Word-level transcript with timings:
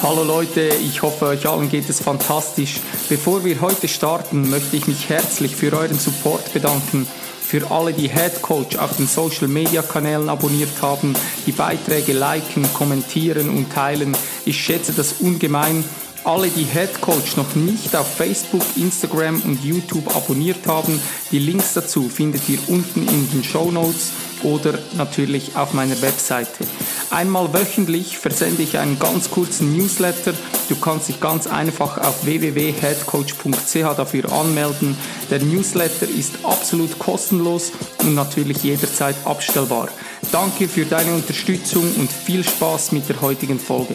Hallo 0.00 0.22
Leute, 0.22 0.70
ich 0.80 1.02
hoffe 1.02 1.26
euch 1.26 1.48
allen 1.48 1.68
geht 1.68 1.90
es 1.90 2.00
fantastisch. 2.00 2.78
Bevor 3.08 3.44
wir 3.44 3.60
heute 3.60 3.88
starten, 3.88 4.48
möchte 4.48 4.76
ich 4.76 4.86
mich 4.86 5.08
herzlich 5.08 5.56
für 5.56 5.72
euren 5.72 5.98
Support 5.98 6.52
bedanken. 6.52 7.04
Für 7.42 7.72
alle, 7.72 7.92
die 7.92 8.08
Head 8.08 8.40
Coach 8.40 8.76
auf 8.76 8.96
den 8.96 9.08
Social 9.08 9.48
Media 9.48 9.82
Kanälen 9.82 10.28
abonniert 10.28 10.70
haben, 10.82 11.16
die 11.46 11.52
Beiträge 11.52 12.12
liken, 12.12 12.72
kommentieren 12.74 13.50
und 13.50 13.72
teilen. 13.72 14.16
Ich 14.44 14.62
schätze 14.62 14.92
das 14.92 15.14
ungemein. 15.14 15.84
Alle, 16.22 16.48
die 16.48 16.64
Head 16.64 17.00
Coach 17.00 17.36
noch 17.36 17.56
nicht 17.56 17.96
auf 17.96 18.06
Facebook, 18.06 18.62
Instagram 18.76 19.42
und 19.42 19.64
YouTube 19.64 20.14
abonniert 20.14 20.64
haben, 20.68 21.00
die 21.32 21.40
Links 21.40 21.74
dazu 21.74 22.08
findet 22.08 22.48
ihr 22.48 22.60
unten 22.68 23.02
in 23.02 23.30
den 23.32 23.42
Show 23.42 23.72
Notes 23.72 24.12
oder 24.42 24.78
natürlich 24.96 25.56
auf 25.56 25.74
meiner 25.74 26.00
Webseite. 26.02 26.64
Einmal 27.10 27.52
wöchentlich 27.52 28.18
versende 28.18 28.62
ich 28.62 28.78
einen 28.78 28.98
ganz 28.98 29.30
kurzen 29.30 29.76
Newsletter. 29.76 30.34
Du 30.68 30.76
kannst 30.76 31.08
dich 31.08 31.20
ganz 31.20 31.46
einfach 31.46 31.98
auf 31.98 32.24
www.headcoach.ch 32.24 33.96
dafür 33.96 34.32
anmelden. 34.32 34.96
Der 35.30 35.40
Newsletter 35.40 36.08
ist 36.08 36.44
absolut 36.44 36.98
kostenlos 36.98 37.72
und 38.00 38.14
natürlich 38.14 38.62
jederzeit 38.62 39.16
abstellbar. 39.24 39.88
Danke 40.32 40.68
für 40.68 40.84
deine 40.84 41.14
Unterstützung 41.14 41.90
und 41.96 42.12
viel 42.12 42.44
Spaß 42.44 42.92
mit 42.92 43.08
der 43.08 43.20
heutigen 43.20 43.58
Folge. 43.58 43.94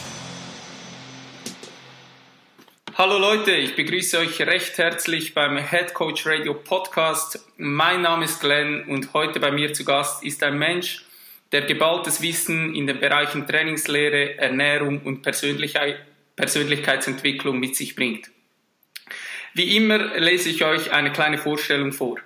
Hallo 3.03 3.17
Leute, 3.17 3.53
ich 3.53 3.75
begrüße 3.75 4.19
euch 4.19 4.39
recht 4.41 4.77
herzlich 4.77 5.33
beim 5.33 5.57
Head 5.57 5.95
Coach 5.95 6.27
Radio 6.27 6.53
Podcast. 6.53 7.43
Mein 7.57 8.03
Name 8.03 8.25
ist 8.25 8.39
Glenn 8.39 8.83
und 8.83 9.15
heute 9.15 9.39
bei 9.39 9.49
mir 9.49 9.73
zu 9.73 9.83
Gast 9.83 10.23
ist 10.23 10.43
ein 10.43 10.59
Mensch, 10.59 11.03
der 11.51 11.61
geballtes 11.61 12.21
Wissen 12.21 12.75
in 12.75 12.85
den 12.85 12.99
Bereichen 12.99 13.47
Trainingslehre, 13.47 14.37
Ernährung 14.37 15.01
und 15.01 15.23
Persönlichkeitsentwicklung 15.23 17.59
mit 17.59 17.75
sich 17.75 17.95
bringt. 17.95 18.29
Wie 19.55 19.77
immer 19.77 20.19
lese 20.19 20.49
ich 20.49 20.63
euch 20.63 20.93
eine 20.93 21.11
kleine 21.11 21.39
Vorstellung 21.39 21.93
vor. 21.93 22.19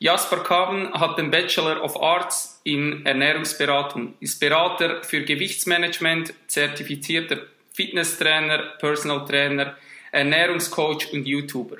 Jasper 0.00 0.38
Kaven 0.38 0.92
hat 0.94 1.16
den 1.16 1.30
Bachelor 1.30 1.80
of 1.80 2.02
Arts 2.02 2.60
in 2.64 3.06
Ernährungsberatung, 3.06 4.14
ist 4.18 4.40
Berater 4.40 5.04
für 5.04 5.22
Gewichtsmanagement, 5.22 6.34
zertifizierter 6.48 7.46
Fitnesstrainer, 7.72 8.74
Personal 8.80 9.24
Trainer, 9.26 9.76
Ernährungscoach 10.12 11.10
und 11.14 11.26
YouTuber. 11.26 11.78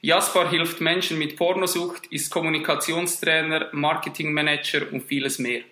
Jasper 0.00 0.48
hilft 0.50 0.80
Menschen 0.80 1.18
mit 1.18 1.36
Pornosucht, 1.36 2.06
ist 2.06 2.30
Kommunikationstrainer, 2.30 3.70
Marketingmanager 3.72 4.92
und 4.92 5.02
vieles 5.02 5.40
mehr. 5.40 5.62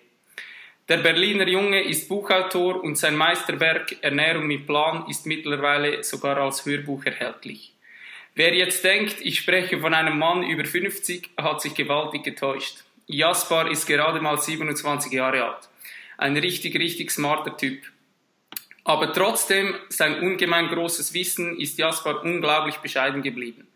Der 0.89 0.97
Berliner 0.97 1.47
Junge 1.47 1.81
ist 1.81 2.09
Buchautor 2.09 2.83
und 2.83 2.97
sein 2.97 3.15
Meisterwerk 3.15 3.95
Ernährung 4.01 4.45
mit 4.45 4.67
Plan 4.67 5.05
ist 5.09 5.25
mittlerweile 5.25 6.03
sogar 6.03 6.35
als 6.37 6.65
Hörbuch 6.65 7.05
erhältlich. 7.05 7.73
Wer 8.35 8.53
jetzt 8.53 8.83
denkt, 8.83 9.15
ich 9.21 9.39
spreche 9.39 9.79
von 9.79 9.93
einem 9.93 10.19
Mann 10.19 10.43
über 10.43 10.65
50, 10.65 11.29
hat 11.37 11.61
sich 11.61 11.73
gewaltig 11.73 12.25
getäuscht. 12.25 12.83
Jasper 13.07 13.71
ist 13.71 13.87
gerade 13.87 14.19
mal 14.19 14.37
27 14.37 15.13
Jahre 15.13 15.45
alt. 15.45 15.69
Ein 16.17 16.35
richtig, 16.35 16.77
richtig 16.77 17.09
smarter 17.11 17.55
Typ. 17.55 17.83
Aber 18.85 19.11
trotzdem, 19.11 19.73
sein 19.89 20.19
ungemein 20.19 20.67
großes 20.67 21.15
Wissen 21.15 21.59
ist 21.59 21.79
Jasper 21.79 22.23
unglaublich 22.23 22.77
bescheiden 22.77 23.23
geblieben. 23.23 23.67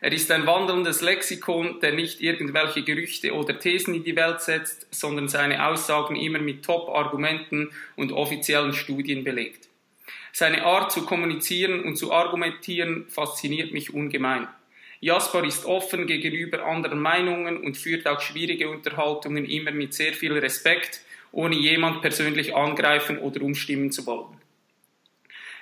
Er 0.00 0.12
ist 0.12 0.30
ein 0.32 0.44
wandelndes 0.44 1.02
Lexikon, 1.02 1.78
der 1.80 1.92
nicht 1.92 2.20
irgendwelche 2.20 2.82
Gerüchte 2.82 3.32
oder 3.32 3.58
Thesen 3.58 3.94
in 3.94 4.02
die 4.02 4.16
Welt 4.16 4.42
setzt, 4.42 4.92
sondern 4.92 5.28
seine 5.28 5.66
Aussagen 5.68 6.16
immer 6.16 6.40
mit 6.40 6.64
Top-Argumenten 6.64 7.70
und 7.94 8.10
offiziellen 8.10 8.74
Studien 8.74 9.22
belegt. 9.22 9.68
Seine 10.32 10.64
Art 10.64 10.90
zu 10.90 11.06
kommunizieren 11.06 11.84
und 11.84 11.96
zu 11.96 12.12
argumentieren 12.12 13.06
fasziniert 13.08 13.72
mich 13.72 13.94
ungemein. 13.94 14.48
Jasper 15.00 15.44
ist 15.44 15.64
offen 15.64 16.08
gegenüber 16.08 16.66
anderen 16.66 17.00
Meinungen 17.00 17.56
und 17.58 17.76
führt 17.76 18.06
auch 18.08 18.20
schwierige 18.20 18.68
Unterhaltungen 18.68 19.44
immer 19.44 19.70
mit 19.70 19.94
sehr 19.94 20.12
viel 20.12 20.32
Respekt, 20.32 21.02
ohne 21.30 21.54
jemand 21.54 22.02
persönlich 22.02 22.54
angreifen 22.56 23.18
oder 23.18 23.42
umstimmen 23.42 23.92
zu 23.92 24.04
wollen. 24.06 24.35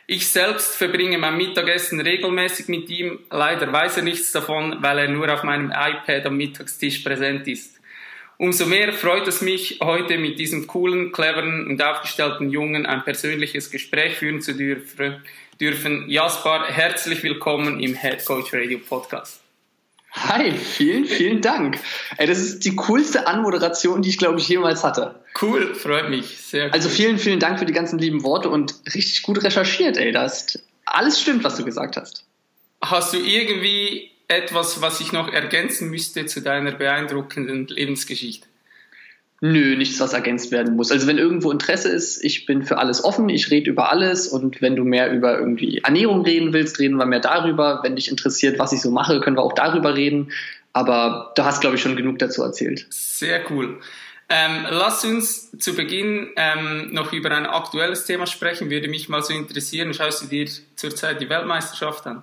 Ich 0.06 0.28
selbst 0.28 0.76
verbringe 0.76 1.16
mein 1.16 1.38
Mittagessen 1.38 1.98
regelmäßig 1.98 2.68
mit 2.68 2.90
ihm. 2.90 3.20
Leider 3.30 3.72
weiß 3.72 3.98
er 3.98 4.02
nichts 4.02 4.32
davon, 4.32 4.76
weil 4.82 4.98
er 4.98 5.08
nur 5.08 5.32
auf 5.32 5.44
meinem 5.44 5.70
iPad 5.70 6.26
am 6.26 6.36
Mittagstisch 6.36 6.98
präsent 6.98 7.48
ist. 7.48 7.80
Umso 8.36 8.66
mehr 8.66 8.92
freut 8.92 9.26
es 9.28 9.40
mich, 9.40 9.78
heute 9.82 10.18
mit 10.18 10.38
diesem 10.38 10.66
coolen, 10.66 11.10
cleveren 11.12 11.68
und 11.68 11.82
aufgestellten 11.82 12.50
Jungen 12.50 12.84
ein 12.84 13.02
persönliches 13.04 13.70
Gespräch 13.70 14.16
führen 14.16 14.42
zu 14.42 14.54
dürfen. 14.54 16.10
Jaspar, 16.10 16.66
herzlich 16.68 17.22
willkommen 17.22 17.80
im 17.80 17.94
Head 17.94 18.26
Coach 18.26 18.52
Radio 18.52 18.80
Podcast. 18.80 19.43
Hi, 20.14 20.52
vielen, 20.52 21.06
vielen 21.06 21.40
Dank. 21.40 21.78
Ey, 22.16 22.26
das 22.26 22.38
ist 22.38 22.64
die 22.64 22.76
coolste 22.76 23.26
Anmoderation, 23.26 24.00
die 24.00 24.10
ich, 24.10 24.18
glaube 24.18 24.38
ich, 24.38 24.48
jemals 24.48 24.84
hatte. 24.84 25.16
Cool, 25.40 25.74
freut 25.74 26.08
mich. 26.08 26.38
Sehr 26.38 26.64
also 26.64 26.72
cool. 26.72 26.74
Also 26.74 26.88
vielen, 26.88 27.18
vielen 27.18 27.40
Dank 27.40 27.58
für 27.58 27.66
die 27.66 27.72
ganzen 27.72 27.98
lieben 27.98 28.22
Worte 28.22 28.48
und 28.48 28.74
richtig 28.94 29.22
gut 29.22 29.42
recherchiert, 29.42 29.96
ey. 29.96 30.12
Das 30.12 30.62
alles 30.84 31.20
stimmt, 31.20 31.42
was 31.42 31.56
du 31.56 31.64
gesagt 31.64 31.96
hast. 31.96 32.24
Hast 32.80 33.12
du 33.12 33.18
irgendwie 33.18 34.12
etwas, 34.28 34.80
was 34.80 35.00
ich 35.00 35.12
noch 35.12 35.32
ergänzen 35.32 35.90
müsste 35.90 36.26
zu 36.26 36.40
deiner 36.40 36.72
beeindruckenden 36.72 37.66
Lebensgeschichte? 37.66 38.46
Nö, 39.40 39.76
nichts, 39.76 40.00
was 40.00 40.12
ergänzt 40.12 40.52
werden 40.52 40.76
muss. 40.76 40.90
Also 40.90 41.06
wenn 41.06 41.18
irgendwo 41.18 41.50
Interesse 41.50 41.88
ist, 41.90 42.24
ich 42.24 42.46
bin 42.46 42.62
für 42.62 42.78
alles 42.78 43.04
offen, 43.04 43.28
ich 43.28 43.50
rede 43.50 43.70
über 43.70 43.90
alles 43.90 44.28
und 44.28 44.62
wenn 44.62 44.76
du 44.76 44.84
mehr 44.84 45.12
über 45.12 45.38
irgendwie 45.38 45.78
Ernährung 45.78 46.22
reden 46.22 46.52
willst, 46.52 46.78
reden 46.78 46.96
wir 46.96 47.06
mehr 47.06 47.20
darüber. 47.20 47.80
Wenn 47.82 47.96
dich 47.96 48.08
interessiert, 48.08 48.58
was 48.58 48.72
ich 48.72 48.80
so 48.80 48.90
mache, 48.90 49.20
können 49.20 49.36
wir 49.36 49.42
auch 49.42 49.52
darüber 49.52 49.94
reden. 49.94 50.30
Aber 50.72 51.32
du 51.36 51.44
hast, 51.44 51.60
glaube 51.60 51.76
ich, 51.76 51.82
schon 51.82 51.96
genug 51.96 52.18
dazu 52.18 52.42
erzählt. 52.42 52.86
Sehr 52.90 53.50
cool. 53.50 53.80
Ähm, 54.28 54.66
lass 54.70 55.04
uns 55.04 55.50
zu 55.58 55.74
Beginn 55.74 56.30
ähm, 56.36 56.88
noch 56.92 57.12
über 57.12 57.30
ein 57.30 57.46
aktuelles 57.46 58.06
Thema 58.06 58.26
sprechen. 58.26 58.70
Würde 58.70 58.88
mich 58.88 59.08
mal 59.08 59.22
so 59.22 59.34
interessieren. 59.34 59.92
Schaust 59.92 60.22
du 60.22 60.26
dir 60.26 60.48
zurzeit 60.76 61.20
die 61.20 61.28
Weltmeisterschaft 61.28 62.06
an? 62.06 62.22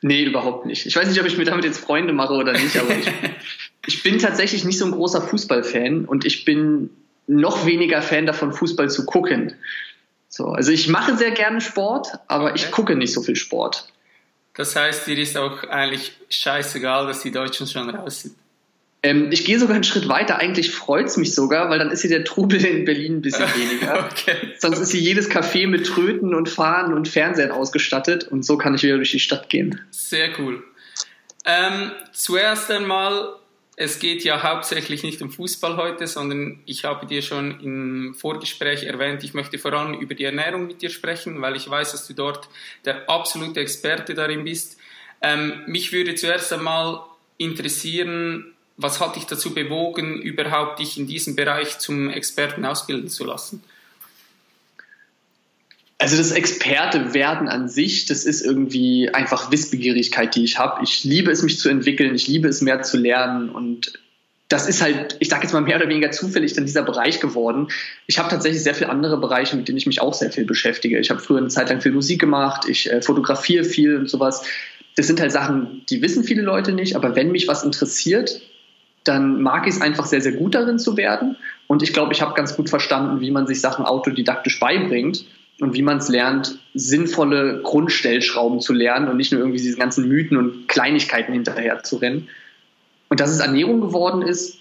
Nee, 0.00 0.24
überhaupt 0.24 0.64
nicht. 0.64 0.86
Ich 0.86 0.96
weiß 0.96 1.08
nicht, 1.08 1.20
ob 1.20 1.26
ich 1.26 1.36
mir 1.36 1.44
damit 1.44 1.64
jetzt 1.64 1.78
Freunde 1.78 2.12
mache 2.12 2.32
oder 2.32 2.52
nicht, 2.52 2.76
aber 2.76 2.90
ich, 2.96 3.06
ich 3.88 4.02
bin 4.02 4.18
tatsächlich 4.18 4.64
nicht 4.64 4.78
so 4.78 4.84
ein 4.84 4.92
großer 4.92 5.22
Fußballfan 5.22 6.04
und 6.04 6.26
ich 6.26 6.44
bin 6.44 6.90
noch 7.26 7.64
weniger 7.64 8.02
Fan 8.02 8.26
davon, 8.26 8.52
Fußball 8.52 8.90
zu 8.90 9.06
gucken. 9.06 9.54
So, 10.28 10.48
also 10.48 10.70
ich 10.72 10.88
mache 10.88 11.16
sehr 11.16 11.30
gerne 11.30 11.62
Sport, 11.62 12.08
aber 12.26 12.50
okay. 12.50 12.52
ich 12.56 12.70
gucke 12.70 12.96
nicht 12.96 13.14
so 13.14 13.22
viel 13.22 13.34
Sport. 13.34 13.88
Das 14.54 14.76
heißt, 14.76 15.06
dir 15.06 15.16
ist 15.16 15.38
auch 15.38 15.64
eigentlich 15.64 16.12
scheißegal, 16.28 17.06
dass 17.06 17.22
die 17.22 17.30
Deutschen 17.30 17.66
schon 17.66 17.88
raus 17.88 18.22
sind. 18.22 18.34
Ähm, 19.02 19.32
ich 19.32 19.46
gehe 19.46 19.58
sogar 19.58 19.76
einen 19.76 19.84
Schritt 19.84 20.06
weiter. 20.06 20.36
Eigentlich 20.36 20.70
freut 20.70 21.06
es 21.06 21.16
mich 21.16 21.34
sogar, 21.34 21.70
weil 21.70 21.78
dann 21.78 21.90
ist 21.90 22.02
hier 22.02 22.10
der 22.10 22.24
Trubel 22.24 22.62
in 22.62 22.84
Berlin 22.84 23.16
ein 23.16 23.22
bisschen 23.22 23.46
weniger. 23.56 24.06
okay. 24.12 24.52
Sonst 24.58 24.80
ist 24.80 24.90
hier 24.90 25.00
jedes 25.00 25.30
Café 25.30 25.66
mit 25.66 25.86
Tröten 25.86 26.34
und 26.34 26.50
Fahnen 26.50 26.92
und 26.92 27.08
Fernsehen 27.08 27.52
ausgestattet 27.52 28.24
und 28.24 28.44
so 28.44 28.58
kann 28.58 28.74
ich 28.74 28.82
wieder 28.82 28.96
durch 28.96 29.12
die 29.12 29.20
Stadt 29.20 29.48
gehen. 29.48 29.80
Sehr 29.90 30.28
cool. 30.38 30.62
Ähm, 31.46 31.92
zuerst 32.12 32.70
einmal, 32.70 33.38
es 33.80 34.00
geht 34.00 34.24
ja 34.24 34.42
hauptsächlich 34.42 35.04
nicht 35.04 35.22
um 35.22 35.30
Fußball 35.30 35.76
heute, 35.76 36.08
sondern 36.08 36.58
ich 36.66 36.84
habe 36.84 37.06
dir 37.06 37.22
schon 37.22 37.60
im 37.60 38.12
Vorgespräch 38.12 38.82
erwähnt, 38.82 39.22
ich 39.22 39.34
möchte 39.34 39.56
vor 39.56 39.72
allem 39.72 39.94
über 39.94 40.16
die 40.16 40.24
Ernährung 40.24 40.66
mit 40.66 40.82
dir 40.82 40.90
sprechen, 40.90 41.40
weil 41.40 41.54
ich 41.54 41.70
weiß, 41.70 41.92
dass 41.92 42.08
du 42.08 42.12
dort 42.12 42.48
der 42.84 43.08
absolute 43.08 43.60
Experte 43.60 44.14
darin 44.14 44.42
bist. 44.42 44.78
Ähm, 45.22 45.62
mich 45.68 45.92
würde 45.92 46.16
zuerst 46.16 46.52
einmal 46.52 47.02
interessieren, 47.36 48.52
was 48.76 48.98
hat 48.98 49.14
dich 49.14 49.26
dazu 49.26 49.54
bewogen, 49.54 50.20
überhaupt 50.22 50.80
dich 50.80 50.98
in 50.98 51.06
diesem 51.06 51.36
Bereich 51.36 51.78
zum 51.78 52.10
Experten 52.10 52.64
ausbilden 52.64 53.08
zu 53.08 53.24
lassen? 53.24 53.62
Also 56.00 56.16
das 56.16 56.30
Experte 56.30 57.12
werden 57.12 57.48
an 57.48 57.68
sich, 57.68 58.06
das 58.06 58.24
ist 58.24 58.40
irgendwie 58.40 59.10
einfach 59.12 59.50
Wissbegierigkeit, 59.50 60.34
die 60.36 60.44
ich 60.44 60.56
habe. 60.56 60.84
Ich 60.84 61.02
liebe 61.02 61.32
es, 61.32 61.42
mich 61.42 61.58
zu 61.58 61.68
entwickeln, 61.68 62.14
ich 62.14 62.28
liebe 62.28 62.46
es, 62.46 62.60
mehr 62.60 62.82
zu 62.82 62.96
lernen 62.96 63.48
und 63.48 63.98
das 64.48 64.66
ist 64.66 64.80
halt, 64.80 65.16
ich 65.18 65.28
sage 65.28 65.42
jetzt 65.42 65.52
mal 65.52 65.60
mehr 65.60 65.76
oder 65.76 65.88
weniger 65.88 66.10
zufällig 66.10 66.54
dann 66.54 66.64
dieser 66.64 66.82
Bereich 66.82 67.20
geworden. 67.20 67.68
Ich 68.06 68.18
habe 68.18 68.30
tatsächlich 68.30 68.62
sehr 68.62 68.74
viele 68.74 68.88
andere 68.88 69.18
Bereiche, 69.18 69.56
mit 69.56 69.68
denen 69.68 69.76
ich 69.76 69.86
mich 69.86 70.00
auch 70.00 70.14
sehr 70.14 70.30
viel 70.30 70.46
beschäftige. 70.46 70.98
Ich 70.98 71.10
habe 71.10 71.20
früher 71.20 71.38
eine 71.38 71.48
Zeit 71.48 71.68
lang 71.68 71.82
viel 71.82 71.92
Musik 71.92 72.20
gemacht, 72.20 72.66
ich 72.66 72.90
äh, 72.90 73.02
fotografiere 73.02 73.64
viel 73.64 73.96
und 73.96 74.08
sowas. 74.08 74.46
Das 74.96 75.06
sind 75.06 75.20
halt 75.20 75.32
Sachen, 75.32 75.82
die 75.90 76.00
wissen 76.00 76.24
viele 76.24 76.42
Leute 76.42 76.72
nicht, 76.72 76.96
aber 76.96 77.14
wenn 77.14 77.30
mich 77.30 77.46
was 77.46 77.62
interessiert, 77.62 78.40
dann 79.04 79.42
mag 79.42 79.66
ich 79.66 79.74
es 79.74 79.80
einfach 79.80 80.06
sehr, 80.06 80.22
sehr 80.22 80.32
gut 80.32 80.54
darin 80.54 80.78
zu 80.78 80.96
werden. 80.96 81.36
Und 81.66 81.82
ich 81.82 81.92
glaube, 81.92 82.12
ich 82.12 82.22
habe 82.22 82.34
ganz 82.34 82.56
gut 82.56 82.70
verstanden, 82.70 83.20
wie 83.20 83.30
man 83.30 83.46
sich 83.46 83.60
Sachen 83.60 83.84
autodidaktisch 83.84 84.60
beibringt 84.60 85.24
und 85.60 85.74
wie 85.74 85.82
man 85.82 85.98
es 85.98 86.08
lernt, 86.08 86.58
sinnvolle 86.74 87.60
Grundstellschrauben 87.62 88.60
zu 88.60 88.72
lernen 88.72 89.08
und 89.08 89.16
nicht 89.16 89.32
nur 89.32 89.40
irgendwie 89.40 89.60
diese 89.60 89.76
ganzen 89.76 90.08
Mythen 90.08 90.36
und 90.36 90.68
Kleinigkeiten 90.68 91.32
hinterher 91.32 91.82
zu 91.82 91.96
rennen. 91.96 92.28
Und 93.08 93.20
dass 93.20 93.30
es 93.30 93.40
Ernährung 93.40 93.80
geworden 93.80 94.22
ist, 94.22 94.58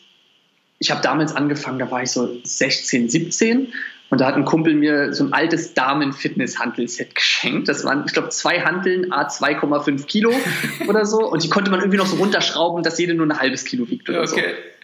ich 0.79 0.91
habe 0.91 1.01
damals 1.01 1.35
angefangen, 1.35 1.79
da 1.79 1.89
war 1.91 2.03
ich 2.03 2.11
so 2.11 2.37
16, 2.43 3.09
17 3.09 3.73
und 4.09 4.21
da 4.21 4.27
hat 4.27 4.35
ein 4.35 4.45
Kumpel 4.45 4.73
mir 4.73 5.13
so 5.13 5.25
ein 5.25 5.33
altes 5.33 5.73
Damen-Fitness-Hantelset 5.73 7.13
geschenkt. 7.13 7.67
Das 7.67 7.83
waren, 7.83 8.03
ich 8.05 8.13
glaube, 8.13 8.29
zwei 8.29 8.61
Hanteln, 8.61 9.11
a 9.11 9.27
2,5 9.27 10.05
Kilo 10.05 10.31
oder 10.87 11.05
so. 11.05 11.29
Und 11.29 11.43
die 11.43 11.49
konnte 11.49 11.69
man 11.71 11.81
irgendwie 11.81 11.97
noch 11.97 12.05
so 12.05 12.15
runterschrauben, 12.15 12.83
dass 12.83 12.97
jede 12.99 13.15
nur 13.15 13.25
ein 13.25 13.37
halbes 13.37 13.65
Kilo 13.65 13.89
wiegt 13.89 14.09
oder 14.09 14.21
okay. 14.21 14.27
so. 14.27 14.76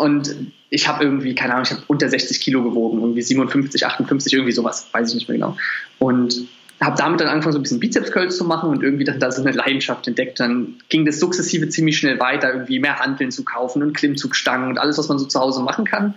Und 0.00 0.34
ich 0.70 0.88
habe 0.88 1.04
irgendwie, 1.04 1.34
keine 1.34 1.52
Ahnung, 1.52 1.66
ich 1.66 1.72
habe 1.72 1.82
unter 1.86 2.08
60 2.08 2.40
Kilo 2.40 2.62
gewogen, 2.62 3.00
irgendwie 3.02 3.20
57, 3.20 3.84
58, 3.84 4.32
irgendwie 4.32 4.52
sowas, 4.52 4.88
weiß 4.92 5.10
ich 5.10 5.14
nicht 5.14 5.28
mehr 5.28 5.36
genau. 5.36 5.58
Und 5.98 6.48
habe 6.80 6.96
damit 6.96 7.20
dann 7.20 7.28
angefangen, 7.28 7.52
so 7.52 7.58
ein 7.58 7.62
bisschen 7.62 7.80
Bizeps-Curls 7.80 8.34
zu 8.34 8.46
machen 8.46 8.70
und 8.70 8.82
irgendwie 8.82 9.04
dann 9.04 9.20
da 9.20 9.30
so 9.30 9.42
eine 9.42 9.52
Leidenschaft 9.52 10.08
entdeckt. 10.08 10.40
Dann 10.40 10.76
ging 10.88 11.04
das 11.04 11.20
sukzessive 11.20 11.68
ziemlich 11.68 11.98
schnell 11.98 12.18
weiter, 12.18 12.50
irgendwie 12.50 12.78
mehr 12.78 12.98
Hanteln 12.98 13.30
zu 13.30 13.44
kaufen 13.44 13.82
und 13.82 13.92
Klimmzugstangen 13.92 14.70
und 14.70 14.78
alles, 14.78 14.96
was 14.96 15.10
man 15.10 15.18
so 15.18 15.26
zu 15.26 15.38
Hause 15.38 15.60
machen 15.60 15.84
kann. 15.84 16.14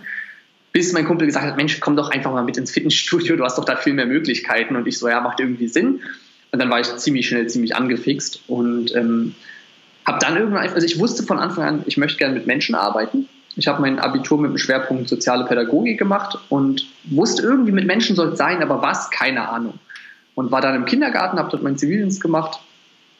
Bis 0.72 0.94
mein 0.94 1.04
Kumpel 1.04 1.26
gesagt 1.26 1.44
hat, 1.44 1.58
Mensch, 1.58 1.78
komm 1.80 1.94
doch 1.94 2.10
einfach 2.10 2.32
mal 2.32 2.42
mit 2.42 2.56
ins 2.56 2.70
Fitnessstudio, 2.70 3.36
du 3.36 3.44
hast 3.44 3.58
doch 3.58 3.66
da 3.66 3.76
viel 3.76 3.92
mehr 3.92 4.06
Möglichkeiten. 4.06 4.76
Und 4.76 4.88
ich 4.88 4.98
so, 4.98 5.10
ja, 5.10 5.20
macht 5.20 5.40
irgendwie 5.40 5.68
Sinn. 5.68 6.00
Und 6.52 6.58
dann 6.58 6.70
war 6.70 6.80
ich 6.80 6.96
ziemlich 6.96 7.28
schnell, 7.28 7.46
ziemlich 7.48 7.76
angefixt 7.76 8.44
und 8.46 8.96
ähm, 8.96 9.34
habe 10.06 10.20
dann 10.20 10.38
irgendwann, 10.38 10.70
also 10.70 10.86
ich 10.86 10.98
wusste 10.98 11.22
von 11.22 11.38
Anfang 11.38 11.64
an, 11.64 11.82
ich 11.84 11.98
möchte 11.98 12.16
gerne 12.16 12.32
mit 12.32 12.46
Menschen 12.46 12.74
arbeiten. 12.74 13.28
Ich 13.56 13.68
habe 13.68 13.80
mein 13.80 13.98
Abitur 13.98 14.40
mit 14.40 14.50
dem 14.50 14.58
Schwerpunkt 14.58 15.08
soziale 15.08 15.44
Pädagogik 15.44 15.98
gemacht 15.98 16.38
und 16.48 16.86
wusste 17.04 17.42
irgendwie, 17.42 17.72
mit 17.72 17.86
Menschen 17.86 18.16
soll 18.16 18.32
es 18.32 18.38
sein, 18.38 18.62
aber 18.62 18.82
was, 18.82 19.10
keine 19.10 19.48
Ahnung. 19.48 19.78
Und 20.34 20.50
war 20.50 20.60
dann 20.60 20.74
im 20.74 20.84
Kindergarten, 20.84 21.38
habe 21.38 21.50
dort 21.50 21.62
meinen 21.62 21.78
Zivildienst 21.78 22.20
gemacht 22.20 22.60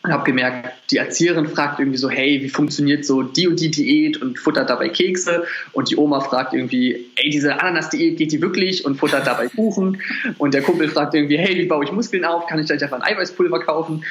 und 0.03 0.13
habe 0.13 0.25
gemerkt, 0.25 0.91
die 0.91 0.99
Erzieherin 0.99 1.47
fragt 1.47 1.79
irgendwie 1.79 1.99
so, 1.99 2.11
hey, 2.11 2.43
wie 2.43 2.51
funktioniert 2.51 3.07
so 3.07 3.23
die 3.23 3.49
und 3.49 3.61
die 3.61 3.71
Diät 3.71 4.21
und 4.21 4.39
futtert 4.39 4.69
dabei 4.69 4.89
Kekse? 4.89 5.45
Und 5.73 5.91
die 5.91 5.97
Oma 5.97 6.21
fragt 6.21 6.53
irgendwie, 6.53 7.07
ey, 7.17 7.31
diese 7.31 7.61
Ananas-Diät 7.61 8.19
geht 8.19 8.33
die 8.33 8.43
wirklich? 8.43 8.85
Und 8.85 8.97
futtert 8.97 9.27
dabei 9.27 9.49
Kuchen? 9.49 10.03
Und 10.37 10.53
der 10.53 10.63
Kumpel 10.63 10.89
fragt 10.89 11.15
irgendwie, 11.15 11.39
hey, 11.39 11.57
wie 11.57 11.67
baue 11.67 11.85
ich 11.85 11.93
Muskeln 11.93 12.25
auf, 12.25 12.47
kann 12.47 12.59
ich 12.59 12.67
da 12.67 12.75
einfach 12.75 13.01
ein 13.01 13.03
Eiweißpulver 13.03 13.61
kaufen? 13.61 14.05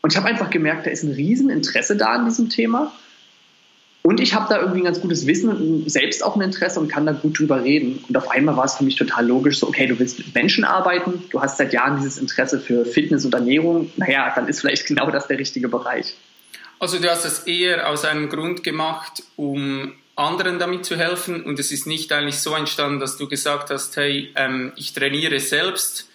Und 0.00 0.12
ich 0.12 0.16
habe 0.16 0.28
einfach 0.28 0.48
gemerkt, 0.48 0.86
da 0.86 0.90
ist 0.90 1.02
ein 1.02 1.12
Rieseninteresse 1.12 1.96
da 1.96 2.12
an 2.12 2.24
diesem 2.24 2.48
Thema 2.48 2.92
und 4.06 4.20
ich 4.20 4.34
habe 4.34 4.46
da 4.50 4.60
irgendwie 4.60 4.80
ein 4.80 4.84
ganz 4.84 5.00
gutes 5.00 5.26
Wissen 5.26 5.48
und 5.48 5.90
selbst 5.90 6.22
auch 6.22 6.36
ein 6.36 6.42
Interesse 6.42 6.78
und 6.78 6.88
kann 6.88 7.06
da 7.06 7.12
gut 7.12 7.38
drüber 7.38 7.64
reden. 7.64 8.04
Und 8.06 8.14
auf 8.18 8.30
einmal 8.30 8.54
war 8.54 8.66
es 8.66 8.76
für 8.76 8.84
mich 8.84 8.96
total 8.96 9.26
logisch, 9.26 9.58
so, 9.58 9.66
okay, 9.66 9.86
du 9.86 9.98
willst 9.98 10.18
mit 10.18 10.34
Menschen 10.34 10.62
arbeiten, 10.64 11.24
du 11.30 11.40
hast 11.40 11.56
seit 11.56 11.72
Jahren 11.72 11.96
dieses 11.96 12.18
Interesse 12.18 12.60
für 12.60 12.84
Fitness 12.84 13.24
und 13.24 13.32
Ernährung, 13.32 13.90
naja, 13.96 14.30
dann 14.34 14.46
ist 14.46 14.60
vielleicht 14.60 14.86
genau 14.86 15.10
das 15.10 15.26
der 15.26 15.38
richtige 15.38 15.70
Bereich. 15.70 16.16
Also 16.78 16.98
du 16.98 17.10
hast 17.10 17.24
es 17.24 17.40
eher 17.40 17.88
aus 17.88 18.04
einem 18.04 18.28
Grund 18.28 18.62
gemacht, 18.62 19.22
um 19.36 19.94
anderen 20.16 20.58
damit 20.58 20.84
zu 20.84 20.96
helfen 20.98 21.42
und 21.42 21.58
es 21.58 21.72
ist 21.72 21.86
nicht 21.86 22.12
eigentlich 22.12 22.40
so 22.40 22.54
entstanden, 22.54 23.00
dass 23.00 23.16
du 23.16 23.26
gesagt 23.26 23.70
hast, 23.70 23.96
hey, 23.96 24.30
ähm, 24.36 24.72
ich 24.76 24.92
trainiere 24.92 25.40
selbst 25.40 26.10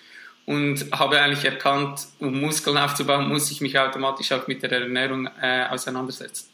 und 0.45 0.85
habe 0.92 1.19
eigentlich 1.19 1.44
erkannt, 1.44 2.01
um 2.19 2.39
Muskeln 2.39 2.77
aufzubauen, 2.77 3.27
muss 3.30 3.50
ich 3.50 3.62
mich 3.62 3.80
automatisch 3.80 4.31
auch 4.31 4.45
mit 4.45 4.62
der 4.62 4.71
Ernährung 4.71 5.27
äh, 5.42 5.65
auseinandersetzen. 5.69 6.50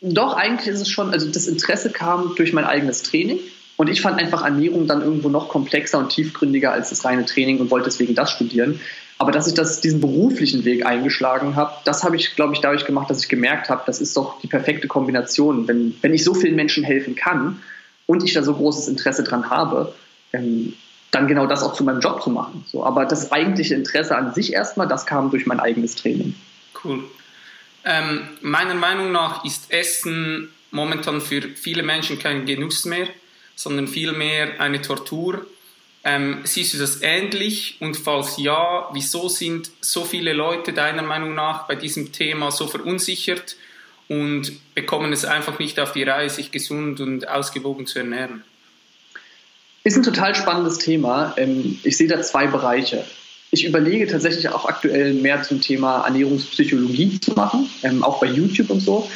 Doch, 0.00 0.34
eigentlich 0.34 0.68
ist 0.68 0.80
es 0.80 0.88
schon, 0.88 1.10
also 1.10 1.28
das 1.28 1.48
Interesse 1.48 1.90
kam 1.90 2.34
durch 2.36 2.52
mein 2.52 2.64
eigenes 2.64 3.02
Training. 3.02 3.40
Und 3.76 3.88
ich 3.88 4.00
fand 4.00 4.18
einfach 4.18 4.44
Ernährung 4.44 4.88
dann 4.88 5.02
irgendwo 5.02 5.28
noch 5.28 5.48
komplexer 5.48 5.98
und 5.98 6.08
tiefgründiger 6.08 6.72
als 6.72 6.90
das 6.90 7.04
reine 7.04 7.24
Training 7.24 7.58
und 7.58 7.70
wollte 7.70 7.84
deswegen 7.84 8.16
das 8.16 8.32
studieren. 8.32 8.80
Aber 9.18 9.30
dass 9.30 9.46
ich 9.46 9.54
das, 9.54 9.80
diesen 9.80 10.00
beruflichen 10.00 10.64
Weg 10.64 10.84
eingeschlagen 10.84 11.54
habe, 11.54 11.72
das 11.84 12.02
habe 12.02 12.16
ich, 12.16 12.34
glaube 12.34 12.54
ich, 12.54 12.60
dadurch 12.60 12.86
gemacht, 12.86 13.08
dass 13.08 13.22
ich 13.22 13.28
gemerkt 13.28 13.68
habe, 13.68 13.82
das 13.86 14.00
ist 14.00 14.16
doch 14.16 14.40
die 14.40 14.48
perfekte 14.48 14.88
Kombination. 14.88 15.68
Wenn, 15.68 15.96
wenn 16.02 16.12
ich 16.12 16.24
so 16.24 16.34
vielen 16.34 16.56
Menschen 16.56 16.82
helfen 16.82 17.14
kann 17.14 17.60
und 18.06 18.24
ich 18.24 18.32
da 18.32 18.42
so 18.42 18.54
großes 18.54 18.88
Interesse 18.88 19.22
dran 19.22 19.48
habe, 19.48 19.94
ähm, 20.32 20.74
dann 21.12 21.28
genau 21.28 21.46
das 21.46 21.62
auch 21.62 21.72
zu 21.72 21.84
meinem 21.84 22.00
Job 22.00 22.22
zu 22.22 22.30
machen. 22.30 22.64
So, 22.66 22.84
aber 22.84 23.04
das 23.04 23.30
eigentliche 23.30 23.74
Interesse 23.74 24.16
an 24.16 24.34
sich 24.34 24.52
erstmal, 24.52 24.88
das 24.88 25.06
kam 25.06 25.30
durch 25.30 25.46
mein 25.46 25.60
eigenes 25.60 25.94
Training. 25.94 26.34
Cool. 26.84 27.04
Ähm, 27.84 28.28
meiner 28.40 28.74
Meinung 28.74 29.12
nach 29.12 29.44
ist 29.44 29.70
Essen 29.70 30.50
momentan 30.70 31.20
für 31.20 31.42
viele 31.42 31.82
Menschen 31.82 32.18
kein 32.18 32.44
Genuss 32.46 32.84
mehr, 32.84 33.08
sondern 33.54 33.88
vielmehr 33.88 34.60
eine 34.60 34.82
Tortur. 34.82 35.46
Ähm, 36.04 36.40
siehst 36.44 36.74
du 36.74 36.78
das 36.78 37.02
ähnlich? 37.02 37.76
Und 37.80 37.96
falls 37.96 38.36
ja, 38.38 38.88
wieso 38.92 39.28
sind 39.28 39.70
so 39.80 40.04
viele 40.04 40.32
Leute 40.32 40.72
deiner 40.72 41.02
Meinung 41.02 41.34
nach 41.34 41.66
bei 41.66 41.74
diesem 41.74 42.12
Thema 42.12 42.50
so 42.50 42.66
verunsichert 42.66 43.56
und 44.08 44.52
bekommen 44.74 45.12
es 45.12 45.24
einfach 45.24 45.58
nicht 45.58 45.80
auf 45.80 45.92
die 45.92 46.04
Reihe, 46.04 46.30
sich 46.30 46.50
gesund 46.50 47.00
und 47.00 47.28
ausgewogen 47.28 47.86
zu 47.86 47.98
ernähren? 47.98 48.44
Ist 49.84 49.96
ein 49.96 50.02
total 50.02 50.34
spannendes 50.34 50.78
Thema. 50.78 51.34
Ähm, 51.36 51.78
ich 51.82 51.96
sehe 51.96 52.08
da 52.08 52.20
zwei 52.22 52.46
Bereiche 52.46 53.04
ich 53.50 53.64
überlege 53.64 54.06
tatsächlich 54.06 54.48
auch 54.48 54.66
aktuell 54.66 55.14
mehr 55.14 55.42
zum 55.42 55.60
Thema 55.60 56.04
Ernährungspsychologie 56.04 57.20
zu 57.20 57.32
machen, 57.32 57.68
ähm, 57.82 58.04
auch 58.04 58.20
bei 58.20 58.26
YouTube 58.26 58.70
und 58.70 58.80
so. 58.80 59.10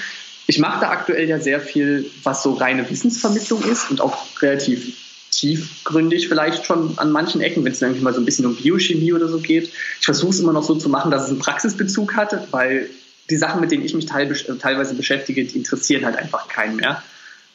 Ich 0.47 0.59
mache 0.59 0.81
da 0.81 0.91
aktuell 0.91 1.29
ja 1.29 1.39
sehr 1.39 1.61
viel, 1.61 2.11
was 2.23 2.43
so 2.43 2.55
reine 2.55 2.89
Wissensvermittlung 2.89 3.63
ist 3.65 3.91
und 3.91 4.01
auch 4.01 4.27
relativ 4.41 4.97
tiefgründig 5.31 6.29
vielleicht 6.29 6.67
schon 6.67 6.99
an 6.99 7.11
manchen 7.11 7.41
Ecken, 7.41 7.65
wenn 7.65 7.73
es 7.73 7.83
irgendwie 7.83 8.03
mal 8.03 8.15
so 8.15 8.21
ein 8.21 8.25
bisschen 8.25 8.47
um 8.47 8.55
Biochemie 8.55 9.13
oder 9.13 9.29
so 9.29 9.39
geht. 9.39 9.73
Ich 9.99 10.05
versuche 10.05 10.31
es 10.31 10.41
immer 10.41 10.53
noch 10.53 10.63
so 10.63 10.75
zu 10.75 10.89
machen, 10.89 11.11
dass 11.11 11.25
es 11.25 11.31
einen 11.31 11.39
Praxisbezug 11.39 12.17
hat, 12.17 12.53
weil 12.53 12.89
die 13.31 13.37
Sachen, 13.37 13.61
mit 13.61 13.71
denen 13.71 13.85
ich 13.85 13.95
mich 13.95 14.07
teilweise 14.07 14.95
beschäftige, 14.95 15.45
die 15.45 15.57
interessieren 15.57 16.05
halt 16.05 16.17
einfach 16.17 16.49
keinen 16.49 16.77
mehr. 16.77 17.03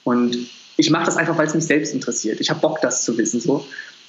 Und 0.04 0.38
ich 0.78 0.90
mache 0.90 1.06
das 1.06 1.18
einfach, 1.18 1.38
weil 1.38 1.48
es 1.48 1.54
mich 1.54 1.66
selbst 1.66 1.94
interessiert. 1.94 2.40
Ich 2.40 2.50
habe 2.50 2.60
Bock, 2.60 2.82
das 2.82 3.04
zu 3.04 3.18
wissen. 3.18 3.40
So. 3.42 3.66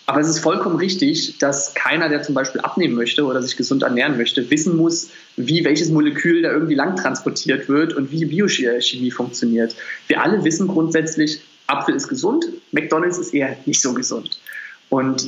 Aber 0.09 0.21
es 0.21 0.29
ist 0.29 0.39
vollkommen 0.39 0.77
richtig, 0.77 1.37
dass 1.37 1.75
keiner, 1.75 2.09
der 2.09 2.23
zum 2.23 2.35
Beispiel 2.35 2.63
abnehmen 2.63 2.95
möchte 2.95 3.27
oder 3.27 3.43
sich 3.43 3.59
gesund 3.59 3.83
ernähren 3.83 4.17
möchte, 4.17 4.51
wissen 4.51 4.75
muss, 4.75 5.11
wie 5.37 5.67
welches 5.67 5.91
Molekül 5.91 6.41
da 6.41 6.51
irgendwie 6.51 6.77
lang 6.77 6.97
transportiert 6.97 7.69
wird 7.69 7.93
und 7.93 8.11
wie 8.11 8.25
Biochemie 8.25 9.11
funktioniert. 9.11 9.77
Wir 10.07 10.23
alle 10.23 10.43
wissen 10.45 10.67
grundsätzlich, 10.67 11.43
Apfel 11.67 11.95
ist 11.95 12.09
gesund, 12.09 12.47
McDonald's 12.73 13.19
ist 13.19 13.35
eher 13.35 13.55
nicht 13.67 13.83
so 13.83 13.93
gesund. 13.93 14.41
Und 14.89 15.27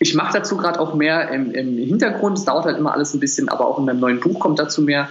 ich 0.00 0.16
mache 0.16 0.32
dazu 0.32 0.56
gerade 0.56 0.80
auch 0.80 0.94
mehr 0.94 1.30
im, 1.30 1.52
im 1.52 1.78
Hintergrund. 1.78 2.36
Es 2.36 2.44
dauert 2.44 2.64
halt 2.64 2.78
immer 2.78 2.94
alles 2.94 3.14
ein 3.14 3.20
bisschen, 3.20 3.48
aber 3.48 3.68
auch 3.68 3.78
in 3.78 3.84
meinem 3.84 4.00
neuen 4.00 4.18
Buch 4.18 4.40
kommt 4.40 4.58
dazu 4.58 4.82
mehr. 4.82 5.08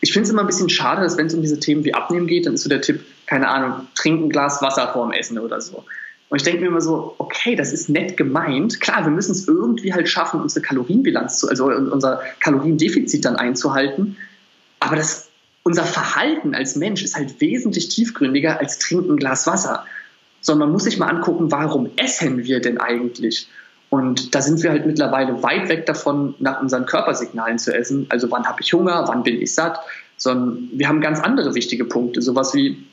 Ich 0.00 0.12
finde 0.12 0.24
es 0.24 0.30
immer 0.32 0.40
ein 0.40 0.48
bisschen 0.48 0.68
schade, 0.68 1.02
dass 1.02 1.16
wenn 1.16 1.26
es 1.26 1.34
um 1.34 1.42
diese 1.42 1.60
Themen 1.60 1.84
wie 1.84 1.94
Abnehmen 1.94 2.26
geht, 2.26 2.46
dann 2.46 2.54
ist 2.54 2.64
so 2.64 2.68
der 2.68 2.80
Tipp, 2.80 3.04
keine 3.26 3.46
Ahnung, 3.48 3.86
trink 3.94 4.20
ein 4.20 4.30
Glas 4.30 4.60
Wasser 4.62 4.92
vorm 4.92 5.12
Essen 5.12 5.38
oder 5.38 5.60
so. 5.60 5.84
Und 6.28 6.36
ich 6.36 6.42
denke 6.42 6.60
mir 6.60 6.66
immer 6.66 6.80
so, 6.80 7.14
okay, 7.18 7.56
das 7.56 7.72
ist 7.72 7.88
nett 7.88 8.16
gemeint. 8.16 8.80
Klar, 8.80 9.04
wir 9.04 9.10
müssen 9.10 9.32
es 9.32 9.48
irgendwie 9.48 9.94
halt 9.94 10.08
schaffen, 10.08 10.40
unsere 10.40 10.64
Kalorienbilanz, 10.64 11.38
zu, 11.38 11.48
also 11.48 11.66
unser 11.66 12.20
Kaloriendefizit 12.40 13.24
dann 13.24 13.36
einzuhalten. 13.36 14.16
Aber 14.80 14.96
das, 14.96 15.28
unser 15.62 15.84
Verhalten 15.84 16.54
als 16.54 16.76
Mensch 16.76 17.02
ist 17.02 17.16
halt 17.16 17.40
wesentlich 17.40 17.88
tiefgründiger 17.88 18.60
als 18.60 18.78
trinken 18.78 19.12
ein 19.12 19.16
Glas 19.16 19.46
Wasser. 19.46 19.86
Sondern 20.40 20.68
man 20.68 20.72
muss 20.72 20.84
sich 20.84 20.98
mal 20.98 21.08
angucken, 21.08 21.50
warum 21.50 21.90
essen 21.96 22.44
wir 22.44 22.60
denn 22.60 22.78
eigentlich? 22.78 23.48
Und 23.90 24.34
da 24.34 24.42
sind 24.42 24.62
wir 24.62 24.70
halt 24.70 24.86
mittlerweile 24.86 25.42
weit 25.42 25.68
weg 25.70 25.86
davon, 25.86 26.34
nach 26.38 26.60
unseren 26.60 26.84
Körpersignalen 26.84 27.58
zu 27.58 27.74
essen. 27.74 28.06
Also 28.10 28.30
wann 28.30 28.46
habe 28.46 28.60
ich 28.60 28.72
Hunger, 28.74 29.04
wann 29.08 29.22
bin 29.22 29.40
ich 29.40 29.54
satt? 29.54 29.78
Sondern 30.18 30.68
wir 30.72 30.88
haben 30.88 31.00
ganz 31.00 31.20
andere 31.20 31.54
wichtige 31.54 31.86
Punkte. 31.86 32.20
Sowas 32.20 32.52
wie, 32.54 32.84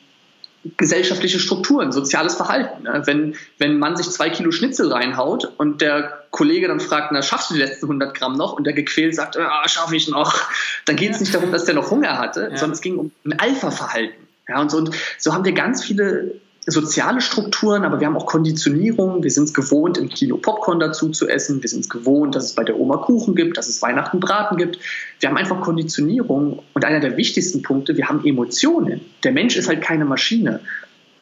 gesellschaftliche 0.78 1.40
Strukturen, 1.40 1.92
soziales 1.92 2.36
Verhalten. 2.36 2.88
Wenn, 3.06 3.36
wenn 3.58 3.78
man 3.78 3.96
sich 3.96 4.10
zwei 4.10 4.30
Kilo 4.30 4.52
Schnitzel 4.52 4.92
reinhaut 4.92 5.52
und 5.58 5.82
der 5.82 6.26
Kollege 6.32 6.68
dann 6.68 6.80
fragt, 6.80 7.12
na, 7.12 7.22
schaffst 7.22 7.50
du 7.50 7.54
die 7.54 7.62
letzten 7.62 7.86
100 7.86 8.16
Gramm 8.16 8.34
noch? 8.34 8.54
Und 8.54 8.66
der 8.66 8.74
gequält 8.74 9.16
sagt, 9.16 9.38
ah, 9.38 9.68
schaffe 9.68 9.96
ich 9.96 10.10
noch. 10.10 10.42
Dann 10.86 10.96
geht 10.96 11.12
es 11.12 11.20
nicht 11.20 11.34
darum, 11.34 11.52
dass 11.52 11.66
der 11.66 11.76
noch 11.76 11.92
Hunger 11.92 12.18
hatte, 12.18 12.50
ja. 12.52 12.58
sondern 12.58 12.72
es 12.72 12.82
ging 12.82 12.98
um 12.98 13.12
ein 13.26 13.40
Alpha-Verhalten. 13.40 14.28
Ja, 14.48 14.62
und 14.62 14.70
so, 14.70 14.78
und 14.78 14.92
so 15.18 15.34
haben 15.34 15.46
wir 15.46 15.54
ganz 15.54 15.84
viele 15.84 16.40
soziale 16.68 17.22
Strukturen, 17.22 17.84
aber 17.84 18.00
wir 18.00 18.08
haben 18.08 18.18
auch 18.18 18.26
Konditionierung. 18.26 19.24
Wir 19.24 19.32
sind 19.32 19.46
es 19.46 19.54
gewohnt, 19.54 19.98
im 19.98 20.10
Kino 20.10 20.38
Popcorn 20.38 20.80
dazu 20.80 21.10
zu 21.10 21.28
essen. 21.28 21.62
Wir 21.62 21.70
sind 21.70 21.82
es 21.82 21.90
gewohnt, 21.90 22.36
dass 22.36 22.46
es 22.46 22.56
bei 22.56 22.64
der 22.64 22.80
Oma 22.80 22.98
Kuchen 22.98 23.36
gibt, 23.36 23.58
dass 23.58 23.68
es 23.68 23.82
Weihnachten 23.82 24.20
Braten 24.20 24.58
gibt. 24.58 24.80
Wir 25.26 25.32
haben 25.32 25.38
einfach 25.38 25.60
Konditionierung. 25.60 26.62
Und 26.74 26.86
einer 26.86 27.00
der 27.00 27.18
wichtigsten 27.18 27.64
Punkte, 27.64 27.98
wir 27.98 28.10
haben 28.10 28.24
Emotionen. 28.24 29.02
Der 29.24 29.32
Mensch 29.32 29.58
ist 29.58 29.68
halt 29.68 29.82
keine 29.82 30.06
Maschine. 30.06 30.60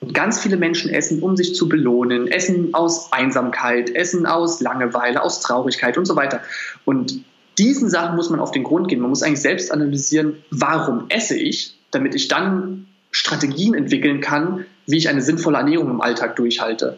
Und 0.02 0.14
ganz 0.14 0.42
viele 0.42 0.58
Menschen 0.58 0.92
essen, 0.92 1.24
um 1.24 1.38
sich 1.38 1.56
zu 1.56 1.70
belohnen, 1.70 2.28
essen 2.28 2.74
aus 2.74 3.14
Einsamkeit, 3.14 3.96
essen 3.96 4.26
aus 4.26 4.60
Langeweile, 4.60 5.24
aus 5.24 5.40
Traurigkeit 5.40 5.98
und 5.98 6.04
so 6.04 6.18
weiter. 6.18 6.42
Und 6.84 7.24
diesen 7.58 7.90
Sachen 7.90 8.18
muss 8.18 8.30
man 8.30 8.42
auf 8.42 8.52
den 8.52 8.64
Grund 8.64 8.90
gehen. 8.90 9.00
Man 9.00 9.10
muss 9.10 9.24
eigentlich 9.24 9.40
selbst 9.40 9.72
analysieren, 9.72 10.34
warum 10.52 11.06
esse 11.08 11.38
ich, 11.38 11.74
damit 11.92 12.14
ich 12.14 12.28
dann 12.28 12.88
Strategien 13.12 13.74
entwickeln 13.74 14.20
kann, 14.20 14.66
wie 14.86 14.98
ich 14.98 15.08
eine 15.08 15.22
sinnvolle 15.22 15.60
Ernährung 15.60 15.90
im 15.90 16.02
Alltag 16.02 16.36
durchhalte. 16.36 16.98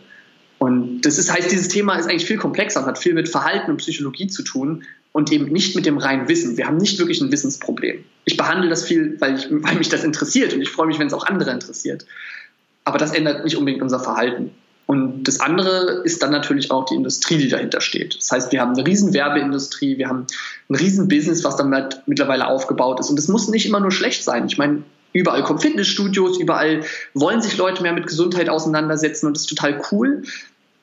Und 0.57 1.01
das 1.01 1.19
ist, 1.19 1.31
heißt, 1.31 1.51
dieses 1.51 1.67
Thema 1.67 1.99
ist 1.99 2.09
eigentlich 2.09 2.25
viel 2.25 2.37
komplexer 2.37 2.79
und 2.79 2.87
hat 2.87 2.97
viel 2.97 3.13
mit 3.13 3.29
Verhalten 3.29 3.69
und 3.69 3.77
Psychologie 3.77 4.25
zu 4.25 4.41
tun 4.41 4.85
und 5.15 5.31
eben 5.31 5.45
nicht 5.45 5.77
mit 5.77 5.85
dem 5.85 5.97
reinen 5.97 6.27
Wissen. 6.27 6.57
Wir 6.57 6.67
haben 6.67 6.75
nicht 6.75 6.99
wirklich 6.99 7.21
ein 7.21 7.31
Wissensproblem. 7.31 8.03
Ich 8.25 8.35
behandle 8.35 8.69
das 8.69 8.83
viel, 8.83 9.15
weil, 9.21 9.37
ich, 9.37 9.47
weil 9.49 9.75
mich 9.75 9.87
das 9.87 10.03
interessiert 10.03 10.53
und 10.53 10.61
ich 10.61 10.69
freue 10.69 10.87
mich, 10.87 10.99
wenn 10.99 11.07
es 11.07 11.13
auch 11.13 11.25
andere 11.25 11.51
interessiert. 11.51 12.05
Aber 12.83 12.97
das 12.97 13.13
ändert 13.13 13.45
nicht 13.45 13.55
unbedingt 13.55 13.81
unser 13.81 14.01
Verhalten. 14.01 14.51
Und 14.87 15.23
das 15.23 15.39
andere 15.39 16.01
ist 16.03 16.21
dann 16.21 16.31
natürlich 16.31 16.69
auch 16.69 16.83
die 16.83 16.95
Industrie, 16.95 17.37
die 17.37 17.47
dahinter 17.47 17.79
steht. 17.79 18.17
Das 18.17 18.29
heißt, 18.29 18.51
wir 18.51 18.59
haben 18.59 18.73
eine 18.73 18.85
riesen 18.85 19.13
Werbeindustrie, 19.13 19.97
wir 19.97 20.09
haben 20.09 20.27
ein 20.69 20.75
riesen 20.75 21.07
Business, 21.07 21.45
was 21.45 21.55
dann 21.55 21.73
mittlerweile 22.07 22.47
aufgebaut 22.47 22.99
ist. 22.99 23.09
Und 23.09 23.17
es 23.17 23.29
muss 23.29 23.47
nicht 23.47 23.65
immer 23.65 23.79
nur 23.79 23.91
schlecht 23.91 24.21
sein. 24.21 24.47
Ich 24.47 24.57
meine, 24.57 24.83
überall 25.13 25.43
kommen 25.43 25.59
Fitnessstudios, 25.59 26.41
überall 26.41 26.83
wollen 27.13 27.41
sich 27.41 27.55
Leute 27.55 27.83
mehr 27.83 27.93
mit 27.93 28.05
Gesundheit 28.05 28.49
auseinandersetzen 28.49 29.27
und 29.27 29.37
das 29.37 29.43
ist 29.43 29.49
total 29.49 29.81
cool. 29.93 30.23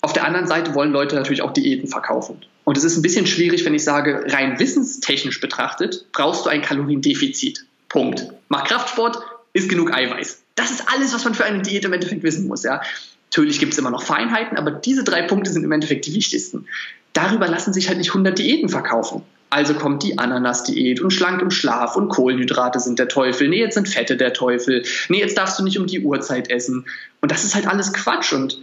Auf 0.00 0.14
der 0.14 0.24
anderen 0.24 0.46
Seite 0.46 0.74
wollen 0.74 0.90
Leute 0.90 1.16
natürlich 1.16 1.42
auch 1.42 1.52
Diäten 1.52 1.86
verkaufen. 1.86 2.40
Und 2.64 2.76
es 2.76 2.84
ist 2.84 2.96
ein 2.96 3.02
bisschen 3.02 3.26
schwierig, 3.26 3.64
wenn 3.64 3.74
ich 3.74 3.84
sage, 3.84 4.24
rein 4.28 4.58
wissenstechnisch 4.58 5.40
betrachtet, 5.40 6.06
brauchst 6.12 6.46
du 6.46 6.50
ein 6.50 6.62
Kaloriendefizit. 6.62 7.64
Punkt. 7.88 8.26
Mach 8.48 8.64
Kraftsport, 8.64 9.18
isst 9.52 9.68
genug 9.68 9.92
Eiweiß. 9.92 10.42
Das 10.54 10.70
ist 10.70 10.84
alles, 10.92 11.12
was 11.12 11.24
man 11.24 11.34
für 11.34 11.44
eine 11.44 11.62
Diät 11.62 11.84
im 11.84 11.92
Endeffekt 11.92 12.22
wissen 12.22 12.46
muss. 12.46 12.62
Ja. 12.62 12.82
Natürlich 13.30 13.58
gibt 13.58 13.72
es 13.72 13.78
immer 13.78 13.90
noch 13.90 14.02
Feinheiten, 14.02 14.56
aber 14.56 14.70
diese 14.70 15.04
drei 15.04 15.22
Punkte 15.22 15.50
sind 15.50 15.64
im 15.64 15.72
Endeffekt 15.72 16.06
die 16.06 16.14
wichtigsten. 16.14 16.66
Darüber 17.12 17.48
lassen 17.48 17.72
sich 17.72 17.88
halt 17.88 17.98
nicht 17.98 18.10
100 18.10 18.38
Diäten 18.38 18.68
verkaufen. 18.68 19.22
Also 19.50 19.74
kommt 19.74 20.02
die 20.02 20.18
Ananas-Diät 20.18 21.00
und 21.00 21.10
schlank 21.10 21.42
im 21.42 21.50
Schlaf 21.50 21.96
und 21.96 22.08
Kohlenhydrate 22.08 22.80
sind 22.80 22.98
der 22.98 23.08
Teufel. 23.08 23.48
Nee, 23.48 23.60
jetzt 23.60 23.74
sind 23.74 23.86
Fette 23.86 24.16
der 24.16 24.32
Teufel. 24.32 24.82
Nee, 25.10 25.18
jetzt 25.18 25.36
darfst 25.36 25.58
du 25.58 25.62
nicht 25.62 25.78
um 25.78 25.86
die 25.86 26.00
Uhrzeit 26.00 26.50
essen. 26.50 26.86
Und 27.20 27.30
das 27.30 27.44
ist 27.44 27.54
halt 27.54 27.66
alles 27.66 27.92
Quatsch. 27.92 28.32
Und 28.32 28.58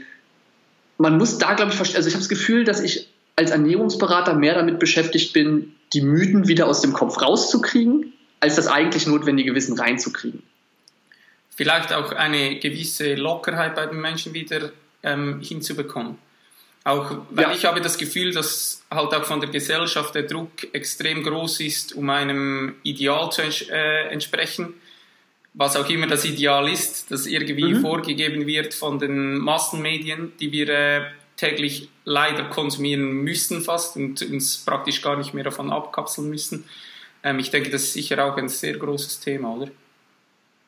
man 0.97 1.19
muss 1.19 1.37
da, 1.37 1.53
glaube 1.53 1.71
ich, 1.71 1.79
also 1.79 2.07
ich 2.07 2.15
habe 2.15 2.23
das 2.23 2.29
Gefühl, 2.29 2.63
dass 2.63 2.81
ich 2.81 3.07
als 3.39 3.51
Ernährungsberater 3.51 4.33
mehr 4.33 4.55
damit 4.55 4.79
beschäftigt 4.79 5.31
bin, 5.31 5.73
die 5.93 6.01
Mythen 6.01 6.49
wieder 6.49 6.67
aus 6.67 6.81
dem 6.81 6.91
Kopf 6.91 7.21
rauszukriegen, 7.21 8.11
als 8.41 8.57
das 8.57 8.67
eigentlich 8.67 9.07
notwendige 9.07 9.55
Wissen 9.55 9.79
reinzukriegen. 9.79 10.43
Vielleicht 11.49 11.93
auch 11.93 12.11
eine 12.11 12.59
gewisse 12.59 13.15
Lockerheit 13.15 13.75
bei 13.75 13.85
den 13.85 14.01
Menschen 14.01 14.33
wieder 14.33 14.73
ähm, 15.03 15.39
hinzubekommen. 15.39 16.17
Auch 16.83 17.19
weil 17.29 17.45
ja. 17.45 17.51
ich 17.53 17.63
habe 17.63 17.79
das 17.79 17.97
Gefühl, 17.97 18.33
dass 18.33 18.83
halt 18.91 19.13
auch 19.13 19.23
von 19.23 19.39
der 19.39 19.49
Gesellschaft 19.49 20.15
der 20.15 20.23
Druck 20.23 20.73
extrem 20.73 21.23
groß 21.23 21.61
ist, 21.61 21.93
um 21.93 22.09
einem 22.09 22.75
Ideal 22.83 23.31
zu 23.31 23.41
äh, 23.41 24.09
entsprechen. 24.09 24.73
Was 25.53 25.77
auch 25.77 25.89
immer 25.89 26.07
das 26.07 26.25
Ideal 26.25 26.69
ist, 26.69 27.09
das 27.09 27.25
irgendwie 27.25 27.73
mhm. 27.73 27.81
vorgegeben 27.81 28.45
wird 28.45 28.73
von 28.73 28.99
den 28.99 29.37
Massenmedien, 29.37 30.33
die 30.41 30.51
wir 30.51 30.69
äh, 30.69 31.01
täglich 31.39 31.89
leider 32.03 32.43
konsumieren 32.49 33.23
müssen 33.23 33.61
fast 33.61 33.95
und 33.95 34.21
uns 34.21 34.57
praktisch 34.57 35.01
gar 35.01 35.17
nicht 35.17 35.33
mehr 35.33 35.45
davon 35.45 35.71
abkapseln 35.71 36.29
müssen. 36.29 36.65
Ähm, 37.23 37.39
ich 37.39 37.49
denke, 37.49 37.69
das 37.69 37.83
ist 37.83 37.93
sicher 37.93 38.23
auch 38.25 38.35
ein 38.35 38.49
sehr 38.49 38.77
großes 38.77 39.21
Thema, 39.21 39.55
oder? 39.55 39.71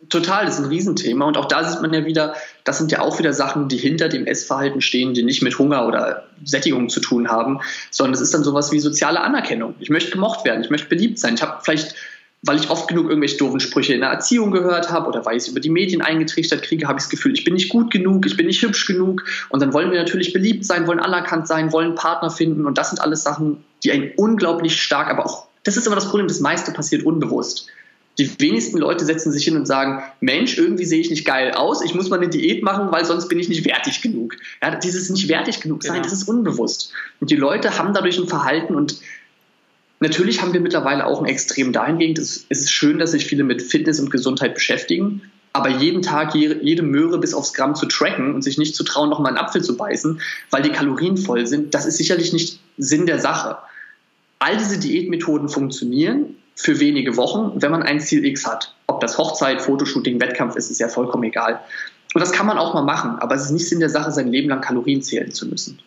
Total, 0.10 0.46
das 0.46 0.56
ist 0.56 0.66
ein 0.66 0.70
Riesenthema. 0.70 1.26
Und 1.26 1.38
auch 1.38 1.46
da 1.46 1.70
sieht 1.70 1.82
man 1.82 1.94
ja 1.94 2.06
wieder, 2.06 2.36
das 2.64 2.78
sind 2.78 2.92
ja 2.92 3.02
auch 3.02 3.20
wieder 3.20 3.34
Sachen, 3.34 3.68
die 3.68 3.78
hinter 3.78 4.08
dem 4.08 4.26
Essverhalten 4.26 4.82
stehen, 4.82 5.14
die 5.14 5.24
nicht 5.24 5.44
mit 5.44 5.60
Hunger 5.60 5.86
oder 5.86 6.28
Sättigung 6.44 6.90
zu 6.90 7.02
tun 7.02 7.30
haben, 7.30 7.60
sondern 7.92 8.14
es 8.14 8.22
ist 8.22 8.34
dann 8.34 8.44
sowas 8.44 8.72
wie 8.72 8.80
soziale 8.80 9.20
Anerkennung. 9.20 9.76
Ich 9.80 9.90
möchte 9.90 10.12
gemocht 10.12 10.46
werden, 10.46 10.64
ich 10.64 10.70
möchte 10.70 10.88
beliebt 10.88 11.20
sein. 11.20 11.36
Ich 11.36 11.42
habe 11.42 11.60
vielleicht, 11.64 11.96
weil 12.44 12.58
ich 12.58 12.70
oft 12.70 12.88
genug 12.88 13.08
irgendwelche 13.08 13.38
doofen 13.38 13.60
Sprüche 13.60 13.94
in 13.94 14.02
der 14.02 14.10
Erziehung 14.10 14.52
gehört 14.52 14.90
habe 14.90 15.08
oder 15.08 15.26
weil 15.26 15.38
ich 15.38 15.44
es 15.44 15.50
über 15.50 15.60
die 15.60 15.70
Medien 15.70 16.02
eingetrichtert 16.02 16.64
kriege, 16.64 16.88
habe 16.88 16.98
ich 16.98 17.04
das 17.04 17.10
Gefühl, 17.10 17.34
ich 17.34 17.44
bin 17.44 17.54
nicht 17.54 17.70
gut 17.70 17.92
genug, 17.92 18.26
ich 18.26 18.36
bin 18.36 18.48
nicht 18.48 18.62
hübsch 18.64 18.88
genug. 18.88 19.24
Und 19.50 19.62
dann 19.62 19.74
wollen 19.74 19.92
wir 19.92 20.00
natürlich 20.00 20.34
beliebt 20.34 20.66
sein, 20.66 20.88
wollen 20.88 21.00
anerkannt 21.00 21.48
sein, 21.48 21.72
wollen 21.72 21.94
Partner 21.94 22.32
finden. 22.32 22.66
Und 22.66 22.78
das 22.78 22.90
sind 22.90 23.00
alles 23.00 23.22
Sachen, 23.24 23.64
die 23.84 23.92
einen 23.92 24.12
unglaublich 24.16 24.82
stark, 24.82 25.08
aber 25.10 25.26
auch, 25.26 25.48
das 25.64 25.78
ist 25.78 25.86
immer 25.86 25.96
das 25.96 26.10
Problem, 26.10 26.28
das 26.28 26.40
meiste 26.40 26.72
passiert 26.72 27.04
unbewusst. 27.04 27.68
Die 28.18 28.30
wenigsten 28.40 28.78
Leute 28.78 29.06
setzen 29.06 29.32
sich 29.32 29.46
hin 29.46 29.56
und 29.56 29.66
sagen, 29.66 30.04
Mensch, 30.20 30.58
irgendwie 30.58 30.86
sehe 30.86 31.00
ich 31.00 31.10
nicht 31.10 31.26
geil 31.26 31.52
aus, 31.52 31.82
ich 31.82 31.96
muss 31.96 32.10
mal 32.10 32.18
eine 32.18 32.28
Diät 32.28 32.62
machen, 32.62 32.92
weil 32.92 33.06
sonst 33.06 33.30
bin 33.30 33.40
ich 33.40 33.48
nicht 33.48 33.66
wertig 33.66 34.02
genug. 34.02 34.36
Ja, 34.62 34.76
dieses 34.76 35.10
nicht 35.10 35.30
wertig 35.30 35.62
genug 35.62 35.84
sein, 35.84 35.94
genau. 35.94 36.04
das 36.04 36.14
ist 36.14 36.28
unbewusst. 36.28 36.92
Und 37.20 37.32
die 37.32 37.38
Leute 37.38 37.78
haben 37.78 37.94
dadurch 37.94 38.18
ein 38.18 38.28
Verhalten 38.28 38.76
und 38.76 39.00
natürlich 40.02 40.42
haben 40.42 40.54
wir 40.54 40.60
mittlerweile 40.60 41.06
auch 41.06 41.22
ein 41.22 41.28
Extrem 41.28 41.72
dahingehend. 41.72 42.20
Es 42.20 42.46
ist 42.50 42.72
schön, 42.72 43.00
dass 43.00 43.12
sich 43.12 43.26
viele 43.26 43.44
mit 43.44 43.62
Fitness 43.62 44.00
und 44.00 44.12
Gesundheit 44.12 44.54
beschäftigen, 44.54 45.22
aber 45.54 45.70
jeden 45.70 46.02
Tag 46.02 46.36
jede 46.36 46.84
Möhre 46.84 47.20
bis 47.20 47.34
aufs 47.34 47.54
Gramm 47.54 47.76
zu 47.76 47.86
tracken 47.86 48.36
und 48.36 48.42
sich 48.42 48.58
nicht 48.58 48.76
zu 48.76 48.84
trauen, 48.84 49.10
nochmal 49.10 49.30
einen 49.30 49.38
Apfel 49.38 49.64
zu 49.64 49.78
beißen, 49.78 50.22
weil 50.50 50.62
die 50.62 50.72
Kalorien 50.72 51.18
voll 51.18 51.48
sind, 51.48 51.74
das 51.74 51.86
ist 51.86 51.98
sicherlich 51.98 52.34
nicht 52.34 52.60
Sinn 52.78 53.06
der 53.06 53.20
Sache. 53.20 53.58
All 54.40 54.58
diese 54.58 54.80
Diätmethoden 54.80 55.50
funktionieren, 55.50 56.36
für 56.56 56.80
wenige 56.80 57.18
Wochen, 57.18 57.62
wenn 57.62 57.72
man 57.72 57.84
ein 57.84 58.00
Ziel 58.00 58.24
X 58.26 58.46
hat. 58.46 58.76
Ob 58.88 59.00
das 59.02 59.18
Hochzeit, 59.18 59.62
Fotoshooting, 59.62 60.20
Wettkampf 60.20 60.56
ist, 60.56 60.70
ist 60.70 60.80
ja 60.80 60.90
vollkommen 60.90 61.24
egal. 61.24 61.60
Und 62.14 62.22
das 62.22 62.32
kann 62.32 62.46
man 62.46 62.58
auch 62.58 62.74
mal 62.74 62.84
machen, 62.84 63.20
aber 63.20 63.36
es 63.36 63.44
ist 63.44 63.52
nicht 63.52 63.68
Sinn 63.68 63.80
der 63.80 63.90
Sache, 63.90 64.12
sein 64.12 64.28
Leben 64.28 64.50
lang 64.50 64.62
Kalorien 64.62 65.02
zählen 65.02 65.32
zu 65.32 65.48
müssen. 65.48 65.80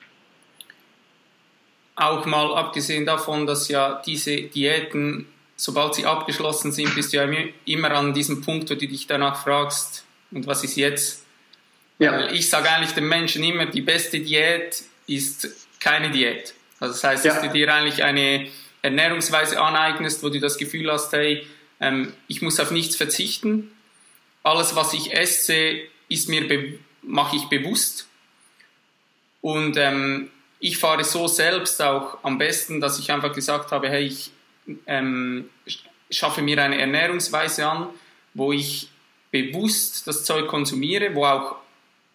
Auch 1.97 2.27
mal 2.27 2.55
abgesehen 2.55 3.07
davon, 3.07 3.47
dass 3.47 3.69
ja 3.69 4.03
diese 4.05 4.37
Diäten, 4.37 5.27
sobald 5.57 5.95
sie 5.95 6.07
abgeschlossen 6.07 6.73
sind, 6.73 6.95
bist 6.95 7.13
du 7.13 7.19
ja 7.19 7.29
immer 7.65 7.91
an 7.93 8.13
diesem 8.15 8.43
Punkt, 8.43 8.71
wo 8.71 8.75
du 8.75 8.87
dich 8.89 9.07
danach 9.07 9.43
fragst, 9.43 10.05
und 10.33 10.47
was 10.47 10.65
ist 10.65 10.77
jetzt? 10.77 11.25
Ja. 11.99 12.29
Ich 12.31 12.51
sage 12.51 12.69
eigentlich 12.71 12.93
den 12.93 13.09
Menschen 13.09 13.45
immer, 13.45 13.67
die 13.67 13.83
beste 13.83 14.19
Diät 14.19 14.83
ist 15.07 15.49
keine 15.79 16.11
Diät. 16.11 16.55
Also 16.81 16.95
das 16.95 17.05
heißt, 17.05 17.25
dass 17.25 17.37
ja. 17.37 17.47
du 17.47 17.53
dir 17.53 17.73
eigentlich 17.73 18.03
eine 18.03 18.49
Ernährungsweise 18.83 19.61
aneignest, 19.61 20.23
wo 20.23 20.29
du 20.29 20.41
das 20.41 20.59
Gefühl 20.59 20.91
hast, 20.91 21.13
hey, 21.13 21.47
ähm, 21.81 22.13
ich 22.27 22.43
muss 22.43 22.59
auf 22.59 22.71
nichts 22.71 22.97
verzichten. 22.97 23.71
Alles, 24.43 24.75
was 24.75 24.93
ich 24.93 25.15
esse, 25.15 25.79
ist 26.09 26.29
mir 26.29 26.79
mache 27.03 27.37
ich 27.37 27.45
bewusst. 27.45 28.09
Und 29.41 29.77
ähm, 29.77 30.31
ich 30.65 30.79
fahre 30.79 31.05
so 31.05 31.29
selbst 31.29 31.83
auch 31.83 32.17
am 32.23 32.39
besten, 32.39 32.81
dass 32.81 32.99
ich 32.99 33.13
einfach 33.13 33.35
gesagt 33.35 33.71
habe, 33.71 33.91
hey, 33.91 34.07
ich 34.07 34.31
ähm, 34.87 35.51
schaffe 36.11 36.41
mir 36.41 36.63
eine 36.63 36.81
Ernährungsweise 36.81 37.69
an, 37.69 37.89
wo 38.33 38.51
ich 38.51 38.89
bewusst 39.31 40.07
das 40.07 40.25
Zeug 40.25 40.49
konsumiere, 40.49 41.15
wo 41.15 41.27
auch 41.27 41.57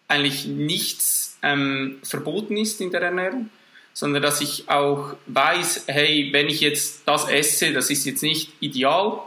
eigentlich 0.08 0.46
nichts 0.46 1.38
ähm, 1.44 2.00
verboten 2.02 2.56
ist 2.56 2.80
in 2.80 2.90
der 2.90 3.02
Ernährung 3.02 3.50
sondern 3.92 4.22
dass 4.22 4.40
ich 4.40 4.68
auch 4.68 5.14
weiß, 5.26 5.84
hey, 5.88 6.30
wenn 6.32 6.48
ich 6.48 6.60
jetzt 6.60 7.02
das 7.06 7.28
esse, 7.28 7.72
das 7.72 7.90
ist 7.90 8.06
jetzt 8.06 8.22
nicht 8.22 8.52
ideal. 8.60 9.20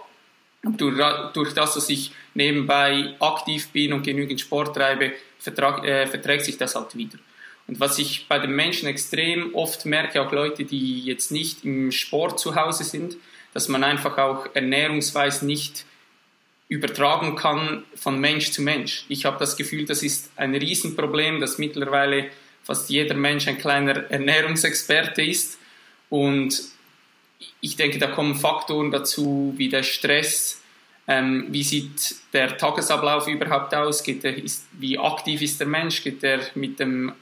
Durch, 0.63 0.98
durch 1.34 1.53
das, 1.53 1.75
dass 1.75 1.89
ich 1.89 2.12
nebenbei 2.34 3.13
aktiv 3.20 3.70
bin 3.70 3.92
und 3.94 4.03
genügend 4.03 4.39
Sport 4.39 4.75
treibe, 4.75 5.12
vertrag, 5.38 5.86
äh, 5.86 6.08
verträgt 6.08 6.46
sich 6.46 6.58
das 6.58 6.75
halt 6.75 6.96
wieder. 6.96 7.20
Und 7.67 7.79
was 7.79 7.98
ich 7.98 8.27
bei 8.27 8.39
den 8.39 8.51
Menschen 8.51 8.88
extrem 8.88 9.55
oft 9.55 9.86
merke, 9.86 10.22
auch 10.22 10.32
Leute, 10.32 10.65
die 10.65 11.01
jetzt 11.01 11.32
nicht 11.32 11.63
im 11.63 11.91
Sport 11.91 12.39
zu 12.39 12.55
Hause 12.55 12.84
sind, 12.84 13.15
dass 13.53 13.70
man 13.70 13.84
einfach 13.84 14.17
auch 14.17 14.48
ernährungsweise 14.53 15.46
nicht 15.46 15.86
übertragen 16.67 17.36
kann 17.36 17.84
von 17.96 18.20
Mensch 18.20 18.51
zu 18.51 18.62
Mensch. 18.62 19.05
Ich 19.08 19.25
habe 19.25 19.38
das 19.38 19.55
Gefühl, 19.55 19.86
das 19.86 20.01
ist 20.01 20.32
ein 20.36 20.55
Riesenproblem, 20.55 21.39
das 21.39 21.58
mittlerweile 21.58 22.29
fast 22.63 22.89
jeder 22.89 23.15
Mensch 23.15 23.48
ein 23.48 23.58
kleiner 23.58 24.10
Ernährungsexperte 24.10 25.22
ist. 25.22 25.60
Und 26.10 26.60
ich 27.62 27.75
denke, 27.75 28.00
da 28.00 28.08
kommen 28.08 28.36
Faktoren 28.36 28.91
dazu 28.91 29.53
wie 29.58 29.70
der 29.70 29.84
Stress, 29.84 30.62
ähm, 31.08 31.48
wie 31.50 31.63
sieht 31.63 32.15
der 32.32 32.58
Tagesablauf 32.58 33.27
überhaupt 33.27 33.74
aus, 33.75 34.03
geht 34.03 34.24
der, 34.24 34.38
ist, 34.38 34.65
wie 34.72 34.98
aktiv 34.98 35.41
ist 35.41 35.60
der 35.60 35.67
Mensch, 35.67 36.01
geht 36.01 36.24
er 36.24 36.39
mit 36.55 36.79
dem 36.79 37.13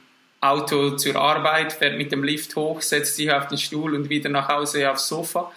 Auto 0.41 0.98
zur 0.98 1.15
Arbeit, 1.15 1.71
fährt 1.71 1.98
mit 1.98 2.12
dem 2.12 2.24
Lift 2.24 2.55
hoch, 2.55 2.81
setzt 2.81 3.15
sich 3.15 3.31
auf 3.31 3.48
den 3.48 3.60
Stuhl 3.60 3.93
und 3.93 4.10
wieder 4.10 4.29
nach 4.29 4.50
Hause 4.50 4.89
aufs 4.89 5.07
Sofa. 5.07 5.51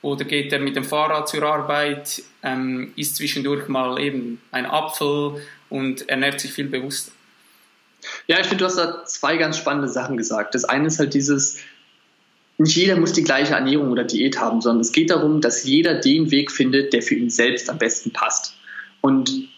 Oder 0.00 0.24
geht 0.24 0.52
er 0.52 0.58
mit 0.58 0.74
dem 0.74 0.84
Fahrrad 0.84 1.28
zur 1.28 1.42
Arbeit, 1.44 2.22
ähm, 2.42 2.92
isst 2.96 3.16
zwischendurch 3.16 3.68
mal 3.68 4.00
eben 4.00 4.40
ein 4.50 4.66
Apfel 4.66 5.42
und 5.68 6.08
ernährt 6.08 6.40
sich 6.40 6.52
viel 6.52 6.66
bewusster? 6.66 7.12
Ja, 8.26 8.40
ich 8.40 8.46
finde, 8.46 8.64
du 8.64 8.64
hast 8.64 8.78
da 8.78 9.04
zwei 9.04 9.36
ganz 9.36 9.58
spannende 9.58 9.88
Sachen 9.88 10.16
gesagt. 10.16 10.54
Das 10.54 10.64
eine 10.64 10.88
ist 10.88 10.98
halt 10.98 11.14
dieses, 11.14 11.58
nicht 12.58 12.74
jeder 12.74 12.96
muss 12.96 13.12
die 13.12 13.22
gleiche 13.22 13.54
Ernährung 13.54 13.90
oder 13.90 14.04
Diät 14.04 14.40
haben, 14.40 14.60
sondern 14.60 14.80
es 14.80 14.92
geht 14.92 15.10
darum, 15.10 15.40
dass 15.40 15.62
jeder 15.64 15.94
den 15.94 16.30
Weg 16.30 16.50
findet, 16.50 16.92
der 16.92 17.02
für 17.02 17.14
ihn 17.14 17.30
selbst 17.30 17.70
am 17.70 17.78
besten 17.78 18.12
passt. 18.12 18.56
Und 19.02 19.48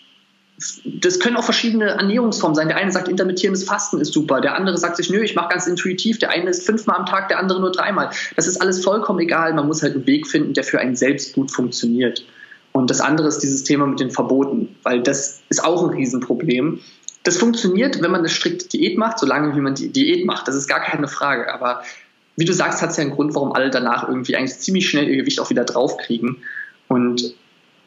das 0.84 1.20
können 1.20 1.36
auch 1.36 1.44
verschiedene 1.44 1.86
Ernährungsformen 1.86 2.54
sein. 2.54 2.68
Der 2.68 2.76
eine 2.76 2.92
sagt, 2.92 3.08
intermittierendes 3.08 3.64
Fasten 3.64 4.00
ist 4.00 4.12
super. 4.12 4.40
Der 4.40 4.54
andere 4.56 4.78
sagt 4.78 4.96
sich, 4.96 5.10
nö, 5.10 5.22
ich 5.22 5.34
mache 5.34 5.48
ganz 5.48 5.66
intuitiv. 5.66 6.18
Der 6.18 6.30
eine 6.30 6.50
ist 6.50 6.64
fünfmal 6.64 6.96
am 6.96 7.06
Tag, 7.06 7.28
der 7.28 7.38
andere 7.38 7.60
nur 7.60 7.72
dreimal. 7.72 8.10
Das 8.36 8.46
ist 8.46 8.60
alles 8.60 8.82
vollkommen 8.84 9.20
egal. 9.20 9.52
Man 9.54 9.66
muss 9.66 9.82
halt 9.82 9.94
einen 9.94 10.06
Weg 10.06 10.26
finden, 10.26 10.54
der 10.54 10.64
für 10.64 10.78
einen 10.78 10.96
selbst 10.96 11.34
gut 11.34 11.50
funktioniert. 11.50 12.24
Und 12.72 12.90
das 12.90 13.00
andere 13.00 13.28
ist 13.28 13.38
dieses 13.38 13.64
Thema 13.64 13.86
mit 13.86 14.00
den 14.00 14.10
Verboten, 14.10 14.76
weil 14.82 15.02
das 15.02 15.42
ist 15.48 15.64
auch 15.64 15.84
ein 15.84 15.90
Riesenproblem. 15.90 16.80
Das 17.22 17.36
funktioniert, 17.36 18.02
wenn 18.02 18.10
man 18.10 18.20
eine 18.20 18.28
strikte 18.28 18.68
Diät 18.68 18.98
macht, 18.98 19.18
solange 19.18 19.54
wie 19.56 19.60
man 19.60 19.74
die 19.74 19.90
Diät 19.90 20.26
macht. 20.26 20.48
Das 20.48 20.54
ist 20.54 20.68
gar 20.68 20.80
keine 20.80 21.08
Frage. 21.08 21.52
Aber 21.52 21.82
wie 22.36 22.44
du 22.44 22.52
sagst, 22.52 22.82
hat 22.82 22.90
es 22.90 22.96
ja 22.96 23.02
einen 23.02 23.12
Grund, 23.12 23.34
warum 23.34 23.52
alle 23.52 23.70
danach 23.70 24.08
irgendwie 24.08 24.36
eigentlich 24.36 24.58
ziemlich 24.58 24.88
schnell 24.88 25.08
ihr 25.08 25.16
Gewicht 25.16 25.40
auch 25.40 25.50
wieder 25.50 25.64
draufkriegen. 25.64 26.38
Und 26.88 27.34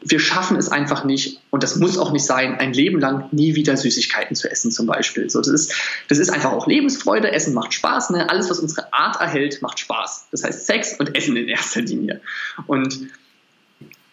wir 0.00 0.20
schaffen 0.20 0.56
es 0.56 0.68
einfach 0.68 1.04
nicht, 1.04 1.40
und 1.50 1.62
das 1.62 1.76
muss 1.76 1.98
auch 1.98 2.12
nicht 2.12 2.24
sein, 2.24 2.58
ein 2.58 2.72
Leben 2.72 3.00
lang 3.00 3.28
nie 3.32 3.54
wieder 3.54 3.76
Süßigkeiten 3.76 4.36
zu 4.36 4.50
essen 4.50 4.70
zum 4.70 4.86
Beispiel. 4.86 5.28
So, 5.28 5.40
das, 5.40 5.48
ist, 5.48 5.74
das 6.08 6.18
ist 6.18 6.30
einfach 6.30 6.52
auch 6.52 6.66
Lebensfreude, 6.66 7.32
Essen 7.32 7.54
macht 7.54 7.74
Spaß, 7.74 8.10
ne? 8.10 8.30
alles, 8.30 8.48
was 8.48 8.60
unsere 8.60 8.92
Art 8.92 9.20
erhält, 9.20 9.60
macht 9.60 9.80
Spaß. 9.80 10.28
Das 10.30 10.44
heißt 10.44 10.66
Sex 10.66 10.94
und 10.98 11.16
Essen 11.16 11.36
in 11.36 11.48
erster 11.48 11.80
Linie. 11.80 12.20
Und 12.66 13.08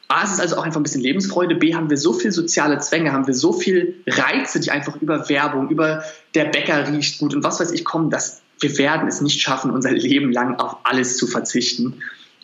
A, 0.07 0.23
es 0.23 0.33
ist 0.33 0.39
also 0.39 0.57
auch 0.57 0.63
einfach 0.63 0.79
ein 0.79 0.83
bisschen 0.83 1.01
Lebensfreude. 1.01 1.55
B, 1.55 1.73
haben 1.73 1.89
wir 1.89 1.97
so 1.97 2.13
viel 2.13 2.31
soziale 2.31 2.77
Zwänge, 2.79 3.11
haben 3.11 3.27
wir 3.27 3.33
so 3.33 3.53
viel 3.53 4.03
Reize, 4.07 4.59
die 4.59 4.71
einfach 4.71 5.01
über 5.01 5.29
Werbung, 5.29 5.69
über 5.69 6.03
der 6.35 6.45
Bäcker 6.45 6.91
riecht 6.91 7.19
gut 7.19 7.33
und 7.33 7.43
was 7.43 7.59
weiß 7.59 7.71
ich 7.71 7.83
kommen, 7.85 8.09
dass 8.09 8.41
wir 8.59 8.77
werden 8.77 9.07
es 9.07 9.21
nicht 9.21 9.41
schaffen, 9.41 9.71
unser 9.71 9.91
Leben 9.91 10.31
lang 10.31 10.55
auf 10.59 10.77
alles 10.83 11.17
zu 11.17 11.27
verzichten. 11.27 12.01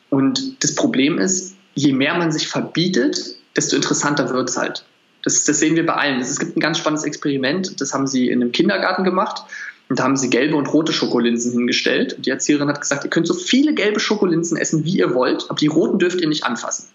Und 0.09 0.63
das 0.63 0.75
Problem 0.75 1.17
ist, 1.17 1.55
je 1.75 1.93
mehr 1.93 2.15
man 2.17 2.31
sich 2.31 2.47
verbietet, 2.47 3.35
desto 3.55 3.75
interessanter 3.75 4.29
wird 4.29 4.49
es 4.49 4.57
halt. 4.57 4.85
Das, 5.23 5.43
das, 5.43 5.59
sehen 5.59 5.75
wir 5.75 5.85
bei 5.85 5.93
allen. 5.93 6.19
Es 6.19 6.39
gibt 6.39 6.57
ein 6.57 6.59
ganz 6.59 6.79
spannendes 6.79 7.05
Experiment, 7.05 7.79
das 7.79 7.93
haben 7.93 8.07
sie 8.07 8.29
in 8.29 8.41
einem 8.41 8.51
Kindergarten 8.51 9.03
gemacht. 9.03 9.43
Und 9.89 9.99
da 9.99 10.03
haben 10.03 10.15
sie 10.15 10.29
gelbe 10.29 10.55
und 10.55 10.67
rote 10.67 10.93
Schokolinsen 10.93 11.51
hingestellt. 11.51 12.13
Und 12.13 12.25
die 12.25 12.29
Erzieherin 12.29 12.69
hat 12.69 12.79
gesagt, 12.79 13.03
ihr 13.03 13.09
könnt 13.09 13.27
so 13.27 13.33
viele 13.33 13.73
gelbe 13.73 13.99
Schokolinsen 13.99 14.57
essen, 14.57 14.85
wie 14.85 14.97
ihr 14.97 15.13
wollt, 15.13 15.49
aber 15.49 15.59
die 15.59 15.67
roten 15.67 15.99
dürft 15.99 16.21
ihr 16.21 16.29
nicht 16.29 16.45
anfassen. 16.45 16.87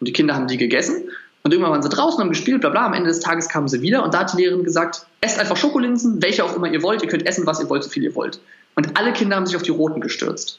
Und 0.00 0.08
die 0.08 0.12
Kinder 0.12 0.34
haben 0.34 0.48
die 0.48 0.56
gegessen. 0.56 1.04
Und 1.44 1.52
irgendwann 1.52 1.72
waren 1.72 1.82
sie 1.82 1.88
draußen, 1.88 2.18
haben 2.18 2.30
gespielt, 2.30 2.60
bla 2.60 2.70
bla. 2.70 2.86
Am 2.86 2.94
Ende 2.94 3.10
des 3.10 3.20
Tages 3.20 3.48
kamen 3.48 3.68
sie 3.68 3.80
wieder 3.80 4.02
und 4.04 4.12
da 4.12 4.20
hat 4.20 4.32
die 4.32 4.42
Lehrerin 4.42 4.64
gesagt, 4.64 5.06
esst 5.20 5.38
einfach 5.38 5.56
Schokolinsen, 5.56 6.20
welche 6.20 6.44
auch 6.44 6.56
immer 6.56 6.68
ihr 6.68 6.82
wollt. 6.82 7.02
Ihr 7.02 7.08
könnt 7.08 7.26
essen, 7.26 7.46
was 7.46 7.60
ihr 7.60 7.68
wollt, 7.68 7.84
so 7.84 7.90
viel 7.90 8.02
ihr 8.02 8.14
wollt. 8.16 8.40
Und 8.74 8.96
alle 8.96 9.12
Kinder 9.12 9.36
haben 9.36 9.46
sich 9.46 9.54
auf 9.54 9.62
die 9.62 9.70
roten 9.70 10.00
gestürzt. 10.00 10.58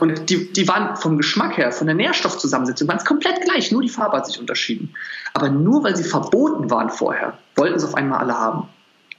Und 0.00 0.30
die, 0.30 0.52
die 0.52 0.68
waren 0.68 0.96
vom 0.96 1.16
Geschmack 1.16 1.56
her, 1.56 1.72
von 1.72 1.86
der 1.86 1.96
Nährstoffzusammensetzung, 1.96 2.88
waren 2.88 2.96
es 2.96 3.04
komplett 3.04 3.40
gleich, 3.42 3.70
nur 3.72 3.82
die 3.82 3.88
Farbe 3.88 4.16
hat 4.16 4.26
sich 4.26 4.38
unterschieden. 4.38 4.94
Aber 5.34 5.48
nur 5.48 5.84
weil 5.84 5.96
sie 5.96 6.04
verboten 6.04 6.70
waren 6.70 6.90
vorher, 6.90 7.38
wollten 7.56 7.76
es 7.76 7.84
auf 7.84 7.94
einmal 7.94 8.20
alle 8.20 8.38
haben. 8.38 8.68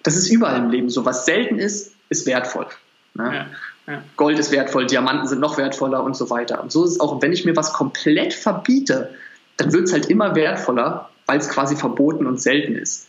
Das 0.03 0.15
ist 0.15 0.29
überall 0.29 0.57
im 0.57 0.69
Leben 0.69 0.89
so. 0.89 1.05
Was 1.05 1.25
selten 1.25 1.59
ist, 1.59 1.93
ist 2.09 2.25
wertvoll. 2.25 2.67
Ne? 3.13 3.47
Ja, 3.87 3.93
ja. 3.93 4.01
Gold 4.15 4.39
ist 4.39 4.51
wertvoll, 4.51 4.85
Diamanten 4.85 5.27
sind 5.27 5.39
noch 5.39 5.57
wertvoller 5.57 6.03
und 6.03 6.15
so 6.15 6.29
weiter. 6.29 6.61
Und 6.61 6.71
so 6.71 6.83
ist 6.83 6.91
es 6.91 6.99
auch, 6.99 7.21
wenn 7.21 7.33
ich 7.33 7.45
mir 7.45 7.55
was 7.55 7.73
komplett 7.73 8.33
verbiete, 8.33 9.13
dann 9.57 9.73
wird 9.73 9.85
es 9.85 9.93
halt 9.93 10.07
immer 10.07 10.35
wertvoller, 10.35 11.09
weil 11.25 11.39
es 11.39 11.49
quasi 11.49 11.75
verboten 11.75 12.25
und 12.25 12.41
selten 12.41 12.75
ist. 12.75 13.07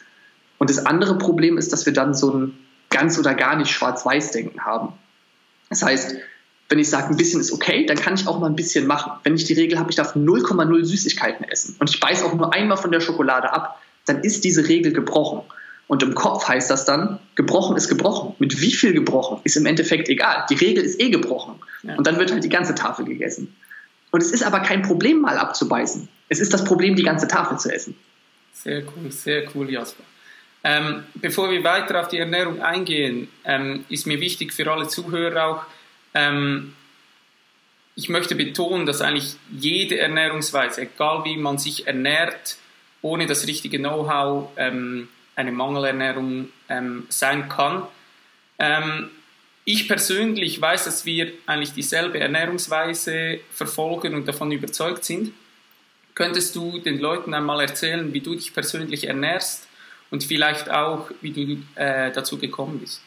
Und 0.59 0.71
das 0.71 0.87
andere 0.87 1.19
Problem 1.19 1.59
ist, 1.59 1.73
dass 1.73 1.87
wir 1.87 1.93
dann 1.93 2.15
so 2.15 2.33
ein 2.33 2.59
ganz 2.91 3.19
oder 3.19 3.35
gar 3.35 3.57
nicht 3.57 3.71
Schwarz-Weiß-Denken 3.71 4.65
haben. 4.65 4.95
Das 5.69 5.83
heißt, 5.83 6.17
wenn 6.69 6.79
ich 6.79 6.91
sage, 6.91 7.09
ein 7.09 7.17
bisschen 7.17 7.41
ist 7.41 7.53
okay, 7.53 7.87
dann 7.87 7.97
kann 7.97 8.15
ich 8.15 8.27
auch 8.27 8.39
mal 8.39 8.47
ein 8.47 8.57
bisschen 8.57 8.87
machen. 8.87 9.13
Wenn 9.23 9.35
ich 9.35 9.45
die 9.45 9.55
Regel 9.55 9.79
habe, 9.79 9.91
ich 9.91 9.97
darf 9.97 10.15
0,0 10.15 10.85
Süßigkeiten 10.85 11.49
essen 11.49 11.77
und 11.79 11.89
ich 11.89 11.99
beiße 11.99 12.25
auch 12.25 12.35
nur 12.35 12.53
einmal 12.53 12.77
von 12.77 12.93
der 12.93 13.01
Schokolade 13.01 13.53
ab, 13.53 13.81
dann 14.05 14.23
ist 14.23 14.45
diese 14.45 14.69
Regel 14.69 14.93
gebrochen. 14.93 15.43
Und 15.87 16.03
im 16.03 16.15
Kopf 16.15 16.47
heißt 16.47 16.71
das 16.71 16.85
dann, 16.85 17.19
gebrochen 17.35 17.77
ist 17.77 17.89
gebrochen. 17.89 18.35
Mit 18.39 18.61
wie 18.61 18.73
viel 18.73 18.93
gebrochen 18.93 19.41
ist 19.45 19.57
im 19.57 19.65
Endeffekt 19.65 20.11
egal. 20.11 20.45
Die 20.51 20.55
Regel 20.55 20.85
ist 20.85 21.01
eh 21.01 21.09
gebrochen. 21.09 21.55
Ja. 21.83 21.97
Und 21.97 22.07
dann 22.07 22.19
wird 22.19 22.31
halt 22.31 22.45
die 22.45 22.51
ganze 22.51 22.75
Tafel 22.75 23.07
gegessen. 23.07 23.57
Und 24.11 24.23
es 24.23 24.31
ist 24.31 24.43
aber 24.43 24.61
kein 24.61 24.83
Problem, 24.83 25.21
mal 25.21 25.39
abzubeißen. 25.39 26.09
Es 26.29 26.41
ist 26.41 26.53
das 26.53 26.65
Problem, 26.65 26.95
die 26.95 27.03
ganze 27.03 27.27
Tafel 27.29 27.59
zu 27.59 27.73
essen. 27.73 27.95
Sehr 28.53 28.83
cool, 28.83 29.11
sehr 29.11 29.45
cool, 29.55 29.71
Jasper. 29.71 30.03
Ähm, 30.65 31.05
bevor 31.15 31.51
wir 31.51 31.65
weiter 31.65 32.01
auf 32.01 32.09
die 32.09 32.19
Ernährung 32.19 32.61
eingehen, 32.61 33.29
ähm, 33.45 33.85
ist 33.89 34.07
mir 34.07 34.21
wichtig 34.21 34.53
für 34.53 34.71
alle 34.71 34.89
Zuhörer 34.89 35.47
auch, 35.47 35.67
ähm, 36.15 36.75
ich 37.95 38.09
möchte 38.09 38.37
betonen, 38.37 38.87
dass 38.87 39.01
eigentlich 39.01 39.37
jede 39.51 39.99
Ernährungsweise, 39.99 40.83
egal 40.83 41.25
wie 41.25 41.37
man 41.37 41.59
sich 41.59 41.87
ernährt, 41.87 42.57
ohne 43.03 43.27
das 43.27 43.47
richtige 43.47 43.79
Know-how 43.79 44.51
ähm, 44.57 45.09
eine 45.35 45.53
Mangelernährung 45.53 46.49
ähm, 46.69 47.07
sein 47.09 47.49
kann. 47.49 47.83
Ähm, 48.59 49.11
ich 49.65 49.87
persönlich 49.87 50.61
weiß, 50.61 50.85
dass 50.85 51.05
wir 51.05 51.33
eigentlich 51.47 51.75
dieselbe 51.75 52.19
Ernährungsweise 52.21 53.41
verfolgen 53.51 54.15
und 54.15 54.27
davon 54.27 54.51
überzeugt 54.51 55.05
sind. 55.05 55.33
Könntest 56.15 56.57
du 56.57 56.79
den 56.79 56.99
Leuten 56.99 57.35
einmal 57.35 57.61
erzählen, 57.61 58.13
wie 58.13 58.21
du 58.21 58.35
dich 58.35 58.55
persönlich 58.55 59.07
ernährst 59.07 59.69
und 60.11 60.25
vielleicht 60.25 60.71
auch, 60.71 61.11
wie 61.21 61.33
du 61.33 61.81
äh, 61.81 62.11
dazu 62.13 62.39
gekommen 62.39 62.79
bist? 62.79 63.03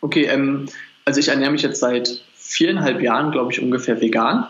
Okay, 0.00 0.24
ähm, 0.24 0.68
also 1.06 1.20
ich 1.20 1.28
ernähre 1.28 1.52
mich 1.52 1.62
jetzt 1.62 1.80
seit 1.80 2.20
viereinhalb 2.34 3.00
Jahren, 3.00 3.30
glaube 3.30 3.52
ich, 3.52 3.62
ungefähr 3.62 4.00
vegan. 4.00 4.46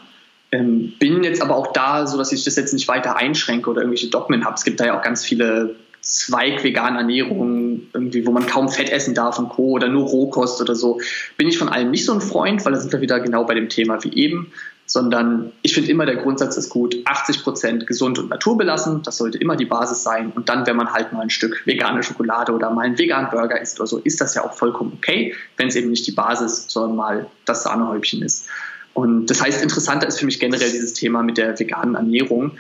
Ähm, 0.51 0.95
bin 0.99 1.23
jetzt 1.23 1.43
aber 1.43 1.55
auch 1.55 1.73
da, 1.73 2.07
so 2.07 2.19
dass 2.19 2.33
ich 2.33 2.45
das 2.45 2.57
jetzt 2.57 2.73
nicht 2.73 2.89
weiter 2.89 3.17
einschränke 3.17 3.71
oder 3.71 3.83
irgendwelche 3.83 4.09
Dogmen 4.09 4.45
habe. 4.45 4.55
Es 4.55 4.65
gibt 4.65 4.81
da 4.81 4.87
ja 4.87 4.99
auch 4.99 5.03
ganz 5.03 5.25
viele 5.25 5.77
Zweig-vegane 6.01 6.99
Ernährung, 6.99 7.89
irgendwie, 7.93 8.27
wo 8.27 8.31
man 8.31 8.47
kaum 8.47 8.69
Fett 8.69 8.91
essen 8.91 9.15
darf 9.15 9.39
und 9.39 9.49
Co. 9.49 9.73
oder 9.73 9.89
nur 9.89 10.05
Rohkost 10.05 10.61
oder 10.61 10.77
so, 10.77 11.01
bin 11.37 11.49
ich 11.49 11.59
von 11.59 11.69
allem 11.69 11.91
nicht 11.91 12.05
so 12.05 12.13
ein 12.13 12.21
Freund, 12.21 12.65
weil 12.65 12.73
da 12.73 12.79
sind 12.79 12.93
wir 12.93 13.01
wieder 13.01 13.19
genau 13.19 13.45
bei 13.45 13.55
dem 13.55 13.69
Thema 13.69 14.03
wie 14.05 14.15
eben, 14.15 14.53
sondern 14.87 15.53
ich 15.63 15.75
finde 15.75 15.91
immer, 15.91 16.07
der 16.07 16.17
Grundsatz 16.17 16.57
ist 16.57 16.71
gut, 16.71 16.97
80 17.05 17.43
Prozent 17.43 17.87
gesund 17.87 18.19
und 18.19 18.31
naturbelassen, 18.31 19.03
das 19.03 19.19
sollte 19.19 19.39
immer 19.39 19.57
die 19.57 19.65
Basis 19.65 20.03
sein 20.03 20.33
und 20.35 20.49
dann, 20.49 20.67
wenn 20.67 20.77
man 20.77 20.93
halt 20.93 21.13
mal 21.13 21.23
ein 21.23 21.31
Stück 21.31 21.67
vegane 21.67 22.03
Schokolade 22.03 22.53
oder 22.53 22.71
mal 22.71 22.87
einen 22.87 22.99
veganen 22.99 23.31
Burger 23.31 23.61
isst 23.61 23.81
oder 23.81 23.89
so, 23.89 23.99
ist 23.99 24.21
das 24.21 24.35
ja 24.35 24.45
auch 24.45 24.55
vollkommen 24.55 24.93
okay, 24.97 25.35
wenn 25.57 25.69
es 25.69 25.77
eben 25.77 25.91
nicht 25.91 26.07
die 26.07 26.13
Basis, 26.13 26.67
sondern 26.69 26.97
mal 26.97 27.27
das 27.45 27.65
Sahnehäubchen 27.65 28.23
ist. 28.23 28.49
Und 28.95 29.27
das 29.27 29.43
heißt, 29.43 29.63
interessanter 29.63 30.07
ist 30.07 30.19
für 30.19 30.25
mich 30.25 30.41
generell 30.41 30.71
dieses 30.71 30.95
Thema 30.95 31.23
mit 31.23 31.37
der 31.37 31.59
veganen 31.59 31.97
Ernährung. 31.97 32.53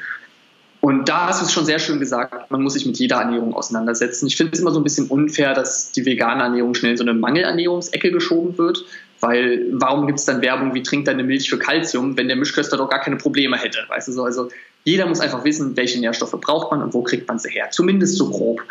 Und 0.82 1.08
da 1.08 1.28
hast 1.28 1.40
du 1.40 1.46
es 1.46 1.52
schon 1.52 1.64
sehr 1.64 1.78
schön 1.78 1.98
gesagt, 1.98 2.50
man 2.50 2.62
muss 2.62 2.74
sich 2.74 2.84
mit 2.84 2.98
jeder 2.98 3.16
Ernährung 3.16 3.54
auseinandersetzen. 3.54 4.26
Ich 4.26 4.36
finde 4.36 4.52
es 4.52 4.60
immer 4.60 4.70
so 4.70 4.78
ein 4.78 4.84
bisschen 4.84 5.08
unfair, 5.08 5.54
dass 5.54 5.92
die 5.92 6.04
vegane 6.04 6.42
Ernährung 6.42 6.74
schnell 6.74 6.92
in 6.92 6.98
so 6.98 7.04
eine 7.04 7.14
Mangelernährungsecke 7.14 8.12
geschoben 8.12 8.58
wird, 8.58 8.84
weil 9.26 9.66
warum 9.72 10.06
gibt 10.06 10.20
es 10.20 10.24
dann 10.24 10.40
Werbung 10.40 10.72
wie 10.74 10.82
trink 10.84 11.06
deine 11.06 11.24
Milch 11.24 11.50
für 11.50 11.58
Kalzium, 11.58 12.16
wenn 12.16 12.28
der 12.28 12.36
Mischköster 12.36 12.76
doch 12.76 12.88
gar 12.88 13.00
keine 13.00 13.16
Probleme 13.16 13.56
hätte, 13.58 13.80
weißt 13.88 14.06
du 14.08 14.12
so? 14.12 14.22
Also 14.22 14.50
jeder 14.84 15.06
muss 15.06 15.18
einfach 15.18 15.44
wissen, 15.44 15.76
welche 15.76 15.98
Nährstoffe 15.98 16.40
braucht 16.40 16.70
man 16.70 16.80
und 16.80 16.94
wo 16.94 17.02
kriegt 17.02 17.26
man 17.26 17.40
sie 17.40 17.50
her, 17.50 17.70
zumindest 17.70 18.16
so 18.16 18.30
grob. 18.30 18.62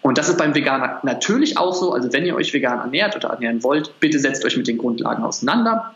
Und 0.00 0.16
das 0.16 0.30
ist 0.30 0.38
beim 0.38 0.54
Veganer 0.54 1.00
natürlich 1.02 1.58
auch 1.58 1.74
so. 1.74 1.92
Also 1.92 2.10
wenn 2.14 2.24
ihr 2.24 2.34
euch 2.34 2.54
vegan 2.54 2.78
ernährt 2.78 3.14
oder 3.14 3.28
ernähren 3.28 3.62
wollt, 3.62 4.00
bitte 4.00 4.18
setzt 4.18 4.42
euch 4.46 4.56
mit 4.56 4.66
den 4.66 4.78
Grundlagen 4.78 5.22
auseinander. 5.22 5.94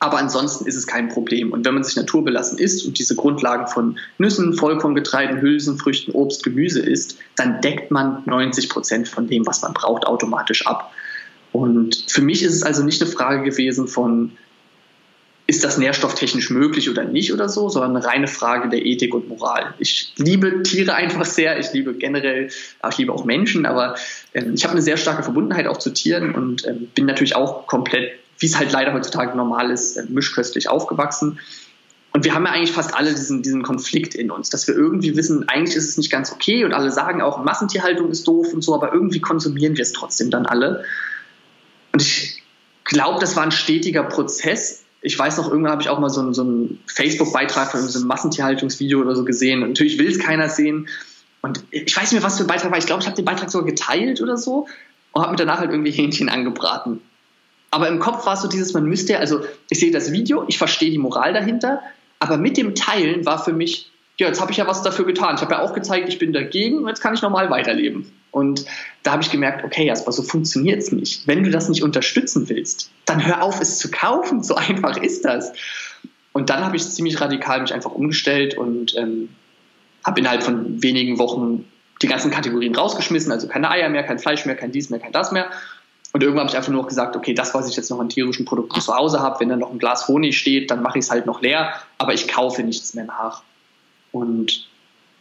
Aber 0.00 0.18
ansonsten 0.18 0.66
ist 0.66 0.76
es 0.76 0.86
kein 0.86 1.08
Problem. 1.08 1.52
Und 1.52 1.64
wenn 1.64 1.72
man 1.72 1.82
sich 1.82 1.96
naturbelassen 1.96 2.58
isst 2.58 2.86
und 2.86 2.98
diese 2.98 3.16
Grundlagen 3.16 3.66
von 3.68 3.98
Nüssen, 4.18 4.52
Vollkorngetreiden, 4.52 5.40
Hülsenfrüchten, 5.40 6.12
Obst, 6.12 6.42
Gemüse 6.42 6.80
isst, 6.80 7.16
dann 7.36 7.62
deckt 7.62 7.90
man 7.90 8.22
90 8.26 8.68
Prozent 8.68 9.08
von 9.08 9.26
dem, 9.26 9.46
was 9.46 9.62
man 9.62 9.72
braucht, 9.72 10.06
automatisch 10.06 10.66
ab. 10.66 10.92
Und 11.52 12.04
für 12.08 12.22
mich 12.22 12.42
ist 12.42 12.54
es 12.54 12.62
also 12.62 12.84
nicht 12.84 13.02
eine 13.02 13.10
Frage 13.10 13.42
gewesen 13.42 13.88
von, 13.88 14.32
ist 15.46 15.64
das 15.64 15.78
nährstofftechnisch 15.78 16.50
möglich 16.50 16.88
oder 16.88 17.04
nicht 17.04 17.32
oder 17.32 17.48
so, 17.48 17.68
sondern 17.68 17.96
eine 17.96 18.06
reine 18.06 18.28
Frage 18.28 18.68
der 18.68 18.86
Ethik 18.86 19.14
und 19.14 19.28
Moral. 19.28 19.74
Ich 19.78 20.12
liebe 20.16 20.62
Tiere 20.62 20.94
einfach 20.94 21.24
sehr, 21.24 21.58
ich 21.58 21.72
liebe 21.72 21.94
generell, 21.94 22.50
ich 22.88 22.98
liebe 22.98 23.12
auch 23.12 23.24
Menschen, 23.24 23.66
aber 23.66 23.96
ähm, 24.32 24.54
ich 24.54 24.64
habe 24.64 24.72
eine 24.72 24.82
sehr 24.82 24.96
starke 24.96 25.22
Verbundenheit 25.22 25.66
auch 25.66 25.78
zu 25.78 25.90
Tieren 25.90 26.34
und 26.34 26.66
ähm, 26.66 26.88
bin 26.94 27.06
natürlich 27.06 27.34
auch 27.34 27.66
komplett 27.66 28.12
wie 28.40 28.46
es 28.46 28.58
halt 28.58 28.72
leider 28.72 28.92
heutzutage 28.92 29.36
normal 29.36 29.70
ist, 29.70 29.96
äh, 29.96 30.04
mischköstlich 30.08 30.68
aufgewachsen. 30.68 31.38
Und 32.12 32.24
wir 32.24 32.34
haben 32.34 32.44
ja 32.44 32.50
eigentlich 32.50 32.72
fast 32.72 32.94
alle 32.94 33.10
diesen, 33.10 33.42
diesen 33.42 33.62
Konflikt 33.62 34.16
in 34.16 34.32
uns, 34.32 34.50
dass 34.50 34.66
wir 34.66 34.74
irgendwie 34.74 35.16
wissen, 35.16 35.48
eigentlich 35.48 35.76
ist 35.76 35.88
es 35.88 35.96
nicht 35.96 36.10
ganz 36.10 36.32
okay 36.32 36.64
und 36.64 36.72
alle 36.72 36.90
sagen 36.90 37.22
auch, 37.22 37.44
Massentierhaltung 37.44 38.10
ist 38.10 38.26
doof 38.26 38.52
und 38.52 38.62
so, 38.62 38.74
aber 38.74 38.92
irgendwie 38.92 39.20
konsumieren 39.20 39.76
wir 39.76 39.82
es 39.82 39.92
trotzdem 39.92 40.30
dann 40.30 40.46
alle. 40.46 40.84
Und 41.92 42.02
ich 42.02 42.42
glaube, 42.84 43.20
das 43.20 43.36
war 43.36 43.42
ein 43.42 43.52
stetiger 43.52 44.04
Prozess, 44.04 44.84
ich 45.02 45.18
weiß 45.18 45.38
noch, 45.38 45.48
irgendwann 45.48 45.72
habe 45.72 45.82
ich 45.82 45.88
auch 45.88 45.98
mal 45.98 46.10
so, 46.10 46.32
so 46.32 46.42
einen 46.42 46.78
Facebook-Beitrag 46.86 47.70
von 47.70 47.80
so 47.80 47.98
einem 47.98 48.08
Massentierhaltungsvideo 48.08 49.00
oder 49.00 49.16
so 49.16 49.24
gesehen. 49.24 49.62
Und 49.62 49.70
natürlich 49.70 49.98
will 49.98 50.08
es 50.08 50.18
keiner 50.18 50.48
sehen. 50.48 50.88
Und 51.42 51.64
ich 51.70 51.96
weiß 51.96 52.12
nicht 52.12 52.20
mehr, 52.20 52.22
was 52.22 52.36
für 52.36 52.44
ein 52.44 52.48
Beitrag 52.48 52.70
war. 52.70 52.78
Ich 52.78 52.86
glaube, 52.86 53.00
ich 53.00 53.06
habe 53.06 53.16
den 53.16 53.24
Beitrag 53.24 53.50
sogar 53.50 53.66
geteilt 53.66 54.20
oder 54.20 54.36
so 54.36 54.66
und 55.12 55.22
habe 55.22 55.32
mir 55.32 55.36
danach 55.38 55.60
halt 55.60 55.70
irgendwie 55.70 55.90
Hähnchen 55.90 56.28
angebraten. 56.28 57.00
Aber 57.70 57.88
im 57.88 57.98
Kopf 57.98 58.26
war 58.26 58.34
es 58.34 58.42
so 58.42 58.48
dieses, 58.48 58.74
man 58.74 58.84
müsste, 58.84 59.18
also 59.18 59.40
ich 59.70 59.80
sehe 59.80 59.90
das 59.90 60.12
Video, 60.12 60.44
ich 60.48 60.58
verstehe 60.58 60.90
die 60.90 60.98
Moral 60.98 61.32
dahinter, 61.32 61.80
aber 62.18 62.36
mit 62.36 62.56
dem 62.56 62.74
Teilen 62.74 63.24
war 63.24 63.42
für 63.42 63.52
mich, 63.52 63.90
ja, 64.20 64.28
jetzt 64.28 64.40
habe 64.40 64.52
ich 64.52 64.58
ja 64.58 64.66
was 64.66 64.82
dafür 64.82 65.04
getan. 65.04 65.34
Ich 65.34 65.40
habe 65.40 65.54
ja 65.54 65.62
auch 65.62 65.74
gezeigt, 65.74 66.08
ich 66.08 66.18
bin 66.18 66.32
dagegen 66.32 66.78
und 66.78 66.88
jetzt 66.88 67.00
kann 67.00 67.14
ich 67.14 67.22
normal 67.22 67.50
weiterleben. 67.50 68.12
Und 68.30 68.64
da 69.02 69.12
habe 69.12 69.22
ich 69.22 69.30
gemerkt, 69.30 69.64
okay, 69.64 69.86
Jasper, 69.86 70.12
so 70.12 70.22
funktioniert 70.22 70.80
es 70.80 70.92
nicht. 70.92 71.26
Wenn 71.26 71.42
du 71.42 71.50
das 71.50 71.68
nicht 71.68 71.82
unterstützen 71.82 72.48
willst, 72.48 72.90
dann 73.06 73.24
hör 73.24 73.42
auf, 73.42 73.60
es 73.60 73.78
zu 73.78 73.90
kaufen. 73.90 74.42
So 74.42 74.54
einfach 74.56 74.96
ist 74.98 75.24
das. 75.24 75.52
Und 76.32 76.50
dann 76.50 76.64
habe 76.64 76.76
ich 76.76 76.88
ziemlich 76.88 77.20
radikal 77.20 77.60
mich 77.60 77.74
einfach 77.74 77.90
umgestellt 77.90 78.56
und 78.56 78.96
ähm, 78.96 79.30
habe 80.04 80.20
innerhalb 80.20 80.42
von 80.42 80.82
wenigen 80.82 81.18
Wochen 81.18 81.64
die 82.02 82.06
ganzen 82.06 82.30
Kategorien 82.30 82.74
rausgeschmissen, 82.74 83.32
also 83.32 83.48
keine 83.48 83.70
Eier 83.70 83.88
mehr, 83.88 84.04
kein 84.04 84.18
Fleisch 84.18 84.46
mehr, 84.46 84.56
kein 84.56 84.72
dies 84.72 84.90
mehr, 84.90 85.00
kein 85.00 85.12
das 85.12 85.32
mehr. 85.32 85.50
Und 86.12 86.22
irgendwann 86.22 86.44
habe 86.44 86.50
ich 86.50 86.56
einfach 86.56 86.72
nur 86.72 86.82
noch 86.82 86.88
gesagt, 86.88 87.14
okay, 87.14 87.34
das, 87.34 87.54
was 87.54 87.68
ich 87.68 87.76
jetzt 87.76 87.90
noch 87.90 88.00
an 88.00 88.08
tierischen 88.08 88.44
Produkten 88.44 88.80
zu 88.80 88.94
Hause 88.94 89.20
habe, 89.20 89.40
wenn 89.40 89.48
da 89.48 89.56
noch 89.56 89.70
ein 89.70 89.78
Glas 89.78 90.08
Honig 90.08 90.38
steht, 90.38 90.70
dann 90.70 90.82
mache 90.82 90.98
ich 90.98 91.04
es 91.04 91.10
halt 91.10 91.26
noch 91.26 91.40
leer, 91.40 91.74
aber 91.98 92.14
ich 92.14 92.26
kaufe 92.26 92.62
nichts 92.62 92.94
mehr 92.94 93.04
nach. 93.04 93.42
Und 94.12 94.66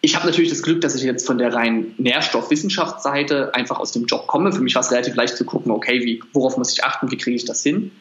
ich 0.01 0.15
habe 0.15 0.25
natürlich 0.25 0.49
das 0.49 0.63
Glück, 0.63 0.81
dass 0.81 0.95
ich 0.95 1.03
jetzt 1.03 1.27
von 1.27 1.37
der 1.37 1.53
rein 1.53 1.93
Nährstoffwissenschaftsseite 1.97 3.53
einfach 3.53 3.79
aus 3.79 3.91
dem 3.91 4.05
Job 4.05 4.27
komme. 4.27 4.51
Für 4.53 4.61
mich 4.61 4.75
war 4.75 4.81
es 4.81 4.91
relativ 4.91 5.15
leicht 5.15 5.35
zu 5.35 5.45
gucken, 5.45 5.71
okay, 5.71 6.01
wie, 6.05 6.23
worauf 6.33 6.57
muss 6.57 6.71
ich 6.71 6.83
achten, 6.83 7.11
wie 7.11 7.17
kriege 7.17 7.35
ich 7.35 7.45
das 7.45 7.61
hin? 7.63 7.91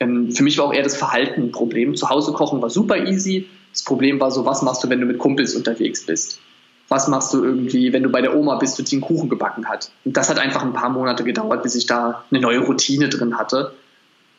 Ähm, 0.00 0.32
für 0.32 0.42
mich 0.42 0.56
war 0.58 0.66
auch 0.66 0.72
eher 0.72 0.82
das 0.82 0.96
Verhalten 0.96 1.42
ein 1.42 1.52
Problem. 1.52 1.94
Zu 1.94 2.08
Hause 2.08 2.32
kochen 2.32 2.62
war 2.62 2.70
super 2.70 3.06
easy. 3.06 3.48
Das 3.72 3.82
Problem 3.84 4.18
war 4.20 4.30
so, 4.30 4.46
was 4.46 4.62
machst 4.62 4.82
du, 4.82 4.88
wenn 4.88 5.00
du 5.00 5.06
mit 5.06 5.18
Kumpels 5.18 5.54
unterwegs 5.54 6.06
bist? 6.06 6.40
Was 6.88 7.08
machst 7.08 7.34
du 7.34 7.44
irgendwie, 7.44 7.92
wenn 7.92 8.02
du 8.02 8.10
bei 8.10 8.22
der 8.22 8.36
Oma 8.36 8.56
bist 8.56 8.78
die 8.78 8.94
einen 8.94 9.02
Kuchen 9.02 9.28
gebacken 9.28 9.68
hat? 9.68 9.90
Und 10.04 10.16
das 10.16 10.30
hat 10.30 10.38
einfach 10.38 10.62
ein 10.62 10.72
paar 10.72 10.88
Monate 10.88 11.24
gedauert, 11.24 11.62
bis 11.62 11.74
ich 11.74 11.86
da 11.86 12.24
eine 12.30 12.40
neue 12.40 12.60
Routine 12.60 13.08
drin 13.08 13.36
hatte. 13.36 13.72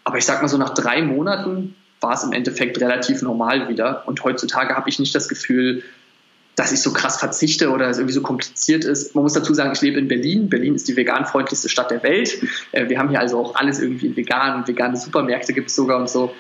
Aber 0.04 0.17
ich 0.17 0.26
sag 0.26 0.41
mal 0.41 0.47
so, 0.47 0.58
nach 0.58 0.73
drei 0.73 1.02
Monaten 1.02 1.76
war 2.01 2.13
es 2.13 2.23
im 2.23 2.31
Endeffekt 2.31 2.79
relativ 2.79 3.21
normal 3.21 3.69
wieder. 3.69 4.07
Und 4.07 4.23
heutzutage 4.23 4.75
habe 4.75 4.89
ich 4.89 4.99
nicht 4.99 5.15
das 5.15 5.29
Gefühl, 5.29 5.83
dass 6.55 6.71
ich 6.71 6.81
so 6.81 6.91
krass 6.91 7.17
verzichte 7.19 7.69
oder 7.69 7.88
es 7.88 7.97
irgendwie 7.97 8.13
so 8.13 8.21
kompliziert 8.21 8.83
ist. 8.83 9.13
Man 9.13 9.23
muss 9.23 9.33
dazu 9.33 9.53
sagen, 9.53 9.71
ich 9.73 9.81
lebe 9.81 9.99
in 9.99 10.07
Berlin. 10.07 10.49
Berlin 10.49 10.73
ist 10.73 10.88
die 10.88 10.95
veganfreundlichste 10.95 11.69
Stadt 11.69 11.91
der 11.91 12.01
Welt. 12.01 12.39
Äh, 12.71 12.89
wir 12.89 12.97
haben 12.97 13.10
hier 13.10 13.19
also 13.19 13.39
auch 13.39 13.55
alles 13.55 13.79
irgendwie 13.79 14.15
vegan 14.15 14.57
und 14.57 14.67
vegane 14.67 14.97
Supermärkte 14.97 15.53
gibt 15.53 15.69
es 15.69 15.75
sogar 15.75 15.99
und 15.99 16.10
so. 16.10 16.33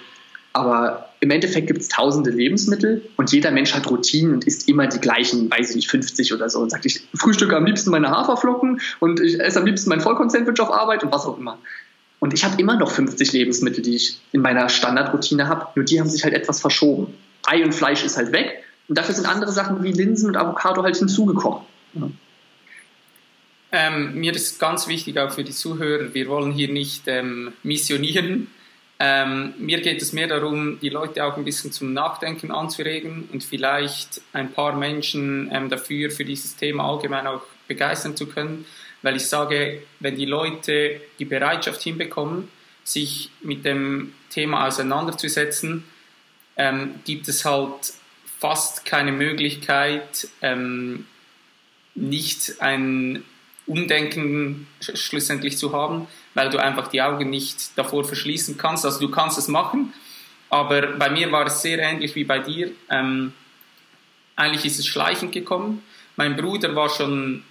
Aber 0.53 1.09
im 1.19 1.29
Endeffekt 1.29 1.67
gibt 1.67 1.81
es 1.81 1.87
tausende 1.87 2.31
Lebensmittel 2.31 3.07
und 3.15 3.31
jeder 3.31 3.51
Mensch 3.51 3.75
hat 3.75 3.87
Routinen 3.91 4.33
und 4.33 4.47
isst 4.47 4.67
immer 4.67 4.87
die 4.87 4.99
gleichen, 4.99 5.51
weiß 5.51 5.69
ich 5.69 5.75
nicht, 5.75 5.89
50 5.89 6.33
oder 6.33 6.49
so 6.49 6.59
und 6.61 6.71
sagt, 6.71 6.87
ich 6.87 7.07
frühstücke 7.13 7.55
am 7.55 7.65
liebsten 7.65 7.91
meine 7.91 8.09
Haferflocken 8.09 8.81
und 8.99 9.19
ich 9.19 9.39
esse 9.39 9.59
am 9.59 9.67
liebsten 9.67 9.89
mein 9.89 10.01
Vollkorn-Sandwich 10.01 10.59
auf 10.61 10.71
Arbeit 10.71 11.03
und 11.03 11.11
was 11.11 11.25
auch 11.25 11.37
immer. 11.37 11.59
Und 12.19 12.33
ich 12.33 12.43
habe 12.43 12.59
immer 12.59 12.77
noch 12.77 12.91
50 12.91 13.31
Lebensmittel, 13.31 13.83
die 13.83 13.95
ich 13.95 14.19
in 14.31 14.41
meiner 14.41 14.69
Standardroutine 14.69 15.47
habe, 15.47 15.67
nur 15.75 15.85
die 15.85 15.99
haben 15.99 16.09
sich 16.09 16.23
halt 16.23 16.33
etwas 16.33 16.61
verschoben. 16.61 17.13
Ei 17.45 17.63
und 17.63 17.73
Fleisch 17.73 18.03
ist 18.03 18.17
halt 18.17 18.31
weg 18.31 18.63
und 18.87 18.97
dafür 18.97 19.13
sind 19.13 19.27
andere 19.27 19.51
Sachen 19.51 19.83
wie 19.83 19.91
Linsen 19.91 20.29
und 20.29 20.37
Avocado 20.37 20.83
halt 20.83 20.97
hinzugekommen. 20.97 21.61
Ähm, 23.71 24.15
mir 24.15 24.33
ist 24.33 24.59
ganz 24.59 24.87
wichtig 24.87 25.19
auch 25.19 25.31
für 25.31 25.43
die 25.43 25.51
Zuhörer, 25.51 26.13
wir 26.13 26.27
wollen 26.27 26.51
hier 26.51 26.69
nicht 26.69 27.03
ähm, 27.07 27.53
missionieren. 27.63 28.47
Ähm, 28.99 29.53
mir 29.59 29.81
geht 29.81 30.01
es 30.01 30.13
mehr 30.13 30.27
darum, 30.27 30.79
die 30.79 30.89
Leute 30.89 31.23
auch 31.23 31.37
ein 31.37 31.45
bisschen 31.45 31.71
zum 31.71 31.93
Nachdenken 31.93 32.51
anzuregen 32.51 33.29
und 33.31 33.43
vielleicht 33.43 34.21
ein 34.33 34.51
paar 34.51 34.75
Menschen 34.75 35.49
ähm, 35.53 35.69
dafür, 35.69 36.09
für 36.09 36.25
dieses 36.25 36.55
Thema 36.55 36.89
allgemein 36.89 37.27
auch 37.27 37.43
begeistern 37.67 38.15
zu 38.15 38.25
können. 38.25 38.65
Weil 39.07 39.15
ich 39.15 39.27
sage, 39.27 39.83
wenn 40.01 40.17
die 40.17 40.25
Leute 40.25 40.99
die 41.17 41.23
Bereitschaft 41.23 41.81
hinbekommen, 41.81 42.49
sich 42.83 43.29
mit 43.41 43.63
dem 43.63 44.11
Thema 44.29 44.67
auseinanderzusetzen, 44.67 45.85
ähm, 46.57 46.95
gibt 47.05 47.29
es 47.29 47.45
halt 47.45 47.93
fast 48.37 48.83
keine 48.83 49.13
Möglichkeit, 49.13 50.27
ähm, 50.41 51.05
nicht 51.95 52.59
ein 52.59 53.23
Umdenken 53.65 54.67
schlussendlich 54.81 55.57
zu 55.57 55.71
haben, 55.71 56.09
weil 56.33 56.49
du 56.49 56.61
einfach 56.61 56.89
die 56.89 57.01
Augen 57.01 57.29
nicht 57.29 57.77
davor 57.77 58.03
verschließen 58.03 58.57
kannst. 58.57 58.83
Also 58.83 58.99
du 58.99 59.09
kannst 59.09 59.37
es 59.37 59.47
machen, 59.47 59.93
aber 60.49 60.97
bei 60.97 61.09
mir 61.09 61.31
war 61.31 61.45
es 61.45 61.61
sehr 61.61 61.79
ähnlich 61.79 62.13
wie 62.15 62.25
bei 62.25 62.39
dir. 62.39 62.71
Ähm, 62.89 63.31
eigentlich 64.35 64.65
ist 64.65 64.79
es 64.79 64.85
schleichend 64.85 65.31
gekommen. 65.31 65.81
Mein 66.17 66.35
Bruder 66.35 66.75
war 66.75 66.89
schon 66.89 67.45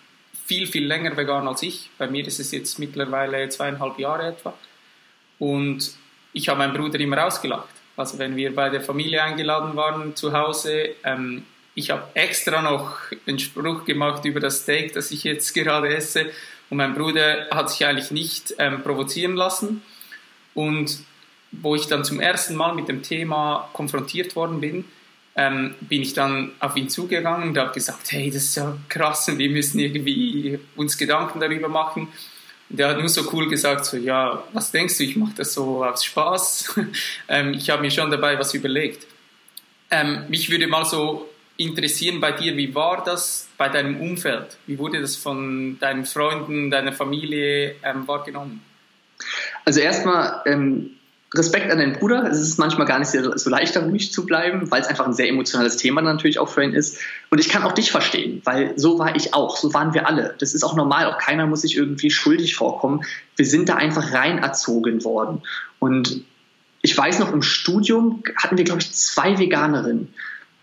viel, 0.47 0.67
viel 0.67 0.87
länger 0.87 1.17
vegan 1.17 1.47
als 1.49 1.63
ich. 1.63 1.91
Bei 1.99 2.07
mir 2.07 2.27
ist 2.27 2.39
es 2.39 2.53
jetzt 2.53 2.79
mittlerweile 2.79 3.49
zweieinhalb 3.49 3.99
Jahre 3.99 4.29
etwa. 4.29 4.55
Und 5.39 5.93
ich 6.33 6.49
habe 6.49 6.59
meinen 6.59 6.73
Bruder 6.73 6.99
immer 7.01 7.27
ausgelacht. 7.27 7.69
Also 7.97 8.19
wenn 8.19 8.37
wir 8.37 8.55
bei 8.55 8.69
der 8.69 8.81
Familie 8.81 9.23
eingeladen 9.23 9.75
waren 9.75 10.15
zu 10.15 10.33
Hause, 10.33 10.91
ähm, 11.03 11.45
ich 11.75 11.91
habe 11.91 12.05
extra 12.15 12.63
noch 12.63 12.97
einen 13.27 13.39
Spruch 13.39 13.85
gemacht 13.85 14.25
über 14.25 14.41
das 14.41 14.63
Steak, 14.63 14.93
das 14.93 15.11
ich 15.11 15.25
jetzt 15.25 15.53
gerade 15.55 15.95
esse. 15.95 16.31
Und 16.71 16.79
mein 16.79 16.95
Bruder 16.95 17.49
hat 17.51 17.71
sich 17.71 17.85
eigentlich 17.85 18.11
nicht 18.11 18.55
ähm, 18.59 18.83
provozieren 18.83 19.35
lassen. 19.35 19.83
Und 20.55 21.01
wo 21.53 21.75
ich 21.75 21.87
dann 21.87 22.05
zum 22.05 22.21
ersten 22.21 22.55
Mal 22.55 22.75
mit 22.75 22.89
dem 22.89 23.03
Thema 23.03 23.69
konfrontiert 23.73 24.37
worden 24.37 24.61
bin, 24.61 24.85
ähm, 25.37 25.75
bin 25.81 26.03
ich 26.03 26.14
dann 26.14 26.53
auf 26.61 26.77
ihn 26.77 26.88
zugegangen 26.88 27.51
und 27.51 27.59
habe 27.59 27.72
gesagt, 27.72 28.11
hey, 28.12 28.31
das 28.31 28.44
ist 28.44 28.57
ja 28.57 28.77
krass 28.88 29.29
und 29.29 29.38
wir 29.38 29.51
müssen 29.51 29.79
irgendwie 29.79 30.59
uns 30.75 30.96
Gedanken 30.96 31.40
darüber 31.40 31.68
machen 31.68 32.09
der 32.68 32.88
hat 32.88 32.99
nur 32.99 33.09
so 33.09 33.31
cool 33.33 33.49
gesagt, 33.49 33.85
so, 33.85 33.96
ja, 33.96 34.42
was 34.53 34.72
denkst 34.72 34.99
du, 34.99 35.05
ich 35.05 35.16
mache 35.16 35.35
das 35.37 35.55
so 35.55 35.85
aus 35.85 36.05
Spaß. 36.05 36.81
ähm, 37.29 37.55
ich 37.55 37.70
habe 37.70 37.83
mir 37.83 37.90
schon 37.90 38.11
dabei 38.11 38.38
was 38.38 38.55
überlegt. 38.55 39.07
Ähm, 39.90 40.25
mich 40.29 40.51
würde 40.51 40.66
mal 40.66 40.85
so 40.85 41.29
interessieren 41.57 42.20
bei 42.20 42.33
dir, 42.33 42.57
wie 42.57 42.75
war 42.75 43.05
das 43.05 43.49
bei 43.57 43.68
deinem 43.68 44.01
Umfeld? 44.01 44.59
Wie 44.66 44.79
wurde 44.79 45.01
das 45.01 45.16
von 45.16 45.79
deinen 45.79 46.05
Freunden, 46.05 46.70
deiner 46.70 46.92
Familie 46.92 47.77
ähm, 47.83 48.07
wahrgenommen? 48.09 48.62
Also 49.64 49.81
erstmal, 49.81 50.42
ähm, 50.44 50.96
Respekt 51.37 51.70
an 51.70 51.79
deinen 51.79 51.94
Bruder. 51.94 52.25
Es 52.31 52.40
ist 52.40 52.59
manchmal 52.59 52.87
gar 52.87 52.99
nicht 52.99 53.11
so, 53.11 53.51
leicht, 53.51 53.77
da 53.77 53.81
ruhig 53.81 54.12
zu 54.12 54.27
bleiben, 54.27 54.70
weil 54.70 54.81
es 54.81 54.88
einfach 54.88 55.07
ein 55.07 55.12
sehr 55.12 55.29
emotionales 55.29 55.77
Thema 55.77 56.03
natürlich 56.03 56.38
auch 56.38 56.49
für 56.49 56.62
ihn 56.62 56.72
ist. 56.72 56.99
Und 57.31 57.38
ich 57.38 57.49
kann 57.49 57.62
auch 57.62 57.72
dich 57.72 57.90
verstehen, 57.90 58.40
weil 58.44 58.79
so 58.79 58.99
war 58.99 59.16
ich 59.16 59.35
auch, 59.35 59.57
so 59.57 59.75
waren 59.75 59.94
wir 59.94 60.07
alle. 60.07 60.35
Das 60.38 60.55
ist 60.55 60.64
auch 60.64 60.77
normal, 60.77 61.07
auch 61.07 61.18
keiner 61.18 61.46
muss 61.46 61.62
sich 61.62 61.77
irgendwie 61.77 62.11
schuldig 62.11 62.57
vorkommen. 62.57 63.05
Wir 63.37 63.46
sind 63.46 63.68
da 63.68 63.77
einfach 63.77 64.12
rein 64.12 64.38
erzogen 64.38 65.05
worden. 65.05 65.42
Und 65.79 66.22
ich 66.83 66.96
weiß 66.96 67.18
noch, 67.18 67.33
im 67.33 67.42
Studium 67.42 68.22
hatten 68.37 68.57
wir, 68.57 68.64
glaube 68.64 68.81
ich, 68.81 68.92
zwei 68.92 69.38
Veganerinnen. 69.38 70.14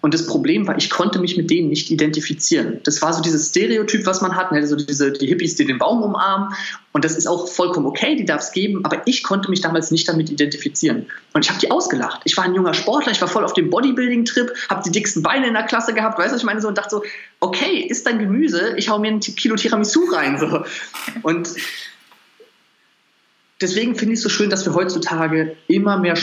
Und 0.04 0.14
das 0.14 0.28
Problem 0.28 0.68
war, 0.68 0.78
ich 0.78 0.90
konnte 0.90 1.18
mich 1.18 1.38
mit 1.38 1.50
denen 1.50 1.70
nicht 1.70 1.90
identifizieren. 1.90 2.82
Das 2.84 3.02
war 3.02 3.14
so 3.14 3.22
dieses 3.22 3.48
Stereotyp, 3.48 4.06
was 4.06 4.20
man 4.20 4.36
hat, 4.36 4.52
ne? 4.52 4.68
so 4.68 4.76
diese, 4.76 5.14
die 5.14 5.28
Hippies, 5.28 5.56
die 5.56 5.64
den 5.64 5.78
Baum 5.78 6.04
umarmen. 6.04 6.54
Und 6.92 7.06
das 7.06 7.16
ist 7.16 7.26
auch 7.26 7.48
vollkommen 7.48 7.86
okay, 7.86 8.18
die 8.18 8.26
darf 8.26 8.42
es 8.42 8.52
geben, 8.52 8.84
aber 8.84 9.02
ich 9.06 9.24
konnte 9.24 9.50
mich 9.50 9.62
damals 9.62 9.92
nicht 9.92 10.10
damit 10.10 10.30
identifizieren. 10.30 11.06
Und 11.32 11.46
ich 11.46 11.50
habe 11.50 11.62
die 11.62 11.72
ausgelacht. 11.72 12.20
Ich 12.26 12.36
war 12.36 12.44
ein 12.44 12.54
junger 12.54 12.74
Sportler, 12.74 13.14
ich 13.14 13.22
war 13.22 13.30
voll 13.30 13.46
auf 13.46 13.54
dem 13.54 13.70
Bodybuilding-Trip, 13.70 14.52
habe 14.70 14.84
die 14.86 14.92
dicksten 14.92 15.24
Beine 15.24 15.48
in 15.48 15.54
der 15.54 15.64
Klasse 15.64 15.94
gehabt, 15.94 16.20
weißt 16.20 16.34
du, 16.34 16.38
ich 16.38 16.44
meine? 16.44 16.60
So, 16.60 16.68
und 16.68 16.78
dachte 16.78 16.98
so, 16.98 17.04
okay, 17.40 17.80
ist 17.80 18.06
dein 18.06 18.20
Gemüse, 18.20 18.74
ich 18.76 18.90
hau 18.90 19.00
mir 19.00 19.08
ein 19.08 19.22
Kilo 19.22 19.56
Tiramisu 19.56 20.04
rein. 20.12 20.38
So. 20.38 20.66
Und 21.22 21.48
deswegen 23.62 23.96
finde 23.96 24.16
ich 24.16 24.18
es 24.18 24.24
so 24.24 24.30
schön, 24.30 24.50
dass 24.50 24.66
wir 24.66 24.74
heutzutage 24.74 25.56
immer 25.70 25.98
mehr 25.98 26.18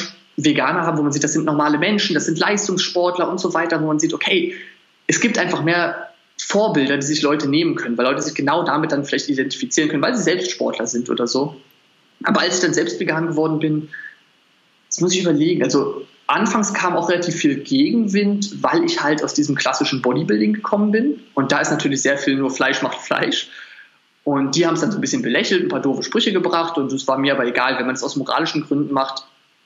Veganer 0.45 0.83
haben, 0.83 0.99
wo 0.99 1.03
man 1.03 1.13
sieht, 1.13 1.25
das 1.25 1.33
sind 1.33 1.45
normale 1.45 1.79
Menschen, 1.79 2.15
das 2.15 2.27
sind 2.27 2.39
Leistungssportler 2.39 3.29
und 3.29 3.39
so 3.41 3.55
weiter, 3.55 3.81
wo 3.83 3.87
man 3.87 3.99
sieht, 3.99 4.15
okay, 4.15 4.55
es 5.07 5.21
gibt 5.21 5.39
einfach 5.39 5.63
mehr 5.63 6.11
Vorbilder, 6.41 6.97
die 6.97 7.07
sich 7.07 7.23
Leute 7.23 7.49
nehmen 7.49 7.75
können, 7.75 7.99
weil 7.99 8.07
Leute 8.07 8.23
sich 8.23 8.35
genau 8.35 8.63
damit 8.65 8.93
dann 8.93 9.05
vielleicht 9.05 9.29
identifizieren 9.29 9.91
können, 9.91 10.03
weil 10.03 10.17
sie 10.17 10.23
selbst 10.23 10.51
Sportler 10.51 10.87
sind 10.87 11.11
oder 11.11 11.27
so. 11.27 11.57
Aber 12.25 12.41
als 12.41 12.57
ich 12.57 12.63
dann 12.63 12.75
selbst 12.75 13.01
vegan 13.01 13.29
geworden 13.29 13.59
bin, 13.59 13.89
das 14.89 15.01
muss 15.01 15.15
ich 15.15 15.23
überlegen. 15.23 15.63
Also 15.63 16.07
anfangs 16.27 16.75
kam 16.75 16.97
auch 16.97 17.09
relativ 17.09 17.37
viel 17.37 17.57
Gegenwind, 17.57 18.63
weil 18.63 18.85
ich 18.85 19.03
halt 19.03 19.23
aus 19.23 19.35
diesem 19.35 19.55
klassischen 19.55 20.03
Bodybuilding 20.03 20.55
gekommen 20.55 20.91
bin. 20.91 21.21
Und 21.35 21.53
da 21.53 21.61
ist 21.61 21.71
natürlich 21.71 22.03
sehr 22.03 22.19
viel 22.19 22.37
nur 22.37 22.51
Fleisch 22.51 22.83
macht 22.83 22.99
Fleisch. 23.01 23.51
Und 24.25 24.55
die 24.55 24.67
haben 24.67 24.75
es 24.75 24.81
dann 24.81 24.91
so 24.91 24.99
ein 24.99 25.01
bisschen 25.01 25.23
belächelt, 25.23 25.63
ein 25.63 25.69
paar 25.69 25.81
doofe 25.81 26.03
Sprüche 26.03 26.33
gebracht. 26.33 26.77
Und 26.77 26.93
es 26.93 27.07
war 27.09 27.19
mir 27.19 27.35
aber 27.35 27.47
egal, 27.47 27.79
wenn 27.79 27.87
man 27.87 27.95
es 27.95 28.03
aus 28.03 28.17
moralischen 28.17 28.63
Gründen 28.63 28.93
macht, 28.93 29.25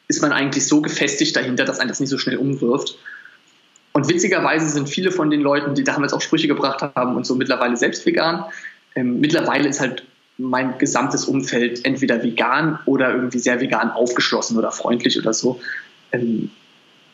ist 0.09 0.23
man 0.23 0.33
eigentlich 0.33 0.67
so 0.67 0.81
gefestigt 0.81 1.35
dahinter, 1.37 1.65
dass 1.65 1.79
einen 1.79 1.89
das 1.89 2.01
nicht 2.01 2.11
so 2.11 2.19
schnell 2.19 2.37
umwirft. 2.37 2.99
Und 3.93 4.09
witzigerweise 4.09 4.69
sind 4.69 4.89
viele 4.89 5.13
von 5.13 5.31
den 5.31 5.41
Leuten, 5.41 5.75
die 5.75 5.85
damals 5.85 6.13
auch 6.13 6.21
Sprüche 6.21 6.49
gebracht 6.49 6.83
haben 6.83 7.17
und 7.17 7.25
so 7.25 7.37
mittlerweile 7.37 7.77
selbst 7.77 8.05
vegan. 8.05 8.45
Ähm, 8.95 9.21
mittlerweile 9.21 9.69
ist 9.69 9.81
halt 9.81 10.05
mein 10.37 10.79
gesamtes 10.79 11.27
Umfeld 11.27 11.85
entweder 11.85 12.23
vegan 12.23 12.81
oder 12.87 13.15
irgendwie 13.15 13.39
sehr 13.39 13.61
vegan 13.61 13.91
aufgeschlossen 13.91 14.59
oder 14.59 14.73
freundlich 14.73 15.19
oder 15.19 15.33
so. 15.33 15.61
Ähm, 16.11 16.51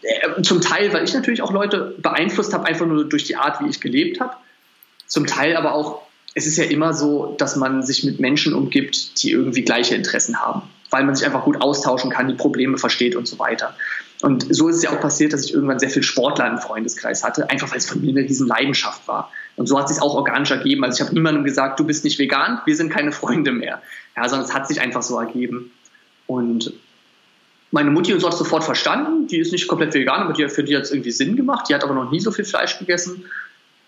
äh, 0.03 0.43
zum 0.43 0.61
Teil, 0.61 0.93
weil 0.93 1.05
ich 1.05 1.13
natürlich 1.13 1.43
auch 1.43 1.53
Leute 1.53 1.95
beeinflusst 1.99 2.55
habe, 2.55 2.67
einfach 2.67 2.87
nur 2.87 3.09
durch 3.09 3.25
die 3.25 3.37
Art, 3.37 3.63
wie 3.63 3.69
ich 3.69 3.81
gelebt 3.81 4.21
habe. 4.21 4.35
Zum 5.07 5.27
Teil 5.27 5.57
aber 5.57 5.75
auch, 5.75 6.03
es 6.35 6.47
ist 6.47 6.57
ja 6.57 6.65
immer 6.65 6.95
so, 6.95 7.35
dass 7.39 7.57
man 7.57 7.83
sich 7.83 8.05
mit 8.05 8.21
Menschen 8.21 8.55
umgibt, 8.55 9.23
die 9.23 9.33
irgendwie 9.33 9.63
gleiche 9.63 9.95
Interessen 9.95 10.41
haben, 10.41 10.63
weil 10.91 11.05
man 11.05 11.15
sich 11.15 11.25
einfach 11.25 11.45
gut 11.45 11.61
austauschen 11.63 12.11
kann, 12.11 12.29
die 12.29 12.35
Probleme 12.35 12.79
versteht 12.79 13.17
und 13.17 13.27
so 13.27 13.39
weiter. 13.39 13.75
Und 14.23 14.55
so 14.55 14.69
ist 14.69 14.77
es 14.77 14.83
ja 14.83 14.91
auch 14.91 15.01
passiert, 15.01 15.33
dass 15.33 15.45
ich 15.45 15.55
irgendwann 15.55 15.79
sehr 15.79 15.89
viel 15.89 16.03
Sportler 16.03 16.47
im 16.47 16.59
Freundeskreis 16.59 17.25
hatte, 17.25 17.49
einfach 17.49 17.71
weil 17.71 17.79
es 17.79 17.87
von 17.87 18.01
mir 18.01 18.11
eine 18.11 18.21
riesen 18.21 18.47
Leidenschaft 18.47 19.09
war. 19.09 19.31
Und 19.57 19.67
so 19.67 19.79
hat 19.79 19.87
es 19.89 19.95
sich 19.95 20.03
auch 20.03 20.15
organisch 20.15 20.51
ergeben. 20.51 20.85
Also 20.85 20.97
ich 20.97 21.07
habe 21.07 21.15
niemandem 21.15 21.45
gesagt, 21.45 21.81
du 21.81 21.85
bist 21.85 22.05
nicht 22.05 22.19
vegan, 22.19 22.61
wir 22.67 22.77
sind 22.77 22.91
keine 22.91 23.13
Freunde 23.13 23.53
mehr. 23.53 23.81
Ja, 24.17 24.29
sondern 24.29 24.47
es 24.47 24.55
hat 24.55 24.69
sich 24.69 24.81
einfach 24.81 25.03
so 25.03 25.19
ergeben. 25.19 25.71
Und 26.27 26.73
meine 27.71 27.91
Mutti 27.91 28.13
und 28.13 28.21
so 28.21 28.27
hat 28.27 28.37
sofort 28.37 28.65
verstanden, 28.65 29.27
die 29.27 29.39
ist 29.39 29.53
nicht 29.53 29.69
komplett 29.69 29.95
vegan, 29.95 30.23
aber 30.23 30.33
die, 30.33 30.49
für 30.49 30.65
die 30.65 30.77
hat 30.77 30.83
es 30.83 30.91
irgendwie 30.91 31.13
Sinn 31.13 31.37
gemacht. 31.37 31.69
Die 31.69 31.75
hat 31.75 31.85
aber 31.85 31.95
noch 31.95 32.11
nie 32.11 32.21
so 32.21 32.31
viel 32.31 32.45
Fleisch 32.45 32.79
gegessen. 32.79 33.25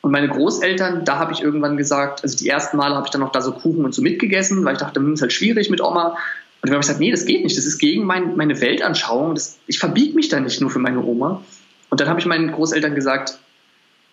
Und 0.03 0.11
meine 0.11 0.29
Großeltern, 0.29 1.05
da 1.05 1.19
habe 1.19 1.33
ich 1.33 1.43
irgendwann 1.43 1.77
gesagt, 1.77 2.23
also 2.25 2.37
die 2.37 2.49
ersten 2.49 2.77
Male 2.77 2.97
habe 2.97 3.07
ich 3.07 3.11
dann 3.11 3.21
noch 3.21 3.31
da 3.31 3.41
so 3.41 3.53
Kuchen 3.53 3.85
und 3.85 3.95
so 3.95 4.03
mitgegessen, 4.03 4.65
weil 4.65 4.75
ich 4.75 4.81
dachte, 4.81 4.99
hm, 4.99 5.15
ist 5.15 5.23
halt 5.23 5.33
schwierig 5.33 5.71
mit 5.71 5.81
Oma. 5.81 6.17
Und 6.63 6.69
dann 6.69 6.75
habe 6.75 6.83
ich 6.83 6.87
gesagt, 6.87 7.01
nee, 7.01 7.11
das 7.11 7.27
geht 7.27 7.43
nicht, 7.43 7.59
das 7.59 7.67
ist 7.67 7.79
gegen 7.79 8.05
mein, 8.05 8.37
meine 8.37 8.61
Weltanschauung, 8.61 9.35
das, 9.35 9.59
ich 9.67 9.81
verbiege 9.81 10.15
mich 10.15 10.29
da 10.29 10.39
nicht 10.39 10.61
nur 10.61 10.71
für 10.71 10.79
meine 10.79 11.03
Oma. 11.03 11.43
Und 11.91 12.01
dann 12.01 12.09
habe 12.09 12.21
ich 12.21 12.27
meinen 12.27 12.53
Großeltern 12.53 12.95
gesagt, 12.95 13.39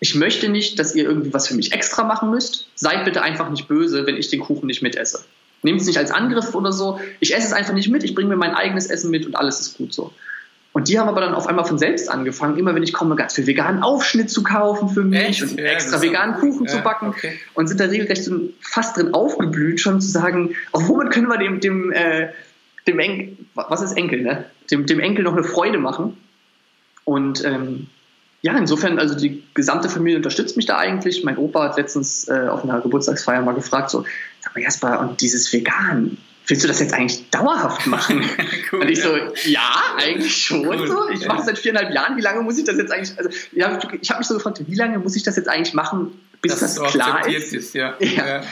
ich 0.00 0.16
möchte 0.16 0.48
nicht, 0.48 0.78
dass 0.78 0.94
ihr 0.94 1.04
irgendwie 1.04 1.32
was 1.32 1.46
für 1.46 1.54
mich 1.54 1.72
extra 1.72 2.02
machen 2.02 2.30
müsst. 2.30 2.66
Seid 2.74 3.04
bitte 3.04 3.22
einfach 3.22 3.50
nicht 3.50 3.68
böse, 3.68 4.04
wenn 4.04 4.16
ich 4.16 4.28
den 4.30 4.40
Kuchen 4.40 4.66
nicht 4.66 4.82
mitesse. 4.82 5.24
Nehmt 5.62 5.80
es 5.80 5.86
nicht 5.86 5.98
als 5.98 6.10
Angriff 6.10 6.54
oder 6.54 6.72
so. 6.72 6.98
Ich 7.20 7.34
esse 7.36 7.46
es 7.46 7.52
einfach 7.52 7.74
nicht 7.74 7.88
mit, 7.88 8.02
ich 8.02 8.14
bringe 8.14 8.30
mir 8.30 8.36
mein 8.36 8.54
eigenes 8.54 8.86
Essen 8.86 9.10
mit 9.10 9.26
und 9.26 9.36
alles 9.36 9.60
ist 9.60 9.78
gut 9.78 9.92
so. 9.92 10.12
Und 10.72 10.88
die 10.88 10.98
haben 10.98 11.08
aber 11.08 11.20
dann 11.20 11.34
auf 11.34 11.48
einmal 11.48 11.64
von 11.64 11.78
selbst 11.78 12.08
angefangen, 12.08 12.56
immer 12.56 12.74
wenn 12.74 12.84
ich 12.84 12.92
komme, 12.92 13.16
ganz 13.16 13.34
viel 13.34 13.46
veganen 13.46 13.82
Aufschnitt 13.82 14.30
zu 14.30 14.44
kaufen 14.44 14.88
für 14.88 15.02
mich 15.02 15.42
Echt? 15.42 15.42
und 15.42 15.58
extra 15.58 15.96
ja, 15.96 16.02
veganen 16.02 16.36
Kuchen 16.36 16.66
ja, 16.66 16.70
zu 16.70 16.78
backen 16.78 17.08
okay. 17.08 17.38
und 17.54 17.66
sind 17.66 17.80
da 17.80 17.86
regelrecht 17.86 18.22
so 18.22 18.50
fast 18.60 18.96
drin 18.96 19.12
aufgeblüht, 19.12 19.80
schon 19.80 20.00
zu 20.00 20.08
sagen, 20.08 20.54
auch 20.70 20.86
womit 20.88 21.10
können 21.10 21.26
wir 21.26 21.38
dem, 21.38 21.58
dem, 21.58 21.90
äh, 21.90 22.28
dem 22.86 23.00
Enkel, 23.00 23.36
was 23.54 23.82
ist 23.82 23.96
Enkel, 23.96 24.22
ne? 24.22 24.44
Dem, 24.70 24.86
dem 24.86 25.00
Enkel 25.00 25.24
noch 25.24 25.32
eine 25.32 25.42
Freude 25.42 25.78
machen. 25.78 26.16
Und 27.04 27.44
ähm, 27.44 27.88
ja, 28.42 28.56
insofern, 28.56 29.00
also 29.00 29.16
die 29.16 29.42
gesamte 29.54 29.88
Familie 29.88 30.18
unterstützt 30.18 30.56
mich 30.56 30.66
da 30.66 30.78
eigentlich. 30.78 31.24
Mein 31.24 31.36
Opa 31.36 31.64
hat 31.64 31.76
letztens 31.76 32.28
äh, 32.28 32.46
auf 32.48 32.62
einer 32.62 32.80
Geburtstagsfeier 32.80 33.42
mal 33.42 33.54
gefragt, 33.54 33.90
so, 33.90 34.04
sag 34.40 34.54
mal 34.54 34.62
Jasper, 34.62 35.00
und 35.00 35.20
dieses 35.20 35.52
Vegan, 35.52 36.16
willst 36.50 36.64
du 36.64 36.68
das 36.68 36.80
jetzt 36.80 36.92
eigentlich 36.92 37.30
dauerhaft 37.30 37.86
machen? 37.86 38.22
cool, 38.72 38.80
und 38.80 38.88
ich 38.90 39.00
so, 39.00 39.16
ja, 39.44 39.72
eigentlich 39.96 40.36
schon 40.36 40.66
cool, 40.66 40.86
so. 40.86 41.08
Ich 41.08 41.20
ja. 41.20 41.28
mache 41.28 41.40
es 41.40 41.46
seit 41.46 41.58
viereinhalb 41.58 41.94
Jahren, 41.94 42.16
wie 42.16 42.20
lange 42.20 42.42
muss 42.42 42.58
ich 42.58 42.64
das 42.64 42.76
jetzt 42.76 42.92
eigentlich, 42.92 43.16
also 43.16 43.30
ja, 43.52 43.78
ich 44.00 44.10
habe 44.10 44.18
mich 44.18 44.26
so 44.26 44.34
gefragt, 44.34 44.60
wie 44.66 44.74
lange 44.74 44.98
muss 44.98 45.16
ich 45.16 45.22
das 45.22 45.36
jetzt 45.36 45.48
eigentlich 45.48 45.74
machen, 45.74 46.20
bis 46.42 46.58
das, 46.58 46.74
das 46.74 46.92
klar 46.92 47.26
ist? 47.28 47.52
ist 47.52 47.74
ja. 47.74 47.94
ja. 48.00 48.42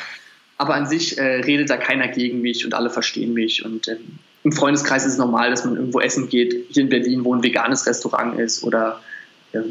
Aber 0.57 0.75
an 0.75 0.87
sich 0.87 1.19
äh, 1.19 1.41
redet 1.41 1.71
da 1.71 1.77
keiner 1.77 2.09
gegen 2.09 2.41
mich 2.41 2.65
und 2.65 2.75
alle 2.75 2.91
verstehen 2.91 3.35
mich 3.35 3.65
und 3.65 3.89
ähm, 3.89 4.19
im 4.45 4.53
Freundeskreis 4.53 5.05
ist 5.05 5.13
es 5.13 5.19
normal, 5.19 5.51
dass 5.51 5.65
man 5.65 5.77
irgendwo 5.77 6.01
essen 6.01 6.29
geht, 6.29 6.67
hier 6.71 6.85
in 6.85 6.89
Berlin, 6.89 7.25
wo 7.25 7.35
ein 7.35 7.43
veganes 7.43 7.87
Restaurant 7.87 8.39
ist 8.39 8.63
oder 8.63 9.01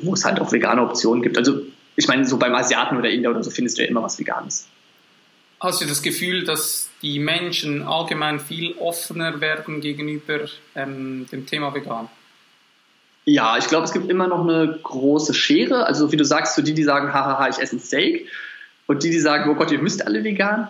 wo 0.01 0.13
es 0.13 0.25
halt 0.25 0.39
auch 0.39 0.51
vegane 0.51 0.81
Optionen 0.81 1.23
gibt. 1.23 1.37
Also 1.37 1.61
ich 1.95 2.07
meine, 2.07 2.25
so 2.25 2.37
beim 2.37 2.53
Asiaten 2.53 2.97
oder 2.97 3.09
Inder 3.09 3.31
oder 3.31 3.43
so 3.43 3.49
findest 3.49 3.77
du 3.77 3.83
ja 3.83 3.87
immer 3.87 4.03
was 4.03 4.19
Veganes. 4.19 4.67
Hast 5.59 5.81
du 5.81 5.85
das 5.85 6.03
Gefühl, 6.03 6.43
dass 6.43 6.89
die 7.01 7.19
Menschen 7.19 7.81
allgemein 7.81 8.39
viel 8.39 8.75
offener 8.79 9.41
werden 9.41 9.81
gegenüber 9.81 10.41
ähm, 10.75 11.25
dem 11.31 11.45
Thema 11.45 11.73
vegan? 11.73 12.09
Ja, 13.25 13.57
ich 13.57 13.67
glaube, 13.67 13.85
es 13.85 13.91
gibt 13.91 14.09
immer 14.09 14.27
noch 14.27 14.41
eine 14.41 14.79
große 14.83 15.33
Schere. 15.33 15.85
Also 15.85 16.11
wie 16.11 16.17
du 16.17 16.23
sagst, 16.23 16.55
so 16.55 16.61
die, 16.61 16.73
die 16.73 16.83
sagen, 16.83 17.11
hahaha, 17.11 17.49
ich 17.49 17.57
esse 17.57 17.75
ein 17.75 17.79
Steak 17.79 18.27
und 18.85 19.03
die, 19.03 19.09
die 19.09 19.19
sagen, 19.19 19.49
oh 19.49 19.55
Gott, 19.55 19.71
ihr 19.71 19.79
müsst 19.79 20.05
alle 20.05 20.23
vegan. 20.23 20.69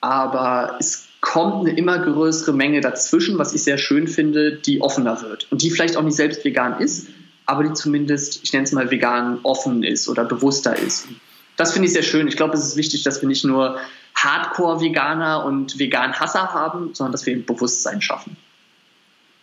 Aber 0.00 0.76
es 0.78 1.08
kommt 1.20 1.66
eine 1.66 1.76
immer 1.76 1.98
größere 1.98 2.52
Menge 2.52 2.80
dazwischen, 2.80 3.38
was 3.38 3.54
ich 3.54 3.64
sehr 3.64 3.78
schön 3.78 4.06
finde, 4.06 4.56
die 4.56 4.80
offener 4.80 5.22
wird 5.22 5.48
und 5.50 5.62
die 5.62 5.70
vielleicht 5.70 5.96
auch 5.96 6.02
nicht 6.02 6.14
selbst 6.14 6.44
vegan 6.44 6.80
ist, 6.80 7.08
aber 7.46 7.64
die 7.64 7.72
zumindest, 7.72 8.44
ich 8.44 8.52
nenne 8.52 8.64
es 8.64 8.72
mal 8.72 8.90
vegan 8.90 9.40
offen 9.42 9.82
ist 9.82 10.08
oder 10.08 10.24
bewusster 10.24 10.78
ist. 10.78 11.08
Das 11.56 11.72
finde 11.72 11.86
ich 11.86 11.92
sehr 11.92 12.04
schön. 12.04 12.28
Ich 12.28 12.36
glaube, 12.36 12.54
es 12.54 12.64
ist 12.64 12.76
wichtig, 12.76 13.02
dass 13.02 13.20
wir 13.20 13.28
nicht 13.28 13.44
nur 13.44 13.78
Hardcore-Veganer 14.24 15.44
und 15.44 15.78
Vegan-Hasser 15.78 16.52
haben, 16.52 16.94
sondern 16.94 17.12
dass 17.12 17.26
wir 17.26 17.34
ein 17.34 17.44
Bewusstsein 17.44 18.00
schaffen. 18.00 18.36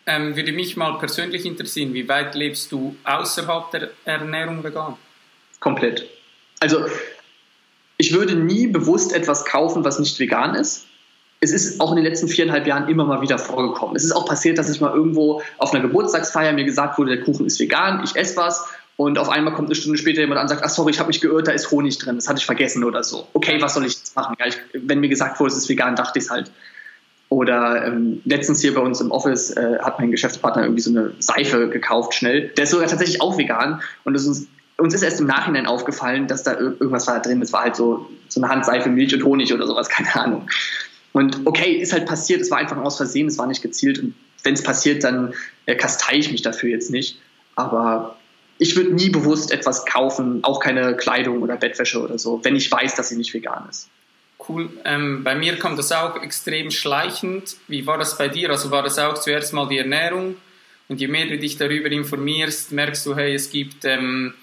Ähm, 0.05 0.35
würde 0.35 0.51
mich 0.51 0.77
mal 0.77 0.97
persönlich 0.97 1.45
interessieren, 1.45 1.93
wie 1.93 2.07
weit 2.07 2.35
lebst 2.35 2.71
du 2.71 2.95
außerhalb 3.03 3.71
der 3.71 3.89
Ernährung 4.05 4.63
vegan? 4.63 4.95
Komplett. 5.59 6.07
Also 6.59 6.85
ich 7.97 8.13
würde 8.13 8.35
nie 8.35 8.67
bewusst 8.67 9.13
etwas 9.13 9.45
kaufen, 9.45 9.83
was 9.83 9.99
nicht 9.99 10.19
vegan 10.19 10.55
ist 10.55 10.85
es 11.41 11.51
ist 11.51 11.81
auch 11.81 11.91
in 11.91 11.97
den 11.97 12.05
letzten 12.05 12.27
viereinhalb 12.27 12.65
Jahren 12.65 12.87
immer 12.89 13.05
mal 13.05 13.21
wieder 13.21 13.37
vorgekommen. 13.37 13.95
Es 13.95 14.03
ist 14.03 14.13
auch 14.13 14.25
passiert, 14.25 14.57
dass 14.57 14.69
ich 14.69 14.81
mal 14.81 14.93
irgendwo 14.93 15.41
auf 15.57 15.73
einer 15.73 15.81
Geburtstagsfeier 15.81 16.53
mir 16.53 16.65
gesagt 16.65 16.97
wurde, 16.97 17.15
der 17.15 17.23
Kuchen 17.23 17.45
ist 17.45 17.59
vegan, 17.59 18.01
ich 18.03 18.15
esse 18.15 18.37
was 18.37 18.67
und 18.97 19.17
auf 19.17 19.29
einmal 19.29 19.53
kommt 19.53 19.67
eine 19.67 19.75
Stunde 19.75 19.97
später 19.97 20.21
jemand 20.21 20.39
an 20.39 20.45
und 20.45 20.49
sagt, 20.49 20.63
ach 20.63 20.69
sorry, 20.69 20.91
ich 20.91 20.99
habe 20.99 21.07
mich 21.07 21.19
geirrt, 21.19 21.47
da 21.47 21.51
ist 21.51 21.69
Honig 21.71 21.97
drin, 21.97 22.15
das 22.15 22.29
hatte 22.29 22.39
ich 22.39 22.45
vergessen 22.45 22.83
oder 22.83 23.03
so. 23.03 23.27
Okay, 23.33 23.61
was 23.61 23.73
soll 23.73 23.85
ich 23.85 23.93
jetzt 23.93 24.15
machen? 24.15 24.35
Ja, 24.39 24.47
ich, 24.47 24.57
wenn 24.73 24.99
mir 24.99 25.09
gesagt 25.09 25.39
wurde, 25.39 25.51
es 25.51 25.57
ist 25.57 25.69
vegan, 25.69 25.95
dachte 25.95 26.19
ich 26.19 26.25
es 26.25 26.31
halt. 26.31 26.51
Oder 27.27 27.85
ähm, 27.85 28.21
letztens 28.23 28.61
hier 28.61 28.73
bei 28.73 28.81
uns 28.81 29.01
im 29.01 29.11
Office 29.11 29.51
äh, 29.51 29.79
hat 29.79 29.99
mein 29.99 30.11
Geschäftspartner 30.11 30.63
irgendwie 30.63 30.81
so 30.81 30.91
eine 30.91 31.13
Seife 31.19 31.69
gekauft, 31.69 32.13
schnell. 32.13 32.49
Der 32.49 32.63
ist 32.63 32.69
sogar 32.69 32.87
tatsächlich 32.87 33.19
auch 33.19 33.37
vegan 33.37 33.81
und 34.03 34.15
es 34.15 34.25
ist 34.25 34.47
uns 34.77 34.93
ist 34.93 35.03
erst 35.03 35.21
im 35.21 35.27
Nachhinein 35.27 35.67
aufgefallen, 35.67 36.27
dass 36.27 36.43
da 36.43 36.53
irgendwas 36.53 37.07
war 37.07 37.15
da 37.15 37.21
drin. 37.21 37.39
Das 37.39 37.53
war 37.53 37.63
halt 37.63 37.75
so, 37.75 38.09
so 38.27 38.41
eine 38.41 38.49
Handseife, 38.49 38.89
Milch 38.89 39.13
und 39.13 39.23
Honig 39.23 39.53
oder 39.53 39.67
sowas, 39.67 39.89
keine 39.89 40.13
Ahnung. 40.15 40.49
Und 41.13 41.45
okay, 41.45 41.71
ist 41.71 41.93
halt 41.93 42.05
passiert, 42.05 42.41
es 42.41 42.51
war 42.51 42.57
einfach 42.57 42.77
aus 42.77 42.97
Versehen, 42.97 43.27
es 43.27 43.37
war 43.37 43.47
nicht 43.47 43.61
gezielt. 43.61 43.99
Und 43.99 44.15
wenn 44.43 44.53
es 44.53 44.63
passiert, 44.63 45.03
dann 45.03 45.33
äh, 45.65 45.75
kastei 45.75 46.17
ich 46.17 46.31
mich 46.31 46.41
dafür 46.41 46.69
jetzt 46.69 46.91
nicht. 46.91 47.19
Aber 47.55 48.14
ich 48.57 48.75
würde 48.75 48.93
nie 48.93 49.09
bewusst 49.09 49.51
etwas 49.51 49.85
kaufen, 49.85 50.43
auch 50.43 50.59
keine 50.59 50.95
Kleidung 50.95 51.41
oder 51.41 51.57
Bettwäsche 51.57 52.01
oder 52.01 52.17
so, 52.17 52.39
wenn 52.43 52.55
ich 52.55 52.71
weiß, 52.71 52.95
dass 52.95 53.09
sie 53.09 53.17
nicht 53.17 53.33
vegan 53.33 53.67
ist. 53.69 53.89
Cool. 54.47 54.69
Ähm, 54.85 55.23
bei 55.23 55.35
mir 55.35 55.57
kommt 55.57 55.79
das 55.79 55.91
auch 55.91 56.21
extrem 56.21 56.69
schleichend. 56.71 57.57
Wie 57.67 57.87
war 57.87 57.97
das 57.97 58.17
bei 58.17 58.27
dir? 58.27 58.49
Also 58.51 58.69
war 58.69 58.83
das 58.83 58.99
auch 58.99 59.15
zuerst 59.15 59.53
mal 59.53 59.67
die 59.67 59.79
Ernährung? 59.79 60.35
Und 60.87 61.01
je 61.01 61.07
mehr 61.07 61.25
du 61.25 61.37
dich 61.37 61.57
darüber 61.57 61.91
informierst, 61.91 62.71
merkst 62.71 63.05
du, 63.07 63.15
hey, 63.15 63.33
es 63.33 63.49
gibt 63.49 63.85
ähm, 63.85 64.35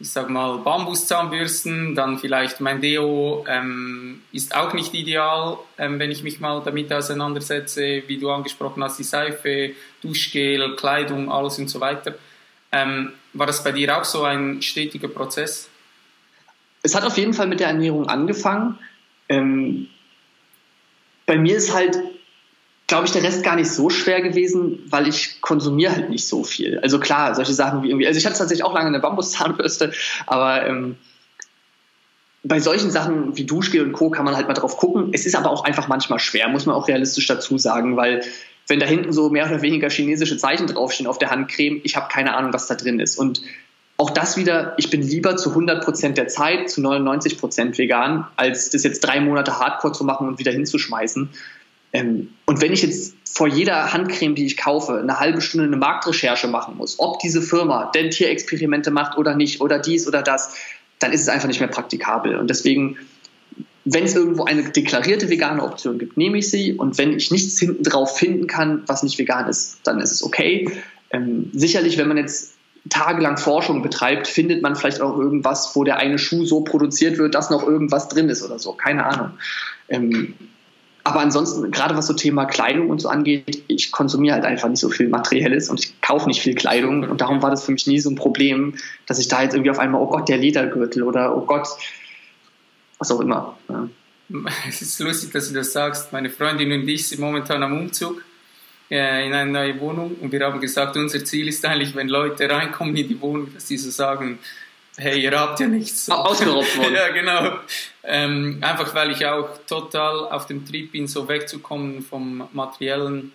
ich 0.00 0.10
sag 0.10 0.30
mal, 0.30 0.58
Bambuszahnbürsten, 0.58 1.94
dann 1.94 2.18
vielleicht 2.18 2.60
mein 2.60 2.80
Deo 2.80 3.44
ähm, 3.46 4.22
ist 4.32 4.54
auch 4.54 4.72
nicht 4.72 4.94
ideal, 4.94 5.58
ähm, 5.76 5.98
wenn 5.98 6.10
ich 6.10 6.22
mich 6.22 6.40
mal 6.40 6.62
damit 6.64 6.90
auseinandersetze, 6.90 8.02
wie 8.06 8.16
du 8.16 8.30
angesprochen 8.30 8.82
hast, 8.82 8.98
die 8.98 9.04
Seife, 9.04 9.72
Duschgel, 10.00 10.74
Kleidung, 10.76 11.30
alles 11.30 11.58
und 11.58 11.68
so 11.68 11.80
weiter. 11.80 12.14
Ähm, 12.72 13.12
war 13.32 13.46
das 13.46 13.64
bei 13.64 13.72
dir 13.72 13.96
auch 13.96 14.04
so 14.04 14.22
ein 14.22 14.62
stetiger 14.62 15.08
Prozess? 15.08 15.68
Es 16.82 16.94
hat 16.94 17.04
auf 17.04 17.18
jeden 17.18 17.34
Fall 17.34 17.46
mit 17.46 17.60
der 17.60 17.68
Ernährung 17.68 18.08
angefangen. 18.08 18.78
Ähm, 19.28 19.88
bei 21.26 21.36
mir 21.36 21.56
ist 21.56 21.74
halt 21.74 22.00
glaube 22.90 23.06
ich, 23.06 23.12
der 23.12 23.22
Rest 23.22 23.44
gar 23.44 23.54
nicht 23.54 23.70
so 23.70 23.88
schwer 23.88 24.20
gewesen, 24.20 24.80
weil 24.90 25.06
ich 25.06 25.40
konsumiere 25.40 25.94
halt 25.94 26.10
nicht 26.10 26.26
so 26.26 26.42
viel. 26.42 26.80
Also 26.80 26.98
klar, 26.98 27.36
solche 27.36 27.52
Sachen 27.52 27.84
wie 27.84 27.88
irgendwie, 27.88 28.08
also 28.08 28.18
ich 28.18 28.26
hatte 28.26 28.36
tatsächlich 28.36 28.64
auch 28.64 28.74
lange 28.74 28.88
eine 28.88 28.98
Bambuszahnbürste, 28.98 29.92
aber 30.26 30.66
ähm, 30.66 30.96
bei 32.42 32.58
solchen 32.58 32.90
Sachen 32.90 33.36
wie 33.36 33.44
Duschgel 33.44 33.82
und 33.82 33.92
Co. 33.92 34.10
kann 34.10 34.24
man 34.24 34.34
halt 34.34 34.48
mal 34.48 34.54
drauf 34.54 34.76
gucken. 34.76 35.10
Es 35.12 35.24
ist 35.24 35.36
aber 35.36 35.50
auch 35.50 35.62
einfach 35.62 35.86
manchmal 35.86 36.18
schwer, 36.18 36.48
muss 36.48 36.66
man 36.66 36.74
auch 36.74 36.88
realistisch 36.88 37.28
dazu 37.28 37.58
sagen, 37.58 37.96
weil 37.96 38.24
wenn 38.70 38.80
da 38.80 38.86
hinten 38.86 39.12
so 39.12 39.28
mehr 39.28 39.46
oder 39.46 39.60
weniger 39.62 39.90
chinesische 39.90 40.38
Zeichen 40.38 40.66
draufstehen 40.66 41.08
auf 41.08 41.18
der 41.18 41.30
Handcreme, 41.30 41.80
ich 41.82 41.96
habe 41.96 42.08
keine 42.10 42.34
Ahnung, 42.34 42.52
was 42.52 42.68
da 42.68 42.76
drin 42.76 43.00
ist. 43.00 43.18
Und 43.18 43.42
auch 43.96 44.10
das 44.10 44.38
wieder, 44.38 44.74
ich 44.78 44.88
bin 44.88 45.02
lieber 45.02 45.36
zu 45.36 45.50
100% 45.50 46.12
der 46.12 46.28
Zeit, 46.28 46.70
zu 46.70 46.80
99% 46.80 47.76
vegan, 47.76 48.26
als 48.36 48.70
das 48.70 48.82
jetzt 48.82 49.00
drei 49.00 49.20
Monate 49.20 49.58
Hardcore 49.58 49.92
zu 49.92 50.04
machen 50.04 50.26
und 50.26 50.38
wieder 50.38 50.52
hinzuschmeißen. 50.52 51.28
Ähm, 51.92 52.30
und 52.46 52.62
wenn 52.62 52.72
ich 52.72 52.82
jetzt 52.82 53.14
vor 53.24 53.48
jeder 53.48 53.92
Handcreme, 53.92 54.34
die 54.34 54.46
ich 54.46 54.56
kaufe, 54.56 54.98
eine 54.98 55.20
halbe 55.20 55.40
Stunde 55.40 55.66
eine 55.66 55.76
Marktrecherche 55.76 56.48
machen 56.48 56.76
muss, 56.76 56.98
ob 56.98 57.18
diese 57.18 57.42
Firma 57.42 57.90
denn 57.94 58.10
Tierexperimente 58.10 58.90
macht 58.90 59.18
oder 59.18 59.34
nicht 59.34 59.60
oder 59.60 59.78
dies 59.78 60.06
oder 60.08 60.22
das, 60.22 60.56
dann 60.98 61.12
ist 61.12 61.22
es 61.22 61.28
einfach 61.28 61.48
nicht 61.48 61.60
mehr 61.60 61.68
praktikabel. 61.68 62.36
Und 62.36 62.48
deswegen, 62.48 62.96
wenn 63.84 64.04
es 64.04 64.14
irgendwo 64.14 64.44
eine 64.44 64.70
deklarierte 64.70 65.30
vegane 65.30 65.62
Option 65.62 65.98
gibt, 65.98 66.16
nehme 66.16 66.38
ich 66.38 66.50
sie. 66.50 66.74
Und 66.74 66.98
wenn 66.98 67.14
ich 67.14 67.30
nichts 67.30 67.58
hinten 67.58 67.82
drauf 67.82 68.18
finden 68.18 68.46
kann, 68.46 68.82
was 68.86 69.02
nicht 69.02 69.18
vegan 69.18 69.48
ist, 69.48 69.78
dann 69.84 70.00
ist 70.00 70.12
es 70.12 70.22
okay. 70.22 70.70
Ähm, 71.10 71.50
sicherlich, 71.52 71.96
wenn 71.98 72.08
man 72.08 72.18
jetzt 72.18 72.54
tagelang 72.88 73.36
Forschung 73.36 73.82
betreibt, 73.82 74.26
findet 74.26 74.62
man 74.62 74.76
vielleicht 74.76 75.00
auch 75.00 75.18
irgendwas, 75.18 75.72
wo 75.74 75.84
der 75.84 75.96
eine 75.96 76.18
Schuh 76.18 76.44
so 76.44 76.62
produziert 76.62 77.18
wird, 77.18 77.34
dass 77.34 77.50
noch 77.50 77.66
irgendwas 77.66 78.08
drin 78.08 78.28
ist 78.28 78.42
oder 78.42 78.58
so. 78.58 78.72
Keine 78.72 79.06
Ahnung. 79.06 79.32
Ähm, 79.88 80.34
aber 81.02 81.20
ansonsten, 81.20 81.70
gerade 81.70 81.96
was 81.96 82.06
so 82.06 82.12
Thema 82.12 82.44
Kleidung 82.44 82.90
und 82.90 83.00
so 83.00 83.08
angeht, 83.08 83.64
ich 83.68 83.90
konsumiere 83.90 84.34
halt 84.34 84.44
einfach 84.44 84.68
nicht 84.68 84.80
so 84.80 84.90
viel 84.90 85.08
Materielles 85.08 85.70
und 85.70 85.82
ich 85.82 86.00
kaufe 86.02 86.28
nicht 86.28 86.42
viel 86.42 86.54
Kleidung 86.54 87.04
und 87.04 87.22
darum 87.22 87.42
war 87.42 87.50
das 87.50 87.64
für 87.64 87.72
mich 87.72 87.86
nie 87.86 87.98
so 88.00 88.10
ein 88.10 88.16
Problem, 88.16 88.74
dass 89.06 89.18
ich 89.18 89.28
da 89.28 89.42
jetzt 89.42 89.54
irgendwie 89.54 89.70
auf 89.70 89.78
einmal, 89.78 90.02
oh 90.02 90.06
Gott, 90.06 90.28
der 90.28 90.36
Ledergürtel 90.36 91.02
oder 91.02 91.36
oh 91.36 91.40
Gott, 91.46 91.68
was 93.00 93.10
auch 93.10 93.20
immer. 93.20 93.58
Ja. 93.68 93.88
Es 94.68 94.80
ist 94.80 95.00
lustig, 95.00 95.32
dass 95.32 95.48
du 95.48 95.54
das 95.54 95.72
sagst. 95.72 96.12
Meine 96.12 96.30
Freundin 96.30 96.70
und 96.70 96.86
ich 96.86 97.08
sind 97.08 97.20
momentan 97.20 97.64
am 97.64 97.76
Umzug 97.76 98.22
äh, 98.88 99.26
in 99.26 99.32
eine 99.32 99.50
neue 99.50 99.80
Wohnung 99.80 100.14
und 100.20 100.30
wir 100.30 100.44
haben 100.44 100.60
gesagt, 100.60 100.96
unser 100.96 101.24
Ziel 101.24 101.48
ist 101.48 101.64
eigentlich, 101.64 101.96
wenn 101.96 102.08
Leute 102.08 102.48
reinkommen 102.48 102.94
in 102.94 103.08
die 103.08 103.20
Wohnung, 103.20 103.52
dass 103.52 103.66
sie 103.66 103.76
so 103.76 103.90
sagen, 103.90 104.38
hey, 104.96 105.20
ihr 105.20 105.36
habt 105.38 105.58
ja 105.58 105.66
nichts. 105.66 106.06
So. 106.06 106.12
Ausgeraubt 106.12 106.76
worden. 106.78 106.94
ja, 106.94 107.08
genau. 107.08 107.58
Ähm, 108.04 108.58
einfach 108.60 108.94
weil 108.94 109.10
ich 109.10 109.26
auch 109.26 109.58
total 109.66 110.28
auf 110.28 110.46
dem 110.46 110.64
Trieb 110.64 110.92
bin, 110.92 111.08
so 111.08 111.26
wegzukommen 111.28 112.02
vom 112.02 112.48
Materiellen. 112.52 113.32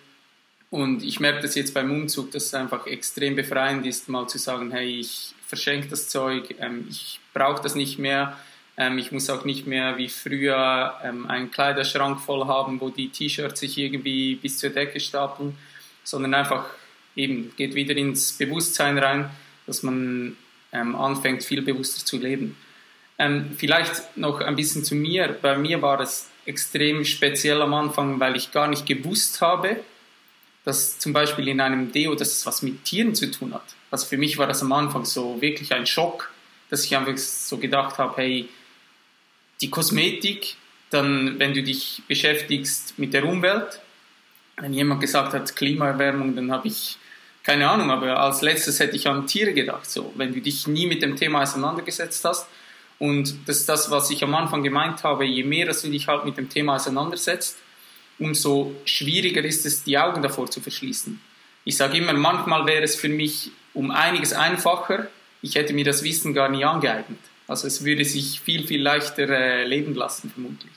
Und 0.70 1.02
ich 1.02 1.20
merke 1.20 1.42
das 1.42 1.54
jetzt 1.54 1.74
beim 1.74 1.90
Umzug, 1.90 2.30
dass 2.30 2.44
es 2.44 2.54
einfach 2.54 2.86
extrem 2.86 3.36
befreiend 3.36 3.86
ist, 3.86 4.08
mal 4.08 4.26
zu 4.28 4.38
sagen, 4.38 4.70
hey, 4.70 5.00
ich 5.00 5.34
verschenke 5.46 5.88
das 5.88 6.08
Zeug, 6.08 6.54
ähm, 6.58 6.86
ich 6.88 7.20
brauche 7.34 7.62
das 7.62 7.74
nicht 7.74 7.98
mehr. 7.98 8.36
Ähm, 8.76 8.98
ich 8.98 9.12
muss 9.12 9.30
auch 9.30 9.44
nicht 9.44 9.66
mehr 9.66 9.96
wie 9.96 10.08
früher 10.08 10.94
ähm, 11.02 11.26
einen 11.26 11.50
Kleiderschrank 11.50 12.20
voll 12.20 12.46
haben, 12.46 12.80
wo 12.80 12.90
die 12.90 13.08
T-Shirts 13.08 13.60
sich 13.60 13.78
irgendwie 13.78 14.36
bis 14.36 14.58
zur 14.58 14.70
Decke 14.70 15.00
stapeln, 15.00 15.56
sondern 16.04 16.34
einfach 16.34 16.66
eben 17.14 17.52
geht 17.56 17.74
wieder 17.74 17.96
ins 17.96 18.32
Bewusstsein 18.32 18.98
rein, 18.98 19.30
dass 19.66 19.82
man 19.82 20.36
ähm, 20.72 20.94
anfängt, 20.94 21.42
viel 21.44 21.62
bewusster 21.62 22.04
zu 22.04 22.18
leben. 22.18 22.56
Ähm, 23.18 23.52
vielleicht 23.56 24.16
noch 24.16 24.40
ein 24.40 24.56
bisschen 24.56 24.84
zu 24.84 24.94
mir. 24.94 25.36
Bei 25.40 25.56
mir 25.56 25.80
war 25.80 26.00
es 26.00 26.28
extrem 26.44 27.04
speziell 27.04 27.62
am 27.62 27.72
Anfang, 27.74 28.20
weil 28.20 28.36
ich 28.36 28.52
gar 28.52 28.68
nicht 28.68 28.86
gewusst 28.86 29.40
habe, 29.40 29.80
dass 30.64 30.98
zum 30.98 31.12
Beispiel 31.12 31.48
in 31.48 31.60
einem 31.60 31.92
Deo, 31.92 32.14
dass 32.14 32.32
es 32.32 32.46
was 32.46 32.62
mit 32.62 32.84
Tieren 32.84 33.14
zu 33.14 33.30
tun 33.30 33.54
hat. 33.54 33.74
Also 33.90 34.06
für 34.06 34.18
mich 34.18 34.36
war 34.36 34.46
das 34.46 34.62
am 34.62 34.72
Anfang 34.72 35.04
so 35.04 35.40
wirklich 35.40 35.72
ein 35.72 35.86
Schock, 35.86 36.32
dass 36.68 36.84
ich 36.84 36.96
einfach 36.96 37.16
so 37.16 37.56
gedacht 37.56 37.98
habe, 37.98 38.16
hey, 38.16 38.48
die 39.60 39.70
Kosmetik, 39.70 40.56
dann 40.90 41.38
wenn 41.38 41.54
du 41.54 41.62
dich 41.62 42.02
beschäftigst 42.08 42.98
mit 42.98 43.12
der 43.14 43.24
Umwelt, 43.24 43.80
wenn 44.56 44.72
jemand 44.72 45.00
gesagt 45.00 45.34
hat 45.34 45.54
Klimaerwärmung, 45.54 46.34
dann 46.34 46.50
habe 46.50 46.68
ich 46.68 46.98
keine 47.42 47.68
Ahnung, 47.70 47.90
aber 47.92 48.18
als 48.18 48.42
letztes 48.42 48.80
hätte 48.80 48.96
ich 48.96 49.06
an 49.06 49.26
Tiere 49.26 49.52
gedacht. 49.52 49.88
So, 49.88 50.12
wenn 50.16 50.34
du 50.34 50.40
dich 50.40 50.66
nie 50.66 50.86
mit 50.86 51.02
dem 51.02 51.14
Thema 51.14 51.42
auseinandergesetzt 51.42 52.24
hast, 52.24 52.48
und 52.98 53.36
das 53.46 53.58
ist 53.58 53.68
das, 53.68 53.90
was 53.90 54.10
ich 54.10 54.24
am 54.24 54.34
Anfang 54.34 54.62
gemeint 54.62 55.04
habe, 55.04 55.24
je 55.24 55.44
mehr 55.44 55.66
dass 55.66 55.82
du 55.82 55.90
dich 55.90 56.08
halt 56.08 56.24
mit 56.24 56.38
dem 56.38 56.48
Thema 56.48 56.76
auseinandersetzt, 56.76 57.58
umso 58.18 58.74
schwieriger 58.84 59.44
ist 59.44 59.66
es, 59.66 59.84
die 59.84 59.98
Augen 59.98 60.22
davor 60.22 60.50
zu 60.50 60.60
verschließen. 60.60 61.20
Ich 61.64 61.76
sage 61.76 61.98
immer, 61.98 62.14
manchmal 62.14 62.66
wäre 62.66 62.82
es 62.82 62.96
für 62.96 63.08
mich 63.08 63.50
um 63.74 63.90
einiges 63.90 64.32
einfacher, 64.32 65.08
ich 65.42 65.54
hätte 65.54 65.74
mir 65.74 65.84
das 65.84 66.02
Wissen 66.02 66.32
gar 66.32 66.48
nie 66.48 66.64
angeeignet. 66.64 67.18
Also 67.48 67.66
es 67.66 67.84
würde 67.84 68.04
sich 68.04 68.40
viel, 68.40 68.66
viel 68.66 68.82
leichter 68.82 69.28
äh, 69.28 69.64
leben 69.64 69.94
lassen, 69.94 70.30
vermutlich. 70.30 70.72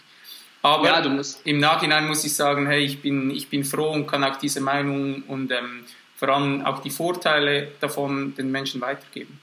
Aber 0.61 0.87
ja, 0.87 1.21
im 1.45 1.59
Nachhinein 1.59 2.07
muss 2.07 2.23
ich 2.25 2.35
sagen, 2.35 2.67
hey, 2.67 2.83
ich 2.83 3.01
bin, 3.01 3.31
ich 3.31 3.49
bin 3.49 3.63
froh 3.63 3.91
und 3.91 4.07
kann 4.07 4.23
auch 4.23 4.35
diese 4.35 4.59
Meinung 4.59 5.23
und 5.27 5.51
ähm, 5.51 5.85
vor 6.17 6.29
allem 6.29 6.65
auch 6.65 6.81
die 6.81 6.89
Vorteile 6.89 7.69
davon 7.79 8.35
den 8.35 8.51
Menschen 8.51 8.81
weitergeben. 8.81 9.39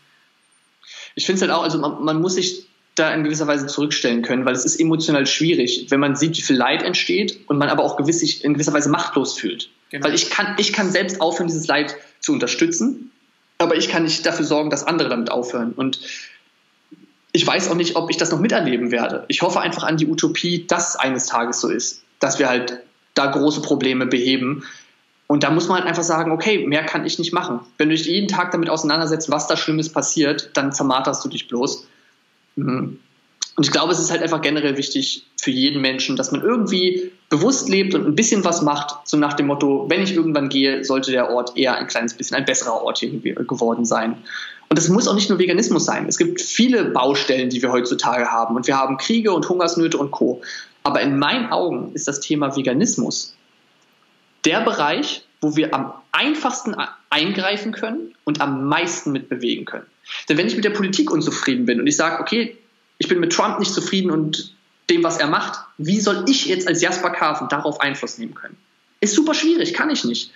Ich 1.14 1.24
finde 1.24 1.36
es 1.36 1.42
halt 1.42 1.52
auch, 1.52 1.62
also 1.62 1.78
man, 1.78 2.04
man, 2.04 2.20
muss 2.20 2.34
sich 2.34 2.66
da 2.94 3.12
in 3.14 3.24
gewisser 3.24 3.46
Weise 3.46 3.66
zurückstellen 3.66 4.22
können, 4.22 4.44
weil 4.44 4.54
es 4.54 4.66
ist 4.66 4.78
emotional 4.78 5.26
schwierig, 5.26 5.86
wenn 5.88 6.00
man 6.00 6.16
sieht, 6.16 6.36
wie 6.36 6.42
viel 6.42 6.56
Leid 6.56 6.82
entsteht 6.82 7.40
und 7.46 7.56
man 7.56 7.70
aber 7.70 7.82
auch 7.82 7.96
gewiss, 7.96 8.20
sich 8.20 8.44
in 8.44 8.52
gewisser 8.52 8.74
Weise 8.74 8.90
machtlos 8.90 9.38
fühlt. 9.38 9.70
Genau. 9.90 10.06
Weil 10.06 10.14
ich 10.14 10.28
kann, 10.28 10.54
ich 10.58 10.72
kann 10.74 10.90
selbst 10.90 11.20
aufhören, 11.20 11.48
dieses 11.48 11.66
Leid 11.66 11.96
zu 12.20 12.32
unterstützen, 12.32 13.10
aber 13.58 13.76
ich 13.76 13.88
kann 13.88 14.04
nicht 14.04 14.26
dafür 14.26 14.44
sorgen, 14.44 14.68
dass 14.68 14.84
andere 14.84 15.08
damit 15.08 15.30
aufhören. 15.30 15.72
Und 15.72 16.00
ich 17.36 17.46
weiß 17.46 17.70
auch 17.70 17.74
nicht, 17.74 17.96
ob 17.96 18.08
ich 18.10 18.16
das 18.16 18.30
noch 18.30 18.40
miterleben 18.40 18.90
werde. 18.90 19.24
Ich 19.28 19.42
hoffe 19.42 19.60
einfach 19.60 19.82
an 19.82 19.98
die 19.98 20.06
Utopie, 20.06 20.66
dass 20.66 20.96
eines 20.96 21.26
Tages 21.26 21.60
so 21.60 21.68
ist, 21.68 22.02
dass 22.18 22.38
wir 22.38 22.48
halt 22.48 22.80
da 23.14 23.26
große 23.26 23.60
Probleme 23.62 24.06
beheben, 24.06 24.64
und 25.28 25.42
da 25.42 25.50
muss 25.50 25.66
man 25.66 25.78
halt 25.78 25.88
einfach 25.88 26.04
sagen, 26.04 26.30
okay, 26.30 26.66
mehr 26.66 26.84
kann 26.84 27.04
ich 27.04 27.18
nicht 27.18 27.32
machen. 27.32 27.60
Wenn 27.78 27.88
du 27.88 27.96
dich 27.96 28.06
jeden 28.06 28.28
Tag 28.28 28.52
damit 28.52 28.70
auseinandersetzt, 28.70 29.30
was 29.30 29.48
da 29.48 29.56
Schlimmes 29.56 29.88
passiert, 29.88 30.50
dann 30.54 30.72
zermarterst 30.72 31.24
du 31.24 31.28
dich 31.28 31.48
bloß. 31.48 31.86
Mhm. 32.54 33.00
Und 33.56 33.66
ich 33.66 33.72
glaube, 33.72 33.92
es 33.92 33.98
ist 33.98 34.10
halt 34.10 34.22
einfach 34.22 34.40
generell 34.40 34.76
wichtig 34.76 35.26
für 35.40 35.50
jeden 35.50 35.80
Menschen, 35.80 36.14
dass 36.14 36.30
man 36.30 36.42
irgendwie 36.42 37.10
bewusst 37.28 37.68
lebt 37.68 37.94
und 37.94 38.06
ein 38.06 38.14
bisschen 38.14 38.44
was 38.44 38.62
macht, 38.62 39.08
so 39.08 39.16
nach 39.16 39.34
dem 39.34 39.46
Motto, 39.46 39.86
wenn 39.88 40.02
ich 40.02 40.14
irgendwann 40.14 40.48
gehe, 40.48 40.84
sollte 40.84 41.10
der 41.10 41.30
Ort 41.30 41.56
eher 41.56 41.76
ein 41.76 41.86
kleines 41.86 42.14
bisschen 42.14 42.36
ein 42.36 42.44
besserer 42.44 42.82
Ort 42.82 42.98
hier 42.98 43.10
geworden 43.10 43.84
sein. 43.84 44.16
Und 44.68 44.78
es 44.78 44.88
muss 44.88 45.06
auch 45.06 45.14
nicht 45.14 45.28
nur 45.28 45.38
Veganismus 45.38 45.84
sein. 45.84 46.06
Es 46.08 46.18
gibt 46.18 46.40
viele 46.40 46.86
Baustellen, 46.86 47.50
die 47.50 47.62
wir 47.62 47.70
heutzutage 47.70 48.30
haben. 48.30 48.56
Und 48.56 48.66
wir 48.66 48.76
haben 48.76 48.96
Kriege 48.96 49.32
und 49.32 49.48
Hungersnöte 49.48 49.96
und 49.96 50.10
Co. 50.10 50.42
Aber 50.82 51.00
in 51.00 51.18
meinen 51.18 51.50
Augen 51.52 51.92
ist 51.94 52.08
das 52.08 52.20
Thema 52.20 52.56
Veganismus 52.56 53.34
der 54.44 54.60
Bereich, 54.60 55.24
wo 55.40 55.56
wir 55.56 55.74
am 55.74 55.92
einfachsten 56.12 56.76
eingreifen 57.10 57.72
können 57.72 58.14
und 58.24 58.40
am 58.40 58.66
meisten 58.66 59.12
mitbewegen 59.12 59.64
können. 59.64 59.86
Denn 60.28 60.38
wenn 60.38 60.46
ich 60.46 60.54
mit 60.54 60.64
der 60.64 60.70
Politik 60.70 61.10
unzufrieden 61.10 61.66
bin 61.66 61.80
und 61.80 61.86
ich 61.86 61.96
sage, 61.96 62.20
okay, 62.20 62.56
ich 62.98 63.08
bin 63.08 63.20
mit 63.20 63.32
Trump 63.32 63.58
nicht 63.58 63.72
zufrieden 63.72 64.10
und 64.10 64.55
dem, 64.90 65.02
was 65.02 65.18
er 65.18 65.26
macht, 65.26 65.60
wie 65.78 66.00
soll 66.00 66.24
ich 66.28 66.46
jetzt 66.46 66.68
als 66.68 66.80
Jasper 66.80 67.10
Carven 67.10 67.48
darauf 67.48 67.80
Einfluss 67.80 68.18
nehmen 68.18 68.34
können? 68.34 68.56
Ist 69.00 69.14
super 69.14 69.34
schwierig, 69.34 69.74
kann 69.74 69.90
ich 69.90 70.04
nicht. 70.04 70.32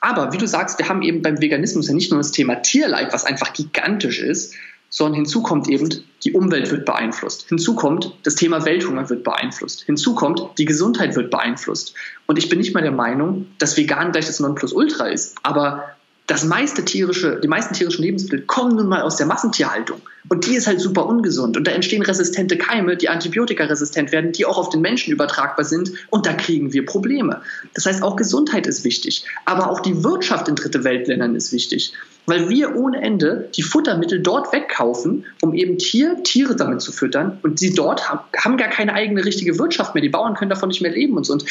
Aber 0.00 0.32
wie 0.32 0.38
du 0.38 0.48
sagst, 0.48 0.78
wir 0.78 0.88
haben 0.88 1.02
eben 1.02 1.22
beim 1.22 1.40
Veganismus 1.40 1.88
ja 1.88 1.94
nicht 1.94 2.10
nur 2.10 2.18
das 2.18 2.32
Thema 2.32 2.56
Tierleid, 2.56 3.12
was 3.12 3.24
einfach 3.24 3.52
gigantisch 3.52 4.20
ist, 4.20 4.54
sondern 4.92 5.14
hinzu 5.14 5.42
kommt 5.42 5.68
eben, 5.68 5.88
die 6.22 6.32
Umwelt 6.32 6.70
wird 6.70 6.84
beeinflusst. 6.84 7.48
Hinzu 7.48 7.74
kommt, 7.74 8.12
das 8.24 8.34
Thema 8.34 8.64
Welthunger 8.66 9.08
wird 9.08 9.24
beeinflusst. 9.24 9.82
Hinzu 9.82 10.14
kommt, 10.14 10.42
die 10.58 10.66
Gesundheit 10.66 11.16
wird 11.16 11.30
beeinflusst. 11.30 11.94
Und 12.26 12.38
ich 12.38 12.48
bin 12.48 12.58
nicht 12.58 12.74
mal 12.74 12.82
der 12.82 12.92
Meinung, 12.92 13.46
dass 13.58 13.76
vegan 13.76 14.12
gleich 14.12 14.26
das 14.26 14.40
Nonplusultra 14.40 15.06
ist. 15.06 15.36
Aber 15.42 15.96
das 16.32 16.44
meiste 16.44 16.82
tierische, 16.82 17.38
die 17.42 17.48
meisten 17.48 17.74
tierischen 17.74 18.02
Lebensmittel 18.02 18.40
kommen 18.46 18.74
nun 18.74 18.88
mal 18.88 19.02
aus 19.02 19.16
der 19.16 19.26
Massentierhaltung. 19.26 20.00
Und 20.30 20.46
die 20.46 20.54
ist 20.54 20.66
halt 20.66 20.80
super 20.80 21.04
ungesund. 21.04 21.58
Und 21.58 21.66
da 21.66 21.72
entstehen 21.72 22.00
resistente 22.00 22.56
Keime, 22.56 22.96
die 22.96 23.10
antibiotikaresistent 23.10 24.12
werden, 24.12 24.32
die 24.32 24.46
auch 24.46 24.56
auf 24.56 24.70
den 24.70 24.80
Menschen 24.80 25.12
übertragbar 25.12 25.66
sind. 25.66 25.92
Und 26.08 26.24
da 26.24 26.32
kriegen 26.32 26.72
wir 26.72 26.86
Probleme. 26.86 27.42
Das 27.74 27.84
heißt, 27.84 28.02
auch 28.02 28.16
Gesundheit 28.16 28.66
ist 28.66 28.82
wichtig. 28.82 29.26
Aber 29.44 29.70
auch 29.70 29.80
die 29.80 30.04
Wirtschaft 30.04 30.48
in 30.48 30.54
dritte 30.54 30.84
Weltländern 30.84 31.34
ist 31.34 31.52
wichtig. 31.52 31.92
Weil 32.24 32.48
wir 32.48 32.76
ohne 32.76 33.02
Ende 33.02 33.50
die 33.54 33.62
Futtermittel 33.62 34.20
dort 34.20 34.54
wegkaufen, 34.54 35.26
um 35.42 35.52
eben 35.52 35.76
Tier, 35.76 36.22
Tiere 36.22 36.56
damit 36.56 36.80
zu 36.80 36.92
füttern. 36.92 37.40
Und 37.42 37.58
sie 37.58 37.74
dort 37.74 38.08
haben, 38.08 38.20
haben 38.38 38.56
gar 38.56 38.70
keine 38.70 38.94
eigene 38.94 39.22
richtige 39.22 39.58
Wirtschaft 39.58 39.94
mehr. 39.94 40.00
Die 40.00 40.08
Bauern 40.08 40.32
können 40.32 40.50
davon 40.50 40.70
nicht 40.70 40.80
mehr 40.80 40.92
leben 40.92 41.14
und 41.18 41.24
so. 41.24 41.34
Und 41.34 41.44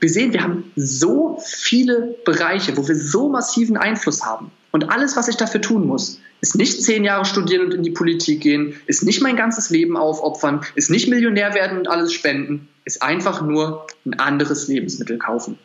wir 0.00 0.08
sehen, 0.08 0.32
wir 0.32 0.42
haben 0.42 0.72
so 0.76 1.42
viele 1.44 2.14
Bereiche, 2.24 2.76
wo 2.76 2.86
wir 2.86 2.94
so 2.94 3.28
massiven 3.28 3.76
Einfluss 3.76 4.24
haben. 4.24 4.50
Und 4.70 4.90
alles, 4.90 5.16
was 5.16 5.28
ich 5.28 5.36
dafür 5.36 5.60
tun 5.60 5.86
muss, 5.86 6.20
ist 6.40 6.56
nicht 6.56 6.82
zehn 6.82 7.04
Jahre 7.04 7.24
studieren 7.24 7.66
und 7.66 7.74
in 7.74 7.82
die 7.82 7.90
Politik 7.90 8.42
gehen, 8.42 8.80
ist 8.86 9.02
nicht 9.02 9.22
mein 9.22 9.36
ganzes 9.36 9.70
Leben 9.70 9.96
aufopfern, 9.96 10.64
ist 10.76 10.90
nicht 10.90 11.08
Millionär 11.08 11.54
werden 11.54 11.78
und 11.78 11.88
alles 11.88 12.12
spenden, 12.12 12.68
ist 12.84 13.02
einfach 13.02 13.42
nur 13.42 13.86
ein 14.04 14.14
anderes 14.20 14.68
Lebensmittel 14.68 15.18
kaufen. 15.18 15.58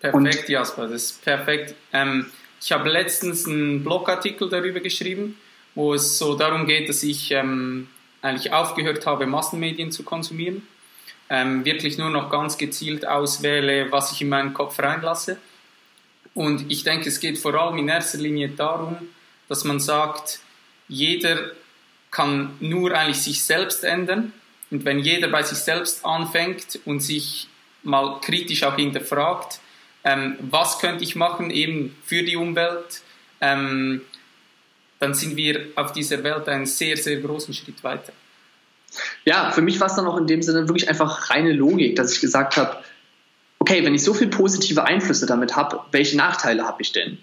Perfekt, 0.00 0.14
und, 0.14 0.48
Jasper, 0.48 0.82
das 0.88 1.02
ist 1.02 1.24
perfekt. 1.24 1.74
Ähm, 1.92 2.26
ich 2.60 2.70
habe 2.70 2.88
letztens 2.88 3.48
einen 3.48 3.82
Blogartikel 3.82 4.48
darüber 4.48 4.80
geschrieben, 4.80 5.36
wo 5.74 5.94
es 5.94 6.18
so 6.18 6.36
darum 6.36 6.66
geht, 6.66 6.88
dass 6.88 7.02
ich 7.02 7.32
ähm, 7.32 7.88
eigentlich 8.22 8.52
aufgehört 8.52 9.06
habe, 9.06 9.26
Massenmedien 9.26 9.90
zu 9.90 10.04
konsumieren 10.04 10.62
ähm, 11.28 11.64
wirklich 11.64 11.98
nur 11.98 12.10
noch 12.10 12.30
ganz 12.30 12.56
gezielt 12.56 13.06
auswähle, 13.06 13.90
was 13.90 14.12
ich 14.12 14.22
in 14.22 14.28
meinen 14.28 14.54
Kopf 14.54 14.78
reinlasse. 14.78 15.38
Und 16.34 16.70
ich 16.70 16.84
denke, 16.84 17.08
es 17.08 17.20
geht 17.20 17.38
vor 17.38 17.54
allem 17.54 17.78
in 17.78 17.88
erster 17.88 18.18
Linie 18.18 18.50
darum, 18.50 18.96
dass 19.48 19.64
man 19.64 19.80
sagt, 19.80 20.40
jeder 20.88 21.52
kann 22.10 22.56
nur 22.60 22.92
eigentlich 22.92 23.22
sich 23.22 23.42
selbst 23.42 23.84
ändern. 23.84 24.32
Und 24.70 24.84
wenn 24.84 24.98
jeder 24.98 25.28
bei 25.28 25.42
sich 25.42 25.58
selbst 25.58 26.04
anfängt 26.04 26.78
und 26.84 27.00
sich 27.00 27.48
mal 27.82 28.20
kritisch 28.20 28.64
auch 28.64 28.76
hinterfragt, 28.76 29.60
ähm, 30.04 30.36
was 30.40 30.78
könnte 30.78 31.04
ich 31.04 31.16
machen 31.16 31.50
eben 31.50 31.96
für 32.04 32.22
die 32.22 32.36
Umwelt, 32.36 33.02
ähm, 33.40 34.02
dann 34.98 35.14
sind 35.14 35.36
wir 35.36 35.68
auf 35.74 35.92
dieser 35.92 36.22
Welt 36.22 36.48
einen 36.48 36.66
sehr, 36.66 36.96
sehr 36.96 37.20
großen 37.20 37.52
Schritt 37.54 37.82
weiter. 37.84 38.12
Ja, 39.24 39.50
für 39.50 39.62
mich 39.62 39.80
war 39.80 39.88
es 39.88 39.94
dann 39.94 40.06
auch 40.06 40.16
in 40.16 40.26
dem 40.26 40.42
Sinne 40.42 40.68
wirklich 40.68 40.88
einfach 40.88 41.30
reine 41.30 41.52
Logik, 41.52 41.96
dass 41.96 42.12
ich 42.12 42.20
gesagt 42.20 42.56
habe, 42.56 42.76
okay, 43.58 43.84
wenn 43.84 43.94
ich 43.94 44.04
so 44.04 44.14
viele 44.14 44.30
positive 44.30 44.84
Einflüsse 44.84 45.26
damit 45.26 45.56
habe, 45.56 45.80
welche 45.90 46.16
Nachteile 46.16 46.64
habe 46.64 46.82
ich 46.82 46.92
denn? 46.92 47.18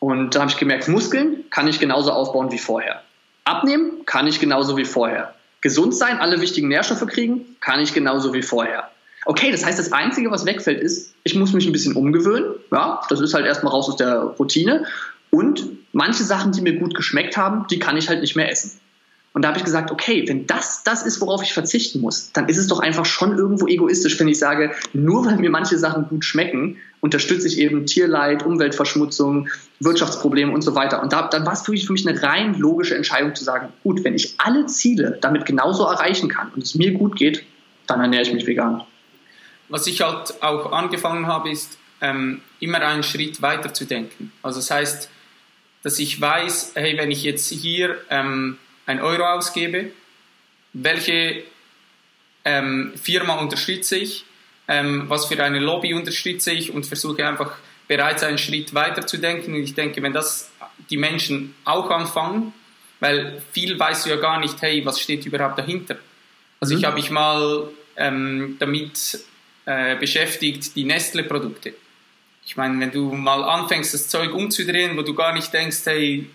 Und 0.00 0.34
da 0.34 0.40
habe 0.40 0.50
ich 0.50 0.56
gemerkt, 0.56 0.88
Muskeln 0.88 1.44
kann 1.50 1.68
ich 1.68 1.80
genauso 1.80 2.12
aufbauen 2.12 2.52
wie 2.52 2.58
vorher. 2.58 3.02
Abnehmen 3.44 4.04
kann 4.06 4.26
ich 4.26 4.40
genauso 4.40 4.76
wie 4.76 4.84
vorher. 4.84 5.34
Gesund 5.60 5.94
sein, 5.94 6.18
alle 6.18 6.40
wichtigen 6.40 6.68
Nährstoffe 6.68 7.06
kriegen, 7.06 7.56
kann 7.60 7.80
ich 7.80 7.94
genauso 7.94 8.32
wie 8.32 8.42
vorher. 8.42 8.90
okay, 9.26 9.50
das 9.50 9.64
heißt, 9.64 9.78
das 9.78 9.92
Einzige, 9.92 10.30
was 10.30 10.46
wegfällt, 10.46 10.80
ist, 10.80 11.14
ich 11.24 11.34
muss 11.34 11.52
mich 11.52 11.66
ein 11.66 11.72
bisschen 11.72 11.96
umgewöhnen. 11.96 12.54
Ja, 12.70 13.00
das 13.08 13.20
ist 13.20 13.34
halt 13.34 13.44
erstmal 13.44 13.72
raus 13.72 13.88
aus 13.88 13.96
der 13.96 14.20
Routine. 14.38 14.86
Und 15.30 15.66
manche 15.92 16.24
Sachen, 16.24 16.52
die 16.52 16.60
mir 16.60 16.78
gut 16.78 16.94
geschmeckt 16.94 17.36
haben, 17.36 17.66
die 17.68 17.78
kann 17.78 17.96
ich 17.96 18.08
halt 18.08 18.20
nicht 18.20 18.36
mehr 18.36 18.50
essen. 18.50 18.80
Und 19.34 19.42
da 19.42 19.48
habe 19.48 19.58
ich 19.58 19.64
gesagt, 19.64 19.90
okay, 19.90 20.24
wenn 20.26 20.46
das 20.46 20.82
das 20.82 21.04
ist, 21.04 21.20
worauf 21.20 21.42
ich 21.42 21.52
verzichten 21.52 22.00
muss, 22.00 22.32
dann 22.32 22.48
ist 22.48 22.56
es 22.56 22.66
doch 22.66 22.80
einfach 22.80 23.04
schon 23.04 23.36
irgendwo 23.36 23.66
egoistisch, 23.66 24.18
wenn 24.18 24.28
ich 24.28 24.38
sage, 24.38 24.72
nur 24.92 25.26
weil 25.26 25.36
mir 25.36 25.50
manche 25.50 25.78
Sachen 25.78 26.08
gut 26.08 26.24
schmecken, 26.24 26.78
unterstütze 27.00 27.46
ich 27.46 27.58
eben 27.58 27.86
Tierleid, 27.86 28.44
Umweltverschmutzung, 28.44 29.48
Wirtschaftsprobleme 29.80 30.52
und 30.52 30.62
so 30.62 30.74
weiter. 30.74 31.02
Und 31.02 31.12
da, 31.12 31.28
dann 31.28 31.46
war 31.46 31.52
es 31.52 31.62
für 31.62 31.72
mich, 31.72 32.08
eine 32.08 32.20
rein 32.22 32.54
logische 32.54 32.96
Entscheidung 32.96 33.34
zu 33.34 33.44
sagen, 33.44 33.68
gut, 33.82 34.02
wenn 34.02 34.14
ich 34.14 34.34
alle 34.38 34.66
Ziele 34.66 35.18
damit 35.20 35.46
genauso 35.46 35.84
erreichen 35.84 36.28
kann 36.28 36.50
und 36.54 36.62
es 36.62 36.74
mir 36.74 36.92
gut 36.92 37.16
geht, 37.16 37.44
dann 37.86 38.00
ernähre 38.00 38.22
ich 38.22 38.32
mich 38.32 38.46
vegan. 38.46 38.82
Was 39.68 39.86
ich 39.86 40.00
halt 40.00 40.42
auch 40.42 40.72
angefangen 40.72 41.26
habe, 41.26 41.50
ist 41.50 41.78
ähm, 42.00 42.40
immer 42.60 42.80
einen 42.80 43.02
Schritt 43.02 43.42
weiter 43.42 43.72
zu 43.74 43.84
denken. 43.84 44.32
Also 44.42 44.60
das 44.60 44.70
heißt, 44.70 45.10
dass 45.82 45.98
ich 45.98 46.20
weiß, 46.20 46.72
hey, 46.74 46.96
wenn 46.96 47.10
ich 47.10 47.22
jetzt 47.22 47.48
hier 47.50 47.96
ähm, 48.10 48.58
ein 48.88 49.00
Euro 49.02 49.24
ausgebe, 49.24 49.92
welche 50.72 51.44
ähm, 52.44 52.92
Firma 53.00 53.34
unterstütze 53.34 53.96
ich, 53.98 54.24
ähm, 54.66 55.04
was 55.08 55.26
für 55.26 55.42
eine 55.42 55.58
Lobby 55.58 55.92
unterstütze 55.92 56.52
ich 56.52 56.72
und 56.72 56.86
versuche 56.86 57.26
einfach 57.26 57.52
bereits 57.86 58.22
einen 58.22 58.38
Schritt 58.38 58.74
weiter 58.74 59.06
zu 59.06 59.18
denken. 59.18 59.54
Und 59.54 59.62
ich 59.62 59.74
denke, 59.74 60.02
wenn 60.02 60.14
das 60.14 60.50
die 60.88 60.96
Menschen 60.96 61.54
auch 61.64 61.90
anfangen, 61.90 62.54
weil 63.00 63.42
viel 63.52 63.78
weißt 63.78 64.06
du 64.06 64.10
ja 64.10 64.16
gar 64.16 64.40
nicht, 64.40 64.60
hey, 64.62 64.84
was 64.84 65.00
steht 65.00 65.26
überhaupt 65.26 65.58
dahinter. 65.58 65.98
Also 66.58 66.74
mhm. 66.74 66.80
ich 66.80 66.86
habe 66.86 66.96
mich 66.96 67.10
mal 67.10 67.68
ähm, 67.96 68.56
damit 68.58 69.20
äh, 69.66 69.96
beschäftigt, 69.96 70.74
die 70.76 70.84
Nestle-Produkte. 70.84 71.74
Ich 72.46 72.56
meine, 72.56 72.80
wenn 72.80 72.90
du 72.90 73.12
mal 73.12 73.44
anfängst, 73.44 73.92
das 73.92 74.08
Zeug 74.08 74.32
umzudrehen, 74.32 74.96
wo 74.96 75.02
du 75.02 75.12
gar 75.14 75.34
nicht 75.34 75.52
denkst, 75.52 75.80
hey, 75.84 76.30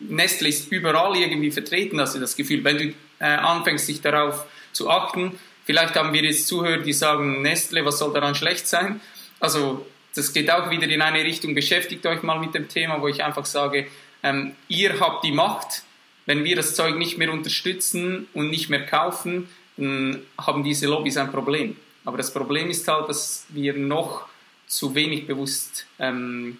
Nestle 0.00 0.48
ist 0.48 0.70
überall 0.70 1.16
irgendwie 1.16 1.50
vertreten, 1.50 2.00
hast 2.00 2.14
du 2.14 2.20
das 2.20 2.36
Gefühl, 2.36 2.62
wenn 2.64 2.78
du 2.78 2.84
äh, 3.18 3.24
anfängst, 3.24 3.88
dich 3.88 4.00
darauf 4.00 4.46
zu 4.72 4.90
achten. 4.90 5.38
Vielleicht 5.64 5.96
haben 5.96 6.12
wir 6.12 6.22
jetzt 6.22 6.46
Zuhörer, 6.46 6.78
die 6.78 6.92
sagen, 6.92 7.42
Nestle, 7.42 7.84
was 7.84 7.98
soll 7.98 8.12
daran 8.12 8.34
schlecht 8.34 8.66
sein? 8.66 9.00
Also, 9.40 9.86
das 10.14 10.32
geht 10.32 10.50
auch 10.50 10.70
wieder 10.70 10.88
in 10.88 11.02
eine 11.02 11.22
Richtung, 11.22 11.54
beschäftigt 11.54 12.04
euch 12.06 12.22
mal 12.22 12.40
mit 12.40 12.54
dem 12.54 12.68
Thema, 12.68 13.00
wo 13.00 13.08
ich 13.08 13.22
einfach 13.22 13.44
sage, 13.44 13.86
ähm, 14.22 14.54
ihr 14.68 14.98
habt 15.00 15.24
die 15.24 15.32
Macht, 15.32 15.82
wenn 16.26 16.44
wir 16.44 16.56
das 16.56 16.74
Zeug 16.74 16.96
nicht 16.96 17.18
mehr 17.18 17.32
unterstützen 17.32 18.28
und 18.34 18.50
nicht 18.50 18.68
mehr 18.68 18.84
kaufen, 18.84 19.48
dann 19.76 20.22
haben 20.36 20.64
diese 20.64 20.86
Lobbys 20.86 21.16
ein 21.16 21.30
Problem. 21.30 21.76
Aber 22.04 22.16
das 22.16 22.32
Problem 22.32 22.68
ist 22.70 22.86
halt, 22.88 23.08
dass 23.08 23.46
wir 23.50 23.74
noch 23.74 24.28
zu 24.66 24.94
wenig 24.94 25.26
bewusst 25.26 25.86
ähm, 25.98 26.58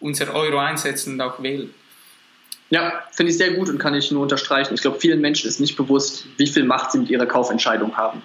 unser 0.00 0.34
Euro 0.34 0.58
einsetzen 0.58 1.14
und 1.14 1.20
auch 1.20 1.42
wählen. 1.42 1.72
Ja, 2.70 3.04
finde 3.12 3.30
ich 3.30 3.38
sehr 3.38 3.52
gut 3.52 3.68
und 3.68 3.78
kann 3.78 3.94
ich 3.94 4.10
nur 4.10 4.22
unterstreichen. 4.22 4.74
Ich 4.74 4.80
glaube, 4.80 4.98
vielen 4.98 5.20
Menschen 5.20 5.48
ist 5.48 5.60
nicht 5.60 5.76
bewusst, 5.76 6.26
wie 6.38 6.46
viel 6.46 6.64
Macht 6.64 6.92
sie 6.92 6.98
mit 6.98 7.10
ihrer 7.10 7.26
Kaufentscheidung 7.26 7.96
haben. 7.96 8.22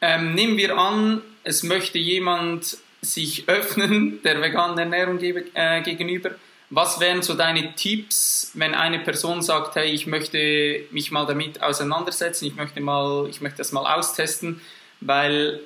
Ähm, 0.00 0.34
nehmen 0.34 0.56
wir 0.56 0.76
an, 0.76 1.20
es 1.44 1.62
möchte 1.62 1.98
jemand 1.98 2.78
sich 3.02 3.48
öffnen 3.48 4.22
der 4.22 4.40
veganen 4.40 4.78
Ernährung 4.78 5.20
äh, 5.20 5.82
gegenüber. 5.82 6.30
Was 6.70 7.00
wären 7.00 7.20
so 7.22 7.34
deine 7.34 7.74
Tipps, 7.74 8.52
wenn 8.54 8.74
eine 8.74 9.00
Person 9.00 9.42
sagt, 9.42 9.74
hey, 9.74 9.90
ich 9.90 10.06
möchte 10.06 10.84
mich 10.92 11.10
mal 11.10 11.26
damit 11.26 11.62
auseinandersetzen, 11.62 12.46
ich 12.46 12.54
möchte 12.54 12.80
mal, 12.80 13.26
ich 13.28 13.40
möchte 13.40 13.58
das 13.58 13.72
mal 13.72 13.98
austesten, 13.98 14.60
weil 15.00 15.60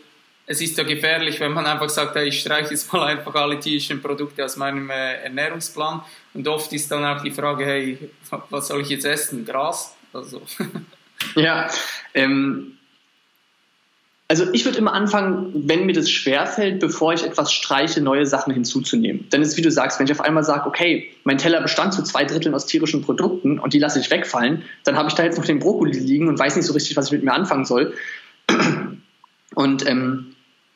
es 0.47 0.61
ist 0.61 0.77
ja 0.77 0.85
gefährlich, 0.85 1.41
wenn 1.41 1.53
man 1.53 1.65
einfach 1.65 1.89
sagt, 1.89 2.15
hey, 2.17 2.29
ich 2.29 2.41
streiche 2.41 2.71
jetzt 2.71 2.93
mal 2.93 3.07
einfach 3.07 3.35
alle 3.35 3.59
tierischen 3.59 4.03
Produkte 4.03 4.45
aus 4.45 4.57
meinem 4.57 4.91
äh, 4.91 5.23
Ernährungsplan. 5.23 6.03
Und 6.35 6.47
oft 6.49 6.73
ist 6.73 6.91
dann 6.91 7.05
auch 7.05 7.23
die 7.23 7.31
Frage, 7.31 7.65
hey, 7.65 8.11
was 8.51 8.69
soll 8.69 8.83
ich 8.83 8.91
jetzt 8.91 9.07
essen? 9.07 9.45
Gras? 9.45 9.95
Also. 10.13 10.43
ja, 11.35 11.69
ähm, 12.13 12.77
also 14.29 14.53
ich 14.53 14.65
würde 14.65 14.79
immer 14.79 14.93
anfangen, 14.93 15.69
wenn 15.69 15.87
mir 15.87 15.93
das 15.93 16.11
schwerfällt, 16.11 16.81
bevor 16.81 17.13
ich 17.13 17.25
etwas 17.25 17.53
streiche, 17.53 18.01
neue 18.01 18.27
Sachen 18.27 18.53
hinzuzunehmen. 18.53 19.29
Denn 19.31 19.43
es 19.43 19.51
ist, 19.51 19.57
wie 19.57 19.63
du 19.63 19.71
sagst, 19.71 19.99
wenn 19.99 20.07
ich 20.07 20.13
auf 20.13 20.21
einmal 20.21 20.45
sage, 20.45 20.67
okay, 20.67 21.11
mein 21.25 21.39
Teller 21.39 21.61
bestand 21.61 21.95
zu 21.95 22.03
zwei 22.03 22.25
Dritteln 22.25 22.55
aus 22.55 22.67
tierischen 22.67 23.03
Produkten 23.03 23.59
und 23.59 23.75
die 23.75 23.79
lasse 23.79 24.01
ich 24.01 24.11
wegfallen, 24.11 24.63
dann 24.85 24.97
habe 24.97 25.09
ich 25.09 25.15
da 25.15 25.25
jetzt 25.25 25.39
noch 25.39 25.45
den 25.45 25.59
Brokkoli 25.59 25.99
liegen 25.99 26.29
und 26.29 26.39
weiß 26.39 26.57
nicht 26.57 26.67
so 26.67 26.73
richtig, 26.73 26.97
was 26.97 27.07
ich 27.07 27.13
mit 27.13 27.23
mir 27.23 27.33
anfangen 27.33 27.65
soll. 27.65 27.95
Und 29.55 29.89
ähm, 29.89 30.34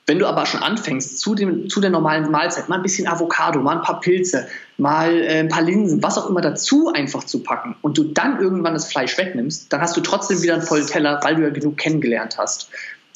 wenn 0.09 0.19
du 0.19 0.27
aber 0.27 0.47
schon 0.47 0.63
anfängst, 0.63 1.21
zu, 1.21 1.35
dem, 1.35 1.69
zu 1.69 1.81
der 1.81 1.91
normalen 1.91 2.31
Mahlzeit 2.31 2.69
mal 2.69 2.77
ein 2.77 2.83
bisschen 2.83 3.07
Avocado, 3.07 3.61
mal 3.61 3.77
ein 3.77 3.83
paar 3.83 4.01
Pilze, 4.01 4.49
mal 4.79 5.13
äh, 5.21 5.41
ein 5.41 5.49
paar 5.49 5.63
Linsen, 5.63 6.03
was 6.03 6.17
auch 6.17 6.29
immer 6.31 6.41
dazu 6.41 6.91
einfach 6.93 7.25
zu 7.25 7.43
packen 7.43 7.77
und 7.83 7.99
du 7.99 8.05
dann 8.05 8.41
irgendwann 8.41 8.73
das 8.73 8.91
Fleisch 8.91 9.19
wegnimmst, 9.19 9.71
dann 9.73 9.83
hast 9.83 9.97
du 9.97 10.01
trotzdem 10.01 10.43
wieder 10.43 10.55
einen 10.55 10.63
vollen 10.63 10.87
Teller, 10.87 11.21
weil 11.23 11.37
du 11.37 11.43
ja 11.43 11.51
genug 11.51 11.77
kennengelernt 11.77 12.39
hast. 12.39 12.71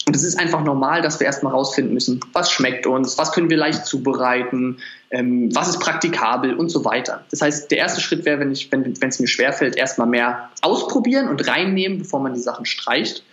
Und 0.06 0.16
es 0.16 0.24
ist 0.24 0.38
einfach 0.38 0.62
normal, 0.64 1.00
dass 1.00 1.20
wir 1.20 1.26
erstmal 1.26 1.52
rausfinden 1.52 1.94
müssen, 1.94 2.20
was 2.32 2.50
schmeckt 2.50 2.86
uns, 2.86 3.16
was 3.18 3.32
können 3.32 3.48
wir 3.48 3.56
leicht 3.56 3.86
zubereiten, 3.86 4.78
ähm, 5.10 5.54
was 5.54 5.68
ist 5.68 5.78
praktikabel 5.78 6.54
und 6.54 6.68
so 6.68 6.84
weiter. 6.84 7.24
Das 7.30 7.40
heißt, 7.40 7.70
der 7.70 7.78
erste 7.78 8.00
Schritt 8.00 8.24
wäre, 8.24 8.40
wenn 8.40 8.52
wenn 8.52 9.08
es 9.08 9.20
mir 9.20 9.28
schwerfällt, 9.28 9.76
erstmal 9.76 10.08
mehr 10.08 10.50
ausprobieren 10.60 11.28
und 11.28 11.46
reinnehmen, 11.46 11.98
bevor 11.98 12.20
man 12.20 12.34
die 12.34 12.40
Sachen 12.40 12.66
streicht. 12.66 13.24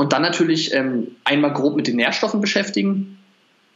Und 0.00 0.14
dann 0.14 0.22
natürlich 0.22 0.72
ähm, 0.72 1.08
einmal 1.24 1.52
grob 1.52 1.76
mit 1.76 1.86
den 1.86 1.96
Nährstoffen 1.96 2.40
beschäftigen. 2.40 3.18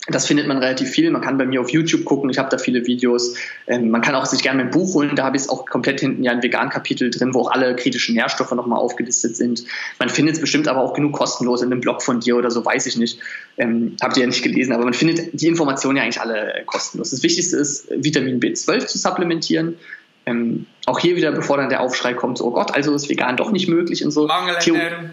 Das 0.09 0.27
findet 0.27 0.47
man 0.47 0.57
relativ 0.57 0.89
viel. 0.89 1.11
Man 1.11 1.21
kann 1.21 1.37
bei 1.37 1.45
mir 1.45 1.61
auf 1.61 1.69
YouTube 1.69 2.07
gucken. 2.07 2.31
Ich 2.31 2.39
habe 2.39 2.49
da 2.49 2.57
viele 2.57 2.87
Videos. 2.87 3.37
Ähm, 3.67 3.91
man 3.91 4.01
kann 4.01 4.15
auch 4.15 4.25
sich 4.25 4.43
gerne 4.43 4.63
ein 4.63 4.71
Buch 4.71 4.95
holen. 4.95 5.17
Da 5.17 5.25
habe 5.25 5.37
ich 5.37 5.43
es 5.43 5.49
auch 5.51 5.67
komplett 5.67 6.01
hinten 6.01 6.25
ja 6.25 6.33
ein 6.33 6.43
Vegan-Kapitel 6.43 7.11
drin, 7.11 7.35
wo 7.35 7.41
auch 7.41 7.51
alle 7.51 7.77
kritischen 7.77 8.15
Nährstoffe 8.15 8.53
nochmal 8.53 8.79
aufgelistet 8.79 9.37
sind. 9.37 9.65
Man 9.99 10.09
findet 10.09 10.37
es 10.37 10.41
bestimmt 10.41 10.67
aber 10.67 10.81
auch 10.81 10.95
genug 10.95 11.13
kostenlos 11.13 11.61
in 11.61 11.71
einem 11.71 11.83
Blog 11.83 12.03
von 12.03 12.21
dir 12.21 12.39
oder 12.39 12.51
so, 12.51 12.65
weiß 12.65 12.87
ich 12.87 12.97
nicht. 12.97 13.19
Ähm, 13.59 13.99
Habt 14.01 14.17
ihr 14.17 14.23
ja 14.23 14.27
nicht 14.27 14.43
gelesen, 14.43 14.73
aber 14.73 14.85
man 14.85 14.95
findet 14.95 15.39
die 15.39 15.47
Informationen 15.47 15.99
ja 15.99 16.05
eigentlich 16.05 16.23
alle 16.23 16.63
kostenlos. 16.65 17.11
Das 17.11 17.23
Wichtigste 17.23 17.59
ist, 17.59 17.87
Vitamin 17.91 18.41
B12 18.41 18.87
zu 18.87 18.97
supplementieren. 18.97 19.77
Ähm, 20.25 20.65
auch 20.87 21.01
hier 21.01 21.17
wieder, 21.17 21.33
bevor 21.33 21.59
dann 21.59 21.69
der 21.69 21.83
Aufschrei 21.83 22.15
kommt, 22.15 22.39
so, 22.39 22.47
oh 22.47 22.53
Gott, 22.53 22.75
also 22.75 22.95
ist 22.95 23.11
vegan 23.11 23.37
doch 23.37 23.51
nicht 23.51 23.69
möglich 23.69 24.07
und 24.07 24.11
so. 24.11 24.27
Mangelernährung. 24.27 25.11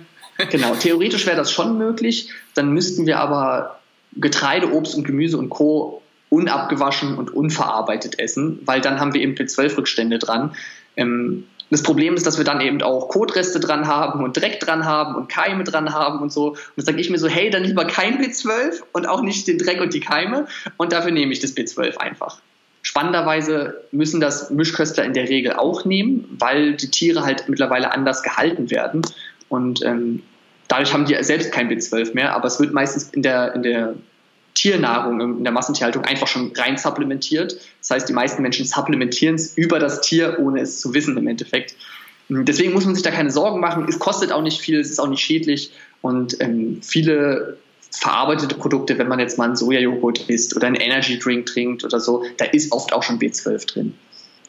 Genau, 0.49 0.75
theoretisch 0.75 1.25
wäre 1.25 1.37
das 1.37 1.51
schon 1.51 1.77
möglich. 1.77 2.29
Dann 2.53 2.73
müssten 2.73 3.05
wir 3.05 3.19
aber 3.19 3.79
Getreide, 4.13 4.73
Obst 4.73 4.95
und 4.95 5.03
Gemüse 5.03 5.37
und 5.37 5.49
Co. 5.49 6.01
unabgewaschen 6.29 7.17
und 7.17 7.33
unverarbeitet 7.33 8.19
essen, 8.19 8.59
weil 8.65 8.81
dann 8.81 8.99
haben 8.99 9.13
wir 9.13 9.21
eben 9.21 9.35
B12-Rückstände 9.35 10.19
dran. 10.19 10.55
Ähm, 10.95 11.45
das 11.71 11.83
Problem 11.83 12.15
ist, 12.15 12.27
dass 12.27 12.37
wir 12.37 12.43
dann 12.43 12.59
eben 12.59 12.81
auch 12.81 13.07
Kotreste 13.07 13.61
dran 13.61 13.87
haben 13.87 14.23
und 14.23 14.35
Dreck 14.35 14.59
dran 14.59 14.85
haben 14.85 15.15
und 15.15 15.29
Keime 15.29 15.63
dran 15.63 15.93
haben 15.93 16.19
und 16.19 16.31
so. 16.31 16.49
Und 16.49 16.59
dann 16.75 16.85
sage 16.85 16.99
ich 16.99 17.09
mir 17.09 17.17
so, 17.17 17.29
hey, 17.29 17.49
dann 17.49 17.63
lieber 17.63 17.85
kein 17.85 18.21
B12 18.21 18.81
und 18.91 19.07
auch 19.07 19.21
nicht 19.21 19.47
den 19.47 19.57
Dreck 19.57 19.79
und 19.79 19.93
die 19.93 20.01
Keime. 20.01 20.47
Und 20.75 20.91
dafür 20.91 21.11
nehme 21.11 21.31
ich 21.31 21.39
das 21.39 21.55
B12 21.55 21.95
einfach. 21.95 22.41
Spannenderweise 22.81 23.85
müssen 23.91 24.19
das 24.19 24.49
Mischköstler 24.49 25.05
in 25.05 25.13
der 25.13 25.29
Regel 25.29 25.53
auch 25.53 25.85
nehmen, 25.85 26.35
weil 26.39 26.73
die 26.73 26.91
Tiere 26.91 27.23
halt 27.23 27.47
mittlerweile 27.47 27.93
anders 27.93 28.21
gehalten 28.21 28.69
werden. 28.69 29.01
Und 29.47 29.81
ähm, 29.85 30.23
dadurch 30.71 30.93
haben 30.93 31.05
die 31.05 31.21
selbst 31.21 31.51
kein 31.51 31.69
B12 31.69 32.13
mehr, 32.13 32.33
aber 32.33 32.47
es 32.47 32.59
wird 32.59 32.71
meistens 32.71 33.09
in 33.11 33.21
der, 33.21 33.53
in 33.53 33.63
der 33.63 33.93
Tiernahrung, 34.53 35.19
in 35.37 35.43
der 35.43 35.51
Massentierhaltung 35.51 36.05
einfach 36.05 36.27
schon 36.27 36.53
rein 36.55 36.77
supplementiert. 36.77 37.57
Das 37.79 37.89
heißt, 37.89 38.09
die 38.09 38.13
meisten 38.13 38.41
Menschen 38.41 38.65
supplementieren 38.65 39.35
es 39.35 39.57
über 39.57 39.79
das 39.79 40.01
Tier, 40.01 40.37
ohne 40.39 40.61
es 40.61 40.79
zu 40.79 40.93
wissen 40.93 41.17
im 41.17 41.27
Endeffekt. 41.27 41.75
Deswegen 42.29 42.71
muss 42.71 42.85
man 42.85 42.95
sich 42.95 43.03
da 43.03 43.11
keine 43.11 43.31
Sorgen 43.31 43.59
machen. 43.59 43.85
Es 43.89 43.99
kostet 43.99 44.31
auch 44.31 44.41
nicht 44.41 44.61
viel, 44.61 44.79
es 44.79 44.89
ist 44.89 44.99
auch 44.99 45.09
nicht 45.09 45.21
schädlich. 45.21 45.73
Und 46.01 46.39
ähm, 46.39 46.81
viele 46.81 47.57
verarbeitete 47.91 48.55
Produkte, 48.55 48.97
wenn 48.97 49.09
man 49.09 49.19
jetzt 49.19 49.37
mal 49.37 49.45
einen 49.45 49.57
Sojajoghurt 49.57 50.29
isst 50.29 50.55
oder 50.55 50.67
einen 50.67 50.77
Energy 50.77 51.19
Drink 51.19 51.47
trinkt 51.47 51.83
oder 51.83 51.99
so, 51.99 52.23
da 52.37 52.45
ist 52.45 52.71
oft 52.71 52.93
auch 52.93 53.03
schon 53.03 53.19
B12 53.19 53.67
drin. 53.67 53.93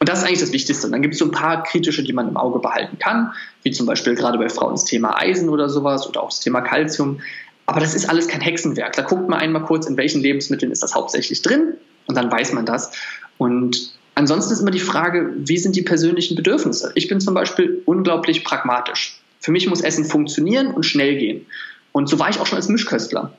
Und 0.03 0.09
das 0.09 0.19
ist 0.19 0.25
eigentlich 0.25 0.41
das 0.41 0.51
Wichtigste. 0.51 0.85
Und 0.85 0.91
dann 0.91 1.01
gibt 1.01 1.13
es 1.13 1.19
so 1.19 1.23
ein 1.23 1.31
paar 1.31 1.63
kritische, 1.63 2.03
die 2.03 2.11
man 2.11 2.27
im 2.27 2.35
Auge 2.35 2.59
behalten 2.59 2.99
kann, 2.99 3.31
wie 3.61 3.71
zum 3.71 3.85
Beispiel 3.85 4.15
gerade 4.15 4.37
bei 4.37 4.49
Frauen 4.49 4.73
das 4.73 4.83
Thema 4.83 5.17
Eisen 5.17 5.47
oder 5.47 5.69
sowas 5.69 6.05
oder 6.09 6.23
auch 6.23 6.27
das 6.27 6.41
Thema 6.41 6.59
Kalzium. 6.59 7.21
Aber 7.67 7.79
das 7.79 7.95
ist 7.95 8.09
alles 8.09 8.27
kein 8.27 8.41
Hexenwerk. 8.41 8.97
Da 8.97 9.03
guckt 9.03 9.29
man 9.29 9.39
einmal 9.39 9.63
kurz, 9.63 9.85
in 9.85 9.95
welchen 9.95 10.21
Lebensmitteln 10.21 10.73
ist 10.73 10.83
das 10.83 10.93
hauptsächlich 10.93 11.41
drin 11.41 11.75
und 12.07 12.17
dann 12.17 12.29
weiß 12.29 12.51
man 12.51 12.65
das. 12.65 12.91
Und 13.37 13.93
ansonsten 14.15 14.51
ist 14.51 14.59
immer 14.59 14.71
die 14.71 14.79
Frage, 14.79 15.31
wie 15.37 15.57
sind 15.57 15.77
die 15.77 15.83
persönlichen 15.83 16.35
Bedürfnisse? 16.35 16.91
Ich 16.95 17.07
bin 17.07 17.21
zum 17.21 17.33
Beispiel 17.33 17.81
unglaublich 17.85 18.43
pragmatisch. 18.43 19.21
Für 19.39 19.53
mich 19.53 19.67
muss 19.67 19.79
Essen 19.79 20.03
funktionieren 20.03 20.73
und 20.73 20.83
schnell 20.83 21.17
gehen. 21.17 21.45
Und 21.93 22.09
so 22.09 22.19
war 22.19 22.29
ich 22.29 22.41
auch 22.41 22.45
schon 22.45 22.57
als 22.57 22.67
Mischköstler. 22.67 23.31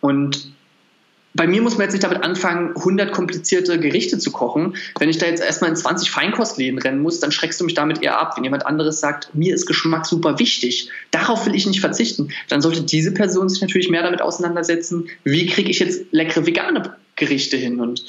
Und 0.00 0.52
bei 1.34 1.48
mir 1.48 1.62
muss 1.62 1.76
man 1.76 1.82
jetzt 1.82 1.92
nicht 1.92 2.04
damit 2.04 2.22
anfangen, 2.22 2.76
100 2.76 3.12
komplizierte 3.12 3.78
Gerichte 3.80 4.18
zu 4.18 4.30
kochen. 4.30 4.76
Wenn 4.98 5.08
ich 5.08 5.18
da 5.18 5.26
jetzt 5.26 5.42
erstmal 5.42 5.70
in 5.70 5.76
20 5.76 6.10
Feinkostläden 6.10 6.78
rennen 6.78 7.02
muss, 7.02 7.18
dann 7.18 7.32
schreckst 7.32 7.60
du 7.60 7.64
mich 7.64 7.74
damit 7.74 8.02
eher 8.02 8.20
ab. 8.20 8.34
Wenn 8.36 8.44
jemand 8.44 8.64
anderes 8.66 9.00
sagt, 9.00 9.34
mir 9.34 9.52
ist 9.52 9.66
Geschmack 9.66 10.06
super 10.06 10.38
wichtig, 10.38 10.90
darauf 11.10 11.44
will 11.44 11.56
ich 11.56 11.66
nicht 11.66 11.80
verzichten, 11.80 12.28
dann 12.48 12.60
sollte 12.60 12.82
diese 12.82 13.12
Person 13.12 13.48
sich 13.48 13.60
natürlich 13.60 13.90
mehr 13.90 14.04
damit 14.04 14.22
auseinandersetzen, 14.22 15.08
wie 15.24 15.46
kriege 15.46 15.70
ich 15.70 15.80
jetzt 15.80 16.04
leckere 16.12 16.46
vegane 16.46 16.94
Gerichte 17.16 17.56
hin. 17.56 17.80
Und 17.80 18.04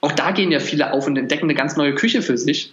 auch 0.00 0.12
da 0.12 0.30
gehen 0.30 0.52
ja 0.52 0.60
viele 0.60 0.92
auf 0.92 1.08
und 1.08 1.16
entdecken 1.16 1.44
eine 1.44 1.54
ganz 1.54 1.76
neue 1.76 1.96
Küche 1.96 2.22
für 2.22 2.38
sich. 2.38 2.72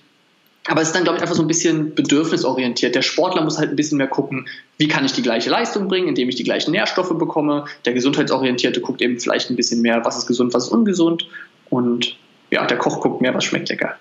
Aber 0.67 0.81
es 0.81 0.89
ist 0.89 0.95
dann, 0.95 1.03
glaube 1.03 1.17
ich, 1.17 1.21
einfach 1.21 1.35
so 1.35 1.41
ein 1.41 1.47
bisschen 1.47 1.95
bedürfnisorientiert. 1.95 2.93
Der 2.93 3.01
Sportler 3.01 3.41
muss 3.41 3.57
halt 3.57 3.69
ein 3.69 3.75
bisschen 3.75 3.97
mehr 3.97 4.07
gucken, 4.07 4.47
wie 4.77 4.87
kann 4.87 5.05
ich 5.05 5.13
die 5.13 5.21
gleiche 5.21 5.49
Leistung 5.49 5.87
bringen, 5.87 6.09
indem 6.09 6.27
ich 6.27 6.35
die 6.35 6.43
gleichen 6.43 6.71
Nährstoffe 6.71 7.17
bekomme. 7.17 7.65
Der 7.85 7.93
Gesundheitsorientierte 7.93 8.81
guckt 8.81 9.01
eben 9.01 9.19
vielleicht 9.19 9.49
ein 9.49 9.55
bisschen 9.55 9.81
mehr, 9.81 10.03
was 10.03 10.17
ist 10.17 10.27
gesund, 10.27 10.53
was 10.53 10.65
ist 10.65 10.71
ungesund. 10.71 11.27
Und 11.69 12.17
ja, 12.51 12.65
der 12.65 12.77
Koch 12.77 13.01
guckt 13.01 13.21
mehr, 13.21 13.33
was 13.33 13.45
schmeckt 13.45 13.69
lecker. 13.69 13.95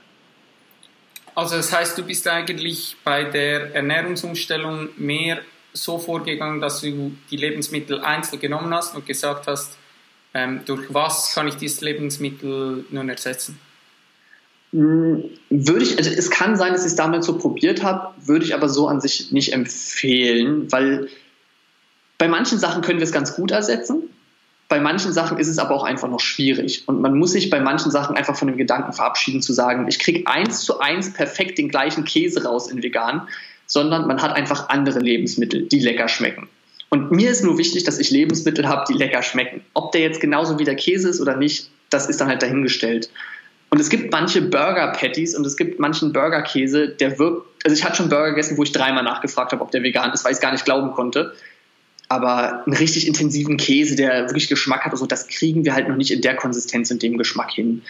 Also 1.36 1.56
das 1.56 1.72
heißt, 1.72 1.96
du 1.98 2.02
bist 2.02 2.26
eigentlich 2.26 2.96
bei 3.04 3.24
der 3.24 3.74
Ernährungsumstellung 3.74 4.88
mehr 4.96 5.38
so 5.72 5.98
vorgegangen, 5.98 6.60
dass 6.60 6.80
du 6.80 7.12
die 7.30 7.36
Lebensmittel 7.36 8.00
einzeln 8.00 8.40
genommen 8.40 8.72
hast 8.74 8.96
und 8.96 9.06
gesagt 9.06 9.46
hast, 9.46 9.76
ähm, 10.34 10.62
durch 10.64 10.92
was 10.92 11.34
kann 11.34 11.46
ich 11.46 11.54
dieses 11.54 11.80
Lebensmittel 11.80 12.86
nun 12.90 13.08
ersetzen? 13.08 13.60
Hm, 14.76 15.24
würde 15.48 15.84
ich, 15.84 15.96
also 15.96 16.10
es 16.10 16.30
kann 16.30 16.56
sein, 16.56 16.72
dass 16.72 16.82
ich 16.82 16.88
es 16.88 16.96
damals 16.96 17.24
so 17.24 17.38
probiert 17.38 17.82
habe, 17.82 18.12
würde 18.26 18.44
ich 18.44 18.54
aber 18.54 18.68
so 18.68 18.88
an 18.88 19.00
sich 19.00 19.32
nicht 19.32 19.54
empfehlen, 19.54 20.70
weil 20.70 21.08
bei 22.18 22.28
manchen 22.28 22.58
Sachen 22.58 22.82
können 22.82 22.98
wir 22.98 23.04
es 23.04 23.12
ganz 23.12 23.34
gut 23.34 23.52
ersetzen. 23.52 24.02
Bei 24.68 24.78
manchen 24.78 25.14
Sachen 25.14 25.38
ist 25.38 25.48
es 25.48 25.58
aber 25.58 25.74
auch 25.74 25.84
einfach 25.84 26.10
noch 26.10 26.20
schwierig. 26.20 26.86
Und 26.88 27.00
man 27.00 27.16
muss 27.16 27.32
sich 27.32 27.48
bei 27.48 27.60
manchen 27.60 27.90
Sachen 27.90 28.16
einfach 28.16 28.36
von 28.36 28.48
dem 28.48 28.58
Gedanken 28.58 28.92
verabschieden, 28.92 29.40
zu 29.40 29.54
sagen, 29.54 29.88
ich 29.88 29.98
kriege 29.98 30.26
eins 30.26 30.60
zu 30.60 30.78
eins 30.78 31.10
perfekt 31.14 31.56
den 31.56 31.70
gleichen 31.70 32.04
Käse 32.04 32.44
raus 32.44 32.70
in 32.70 32.82
vegan, 32.82 33.28
sondern 33.66 34.06
man 34.06 34.20
hat 34.20 34.32
einfach 34.32 34.68
andere 34.68 34.98
Lebensmittel, 34.98 35.62
die 35.62 35.80
lecker 35.80 36.08
schmecken. 36.08 36.48
Und 36.90 37.12
mir 37.12 37.30
ist 37.30 37.44
nur 37.44 37.56
wichtig, 37.56 37.84
dass 37.84 37.98
ich 37.98 38.10
Lebensmittel 38.10 38.68
habe, 38.68 38.84
die 38.92 38.98
lecker 38.98 39.22
schmecken. 39.22 39.62
Ob 39.72 39.92
der 39.92 40.02
jetzt 40.02 40.20
genauso 40.20 40.58
wie 40.58 40.64
der 40.64 40.76
Käse 40.76 41.08
ist 41.08 41.20
oder 41.20 41.36
nicht, 41.36 41.70
das 41.88 42.08
ist 42.08 42.20
dann 42.20 42.28
halt 42.28 42.42
dahingestellt. 42.42 43.08
Und 43.76 43.82
es 43.82 43.90
gibt 43.90 44.10
manche 44.10 44.40
Burger-Patties 44.40 45.36
und 45.36 45.46
es 45.46 45.54
gibt 45.54 45.78
manchen 45.78 46.14
Burger-Käse, 46.14 46.88
der 46.88 47.18
wirkt. 47.18 47.46
Also 47.62 47.76
ich 47.76 47.84
hatte 47.84 47.96
schon 47.96 48.08
Burger 48.08 48.30
gegessen, 48.30 48.56
wo 48.56 48.62
ich 48.62 48.72
dreimal 48.72 49.04
nachgefragt 49.04 49.52
habe, 49.52 49.60
ob 49.60 49.70
der 49.70 49.82
vegan 49.82 50.14
ist, 50.14 50.24
weil 50.24 50.32
ich 50.32 50.36
es 50.36 50.40
gar 50.40 50.52
nicht 50.52 50.64
glauben 50.64 50.92
konnte. 50.92 51.34
Aber 52.08 52.64
einen 52.64 52.74
richtig 52.74 53.06
intensiven 53.06 53.58
Käse, 53.58 53.94
der 53.94 54.30
wirklich 54.30 54.48
Geschmack 54.48 54.86
hat, 54.86 54.92
also 54.92 55.04
das 55.04 55.28
kriegen 55.28 55.66
wir 55.66 55.74
halt 55.74 55.90
noch 55.90 55.96
nicht 55.96 56.10
in 56.10 56.22
der 56.22 56.36
Konsistenz 56.36 56.90
und 56.90 57.02
dem 57.02 57.18
Geschmack 57.18 57.50
hin. 57.50 57.82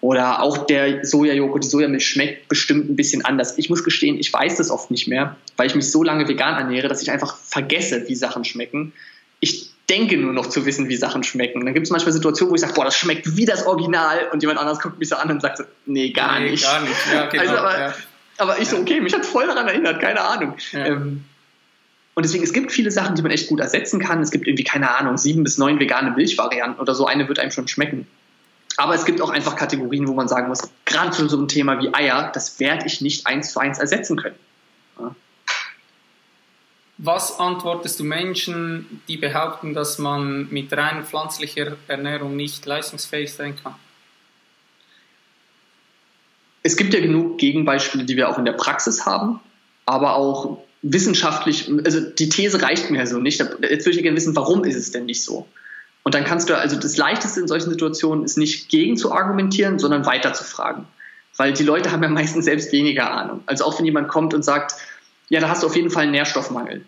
Oder 0.00 0.40
auch 0.40 0.64
der 0.64 1.04
Sojajoghurt, 1.04 1.64
die 1.64 1.68
Sojamilch 1.68 2.08
schmeckt 2.08 2.48
bestimmt 2.48 2.88
ein 2.88 2.96
bisschen 2.96 3.22
anders. 3.22 3.58
Ich 3.58 3.68
muss 3.68 3.84
gestehen, 3.84 4.18
ich 4.18 4.32
weiß 4.32 4.56
das 4.56 4.70
oft 4.70 4.90
nicht 4.90 5.06
mehr, 5.06 5.36
weil 5.58 5.66
ich 5.66 5.74
mich 5.74 5.92
so 5.92 6.02
lange 6.02 6.26
vegan 6.26 6.56
ernähre, 6.56 6.88
dass 6.88 7.02
ich 7.02 7.10
einfach 7.10 7.36
vergesse, 7.36 8.08
wie 8.08 8.14
Sachen 8.14 8.44
schmecken. 8.44 8.94
Ich 9.40 9.68
denke 9.88 10.16
nur 10.16 10.32
noch 10.32 10.46
zu 10.46 10.66
wissen, 10.66 10.88
wie 10.88 10.96
Sachen 10.96 11.22
schmecken. 11.22 11.64
Dann 11.64 11.74
gibt 11.74 11.86
es 11.86 11.90
manchmal 11.90 12.12
Situationen, 12.12 12.50
wo 12.50 12.54
ich 12.54 12.60
sage, 12.60 12.74
boah, 12.74 12.84
das 12.84 12.96
schmeckt 12.96 13.36
wie 13.36 13.44
das 13.44 13.66
Original 13.66 14.28
und 14.32 14.42
jemand 14.42 14.58
anderes 14.58 14.80
guckt 14.80 14.98
mich 14.98 15.08
so 15.08 15.16
an 15.16 15.30
und 15.30 15.40
sagt 15.40 15.58
so, 15.58 15.64
nee, 15.86 16.10
gar 16.10 16.40
nee, 16.40 16.50
nicht. 16.50 16.64
Gar 16.64 16.80
nicht, 16.80 16.94
ja, 17.12 17.26
genau. 17.26 17.42
Also, 17.42 17.56
aber, 17.56 17.78
ja. 17.78 17.94
aber 18.38 18.58
ich 18.58 18.68
so, 18.68 18.78
okay, 18.78 19.00
mich 19.00 19.14
hat 19.14 19.24
voll 19.24 19.46
daran 19.46 19.68
erinnert, 19.68 20.00
keine 20.00 20.20
Ahnung. 20.20 20.56
Ja. 20.72 20.86
Ähm, 20.86 21.24
und 22.14 22.24
deswegen, 22.24 22.42
es 22.42 22.52
gibt 22.52 22.72
viele 22.72 22.90
Sachen, 22.90 23.14
die 23.14 23.22
man 23.22 23.30
echt 23.30 23.46
gut 23.48 23.60
ersetzen 23.60 24.00
kann. 24.00 24.22
Es 24.22 24.30
gibt 24.30 24.46
irgendwie, 24.46 24.64
keine 24.64 24.96
Ahnung, 24.96 25.18
sieben 25.18 25.44
bis 25.44 25.58
neun 25.58 25.78
vegane 25.78 26.12
Milchvarianten 26.12 26.80
oder 26.80 26.94
so. 26.94 27.06
Eine 27.06 27.28
wird 27.28 27.38
einem 27.38 27.50
schon 27.50 27.68
schmecken. 27.68 28.06
Aber 28.78 28.94
es 28.94 29.04
gibt 29.04 29.20
auch 29.20 29.30
einfach 29.30 29.54
Kategorien, 29.54 30.08
wo 30.08 30.14
man 30.14 30.26
sagen 30.26 30.48
muss, 30.48 30.70
gerade 30.86 31.10
zu 31.10 31.28
so 31.28 31.36
einem 31.36 31.48
Thema 31.48 31.78
wie 31.78 31.92
Eier, 31.94 32.30
das 32.32 32.58
werde 32.58 32.86
ich 32.86 33.02
nicht 33.02 33.26
eins 33.26 33.52
zu 33.52 33.60
eins 33.60 33.78
ersetzen 33.78 34.16
können. 34.16 34.36
Was 36.98 37.38
antwortest 37.38 38.00
du 38.00 38.04
Menschen, 38.04 39.02
die 39.06 39.18
behaupten, 39.18 39.74
dass 39.74 39.98
man 39.98 40.48
mit 40.50 40.72
rein 40.72 41.04
pflanzlicher 41.04 41.76
Ernährung 41.88 42.36
nicht 42.36 42.64
leistungsfähig 42.64 43.32
sein 43.32 43.54
kann? 43.62 43.74
Es 46.62 46.76
gibt 46.76 46.94
ja 46.94 47.00
genug 47.00 47.38
Gegenbeispiele, 47.38 48.04
die 48.04 48.16
wir 48.16 48.28
auch 48.28 48.38
in 48.38 48.44
der 48.44 48.52
Praxis 48.52 49.04
haben, 49.04 49.40
aber 49.84 50.16
auch 50.16 50.58
wissenschaftlich, 50.82 51.70
also 51.84 52.00
die 52.00 52.28
These 52.28 52.62
reicht 52.62 52.90
mir 52.90 53.06
so 53.06 53.18
nicht. 53.18 53.40
Jetzt 53.40 53.86
würde 53.86 53.96
ich 53.96 54.02
gerne 54.02 54.16
wissen, 54.16 54.34
warum 54.34 54.64
ist 54.64 54.76
es 54.76 54.90
denn 54.90 55.04
nicht 55.04 55.22
so? 55.22 55.46
Und 56.02 56.14
dann 56.14 56.24
kannst 56.24 56.48
du, 56.48 56.56
also 56.56 56.78
das 56.78 56.96
Leichteste 56.96 57.40
in 57.40 57.48
solchen 57.48 57.70
Situationen 57.70 58.24
ist 58.24 58.38
nicht 58.38 58.68
gegen 58.68 58.96
zu 58.96 59.12
argumentieren, 59.12 59.78
sondern 59.78 60.06
weiter 60.06 60.32
zu 60.32 60.44
fragen. 60.44 60.86
Weil 61.36 61.52
die 61.52 61.64
Leute 61.64 61.92
haben 61.92 62.02
ja 62.02 62.08
meistens 62.08 62.46
selbst 62.46 62.72
weniger 62.72 63.10
Ahnung. 63.10 63.42
Also 63.46 63.64
auch 63.64 63.78
wenn 63.78 63.84
jemand 63.84 64.08
kommt 64.08 64.32
und 64.32 64.44
sagt, 64.44 64.76
ja, 65.28 65.40
da 65.40 65.48
hast 65.48 65.62
du 65.62 65.66
auf 65.66 65.76
jeden 65.76 65.90
Fall 65.90 66.04
einen 66.04 66.12
Nährstoffmangel. 66.12 66.84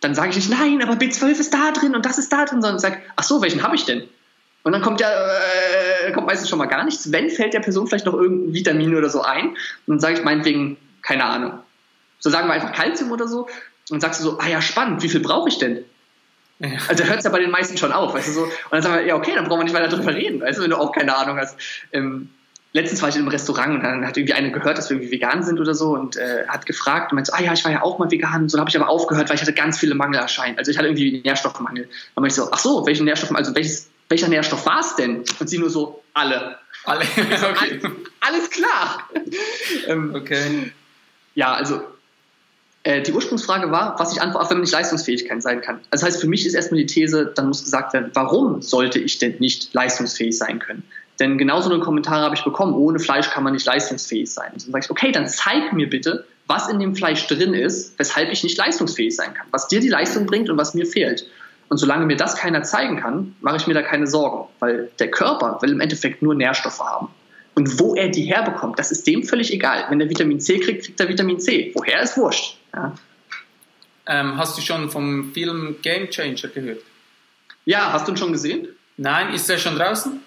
Dann 0.00 0.14
sage 0.14 0.30
ich 0.30 0.36
nicht, 0.36 0.50
nein, 0.50 0.82
aber 0.82 0.94
B12 0.94 1.38
ist 1.38 1.54
da 1.54 1.70
drin 1.70 1.94
und 1.94 2.04
das 2.04 2.18
ist 2.18 2.32
da 2.32 2.44
drin, 2.44 2.60
sondern 2.60 2.80
sage, 2.80 2.98
ach 3.16 3.22
so, 3.22 3.40
welchen 3.40 3.62
habe 3.62 3.76
ich 3.76 3.84
denn? 3.84 4.02
Und 4.64 4.72
dann 4.72 4.82
kommt 4.82 5.00
ja, 5.00 5.08
äh, 5.10 6.12
kommt 6.12 6.26
meistens 6.26 6.48
schon 6.48 6.58
mal 6.58 6.66
gar 6.66 6.84
nichts. 6.84 7.10
Wenn, 7.10 7.30
fällt 7.30 7.54
der 7.54 7.60
Person 7.60 7.86
vielleicht 7.86 8.06
noch 8.06 8.14
irgendein 8.14 8.54
Vitamin 8.54 8.94
oder 8.96 9.08
so 9.08 9.22
ein. 9.22 9.50
Und 9.50 9.58
dann 9.86 10.00
sage 10.00 10.14
ich 10.14 10.24
meinetwegen, 10.24 10.76
keine 11.02 11.24
Ahnung. 11.24 11.58
So 12.18 12.30
sagen 12.30 12.48
wir 12.48 12.54
einfach 12.54 12.72
Kalzium 12.72 13.10
oder 13.10 13.26
so. 13.26 13.48
Und 13.90 14.00
sagst 14.00 14.20
du 14.20 14.24
so, 14.24 14.38
ah 14.38 14.48
ja, 14.48 14.62
spannend, 14.62 15.02
wie 15.02 15.08
viel 15.08 15.20
brauche 15.20 15.48
ich 15.48 15.58
denn? 15.58 15.84
Ja. 16.60 16.70
Also 16.88 17.04
hört 17.04 17.18
es 17.18 17.24
ja 17.24 17.30
bei 17.30 17.40
den 17.40 17.50
meisten 17.50 17.76
schon 17.76 17.92
auf, 17.92 18.14
weißt 18.14 18.28
du 18.28 18.32
so. 18.32 18.42
Und 18.44 18.52
dann 18.70 18.82
sagen 18.82 18.94
wir, 18.94 19.04
ja, 19.04 19.16
okay, 19.16 19.32
dann 19.34 19.44
brauchen 19.46 19.60
wir 19.60 19.64
nicht 19.64 19.74
weiter 19.74 19.88
drüber 19.88 20.14
reden, 20.14 20.40
weißt 20.40 20.58
du, 20.58 20.62
wenn 20.62 20.70
du 20.70 20.76
auch 20.76 20.92
keine 20.92 21.16
Ahnung 21.16 21.36
hast. 21.38 21.58
Ähm, 21.92 22.30
letztens 22.72 23.02
war 23.02 23.08
ich 23.08 23.16
in 23.16 23.22
einem 23.22 23.30
Restaurant 23.30 23.74
und 23.74 23.82
dann 23.82 24.06
hat 24.06 24.16
irgendwie 24.16 24.34
eine 24.34 24.50
gehört, 24.50 24.78
dass 24.78 24.88
wir 24.88 24.96
irgendwie 24.96 25.12
vegan 25.12 25.42
sind 25.42 25.60
oder 25.60 25.74
so 25.74 25.94
und 25.94 26.16
äh, 26.16 26.46
hat 26.48 26.66
gefragt 26.66 27.12
und 27.12 27.16
meinte 27.16 27.30
so, 27.30 27.36
ah 27.36 27.42
ja, 27.42 27.52
ich 27.52 27.64
war 27.64 27.72
ja 27.72 27.82
auch 27.82 27.98
mal 27.98 28.10
vegan. 28.10 28.42
Und 28.42 28.48
so 28.48 28.58
habe 28.58 28.70
ich 28.70 28.76
aber 28.76 28.88
aufgehört, 28.88 29.28
weil 29.28 29.36
ich 29.36 29.42
hatte 29.42 29.52
ganz 29.52 29.78
viele 29.78 29.94
Mangelerscheinungen. 29.94 30.58
Also 30.58 30.70
ich 30.70 30.78
hatte 30.78 30.88
irgendwie 30.88 31.20
Nährstoffmangel. 31.22 31.84
Dann 32.14 32.22
meinte 32.22 32.28
ich 32.28 32.34
so, 32.34 32.50
ach 32.50 32.58
so, 32.58 32.86
welchen 32.86 33.04
Nährstoff, 33.04 33.34
also 33.34 33.54
welches, 33.54 33.90
welcher 34.08 34.28
Nährstoff 34.28 34.64
war 34.66 34.80
es 34.80 34.96
denn? 34.96 35.24
Und 35.38 35.48
sie 35.48 35.58
nur 35.58 35.70
so, 35.70 36.02
alle. 36.14 36.58
Alle, 36.84 37.00
okay. 37.16 37.80
alles, 37.80 37.92
alles 38.20 38.50
klar. 38.50 39.08
ähm, 39.86 40.14
okay. 40.14 40.72
Ja, 41.34 41.54
also 41.54 41.82
äh, 42.84 43.02
die 43.02 43.12
Ursprungsfrage 43.12 43.70
war, 43.70 43.98
was 43.98 44.12
ich 44.12 44.20
antworte, 44.20 44.50
wenn 44.50 44.56
man 44.56 44.62
nicht 44.62 44.72
leistungsfähig 44.72 45.28
sein 45.38 45.60
kann. 45.60 45.76
Also 45.76 45.86
das 45.90 46.02
heißt, 46.02 46.20
für 46.20 46.26
mich 46.26 46.46
ist 46.46 46.54
erstmal 46.54 46.80
die 46.80 46.86
These, 46.86 47.32
dann 47.34 47.48
muss 47.48 47.62
gesagt 47.62 47.92
werden, 47.92 48.10
warum 48.14 48.60
sollte 48.62 48.98
ich 48.98 49.18
denn 49.18 49.36
nicht 49.38 49.72
leistungsfähig 49.72 50.36
sein 50.36 50.58
können? 50.58 50.82
Denn 51.20 51.38
genauso 51.38 51.70
eine 51.70 51.80
Kommentare 51.80 52.24
habe 52.24 52.34
ich 52.34 52.42
bekommen, 52.42 52.74
ohne 52.74 52.98
Fleisch 52.98 53.30
kann 53.30 53.44
man 53.44 53.52
nicht 53.52 53.66
leistungsfähig 53.66 54.32
sein. 54.32 54.52
Und 54.52 54.64
dann 54.64 54.72
sage 54.72 54.84
ich, 54.86 54.90
okay, 54.90 55.12
dann 55.12 55.28
zeig 55.28 55.72
mir 55.72 55.88
bitte, 55.88 56.26
was 56.46 56.68
in 56.68 56.78
dem 56.78 56.96
Fleisch 56.96 57.26
drin 57.26 57.54
ist, 57.54 57.98
weshalb 57.98 58.30
ich 58.30 58.42
nicht 58.42 58.58
leistungsfähig 58.58 59.14
sein 59.14 59.34
kann. 59.34 59.46
Was 59.50 59.68
dir 59.68 59.80
die 59.80 59.88
Leistung 59.88 60.26
bringt 60.26 60.50
und 60.50 60.56
was 60.56 60.74
mir 60.74 60.86
fehlt. 60.86 61.26
Und 61.68 61.78
solange 61.78 62.06
mir 62.06 62.16
das 62.16 62.36
keiner 62.36 62.62
zeigen 62.62 62.98
kann, 62.98 63.34
mache 63.40 63.56
ich 63.56 63.66
mir 63.66 63.74
da 63.74 63.82
keine 63.82 64.06
Sorgen. 64.06 64.48
Weil 64.58 64.90
der 64.98 65.10
Körper 65.10 65.58
will 65.62 65.70
im 65.70 65.80
Endeffekt 65.80 66.22
nur 66.22 66.34
Nährstoffe 66.34 66.80
haben. 66.80 67.08
Und 67.54 67.78
wo 67.78 67.94
er 67.94 68.08
die 68.08 68.24
herbekommt, 68.24 68.78
das 68.78 68.90
ist 68.90 69.06
dem 69.06 69.22
völlig 69.22 69.52
egal. 69.52 69.86
Wenn 69.88 70.00
er 70.00 70.08
Vitamin 70.08 70.40
C 70.40 70.58
kriegt, 70.58 70.84
kriegt 70.84 71.00
er 71.00 71.08
Vitamin 71.08 71.38
C. 71.38 71.72
Woher 71.74 72.02
ist 72.02 72.16
wurscht. 72.16 72.58
Ja. 72.74 72.94
Ähm, 74.06 74.36
hast 74.36 74.58
du 74.58 74.62
schon 74.62 74.90
vom 74.90 75.32
Film 75.32 75.76
Game 75.82 76.10
Changer 76.10 76.48
gehört? 76.48 76.80
Ja, 77.64 77.92
hast 77.92 78.08
du 78.08 78.12
ihn 78.12 78.16
schon 78.16 78.32
gesehen? 78.32 78.68
Nein, 78.96 79.32
ist 79.32 79.48
er 79.48 79.58
schon 79.58 79.76
draußen? 79.76 80.20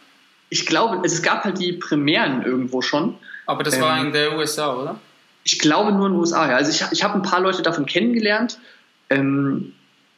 Ich 0.50 0.66
glaube, 0.66 1.02
es 1.06 1.22
gab 1.22 1.44
halt 1.44 1.60
die 1.60 1.74
Premieren 1.74 2.44
irgendwo 2.44 2.82
schon. 2.82 3.18
Aber 3.46 3.64
das 3.64 3.76
ähm, 3.76 3.82
war 3.82 4.02
in 4.02 4.12
der 4.14 4.38
USA, 4.38 4.74
oder? 4.74 5.00
Ich 5.44 5.60
glaube 5.60 5.92
nur 5.92 6.08
in 6.08 6.14
den 6.14 6.20
USA, 6.20 6.50
ja. 6.50 6.56
Also 6.56 6.72
ich, 6.72 6.92
ich 6.92 7.04
habe 7.04 7.16
ein 7.16 7.22
paar 7.22 7.40
Leute 7.40 7.62
davon 7.62 7.86
kennengelernt, 7.86 8.60
ähm, 9.10 9.74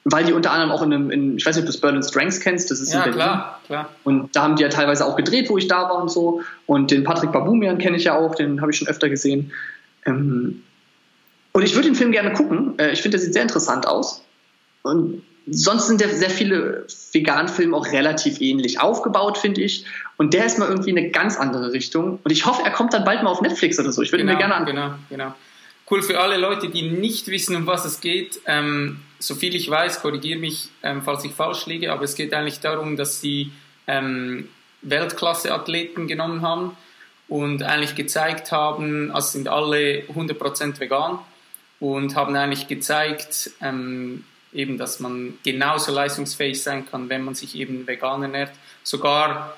weil 0.06 0.24
die 0.24 0.34
unter 0.34 0.52
anderem 0.52 0.72
auch 0.72 0.82
in 0.82 0.94
einem, 0.94 1.12
in, 1.12 1.38
ich 1.38 1.46
weiß 1.46 1.56
nicht, 1.56 1.64
ob 1.64 1.68
du 1.68 1.74
das 1.74 1.82
Berlin 1.82 2.02
Strengths 2.02 2.40
kennst, 2.40 2.72
das 2.72 2.80
ist 2.80 2.94
ja, 2.94 3.00
in 3.00 3.12
Berlin. 3.12 3.20
klar, 3.20 3.62
klar. 3.66 3.90
Und 4.06 4.36
da 4.36 4.44
haben 4.44 4.56
die 4.56 4.64
ja 4.64 4.70
teilweise 4.70 5.06
auch 5.06 5.18
gedreht, 5.18 5.50
wo 5.50 5.58
ich 5.58 5.68
da 5.68 5.84
war 5.84 6.02
und 6.02 6.10
so. 6.10 6.42
Und 6.66 6.92
den 6.92 7.04
Patrick 7.04 7.34
Babumian 7.34 7.78
kenne 7.78 7.98
ich 7.98 8.06
ja 8.06 8.18
auch, 8.18 8.36
den 8.36 8.62
habe 8.62 8.72
ich 8.72 8.78
schon 8.78 8.88
öfter 8.88 9.10
gesehen. 9.10 9.52
Ähm, 10.06 10.64
und 11.52 11.64
ich 11.64 11.76
würde 11.76 11.90
den 11.90 11.96
Film 11.96 12.12
gerne 12.12 12.34
gucken. 12.34 12.78
Äh, 12.78 12.92
ich 12.92 13.02
finde, 13.02 13.18
der 13.18 13.26
sieht 13.26 13.34
sehr 13.34 13.42
interessant 13.42 13.88
aus. 13.88 14.24
Und 14.84 15.24
sonst 15.50 15.88
sind 15.88 16.02
ja 16.02 16.10
sehr 16.10 16.30
viele 16.30 16.86
Vegan-Filme 17.12 17.76
auch 17.76 17.88
relativ 17.88 18.42
ähnlich 18.42 18.80
aufgebaut, 18.80 19.38
finde 19.38 19.62
ich. 19.62 19.86
Und 20.18 20.34
der 20.34 20.46
ist 20.46 20.60
mal 20.60 20.68
irgendwie 20.68 20.92
eine 20.92 21.10
ganz 21.10 21.38
andere 21.38 21.72
Richtung. 21.72 22.20
Und 22.24 22.32
ich 22.32 22.46
hoffe, 22.46 22.64
er 22.64 22.72
kommt 22.72 22.94
dann 22.94 23.06
bald 23.06 23.24
mal 23.24 23.30
auf 23.30 23.42
Netflix 23.42 23.80
oder 23.80 23.92
so. 23.92 24.02
Ich 24.02 24.12
würde 24.12 24.24
genau, 24.24 24.34
ihn 24.34 24.38
mir 24.38 24.40
gerne 24.40 24.56
anschauen. 24.56 24.76
Genau, 24.76 24.96
genau. 25.10 25.36
Cool 25.90 26.02
für 26.02 26.20
alle 26.20 26.38
Leute, 26.38 26.70
die 26.70 26.90
nicht 26.90 27.28
wissen, 27.28 27.56
um 27.56 27.66
was 27.66 27.86
es 27.86 28.02
geht. 28.02 28.42
Ähm, 28.46 29.00
so 29.20 29.36
viel 29.36 29.56
ich 29.56 29.70
weiß, 29.70 30.02
korrigiere 30.02 30.38
mich, 30.38 30.70
ähm, 30.84 31.02
falls 31.04 31.24
ich 31.24 31.32
falsch 31.32 31.66
liege, 31.66 31.94
aber 31.94 32.04
es 32.04 32.16
geht 32.16 32.34
eigentlich 32.34 32.60
darum, 32.60 32.98
dass 32.98 33.22
sie 33.22 33.52
ähm, 33.88 34.50
Weltklasse-Athleten 34.82 36.08
genommen 36.08 36.42
haben 36.42 36.76
und 37.30 37.64
eigentlich 37.64 37.96
gezeigt 37.96 38.52
haben, 38.52 39.12
also 39.12 39.30
sind 39.30 39.48
alle 39.48 40.04
100% 40.14 40.80
vegan 40.80 41.20
und 41.80 42.16
haben 42.16 42.36
eigentlich 42.36 42.68
gezeigt, 42.68 43.52
ähm, 43.62 44.24
eben, 44.54 44.78
dass 44.78 45.00
man 45.00 45.38
genauso 45.44 45.92
leistungsfähig 45.92 46.62
sein 46.62 46.86
kann, 46.86 47.10
wenn 47.10 47.24
man 47.24 47.36
sich 47.36 47.56
eben 47.56 47.86
vegan 47.88 48.24
ernährt. 48.24 48.52
Sogar 48.84 49.58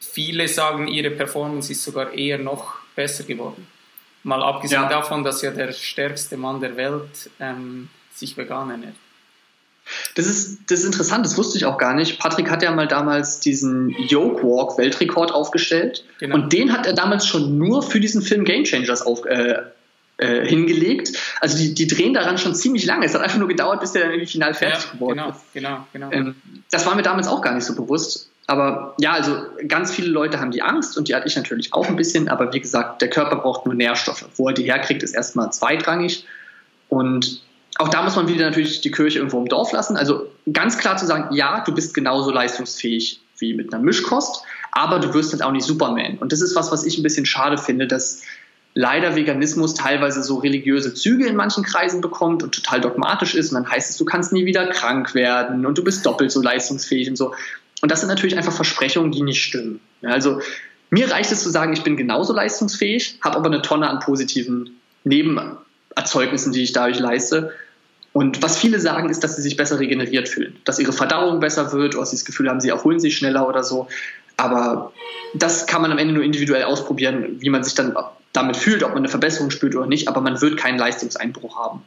viele 0.00 0.48
sagen, 0.48 0.88
ihre 0.88 1.10
Performance 1.10 1.72
ist 1.72 1.84
sogar 1.84 2.12
eher 2.12 2.38
noch 2.38 2.74
besser 2.94 3.24
geworden. 3.24 3.66
Mal 4.24 4.42
abgesehen 4.42 4.82
ja. 4.82 4.88
davon, 4.88 5.24
dass 5.24 5.42
ja 5.42 5.50
der 5.50 5.72
stärkste 5.72 6.36
Mann 6.36 6.60
der 6.60 6.76
Welt 6.76 7.30
ähm, 7.40 7.88
sich 8.14 8.36
vegan 8.36 8.70
ernährt. 8.70 8.94
Das 10.14 10.26
ist, 10.26 10.70
das 10.70 10.80
ist 10.80 10.86
interessant, 10.86 11.26
das 11.26 11.36
wusste 11.36 11.58
ich 11.58 11.64
auch 11.64 11.76
gar 11.76 11.94
nicht. 11.94 12.20
Patrick 12.20 12.48
hat 12.50 12.62
ja 12.62 12.70
mal 12.70 12.86
damals 12.86 13.40
diesen 13.40 13.90
Yoke 13.90 14.42
Walk 14.44 14.78
Weltrekord 14.78 15.32
aufgestellt. 15.32 16.04
Genau. 16.20 16.36
Und 16.36 16.52
den 16.52 16.72
hat 16.72 16.86
er 16.86 16.92
damals 16.92 17.26
schon 17.26 17.58
nur 17.58 17.82
für 17.82 17.98
diesen 17.98 18.22
Film 18.22 18.44
Game 18.44 18.64
Changers 18.64 19.02
auf, 19.02 19.24
äh, 19.26 19.56
äh, 20.18 20.46
hingelegt. 20.46 21.12
Also 21.40 21.58
die, 21.58 21.74
die 21.74 21.86
drehen 21.86 22.14
daran 22.14 22.38
schon 22.38 22.54
ziemlich 22.54 22.84
lange. 22.86 23.06
Es 23.06 23.14
hat 23.14 23.22
einfach 23.22 23.38
nur 23.38 23.48
gedauert, 23.48 23.80
bis 23.80 23.92
der 23.92 24.02
dann 24.02 24.12
irgendwie 24.12 24.30
final 24.30 24.54
fertig 24.54 24.84
ja, 24.84 24.92
geworden 24.92 25.18
genau, 25.18 25.30
ist. 25.30 25.52
Genau, 25.52 25.86
genau. 25.92 26.12
Ähm, 26.12 26.34
das 26.70 26.86
war 26.86 26.94
mir 26.94 27.02
damals 27.02 27.28
auch 27.28 27.42
gar 27.42 27.54
nicht 27.54 27.64
so 27.64 27.74
bewusst. 27.74 28.30
Aber 28.46 28.94
ja, 28.98 29.12
also 29.12 29.36
ganz 29.68 29.92
viele 29.92 30.08
Leute 30.08 30.40
haben 30.40 30.50
die 30.50 30.62
Angst 30.62 30.98
und 30.98 31.08
die 31.08 31.14
hatte 31.14 31.26
ich 31.28 31.36
natürlich 31.36 31.72
auch 31.72 31.88
ein 31.88 31.96
bisschen. 31.96 32.28
Aber 32.28 32.52
wie 32.52 32.60
gesagt, 32.60 33.00
der 33.00 33.08
Körper 33.08 33.36
braucht 33.36 33.66
nur 33.66 33.74
Nährstoffe. 33.74 34.26
Wo 34.36 34.48
er 34.48 34.54
die 34.54 34.64
herkriegt, 34.64 35.02
ist 35.02 35.14
erstmal 35.14 35.52
zweitrangig. 35.52 36.26
Und 36.88 37.42
auch 37.78 37.88
da 37.88 38.02
muss 38.02 38.16
man 38.16 38.28
wieder 38.28 38.44
natürlich 38.44 38.80
die 38.80 38.90
Kirche 38.90 39.18
irgendwo 39.18 39.40
im 39.40 39.48
Dorf 39.48 39.72
lassen. 39.72 39.96
Also 39.96 40.28
ganz 40.52 40.76
klar 40.76 40.96
zu 40.96 41.06
sagen, 41.06 41.34
ja, 41.34 41.62
du 41.64 41.72
bist 41.72 41.94
genauso 41.94 42.30
leistungsfähig 42.30 43.20
wie 43.38 43.54
mit 43.54 43.72
einer 43.72 43.82
Mischkost, 43.82 44.44
aber 44.72 44.98
du 44.98 45.14
wirst 45.14 45.32
halt 45.32 45.42
auch 45.42 45.52
nicht 45.52 45.64
Superman. 45.64 46.18
Und 46.18 46.32
das 46.32 46.40
ist 46.42 46.54
was, 46.54 46.70
was 46.70 46.84
ich 46.84 46.98
ein 46.98 47.02
bisschen 47.02 47.26
schade 47.26 47.58
finde, 47.58 47.86
dass 47.86 48.22
leider 48.74 49.16
Veganismus 49.16 49.74
teilweise 49.74 50.22
so 50.22 50.36
religiöse 50.36 50.94
Züge 50.94 51.26
in 51.26 51.36
manchen 51.36 51.62
Kreisen 51.62 52.00
bekommt 52.00 52.42
und 52.42 52.54
total 52.54 52.80
dogmatisch 52.80 53.34
ist. 53.34 53.52
Und 53.52 53.62
dann 53.62 53.70
heißt 53.70 53.90
es, 53.90 53.96
du 53.96 54.04
kannst 54.04 54.32
nie 54.32 54.46
wieder 54.46 54.66
krank 54.68 55.14
werden 55.14 55.66
und 55.66 55.76
du 55.76 55.84
bist 55.84 56.06
doppelt 56.06 56.30
so 56.30 56.40
leistungsfähig 56.40 57.08
und 57.08 57.16
so. 57.16 57.34
Und 57.82 57.90
das 57.90 58.00
sind 58.00 58.08
natürlich 58.08 58.36
einfach 58.36 58.52
Versprechungen, 58.52 59.12
die 59.12 59.22
nicht 59.22 59.42
stimmen. 59.42 59.80
Also 60.02 60.40
mir 60.90 61.10
reicht 61.10 61.32
es 61.32 61.42
zu 61.42 61.50
sagen, 61.50 61.72
ich 61.72 61.82
bin 61.82 61.96
genauso 61.96 62.32
leistungsfähig, 62.32 63.18
habe 63.22 63.36
aber 63.36 63.46
eine 63.46 63.62
Tonne 63.62 63.88
an 63.88 63.98
positiven 63.98 64.78
Nebenerzeugnissen, 65.04 66.52
die 66.52 66.62
ich 66.62 66.72
dadurch 66.72 66.98
leiste. 66.98 67.52
Und 68.12 68.42
was 68.42 68.58
viele 68.58 68.78
sagen, 68.78 69.08
ist, 69.08 69.24
dass 69.24 69.36
sie 69.36 69.42
sich 69.42 69.56
besser 69.56 69.80
regeneriert 69.80 70.28
fühlen, 70.28 70.56
dass 70.64 70.78
ihre 70.78 70.92
Verdauung 70.92 71.40
besser 71.40 71.72
wird, 71.72 71.96
oder 71.96 72.04
sie 72.04 72.16
das 72.16 72.24
Gefühl 72.24 72.48
haben, 72.48 72.60
sie 72.60 72.68
erholen 72.68 73.00
sich 73.00 73.16
schneller 73.16 73.48
oder 73.48 73.64
so. 73.64 73.88
Aber 74.36 74.92
das 75.34 75.66
kann 75.66 75.82
man 75.82 75.92
am 75.92 75.98
Ende 75.98 76.14
nur 76.14 76.22
individuell 76.22 76.64
ausprobieren, 76.64 77.40
wie 77.40 77.48
man 77.48 77.64
sich 77.64 77.74
dann 77.74 77.96
damit 78.32 78.56
fühlt, 78.56 78.82
ob 78.82 78.90
man 78.90 78.98
eine 78.98 79.08
Verbesserung 79.08 79.50
spürt 79.50 79.74
oder 79.74 79.86
nicht, 79.86 80.08
aber 80.08 80.20
man 80.20 80.40
wird 80.40 80.56
keinen 80.56 80.78
Leistungseinbruch 80.78 81.56
haben. 81.56 81.82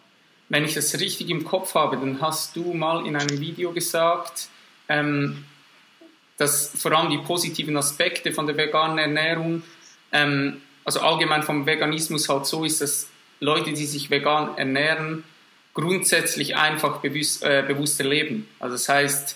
Wenn 0.47 0.63
ich 0.63 0.75
das 0.75 0.99
richtig 0.99 1.29
im 1.29 1.43
Kopf 1.43 1.73
habe, 1.73 1.97
dann 1.97 2.21
hast 2.21 2.55
du 2.55 2.73
mal 2.73 3.05
in 3.05 3.15
einem 3.15 3.39
Video 3.39 3.71
gesagt, 3.71 4.49
ähm, 4.87 5.45
dass 6.37 6.71
vor 6.79 6.91
allem 6.91 7.09
die 7.09 7.17
positiven 7.17 7.75
Aspekte 7.77 8.31
von 8.31 8.45
der 8.45 8.57
veganen 8.57 8.99
Ernährung, 8.99 9.63
ähm, 10.11 10.61
also 10.83 10.99
allgemein 10.99 11.41
vom 11.41 11.65
Veganismus 11.65 12.29
halt 12.29 12.45
so 12.45 12.63
ist, 12.63 12.81
dass 12.81 13.07
Leute, 13.39 13.73
die 13.73 13.85
sich 13.87 14.11
vegan 14.11 14.55
ernähren, 14.55 15.23
grundsätzlich 15.73 16.55
einfach 16.55 16.97
bewusst, 16.97 17.43
äh, 17.43 17.63
bewusster 17.67 18.03
leben. 18.03 18.47
Also 18.59 18.75
das 18.75 18.87
heißt, 18.87 19.35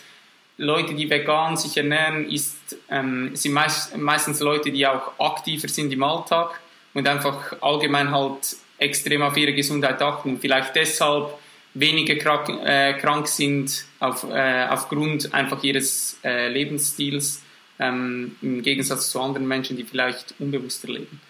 Leute, 0.58 0.94
die 0.94 1.10
vegan 1.10 1.58
sich 1.58 1.76
ernähren, 1.76 2.30
ist, 2.30 2.78
ähm, 2.90 3.36
sind 3.36 3.54
meist, 3.54 3.98
meistens 3.98 4.42
Leute, 4.42 4.72
die 4.72 4.86
auch 4.86 5.20
aktiver 5.20 5.70
sind 5.70 5.92
im 5.92 6.04
Alltag 6.04 6.60
und 6.94 7.08
einfach 7.08 7.62
allgemein 7.62 8.12
halt 8.12 8.56
extrem 8.78 9.22
auf 9.22 9.38
ihre 9.38 9.54
Gesundheit 9.54 10.02
achten 10.02 10.40
vielleicht 10.40 10.76
deshalb 10.76 11.34
weniger 11.74 12.16
krank, 12.16 12.50
äh, 12.66 12.94
krank 12.94 13.28
sind 13.28 13.86
auf, 14.00 14.24
äh, 14.24 14.68
aufgrund 14.70 15.34
einfach 15.34 15.64
ihres 15.64 16.18
äh, 16.24 16.48
Lebensstils 16.50 17.44
ähm, 17.80 18.36
im 18.42 18.62
Gegensatz 18.62 19.10
zu 19.10 19.22
anderen 19.22 19.48
Menschen, 19.48 19.78
die 19.78 19.84
vielleicht 19.84 20.34
unbewusster 20.40 20.88
leben. 20.88 21.22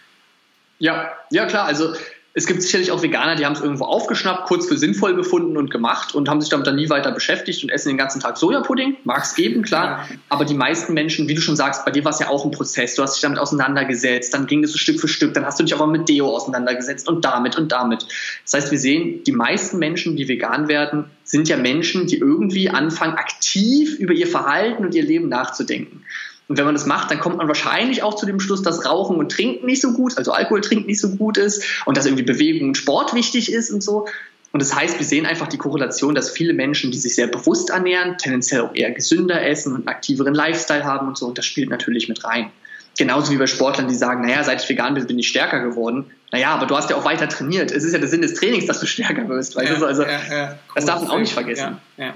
Ja, 0.79 1.13
ja 1.29 1.45
klar. 1.45 1.65
Also 1.65 1.93
es 2.33 2.45
gibt 2.45 2.61
sicherlich 2.61 2.91
auch 2.91 3.01
Veganer, 3.01 3.35
die 3.35 3.45
haben 3.45 3.53
es 3.53 3.61
irgendwo 3.61 3.85
aufgeschnappt, 3.85 4.45
kurz 4.45 4.67
für 4.67 4.77
sinnvoll 4.77 5.15
befunden 5.15 5.57
und 5.57 5.71
gemacht 5.71 6.13
und 6.13 6.29
haben 6.29 6.39
sich 6.41 6.49
damit 6.49 6.67
dann 6.67 6.75
nie 6.75 6.89
weiter 6.89 7.11
beschäftigt 7.11 7.63
und 7.63 7.69
essen 7.69 7.89
den 7.89 7.97
ganzen 7.97 8.19
Tag 8.19 8.37
Sojapudding. 8.37 8.97
Mag 9.03 9.23
es 9.23 9.33
geben, 9.33 9.63
klar. 9.63 10.05
Ja. 10.09 10.15
Aber 10.29 10.45
die 10.45 10.53
meisten 10.53 10.93
Menschen, 10.93 11.27
wie 11.27 11.33
du 11.33 11.41
schon 11.41 11.55
sagst, 11.55 11.85
bei 11.85 11.91
dir 11.91 12.05
war 12.05 12.11
es 12.11 12.19
ja 12.19 12.29
auch 12.29 12.45
ein 12.45 12.51
Prozess. 12.51 12.93
Du 12.93 13.01
hast 13.01 13.15
dich 13.15 13.21
damit 13.21 13.39
auseinandergesetzt, 13.39 14.33
dann 14.33 14.45
ging 14.45 14.63
es 14.63 14.71
so 14.71 14.77
Stück 14.77 14.99
für 14.99 15.07
Stück, 15.07 15.33
dann 15.33 15.45
hast 15.45 15.59
du 15.59 15.63
dich 15.63 15.73
aber 15.73 15.87
mit 15.87 16.07
Deo 16.07 16.27
auseinandergesetzt 16.27 17.07
und 17.07 17.25
damit 17.25 17.57
und 17.57 17.71
damit. 17.71 18.05
Das 18.43 18.53
heißt, 18.53 18.71
wir 18.71 18.79
sehen, 18.79 19.23
die 19.23 19.31
meisten 19.31 19.79
Menschen, 19.79 20.15
die 20.15 20.27
vegan 20.27 20.67
werden, 20.67 21.05
sind 21.23 21.49
ja 21.49 21.57
Menschen, 21.57 22.05
die 22.05 22.17
irgendwie 22.17 22.69
anfangen, 22.69 23.13
aktiv 23.13 23.97
über 23.97 24.13
ihr 24.13 24.27
Verhalten 24.27 24.85
und 24.85 24.93
ihr 24.93 25.03
Leben 25.03 25.29
nachzudenken. 25.29 26.03
Und 26.49 26.57
wenn 26.57 26.65
man 26.65 26.73
das 26.73 26.87
macht, 26.87 27.11
dann 27.11 27.19
kommt 27.19 27.37
man 27.37 27.47
wahrscheinlich 27.47 28.01
auch 28.01 28.15
zu 28.15 28.25
dem 28.25 28.39
Schluss, 28.39 28.63
dass 28.63 28.83
Rauchen 28.83 29.17
und 29.17 29.31
Trinken 29.31 29.67
nicht 29.67 29.81
so 29.81 29.93
gut, 29.93 30.17
also 30.17 30.31
Alkohol 30.31 30.61
trinken 30.61 30.87
nicht 30.87 30.99
so 30.99 31.15
gut 31.15 31.37
ist 31.37 31.63
und 31.85 31.95
dass 31.95 32.07
irgendwie 32.07 32.23
Bewegung 32.23 32.69
und 32.69 32.75
Sport 32.75 33.13
wichtig 33.13 33.53
ist 33.53 33.69
und 33.69 33.83
so. 33.83 34.07
Und 34.51 34.59
das 34.59 34.75
heißt, 34.75 34.97
wir 34.97 35.05
sehen 35.05 35.27
einfach 35.27 35.45
die 35.45 35.59
Korrelation, 35.59 36.15
dass 36.15 36.31
viele 36.31 36.53
Menschen, 36.53 36.91
die 36.91 36.97
sich 36.97 37.13
sehr 37.13 37.27
bewusst 37.27 37.69
ernähren, 37.69 38.17
tendenziell 38.17 38.61
auch 38.61 38.73
eher 38.73 38.89
gesünder 38.89 39.45
essen 39.45 39.73
und 39.73 39.81
einen 39.81 39.87
aktiveren 39.89 40.33
Lifestyle 40.33 40.83
haben 40.85 41.07
und 41.07 41.19
so. 41.19 41.27
Und 41.27 41.37
das 41.37 41.45
spielt 41.45 41.69
natürlich 41.69 42.09
mit 42.09 42.23
rein. 42.23 42.49
Genauso 42.97 43.31
wie 43.31 43.37
bei 43.37 43.45
Sportlern, 43.45 43.87
die 43.87 43.93
sagen, 43.93 44.23
naja, 44.23 44.43
seit 44.43 44.63
ich 44.63 44.67
vegan 44.67 44.95
bin, 44.95 45.05
bin 45.05 45.19
ich 45.19 45.27
stärker 45.27 45.59
geworden. 45.59 46.07
Naja, 46.31 46.49
aber 46.49 46.65
du 46.65 46.75
hast 46.75 46.89
ja 46.89 46.95
auch 46.95 47.05
weiter 47.05 47.29
trainiert. 47.29 47.71
Es 47.71 47.83
ist 47.83 47.93
ja 47.93 47.99
der 47.99 48.09
Sinn 48.09 48.23
des 48.23 48.33
Trainings, 48.33 48.65
dass 48.65 48.79
du 48.79 48.87
stärker 48.87 49.29
wirst. 49.29 49.55
Weißt 49.55 49.69
ja, 49.69 49.77
du? 49.77 49.85
Also, 49.85 50.01
ja, 50.01 50.09
ja, 50.09 50.47
cool. 50.49 50.57
das 50.75 50.85
darf 50.85 51.01
man 51.01 51.11
auch 51.11 51.19
nicht 51.19 51.31
vergessen. 51.31 51.77
Ja, 51.97 52.15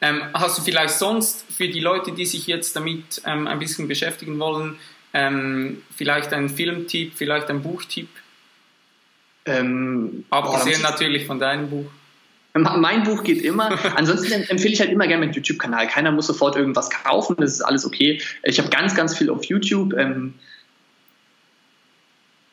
ähm, 0.00 0.22
hast 0.32 0.58
du 0.58 0.62
vielleicht 0.62 0.94
sonst 0.94 1.44
für 1.50 1.68
die 1.68 1.80
Leute, 1.80 2.12
die 2.12 2.26
sich 2.26 2.46
jetzt 2.46 2.76
damit 2.76 3.22
ähm, 3.24 3.46
ein 3.46 3.58
bisschen 3.58 3.88
beschäftigen 3.88 4.38
wollen, 4.38 4.78
ähm, 5.12 5.82
vielleicht 5.96 6.32
einen 6.32 6.48
Filmtipp, 6.48 7.12
vielleicht 7.16 7.48
einen 7.48 7.62
Buchtipp? 7.62 8.08
Ähm, 9.44 10.24
Abgesehen 10.30 10.82
boah, 10.82 10.90
natürlich 10.90 11.26
von 11.26 11.38
deinem 11.38 11.70
Buch. 11.70 11.90
Mein 12.54 13.04
Buch 13.04 13.24
geht 13.24 13.42
immer. 13.42 13.78
Ansonsten 13.96 14.32
empfehle 14.32 14.74
ich 14.74 14.80
halt 14.80 14.90
immer 14.90 15.06
gerne 15.06 15.26
meinen 15.26 15.34
YouTube-Kanal. 15.34 15.86
Keiner 15.88 16.12
muss 16.12 16.26
sofort 16.26 16.56
irgendwas 16.56 16.90
kaufen, 16.90 17.36
das 17.38 17.52
ist 17.52 17.62
alles 17.62 17.84
okay. 17.84 18.20
Ich 18.42 18.58
habe 18.58 18.68
ganz, 18.68 18.94
ganz 18.94 19.16
viel 19.16 19.30
auf 19.30 19.44
YouTube. 19.44 19.94
Ähm, 19.94 20.34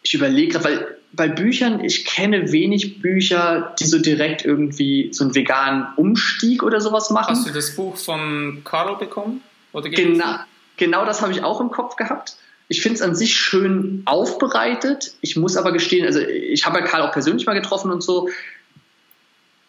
ich 0.03 0.13
überlege 0.13 0.53
gerade, 0.53 0.65
weil 0.65 0.97
bei 1.15 1.27
Büchern, 1.27 1.83
ich 1.83 2.05
kenne 2.05 2.51
wenig 2.51 3.01
Bücher, 3.01 3.73
die 3.79 3.85
so 3.85 3.99
direkt 3.99 4.43
irgendwie 4.43 5.09
so 5.13 5.23
einen 5.23 5.35
veganen 5.35 5.87
Umstieg 5.95 6.63
oder 6.63 6.81
sowas 6.81 7.09
machen. 7.09 7.35
Hast 7.35 7.47
du 7.47 7.53
das 7.53 7.75
Buch 7.75 7.97
von 7.97 8.61
Carl 8.63 8.97
bekommen? 8.97 9.41
Oder 9.71 9.89
genau, 9.89 10.39
genau 10.77 11.05
das 11.05 11.21
habe 11.21 11.31
ich 11.31 11.43
auch 11.43 11.61
im 11.61 11.69
Kopf 11.69 11.95
gehabt. 11.95 12.37
Ich 12.67 12.81
finde 12.81 12.95
es 12.95 13.01
an 13.01 13.15
sich 13.15 13.35
schön 13.35 14.01
aufbereitet. 14.05 15.13
Ich 15.21 15.35
muss 15.35 15.55
aber 15.57 15.71
gestehen, 15.71 16.05
also 16.05 16.19
ich 16.19 16.65
habe 16.65 16.79
ja 16.79 16.85
Karl 16.85 17.03
auch 17.03 17.11
persönlich 17.11 17.45
mal 17.45 17.53
getroffen 17.53 17.91
und 17.91 18.01
so. 18.01 18.29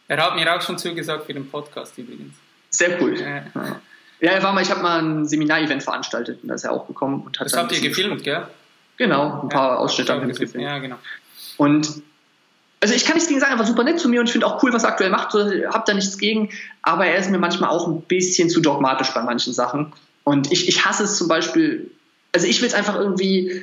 Er 0.08 0.24
hat 0.24 0.36
mir 0.36 0.54
auch 0.54 0.62
schon 0.62 0.78
zugesagt 0.78 1.26
für 1.26 1.34
den 1.34 1.48
Podcast 1.48 1.98
übrigens. 1.98 2.34
Sehr 2.70 3.00
cool. 3.02 3.18
Äh. 3.20 3.42
Ja, 4.20 4.32
er 4.32 4.42
war 4.42 4.52
mal, 4.52 4.62
ich 4.62 4.70
habe 4.70 4.82
mal 4.82 5.02
ein 5.02 5.26
Seminarevent 5.26 5.82
veranstaltet 5.82 6.42
und 6.42 6.48
da 6.48 6.54
ist 6.54 6.64
er 6.64 6.72
auch 6.72 6.86
gekommen 6.86 7.22
und 7.26 7.38
hat 7.38 7.46
Das 7.46 7.56
habt 7.56 7.72
ihr 7.72 7.80
gefilmt, 7.80 8.24
gell? 8.24 8.46
Genau, 8.96 9.42
ein 9.42 9.48
paar 9.50 9.72
ja, 9.72 9.76
Ausschnitte 9.76 10.12
haben 10.12 10.26
wir 10.26 10.28
gefilmt. 10.28 10.54
Ja, 10.54 10.78
genau. 10.78 10.96
Und 11.56 12.02
also 12.80 12.94
ich 12.94 13.04
kann 13.04 13.14
nichts 13.14 13.28
gegen 13.28 13.40
sagen, 13.40 13.52
er 13.52 13.58
war 13.58 13.66
super 13.66 13.84
nett 13.84 13.98
zu 13.98 14.08
mir 14.08 14.20
und 14.20 14.26
ich 14.26 14.32
finde 14.32 14.46
auch 14.46 14.62
cool, 14.62 14.72
was 14.72 14.84
er 14.84 14.90
aktuell 14.90 15.10
macht, 15.10 15.34
hab 15.34 15.86
da 15.86 15.94
nichts 15.94 16.18
gegen, 16.18 16.50
aber 16.82 17.06
er 17.06 17.18
ist 17.18 17.30
mir 17.30 17.38
manchmal 17.38 17.70
auch 17.70 17.88
ein 17.88 18.02
bisschen 18.02 18.50
zu 18.50 18.60
dogmatisch 18.60 19.10
bei 19.10 19.22
manchen 19.22 19.52
Sachen. 19.52 19.92
Und 20.24 20.52
ich, 20.52 20.68
ich 20.68 20.84
hasse 20.84 21.04
es 21.04 21.16
zum 21.16 21.28
Beispiel, 21.28 21.90
also 22.32 22.46
ich 22.46 22.60
will 22.60 22.68
es 22.68 22.74
einfach 22.74 22.96
irgendwie, 22.96 23.62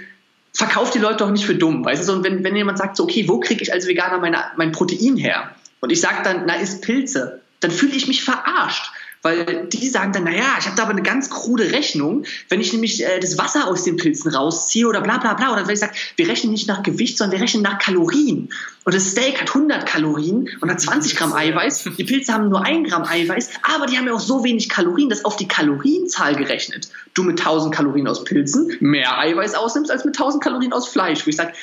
verkauft 0.54 0.96
die 0.96 1.00
Leute 1.00 1.18
doch 1.18 1.30
nicht 1.30 1.46
für 1.46 1.56
dumm, 1.56 1.86
weißt 1.86 2.08
du, 2.08 2.14
und 2.14 2.24
wenn, 2.24 2.44
wenn 2.44 2.56
jemand 2.56 2.78
sagt 2.78 2.98
so, 2.98 3.04
okay, 3.04 3.28
wo 3.28 3.40
kriege 3.40 3.62
ich 3.62 3.72
als 3.72 3.88
Veganer 3.88 4.20
meine, 4.20 4.44
mein 4.58 4.72
Protein 4.72 5.18
her? 5.18 5.52
Und 5.80 5.92
ich 5.92 6.02
sage 6.02 6.24
dann, 6.24 6.44
na, 6.48 6.56
ist 6.56 6.82
Pilze, 6.82 7.42
dann 7.60 7.72
fühle 7.72 7.96
ich 7.96 8.08
mich 8.08 8.24
verarscht. 8.24 8.92
Weil 9.24 9.68
die 9.68 9.88
sagen 9.88 10.12
dann, 10.12 10.26
naja, 10.26 10.58
ich 10.60 10.66
habe 10.66 10.76
da 10.76 10.84
aber 10.84 10.92
eine 10.92 11.02
ganz 11.02 11.30
krude 11.30 11.72
Rechnung. 11.72 12.26
Wenn 12.50 12.60
ich 12.60 12.74
nämlich 12.74 13.06
äh, 13.06 13.22
das 13.22 13.38
Wasser 13.38 13.68
aus 13.68 13.86
den 13.86 13.96
Pilzen 13.96 14.36
rausziehe 14.36 14.86
oder 14.86 15.00
bla 15.00 15.18
bla 15.18 15.34
bla, 15.34 15.54
oder 15.54 15.66
wenn 15.66 15.74
ich 15.74 15.80
sage, 15.80 15.94
wir 16.18 16.28
rechnen 16.28 16.52
nicht 16.52 16.68
nach 16.68 16.84
Gewicht, 16.84 17.18
sondern 17.18 17.40
wir 17.40 17.44
rechnen 17.44 17.64
nach 17.64 17.80
Kalorien. 17.80 18.50
Und 18.84 18.94
das 18.94 19.12
Steak 19.12 19.40
hat 19.40 19.48
100 19.48 19.86
Kalorien 19.86 20.50
und 20.60 20.70
hat 20.70 20.82
20 20.82 21.16
Gramm 21.16 21.32
Eiweiß. 21.32 21.90
Die 21.98 22.04
Pilze 22.04 22.34
haben 22.34 22.50
nur 22.50 22.66
1 22.66 22.90
Gramm 22.90 23.04
Eiweiß, 23.04 23.52
aber 23.74 23.86
die 23.86 23.98
haben 23.98 24.08
ja 24.08 24.14
auch 24.14 24.20
so 24.20 24.44
wenig 24.44 24.68
Kalorien, 24.68 25.08
dass 25.08 25.24
auf 25.24 25.38
die 25.38 25.48
Kalorienzahl 25.48 26.36
gerechnet 26.36 26.90
du 27.14 27.24
mit 27.24 27.40
1000 27.40 27.74
Kalorien 27.74 28.08
aus 28.08 28.26
Pilzen 28.26 28.76
mehr 28.82 29.18
Eiweiß 29.18 29.56
ausnimmst 29.56 29.90
als 29.90 30.04
mit 30.04 30.18
1000 30.18 30.44
Kalorien 30.44 30.74
aus 30.74 30.90
Fleisch. 30.90 31.26
Wo 31.26 31.30
ich 31.30 31.38
sage, 31.38 31.54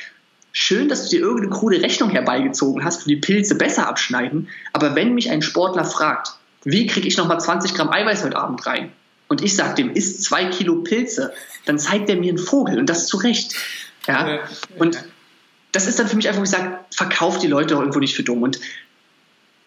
schön, 0.53 0.89
dass 0.89 1.05
du 1.05 1.11
dir 1.11 1.21
irgendeine 1.21 1.51
krude 1.51 1.83
Rechnung 1.83 2.09
herbeigezogen 2.09 2.85
hast, 2.85 3.05
wo 3.05 3.09
die 3.09 3.17
Pilze 3.17 3.55
besser 3.55 3.87
abschneiden. 3.87 4.49
Aber 4.73 4.95
wenn 4.95 5.13
mich 5.13 5.31
ein 5.31 5.43
Sportler 5.43 5.85
fragt, 5.85 6.40
wie 6.65 6.87
kriege 6.87 7.09
ich 7.09 7.17
nochmal 7.17 7.41
20 7.41 7.75
Gramm 7.75 7.91
Eiweiß 7.91 8.25
heute 8.25 8.37
Abend 8.37 8.67
rein? 8.67 8.93
Und 9.29 9.43
ich 9.43 9.55
sage 9.55 9.75
dem, 9.75 9.93
isst 9.93 10.25
zwei 10.25 10.47
Kilo 10.47 10.83
Pilze, 10.83 11.33
dann 11.65 11.79
zeigt 11.79 12.09
er 12.11 12.17
mir 12.17 12.31
einen 12.31 12.39
Vogel 12.39 12.79
und 12.79 12.91
das 12.91 13.07
zu 13.07 13.17
Recht. 13.19 13.55
Ja? 14.07 14.41
Und 14.77 15.05
das 15.73 15.87
ist 15.87 15.99
dann 15.99 16.09
für 16.09 16.17
mich 16.17 16.27
einfach, 16.27 16.41
wo 16.41 16.45
ich 16.45 16.51
sage, 16.51 16.79
verkauft 16.95 17.43
die 17.43 17.47
Leute 17.47 17.75
doch 17.75 17.81
irgendwo 17.81 18.01
nicht 18.01 18.17
für 18.17 18.25
dumm. 18.25 18.43
Und 18.43 18.61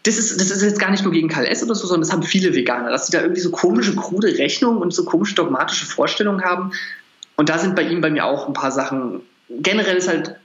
das 0.04 0.18
ist, 0.18 0.40
das 0.40 0.52
ist 0.52 0.62
jetzt 0.62 0.80
gar 0.80 0.92
nicht 0.92 1.04
nur 1.04 1.14
gegen 1.14 1.30
KLS 1.30 1.64
oder 1.64 1.76
so, 1.76 1.88
sondern 1.88 2.02
das 2.02 2.12
haben 2.12 2.24
viele 2.24 2.54
Veganer, 2.54 2.90
dass 2.90 3.08
sie 3.08 3.14
da 3.14 3.22
irgendwie 3.22 3.40
so 3.40 3.52
komische, 3.52 3.96
krude 3.96 4.38
Rechnungen 4.38 4.82
und 4.82 4.94
so 4.94 5.06
komische 5.06 5.36
dogmatische 5.36 5.86
Vorstellungen 5.86 6.44
haben. 6.44 6.74
Und 7.38 7.48
da 7.48 7.58
sind 7.58 7.76
bei 7.76 7.84
ihm 7.84 8.02
bei 8.02 8.10
mir 8.10 8.26
auch 8.26 8.48
ein 8.48 8.54
paar 8.54 8.72
Sachen. 8.72 9.22
Generell 9.50 9.96
ist 9.96 10.10
halt 10.10 10.36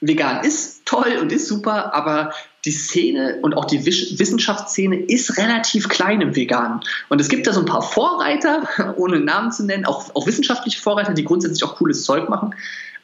vegan 0.00 0.44
ist 0.44 0.86
toll 0.86 1.18
und 1.20 1.32
ist 1.32 1.48
super, 1.48 1.94
aber 1.94 2.32
die 2.68 2.72
Szene 2.72 3.38
und 3.40 3.56
auch 3.56 3.64
die 3.64 3.86
Wissenschaftsszene 3.86 4.96
ist 4.96 5.38
relativ 5.38 5.88
klein 5.88 6.20
im 6.20 6.36
Veganen. 6.36 6.80
Und 7.08 7.18
es 7.18 7.30
gibt 7.30 7.46
da 7.46 7.54
so 7.54 7.60
ein 7.60 7.66
paar 7.66 7.80
Vorreiter, 7.80 8.68
ohne 8.96 9.20
Namen 9.20 9.50
zu 9.52 9.64
nennen, 9.64 9.86
auch, 9.86 10.14
auch 10.14 10.26
wissenschaftliche 10.26 10.78
Vorreiter, 10.78 11.14
die 11.14 11.24
grundsätzlich 11.24 11.64
auch 11.64 11.76
cooles 11.76 12.04
Zeug 12.04 12.28
machen. 12.28 12.54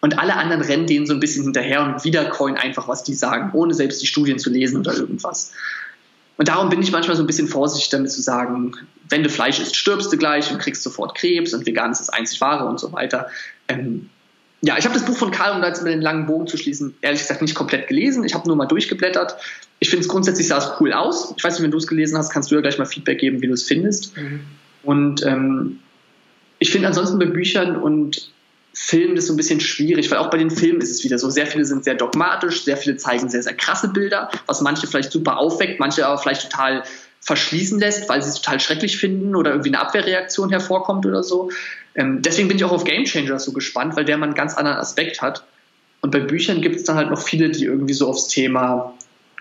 Und 0.03 0.19
alle 0.19 0.37
anderen 0.37 0.61
rennen 0.61 0.87
denen 0.87 1.07
so 1.07 1.15
ein 1.15 1.21
bisschen 1.21 1.45
hinterher 1.45 1.83
und 1.83 2.05
wiedercoin 2.05 2.59
einfach, 2.59 2.89
was 2.89 3.05
die 3.05 3.15
sagen, 3.15 3.53
ohne 3.55 3.73
selbst 3.73 4.03
die 4.03 4.07
Studien 4.07 4.39
zu 4.39 4.51
lesen 4.51 4.79
oder 4.79 4.93
irgendwas. 4.93 5.53
Und 6.37 6.49
darum 6.49 6.69
bin 6.69 6.83
ich 6.83 6.93
manchmal 6.93 7.17
so 7.17 7.23
ein 7.23 7.27
bisschen 7.27 7.49
vorsichtig 7.49 7.89
damit 7.89 8.11
zu 8.11 8.21
sagen, 8.21 8.75
wenn 9.09 9.23
du 9.23 9.31
Fleisch 9.31 9.61
isst, 9.61 9.77
stirbst 9.77 10.12
du 10.12 10.19
gleich 10.19 10.53
und 10.53 10.59
kriegst 10.59 10.83
sofort 10.83 11.17
Krebs 11.17 11.55
und 11.55 11.65
vegan 11.65 11.93
ist 11.93 12.01
das 12.01 12.11
einzig 12.11 12.39
wahre 12.43 12.67
und 12.67 12.79
so 12.79 12.93
weiter. 12.93 13.29
Ähm, 13.69 14.11
ja, 14.65 14.79
ich 14.79 14.85
habe 14.85 14.95
das 14.95 15.05
Buch 15.05 15.17
von 15.17 15.31
Karl, 15.31 15.55
um 15.55 15.61
da 15.61 15.69
jetzt 15.69 15.83
mit 15.83 15.93
den 15.93 16.01
langen 16.01 16.27
Bogen 16.27 16.47
zu 16.47 16.57
schließen, 16.57 16.95
ehrlich 17.03 17.21
gesagt 17.21 17.43
nicht 17.43 17.55
komplett 17.55 17.89
gelesen. 17.89 18.25
Ich 18.25 18.35
habe 18.35 18.49
nur 18.49 18.57
mal 18.57 18.67
durchgeblättert. 18.67 19.37
Ich 19.79 19.91
finde 19.91 20.05
es 20.05 20.09
grundsätzlich 20.09 20.49
sah 20.49 20.59
es 20.59 20.81
cool 20.81 20.93
aus. 20.93 21.35
Ich 21.37 21.45
weiß 21.45 21.55
nicht, 21.55 21.65
wenn 21.65 21.71
du 21.71 21.77
es 21.77 21.87
gelesen 21.87 22.17
hast, 22.17 22.31
kannst 22.31 22.51
du 22.51 22.55
ja 22.55 22.62
gleich 22.62 22.79
mal 22.79 22.87
Feedback 22.87 23.19
geben, 23.19 23.43
wie 23.43 23.47
du 23.47 23.53
es 23.53 23.65
findest. 23.65 24.17
Mhm. 24.17 24.41
Und 24.83 25.25
ähm, 25.27 25.81
ich 26.59 26.71
finde 26.71 26.89
ansonsten 26.89 27.19
bei 27.19 27.27
Büchern 27.27 27.77
und 27.77 28.31
Filmen 28.73 29.15
das 29.17 29.27
so 29.27 29.35
ein 29.35 29.37
bisschen 29.37 29.61
schwierig, 29.61 30.11
weil 30.11 30.19
auch 30.19 30.31
bei 30.31 30.39
den 30.39 30.51
Filmen 30.51 30.81
ist 30.81 30.91
es 30.91 31.05
wieder 31.05 31.19
so, 31.19 31.29
sehr 31.31 31.47
viele 31.47 31.65
sind 31.65 31.85
sehr 31.85 31.95
dogmatisch, 31.95 32.65
sehr 32.65 32.77
viele 32.77 32.97
zeigen 32.97 33.29
sehr, 33.29 33.43
sehr 33.43 33.55
krasse 33.55 33.89
Bilder, 33.89 34.31
was 34.47 34.62
manche 34.62 34.87
vielleicht 34.87 35.12
super 35.12 35.37
aufweckt, 35.37 35.79
manche 35.79 36.07
aber 36.07 36.19
vielleicht 36.19 36.51
total 36.51 36.83
verschließen 37.21 37.79
lässt, 37.79 38.09
weil 38.09 38.23
sie 38.23 38.31
es 38.31 38.37
total 38.37 38.61
schrecklich 38.61 38.97
finden 38.97 39.37
oder 39.37 39.51
irgendwie 39.51 39.71
eine 39.71 39.81
Abwehrreaktion 39.81 40.51
hervorkommt 40.51 41.07
oder 41.07 41.23
so. 41.23 41.51
Ähm, 41.95 42.22
deswegen 42.22 42.49
bin 42.49 42.57
ich 42.57 42.64
auch 42.64 42.72
auf 42.72 42.84
Game 42.84 43.05
Changers 43.05 43.45
so 43.45 43.53
gespannt, 43.53 43.97
weil 43.97 44.05
der 44.05 44.16
mal 44.16 44.26
einen 44.26 44.34
ganz 44.34 44.55
anderen 44.55 44.78
Aspekt 44.78 45.22
hat. 45.22 45.45
Und 46.01 46.11
bei 46.11 46.20
Büchern 46.20 46.61
gibt 46.61 46.76
es 46.76 46.84
dann 46.84 46.97
halt 46.97 47.11
noch 47.11 47.20
viele, 47.20 47.51
die 47.51 47.64
irgendwie 47.64 47.95
so 47.95 48.09
aufs 48.09 48.28
Thema 48.28 48.95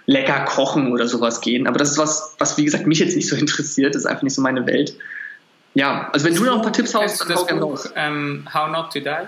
lecker 0.06 0.46
kochen 0.46 0.92
oder 0.92 1.08
sowas 1.08 1.42
gehen. 1.42 1.68
Aber 1.68 1.78
das 1.78 1.92
ist 1.92 1.98
was, 1.98 2.36
was 2.38 2.58
wie 2.58 2.66
gesagt 2.66 2.88
mich 2.88 3.00
jetzt 3.00 3.16
nicht 3.16 3.28
so 3.28 3.36
interessiert, 3.36 3.96
das 3.96 4.04
ist 4.04 4.06
einfach 4.06 4.24
nicht 4.24 4.36
so 4.36 4.42
meine 4.42 4.66
Welt. 4.68 4.96
Ja, 5.74 6.10
also 6.12 6.26
wenn 6.26 6.36
du 6.36 6.44
noch 6.44 6.58
ein 6.58 6.62
paar 6.62 6.74
Tipps 6.74 6.94
hast, 6.94 7.22
dann 7.22 7.36
hau 7.36 7.46
gerne 7.46 7.62
raus. 7.62 7.92
Ähm, 7.96 8.48
How 8.54 8.70
Not 8.70 8.94
to 8.94 9.00
Die? 9.00 9.28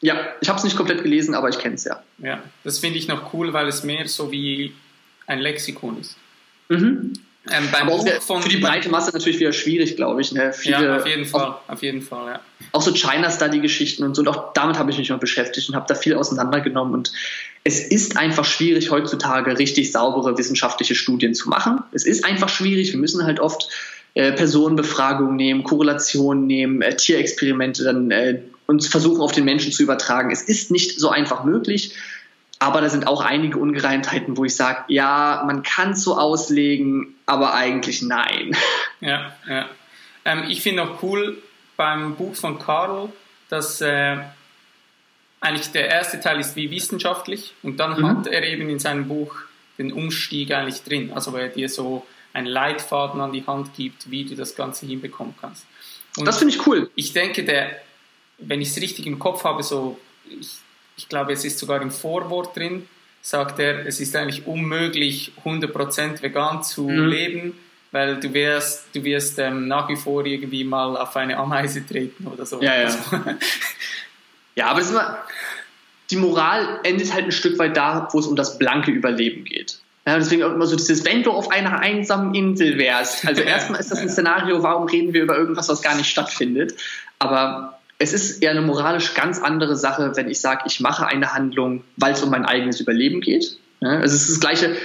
Ja, 0.00 0.16
ich 0.42 0.48
habe 0.48 0.58
es 0.58 0.64
nicht 0.64 0.76
komplett 0.76 1.02
gelesen, 1.02 1.34
aber 1.34 1.48
ich 1.48 1.58
kenne 1.58 1.76
es 1.76 1.84
ja. 1.84 2.02
Ja, 2.18 2.42
das 2.62 2.78
finde 2.78 2.98
ich 2.98 3.08
noch 3.08 3.32
cool, 3.32 3.54
weil 3.54 3.68
es 3.68 3.84
mehr 3.84 4.06
so 4.06 4.30
wie 4.30 4.74
ein 5.26 5.38
Lexikon 5.38 5.98
ist. 5.98 6.16
Mhm. 6.68 7.14
Ähm, 7.50 7.68
beim 7.70 7.88
Aber 7.88 7.98
Buch 7.98 8.22
von, 8.22 8.42
für 8.42 8.48
die 8.48 8.56
breite 8.56 8.88
Masse 8.88 9.10
natürlich 9.12 9.38
wieder 9.38 9.52
schwierig, 9.52 9.96
glaube 9.96 10.22
ich. 10.22 10.32
Ne? 10.32 10.52
Viele, 10.54 10.84
ja, 10.84 10.96
auf 10.96 11.06
jeden 11.06 11.26
Fall, 11.26 11.42
auch, 11.42 11.68
auf 11.68 11.82
jeden 11.82 12.00
Fall, 12.00 12.32
ja. 12.32 12.40
Auch 12.72 12.80
so 12.80 12.92
China-Study-Geschichten 12.92 14.02
und 14.02 14.14
so, 14.14 14.22
und 14.22 14.28
auch 14.28 14.52
damit 14.54 14.78
habe 14.78 14.90
ich 14.90 14.98
mich 14.98 15.10
noch 15.10 15.18
beschäftigt 15.20 15.68
und 15.68 15.74
habe 15.74 15.84
da 15.86 15.94
viel 15.94 16.14
auseinandergenommen. 16.14 16.94
Und 16.94 17.12
es 17.62 17.80
ist 17.80 18.16
einfach 18.16 18.46
schwierig, 18.46 18.90
heutzutage 18.90 19.58
richtig 19.58 19.92
saubere 19.92 20.38
wissenschaftliche 20.38 20.94
Studien 20.94 21.34
zu 21.34 21.50
machen. 21.50 21.82
Es 21.92 22.06
ist 22.06 22.24
einfach 22.24 22.48
schwierig. 22.48 22.92
Wir 22.92 22.98
müssen 22.98 23.24
halt 23.24 23.40
oft 23.40 23.68
äh, 24.14 24.32
Personenbefragungen 24.32 25.36
nehmen, 25.36 25.64
Korrelationen 25.64 26.46
nehmen, 26.46 26.82
äh, 26.82 26.96
Tierexperimente 26.96 27.84
dann 27.84 28.10
äh, 28.10 28.40
uns 28.66 28.86
versuchen 28.86 29.20
auf 29.20 29.32
den 29.32 29.44
Menschen 29.44 29.72
zu 29.72 29.82
übertragen. 29.82 30.30
Es 30.30 30.42
ist 30.42 30.70
nicht 30.70 30.98
so 30.98 31.10
einfach 31.10 31.44
möglich. 31.44 31.94
Aber 32.58 32.80
da 32.80 32.88
sind 32.88 33.06
auch 33.06 33.20
einige 33.20 33.58
Ungereimtheiten, 33.58 34.36
wo 34.36 34.44
ich 34.44 34.56
sage, 34.56 34.84
ja, 34.88 35.42
man 35.46 35.62
kann 35.62 35.92
es 35.92 36.04
so 36.04 36.16
auslegen, 36.16 37.14
aber 37.26 37.54
eigentlich 37.54 38.02
nein. 38.02 38.56
Ja, 39.00 39.36
ja. 39.46 39.68
Ähm, 40.24 40.44
ich 40.48 40.62
finde 40.62 40.82
auch 40.82 41.02
cool 41.02 41.36
beim 41.76 42.14
Buch 42.14 42.34
von 42.34 42.58
Karl, 42.58 43.12
dass 43.50 43.82
äh, 43.82 44.16
eigentlich 45.40 45.72
der 45.72 45.88
erste 45.88 46.20
Teil 46.20 46.40
ist 46.40 46.56
wie 46.56 46.70
wissenschaftlich 46.70 47.52
und 47.62 47.78
dann 47.78 48.00
mhm. 48.00 48.08
hat 48.08 48.26
er 48.28 48.42
eben 48.44 48.70
in 48.70 48.78
seinem 48.78 49.08
Buch 49.08 49.34
den 49.76 49.92
Umstieg 49.92 50.52
eigentlich 50.52 50.82
drin. 50.84 51.12
Also 51.12 51.34
weil 51.34 51.42
er 51.42 51.48
dir 51.48 51.68
so 51.68 52.06
einen 52.32 52.46
Leitfaden 52.46 53.20
an 53.20 53.32
die 53.32 53.46
Hand 53.46 53.74
gibt, 53.74 54.10
wie 54.10 54.24
du 54.24 54.36
das 54.36 54.56
Ganze 54.56 54.86
hinbekommen 54.86 55.34
kannst. 55.38 55.66
Und 56.16 56.26
das 56.26 56.38
finde 56.38 56.54
ich 56.54 56.66
cool. 56.66 56.90
Ich 56.94 57.12
denke, 57.12 57.44
der, 57.44 57.76
wenn 58.38 58.62
ich 58.62 58.68
es 58.70 58.80
richtig 58.80 59.06
im 59.06 59.18
Kopf 59.18 59.44
habe, 59.44 59.62
so 59.62 60.00
ich 60.30 60.63
ich 60.96 61.08
glaube, 61.08 61.32
es 61.32 61.44
ist 61.44 61.58
sogar 61.58 61.82
im 61.82 61.90
Vorwort 61.90 62.56
drin, 62.56 62.88
sagt 63.22 63.58
er, 63.58 63.86
es 63.86 64.00
ist 64.00 64.14
eigentlich 64.16 64.46
unmöglich, 64.46 65.32
100% 65.44 66.22
vegan 66.22 66.62
zu 66.62 66.88
mhm. 66.88 67.06
leben, 67.06 67.58
weil 67.90 68.20
du 68.20 68.32
wirst, 68.34 68.86
du 68.94 69.02
wirst 69.04 69.38
ähm, 69.38 69.68
nach 69.68 69.88
wie 69.88 69.96
vor 69.96 70.26
irgendwie 70.26 70.64
mal 70.64 70.96
auf 70.96 71.16
eine 71.16 71.36
Ameise 71.36 71.86
treten 71.86 72.26
oder 72.26 72.44
so. 72.44 72.60
Ja, 72.60 72.82
ja. 72.82 72.90
ja 74.54 74.66
aber 74.66 74.80
das 74.80 74.88
ist 74.88 74.94
immer, 74.94 75.18
die 76.10 76.16
Moral 76.16 76.80
endet 76.82 77.14
halt 77.14 77.24
ein 77.26 77.32
Stück 77.32 77.58
weit 77.58 77.76
da, 77.76 78.08
wo 78.12 78.18
es 78.18 78.26
um 78.26 78.36
das 78.36 78.58
blanke 78.58 78.90
Überleben 78.90 79.44
geht. 79.44 79.78
Ja, 80.06 80.18
deswegen 80.18 80.42
auch 80.42 80.52
immer 80.52 80.66
so 80.66 80.76
dieses, 80.76 81.04
wenn 81.06 81.22
du 81.22 81.30
auf 81.30 81.50
einer 81.50 81.78
einsamen 81.78 82.34
Insel 82.34 82.76
wärst. 82.76 83.26
Also 83.26 83.40
erstmal 83.42 83.80
ist 83.80 83.90
das 83.90 84.00
ein 84.00 84.10
Szenario, 84.10 84.62
warum 84.62 84.86
reden 84.86 85.14
wir 85.14 85.22
über 85.22 85.36
irgendwas, 85.36 85.68
was 85.68 85.80
gar 85.80 85.94
nicht 85.94 86.10
stattfindet. 86.10 86.74
Aber 87.18 87.73
es 87.98 88.12
ist 88.12 88.42
eher 88.42 88.50
eine 88.50 88.62
moralisch 88.62 89.14
ganz 89.14 89.40
andere 89.40 89.76
Sache, 89.76 90.12
wenn 90.14 90.28
ich 90.28 90.40
sage, 90.40 90.62
ich 90.66 90.80
mache 90.80 91.06
eine 91.06 91.32
Handlung, 91.32 91.84
weil 91.96 92.12
es 92.12 92.22
um 92.22 92.30
mein 92.30 92.44
eigenes 92.44 92.80
Überleben 92.80 93.20
geht. 93.20 93.58
Also 93.80 94.16
es 94.16 94.22
ist 94.22 94.30
das 94.30 94.40
Gleiche, 94.40 94.76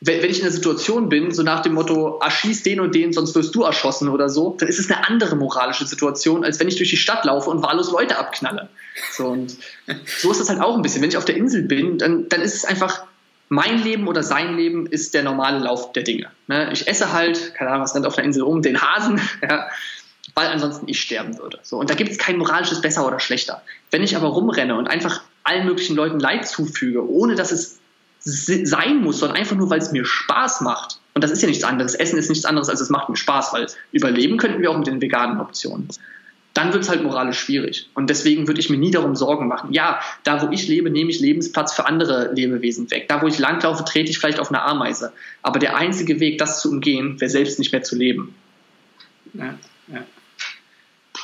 wenn, 0.00 0.30
ich 0.30 0.38
in 0.38 0.44
einer 0.44 0.52
Situation 0.52 1.10
bin, 1.10 1.32
so 1.32 1.42
nach 1.42 1.60
dem 1.60 1.74
Motto, 1.74 2.18
erschieß 2.22 2.62
den 2.62 2.80
und 2.80 2.94
den, 2.94 3.12
sonst 3.12 3.34
wirst 3.34 3.54
du 3.54 3.64
erschossen 3.64 4.08
oder 4.08 4.30
so, 4.30 4.56
dann 4.58 4.68
ist 4.68 4.78
es 4.78 4.90
eine 4.90 5.06
andere 5.06 5.36
moralische 5.36 5.86
Situation, 5.86 6.42
als 6.42 6.58
wenn 6.58 6.68
ich 6.68 6.76
durch 6.76 6.88
die 6.88 6.96
Stadt 6.96 7.24
laufe 7.26 7.50
und 7.50 7.62
wahllos 7.62 7.92
Leute 7.92 8.18
abknalle. 8.18 8.70
So, 9.12 9.26
und 9.26 9.56
so 10.06 10.30
ist 10.30 10.40
das 10.40 10.48
halt 10.48 10.60
auch 10.60 10.74
ein 10.74 10.82
bisschen. 10.82 11.02
Wenn 11.02 11.10
ich 11.10 11.18
auf 11.18 11.26
der 11.26 11.36
Insel 11.36 11.62
bin, 11.62 11.98
dann, 11.98 12.28
dann 12.30 12.40
ist 12.40 12.54
es 12.54 12.64
einfach, 12.64 13.04
mein 13.50 13.82
Leben 13.82 14.08
oder 14.08 14.22
sein 14.22 14.56
Leben 14.56 14.86
ist 14.86 15.12
der 15.12 15.22
normale 15.22 15.58
Lauf 15.58 15.92
der 15.92 16.04
Dinge. 16.04 16.30
Ne? 16.46 16.70
Ich 16.72 16.88
esse 16.88 17.12
halt, 17.12 17.52
keine 17.54 17.70
Ahnung, 17.70 17.82
was 17.82 17.94
rennt 17.94 18.06
auf 18.06 18.14
der 18.14 18.24
Insel 18.24 18.42
rum, 18.42 18.62
den 18.62 18.80
Hasen, 18.80 19.20
ja, 19.42 19.68
weil 20.34 20.48
ansonsten 20.48 20.88
ich 20.88 21.00
sterben 21.00 21.38
würde. 21.38 21.58
So, 21.62 21.78
und 21.78 21.90
da 21.90 21.94
gibt 21.94 22.10
es 22.10 22.18
kein 22.18 22.38
moralisches 22.38 22.80
besser 22.80 23.06
oder 23.06 23.20
schlechter. 23.20 23.62
Wenn 23.90 24.02
ich 24.02 24.16
aber 24.16 24.28
rumrenne 24.28 24.76
und 24.76 24.86
einfach 24.86 25.22
allen 25.44 25.66
möglichen 25.66 25.96
Leuten 25.96 26.20
Leid 26.20 26.46
zufüge, 26.46 27.08
ohne 27.08 27.34
dass 27.34 27.52
es 27.52 27.78
sein 28.22 28.98
muss, 29.02 29.18
sondern 29.18 29.38
einfach 29.38 29.56
nur, 29.56 29.70
weil 29.70 29.78
es 29.78 29.92
mir 29.92 30.04
Spaß 30.04 30.60
macht. 30.60 30.98
Und 31.14 31.24
das 31.24 31.30
ist 31.30 31.42
ja 31.42 31.48
nichts 31.48 31.64
anderes. 31.64 31.94
Essen 31.94 32.18
ist 32.18 32.28
nichts 32.28 32.44
anderes, 32.44 32.68
als 32.68 32.80
es 32.80 32.90
macht 32.90 33.08
mir 33.08 33.16
Spaß, 33.16 33.52
weil 33.52 33.66
überleben 33.92 34.36
könnten 34.36 34.60
wir 34.60 34.70
auch 34.70 34.76
mit 34.76 34.86
den 34.86 35.00
veganen 35.00 35.40
Optionen. 35.40 35.88
Dann 36.52 36.72
wird 36.72 36.82
es 36.82 36.90
halt 36.90 37.02
moralisch 37.02 37.38
schwierig. 37.38 37.88
Und 37.94 38.10
deswegen 38.10 38.46
würde 38.48 38.60
ich 38.60 38.70
mir 38.70 38.76
nie 38.76 38.90
darum 38.90 39.14
Sorgen 39.14 39.46
machen. 39.48 39.72
Ja, 39.72 40.00
da 40.24 40.42
wo 40.42 40.50
ich 40.50 40.68
lebe, 40.68 40.90
nehme 40.90 41.10
ich 41.10 41.20
Lebensplatz 41.20 41.72
für 41.72 41.86
andere 41.86 42.32
Lebewesen 42.34 42.90
weg. 42.90 43.08
Da 43.08 43.22
wo 43.22 43.26
ich 43.26 43.38
langlaufe, 43.38 43.84
trete 43.84 44.10
ich 44.10 44.18
vielleicht 44.18 44.40
auf 44.40 44.50
eine 44.50 44.62
Ameise. 44.62 45.12
Aber 45.42 45.58
der 45.58 45.76
einzige 45.76 46.20
Weg, 46.20 46.38
das 46.38 46.60
zu 46.60 46.70
umgehen, 46.70 47.20
wäre 47.20 47.30
selbst 47.30 47.58
nicht 47.58 47.72
mehr 47.72 47.82
zu 47.82 47.96
leben. 47.96 48.34
Ja, 49.32 49.54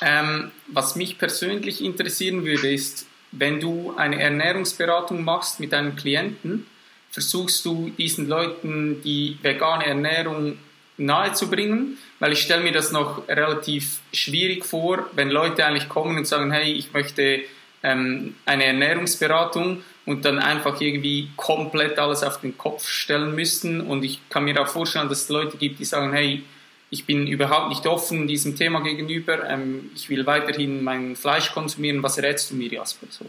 Ähm, 0.02 0.50
was 0.66 0.96
mich 0.96 1.18
persönlich 1.18 1.82
interessieren 1.82 2.44
würde, 2.44 2.72
ist, 2.72 3.06
wenn 3.32 3.60
du 3.60 3.94
eine 3.96 4.20
Ernährungsberatung 4.20 5.24
machst 5.24 5.60
mit 5.60 5.72
deinem 5.72 5.96
Klienten, 5.96 6.66
versuchst 7.10 7.64
du 7.64 7.90
diesen 7.96 8.28
Leuten 8.28 9.00
die 9.02 9.38
vegane 9.42 9.86
Ernährung 9.86 10.58
nahezubringen, 10.98 11.98
weil 12.18 12.32
ich 12.32 12.40
stelle 12.40 12.62
mir 12.62 12.72
das 12.72 12.92
noch 12.92 13.28
relativ 13.28 14.00
schwierig 14.12 14.64
vor, 14.64 15.06
wenn 15.12 15.30
Leute 15.30 15.64
eigentlich 15.64 15.88
kommen 15.88 16.16
und 16.16 16.26
sagen, 16.26 16.52
hey, 16.52 16.72
ich 16.72 16.92
möchte 16.92 17.42
ähm, 17.82 18.34
eine 18.46 18.64
Ernährungsberatung 18.64 19.82
und 20.06 20.24
dann 20.24 20.38
einfach 20.38 20.80
irgendwie 20.80 21.30
komplett 21.36 21.98
alles 21.98 22.22
auf 22.22 22.40
den 22.40 22.56
Kopf 22.56 22.88
stellen 22.88 23.34
müssen. 23.34 23.80
Und 23.80 24.04
ich 24.04 24.20
kann 24.28 24.44
mir 24.44 24.60
auch 24.60 24.68
vorstellen, 24.68 25.08
dass 25.08 25.22
es 25.22 25.28
Leute 25.28 25.56
gibt, 25.56 25.78
die 25.80 25.84
sagen, 25.84 26.12
hey, 26.12 26.42
ich 26.90 27.04
bin 27.04 27.26
überhaupt 27.26 27.68
nicht 27.68 27.86
offen 27.86 28.28
diesem 28.28 28.56
Thema 28.56 28.80
gegenüber. 28.80 29.48
Ähm, 29.48 29.90
ich 29.94 30.08
will 30.08 30.26
weiterhin 30.26 30.84
mein 30.84 31.16
Fleisch 31.16 31.52
konsumieren. 31.52 32.02
Was 32.02 32.18
rätst 32.18 32.50
du 32.50 32.54
mir, 32.54 32.68
Jasper? 32.68 33.06
So? 33.10 33.26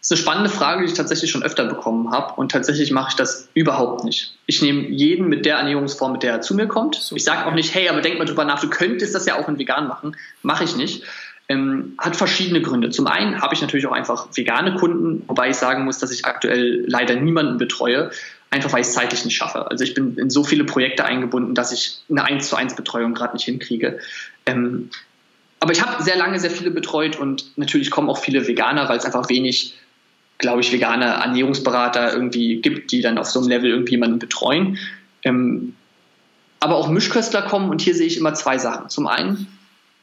Das 0.00 0.10
ist 0.10 0.12
eine 0.12 0.20
spannende 0.22 0.50
Frage, 0.50 0.80
die 0.80 0.92
ich 0.92 0.96
tatsächlich 0.96 1.30
schon 1.30 1.42
öfter 1.42 1.66
bekommen 1.66 2.10
habe. 2.10 2.32
Und 2.40 2.52
tatsächlich 2.52 2.90
mache 2.90 3.08
ich 3.10 3.16
das 3.16 3.50
überhaupt 3.52 4.02
nicht. 4.04 4.34
Ich 4.46 4.62
nehme 4.62 4.88
jeden 4.88 5.28
mit 5.28 5.44
der 5.44 5.56
Ernährungsform, 5.56 6.12
mit 6.12 6.22
der 6.22 6.32
er 6.32 6.40
zu 6.40 6.54
mir 6.54 6.68
kommt. 6.68 6.94
Super. 6.94 7.16
Ich 7.16 7.24
sage 7.24 7.46
auch 7.46 7.52
nicht, 7.52 7.74
hey, 7.74 7.90
aber 7.90 8.00
denk 8.00 8.18
mal 8.18 8.24
drüber 8.24 8.46
nach, 8.46 8.60
du 8.60 8.70
könntest 8.70 9.14
das 9.14 9.26
ja 9.26 9.38
auch 9.38 9.46
in 9.48 9.58
vegan 9.58 9.88
machen. 9.88 10.16
Mache 10.42 10.64
ich 10.64 10.74
nicht. 10.74 11.04
Ähm, 11.50 11.96
hat 11.98 12.16
verschiedene 12.16 12.62
Gründe. 12.62 12.88
Zum 12.88 13.08
einen 13.08 13.42
habe 13.42 13.52
ich 13.54 13.60
natürlich 13.60 13.86
auch 13.86 13.92
einfach 13.92 14.28
vegane 14.34 14.76
Kunden, 14.76 15.24
wobei 15.26 15.50
ich 15.50 15.56
sagen 15.56 15.84
muss, 15.84 15.98
dass 15.98 16.12
ich 16.12 16.24
aktuell 16.24 16.84
leider 16.86 17.16
niemanden 17.16 17.58
betreue, 17.58 18.10
einfach 18.50 18.72
weil 18.72 18.80
ich 18.80 18.88
es 18.88 18.94
zeitlich 18.94 19.24
nicht 19.24 19.36
schaffe. 19.36 19.70
Also 19.70 19.84
ich 19.84 19.94
bin 19.94 20.16
in 20.16 20.28
so 20.28 20.44
viele 20.44 20.64
Projekte 20.64 21.04
eingebunden, 21.04 21.54
dass 21.54 21.72
ich 21.72 22.00
eine 22.10 22.24
1 22.24 22.48
zu 22.48 22.56
1 22.56 22.74
Betreuung 22.74 23.14
gerade 23.14 23.34
nicht 23.34 23.44
hinkriege. 23.44 24.00
Ähm, 24.46 24.90
aber 25.60 25.72
ich 25.72 25.82
habe 25.82 26.02
sehr 26.02 26.16
lange 26.16 26.40
sehr 26.40 26.50
viele 26.50 26.70
betreut 26.70 27.16
und 27.16 27.56
natürlich 27.56 27.90
kommen 27.90 28.08
auch 28.08 28.18
viele 28.18 28.46
Veganer, 28.48 28.88
weil 28.88 28.98
es 28.98 29.04
einfach 29.04 29.28
wenig, 29.28 29.78
glaube 30.38 30.62
ich, 30.62 30.72
vegane 30.72 31.04
Ernährungsberater 31.04 32.12
irgendwie 32.12 32.60
gibt, 32.60 32.92
die 32.92 33.02
dann 33.02 33.18
auf 33.18 33.30
so 33.30 33.40
einem 33.40 33.48
Level 33.48 33.70
irgendwie 33.70 33.92
jemanden 33.92 34.18
betreuen. 34.18 34.78
Ähm, 35.22 35.74
aber 36.60 36.76
auch 36.76 36.88
Mischköstler 36.88 37.42
kommen 37.42 37.70
und 37.70 37.80
hier 37.80 37.94
sehe 37.94 38.06
ich 38.06 38.16
immer 38.16 38.34
zwei 38.34 38.58
Sachen. 38.58 38.88
Zum 38.88 39.06
einen, 39.06 39.46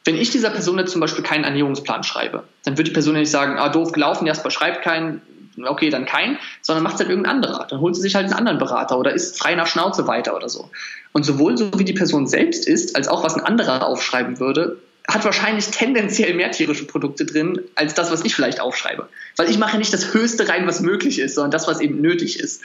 Wenn 0.04 0.16
ich 0.16 0.30
dieser 0.30 0.48
Person 0.48 0.78
jetzt 0.78 0.92
zum 0.92 1.02
Beispiel 1.02 1.22
keinen 1.22 1.44
Ernährungsplan 1.44 2.02
schreibe, 2.02 2.44
dann 2.64 2.78
wird 2.78 2.88
die 2.88 2.92
Person 2.92 3.14
nicht 3.14 3.30
sagen, 3.30 3.58
ah, 3.58 3.68
doof 3.68 3.92
gelaufen, 3.92 4.26
Jasper 4.26 4.50
schreibt 4.50 4.82
keinen, 4.82 5.20
okay, 5.66 5.90
dann 5.90 6.06
kein, 6.06 6.38
sondern 6.62 6.82
macht 6.82 6.94
es 6.94 7.00
halt 7.00 7.10
irgendein 7.10 7.36
anderer. 7.36 7.66
Dann 7.68 7.80
holt 7.80 7.96
sie 7.96 8.02
sich 8.02 8.14
halt 8.14 8.26
einen 8.26 8.34
anderen 8.34 8.58
Berater 8.58 8.98
oder 8.98 9.12
ist 9.12 9.38
frei 9.38 9.54
nach 9.54 9.66
Schnauze 9.66 10.06
weiter 10.06 10.36
oder 10.36 10.48
so. 10.48 10.70
Und 11.12 11.24
sowohl 11.24 11.56
so 11.56 11.70
wie 11.78 11.84
die 11.84 11.92
Person 11.92 12.26
selbst 12.26 12.66
ist, 12.66 12.96
als 12.96 13.08
auch 13.08 13.24
was 13.24 13.34
ein 13.34 13.42
anderer 13.42 13.86
aufschreiben 13.86 14.40
würde, 14.40 14.78
hat 15.08 15.24
wahrscheinlich 15.24 15.68
tendenziell 15.68 16.34
mehr 16.34 16.50
tierische 16.50 16.86
Produkte 16.86 17.24
drin, 17.24 17.60
als 17.74 17.94
das, 17.94 18.10
was 18.10 18.24
ich 18.24 18.34
vielleicht 18.34 18.60
aufschreibe. 18.60 19.08
Weil 19.36 19.48
ich 19.48 19.58
mache 19.58 19.78
nicht 19.78 19.92
das 19.92 20.12
Höchste 20.12 20.48
rein, 20.48 20.66
was 20.66 20.80
möglich 20.80 21.18
ist, 21.18 21.34
sondern 21.34 21.50
das, 21.50 21.66
was 21.66 21.80
eben 21.80 22.00
nötig 22.00 22.38
ist. 22.38 22.62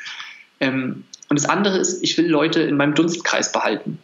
Ähm, 0.59 1.05
und 1.29 1.39
das 1.39 1.49
andere 1.49 1.77
ist, 1.77 2.03
ich 2.03 2.17
will 2.17 2.27
Leute 2.27 2.61
in 2.61 2.75
meinem 2.75 2.95
Dunstkreis 2.95 3.51
behalten 3.51 3.97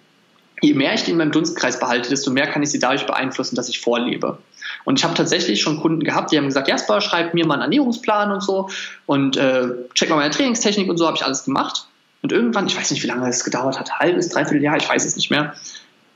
je 0.61 0.73
mehr 0.73 0.93
ich 0.93 1.03
die 1.03 1.11
in 1.11 1.17
meinem 1.17 1.31
Dunstkreis 1.31 1.79
behalte, 1.79 2.09
desto 2.09 2.31
mehr 2.31 2.47
kann 2.47 2.63
ich 2.63 2.71
sie 2.71 2.79
dadurch 2.79 3.05
beeinflussen, 3.05 3.55
dass 3.55 3.69
ich 3.69 3.79
vorlebe. 3.79 4.37
Und 4.85 4.99
ich 4.99 5.03
habe 5.03 5.13
tatsächlich 5.13 5.61
schon 5.61 5.79
Kunden 5.79 6.03
gehabt, 6.03 6.31
die 6.31 6.37
haben 6.37 6.45
gesagt, 6.45 6.67
Jasper, 6.67 7.01
schreib 7.01 7.33
mir 7.33 7.45
mal 7.45 7.55
einen 7.55 7.63
Ernährungsplan 7.63 8.31
und 8.31 8.41
so 8.41 8.69
und 9.05 9.37
äh, 9.37 9.69
check 9.93 10.09
mal 10.09 10.17
meine 10.17 10.31
Trainingstechnik 10.31 10.89
und 10.89 10.97
so, 10.97 11.07
habe 11.07 11.17
ich 11.17 11.25
alles 11.25 11.45
gemacht. 11.45 11.85
Und 12.21 12.31
irgendwann, 12.31 12.67
ich 12.67 12.77
weiß 12.77 12.91
nicht, 12.91 13.01
wie 13.03 13.07
lange 13.07 13.27
es 13.29 13.43
gedauert 13.43 13.79
hat, 13.79 13.99
halbes, 13.99 14.29
dreiviertel 14.29 14.61
Jahr, 14.61 14.77
ich 14.77 14.89
weiß 14.89 15.05
es 15.05 15.15
nicht 15.15 15.29
mehr, 15.29 15.53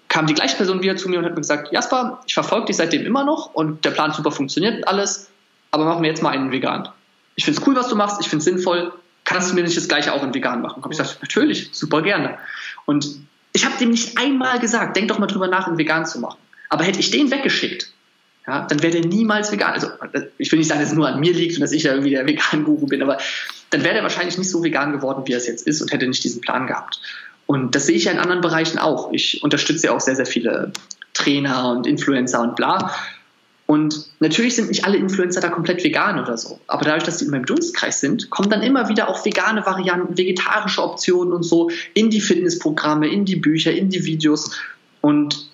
kam 0.10 0.28
die 0.28 0.34
gleiche 0.34 0.58
Person 0.58 0.82
wieder 0.82 0.96
zu 0.96 1.10
mir 1.10 1.20
und 1.20 1.26
hat 1.26 1.32
mir 1.32 1.42
gesagt, 1.42 1.72
Jasper, 1.72 2.22
ich 2.28 2.34
verfolge 2.34 2.68
dich 2.68 2.78
seitdem 2.78 3.06
immer 3.06 3.24
noch 3.24 3.54
und 3.54 3.86
der 3.86 3.92
Plan 3.92 4.12
super 4.12 4.32
funktioniert 4.32 4.78
und 4.78 4.88
alles, 4.88 5.30
aber 5.72 5.86
machen 5.86 6.04
wir 6.04 6.10
jetzt 6.10 6.22
mal 6.22 6.32
einen 6.32 6.52
vegan. 6.52 6.90
Ich 7.36 7.46
finde 7.46 7.60
es 7.60 7.68
cool, 7.68 7.76
was 7.76 7.88
du 7.88 7.96
machst, 7.96 8.22
ich 8.22 8.28
finde 8.28 8.40
es 8.40 8.46
sinnvoll, 8.46 8.94
kannst 9.24 9.50
du 9.50 9.56
mir 9.56 9.64
nicht 9.64 9.78
das 9.78 9.88
gleiche 9.88 10.14
auch 10.14 10.22
in 10.22 10.34
vegan 10.34 10.62
machen? 10.62 10.84
Habe 10.84 10.94
ich 10.94 11.00
gesagt, 11.00 11.20
natürlich, 11.22 11.70
super 11.72 12.02
gerne. 12.02 12.38
Und 12.86 13.08
ich 13.54 13.66
habe 13.66 13.78
dem 13.78 13.92
nicht 13.92 14.18
einmal 14.18 14.60
gesagt, 14.60 14.98
denk 14.98 15.08
doch 15.08 15.20
mal 15.20 15.28
drüber 15.28 15.48
nach, 15.48 15.68
ihn 15.68 15.78
vegan 15.78 16.06
zu 16.06 16.20
machen. 16.20 16.38
Aber 16.70 16.84
hätte 16.84 17.00
ich 17.00 17.12
den 17.12 17.32
weggeschickt, 17.32 17.94
ja, 18.48 18.66
dann 18.66 18.82
wäre 18.82 19.00
der 19.00 19.06
niemals 19.06 19.52
vegan. 19.52 19.74
Also 19.74 19.88
ich 20.38 20.52
will 20.52 20.60
nicht 20.60 20.68
sagen, 20.68 20.82
dass 20.82 20.90
es 20.90 20.96
nur 20.96 21.08
an 21.08 21.20
mir 21.20 21.34
liegt 21.34 21.56
und 21.56 21.62
dass 21.62 21.72
ich 21.72 21.84
ja 21.84 21.92
irgendwie 21.92 22.10
der 22.12 22.26
Vegan-Guru 22.26 22.88
bin, 22.88 23.02
aber 23.02 23.18
dann 23.70 23.84
wäre 23.84 23.94
der 23.94 24.04
wahrscheinlich 24.04 24.38
nicht 24.38 24.50
so 24.50 24.64
vegan 24.64 24.92
geworden, 24.92 25.24
wie 25.26 25.34
er 25.34 25.38
es 25.38 25.48
jetzt 25.48 25.66
ist 25.66 25.82
und 25.82 25.92
hätte 25.92 26.08
nicht 26.08 26.24
diesen 26.24 26.42
Plan 26.42 26.68
gehabt. 26.68 27.00
Und 27.46 27.76
das 27.76 27.86
sehe 27.86 27.96
ich 27.96 28.06
ja 28.06 28.12
in 28.12 28.20
anderen 28.20 28.42
Bereichen 28.42 28.80
auch. 28.80 29.12
Ich 29.14 29.44
unterstütze 29.44 29.88
ja 29.88 29.94
auch 29.94 30.00
sehr, 30.00 30.16
sehr 30.16 30.26
viele 30.26 30.72
Trainer 31.14 31.70
und 31.70 31.86
Influencer 31.86 32.42
und 32.42 32.56
bla. 32.56 32.94
Und 33.66 34.10
natürlich 34.20 34.56
sind 34.56 34.70
nicht 34.70 34.86
alle 34.86 34.98
Influencer 34.98 35.40
da 35.40 35.50
komplett 35.50 35.84
vegan 35.84 36.20
oder 36.20 36.38
so. 36.38 36.60
Aber 36.68 36.84
dadurch, 36.84 37.04
dass 37.04 37.20
sie 37.20 37.26
in 37.26 37.32
meinem 37.32 37.46
Dunstkreis 37.46 38.02
sind, 38.02 38.30
kommen 38.30 38.50
dann 38.50 38.62
immer 38.62 38.90
wieder 38.90 39.08
auch 39.10 39.26
vegane 39.26 39.66
Varianten, 39.66 40.18
vegetarische 40.18 40.84
Optionen 40.84 41.34
und 41.34 41.44
so 41.44 41.70
in 41.94 42.10
die 42.10 42.20
Fitnessprogramme, 42.20 43.08
in 43.08 43.26
die 43.26 43.38
Bücher, 43.38 43.72
in 43.72 43.90
die 43.90 44.06
Videos. 44.06 44.52
Und 45.02 45.50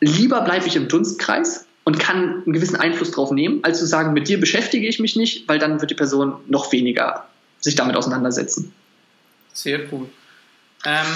lieber 0.00 0.40
bleibe 0.40 0.66
ich 0.66 0.76
im 0.76 0.88
Dunstkreis 0.88 1.66
und 1.84 1.98
kann 1.98 2.42
einen 2.44 2.52
gewissen 2.54 2.76
Einfluss 2.76 3.10
drauf 3.10 3.30
nehmen, 3.30 3.60
als 3.62 3.78
zu 3.78 3.86
sagen, 3.86 4.14
mit 4.14 4.26
dir 4.28 4.40
beschäftige 4.40 4.88
ich 4.88 4.98
mich 4.98 5.16
nicht, 5.16 5.46
weil 5.46 5.58
dann 5.58 5.80
wird 5.80 5.90
die 5.90 5.94
Person 5.94 6.36
noch 6.46 6.72
weniger 6.72 7.28
sich 7.60 7.74
damit 7.74 7.96
auseinandersetzen. 7.96 8.72
Sehr 9.52 9.80
cool. 9.92 10.08
Ähm, 10.84 11.06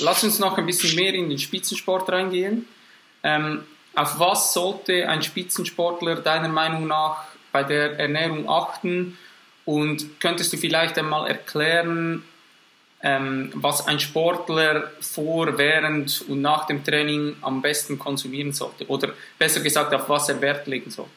lass 0.00 0.22
uns 0.22 0.38
noch 0.38 0.58
ein 0.58 0.66
bisschen 0.66 0.94
mehr 0.96 1.14
in 1.14 1.28
den 1.28 1.38
Spitzensport 1.38 2.08
reingehen. 2.10 2.66
Ähm, 3.22 3.62
auf 3.98 4.20
was 4.20 4.52
sollte 4.52 5.08
ein 5.08 5.22
Spitzensportler 5.22 6.16
deiner 6.16 6.48
Meinung 6.48 6.86
nach 6.86 7.24
bei 7.50 7.64
der 7.64 7.98
Ernährung 7.98 8.48
achten? 8.48 9.18
Und 9.64 10.20
könntest 10.20 10.52
du 10.52 10.56
vielleicht 10.56 10.96
einmal 10.98 11.28
erklären, 11.28 12.22
ähm, 13.02 13.50
was 13.54 13.86
ein 13.88 13.98
Sportler 13.98 14.92
vor, 15.00 15.58
während 15.58 16.24
und 16.28 16.40
nach 16.40 16.66
dem 16.66 16.84
Training 16.84 17.36
am 17.42 17.60
besten 17.60 17.98
konsumieren 17.98 18.52
sollte? 18.52 18.86
Oder 18.86 19.10
besser 19.36 19.60
gesagt, 19.60 19.92
auf 19.92 20.08
was 20.08 20.28
er 20.28 20.40
Wert 20.40 20.68
legen 20.68 20.90
sollte? 20.90 21.10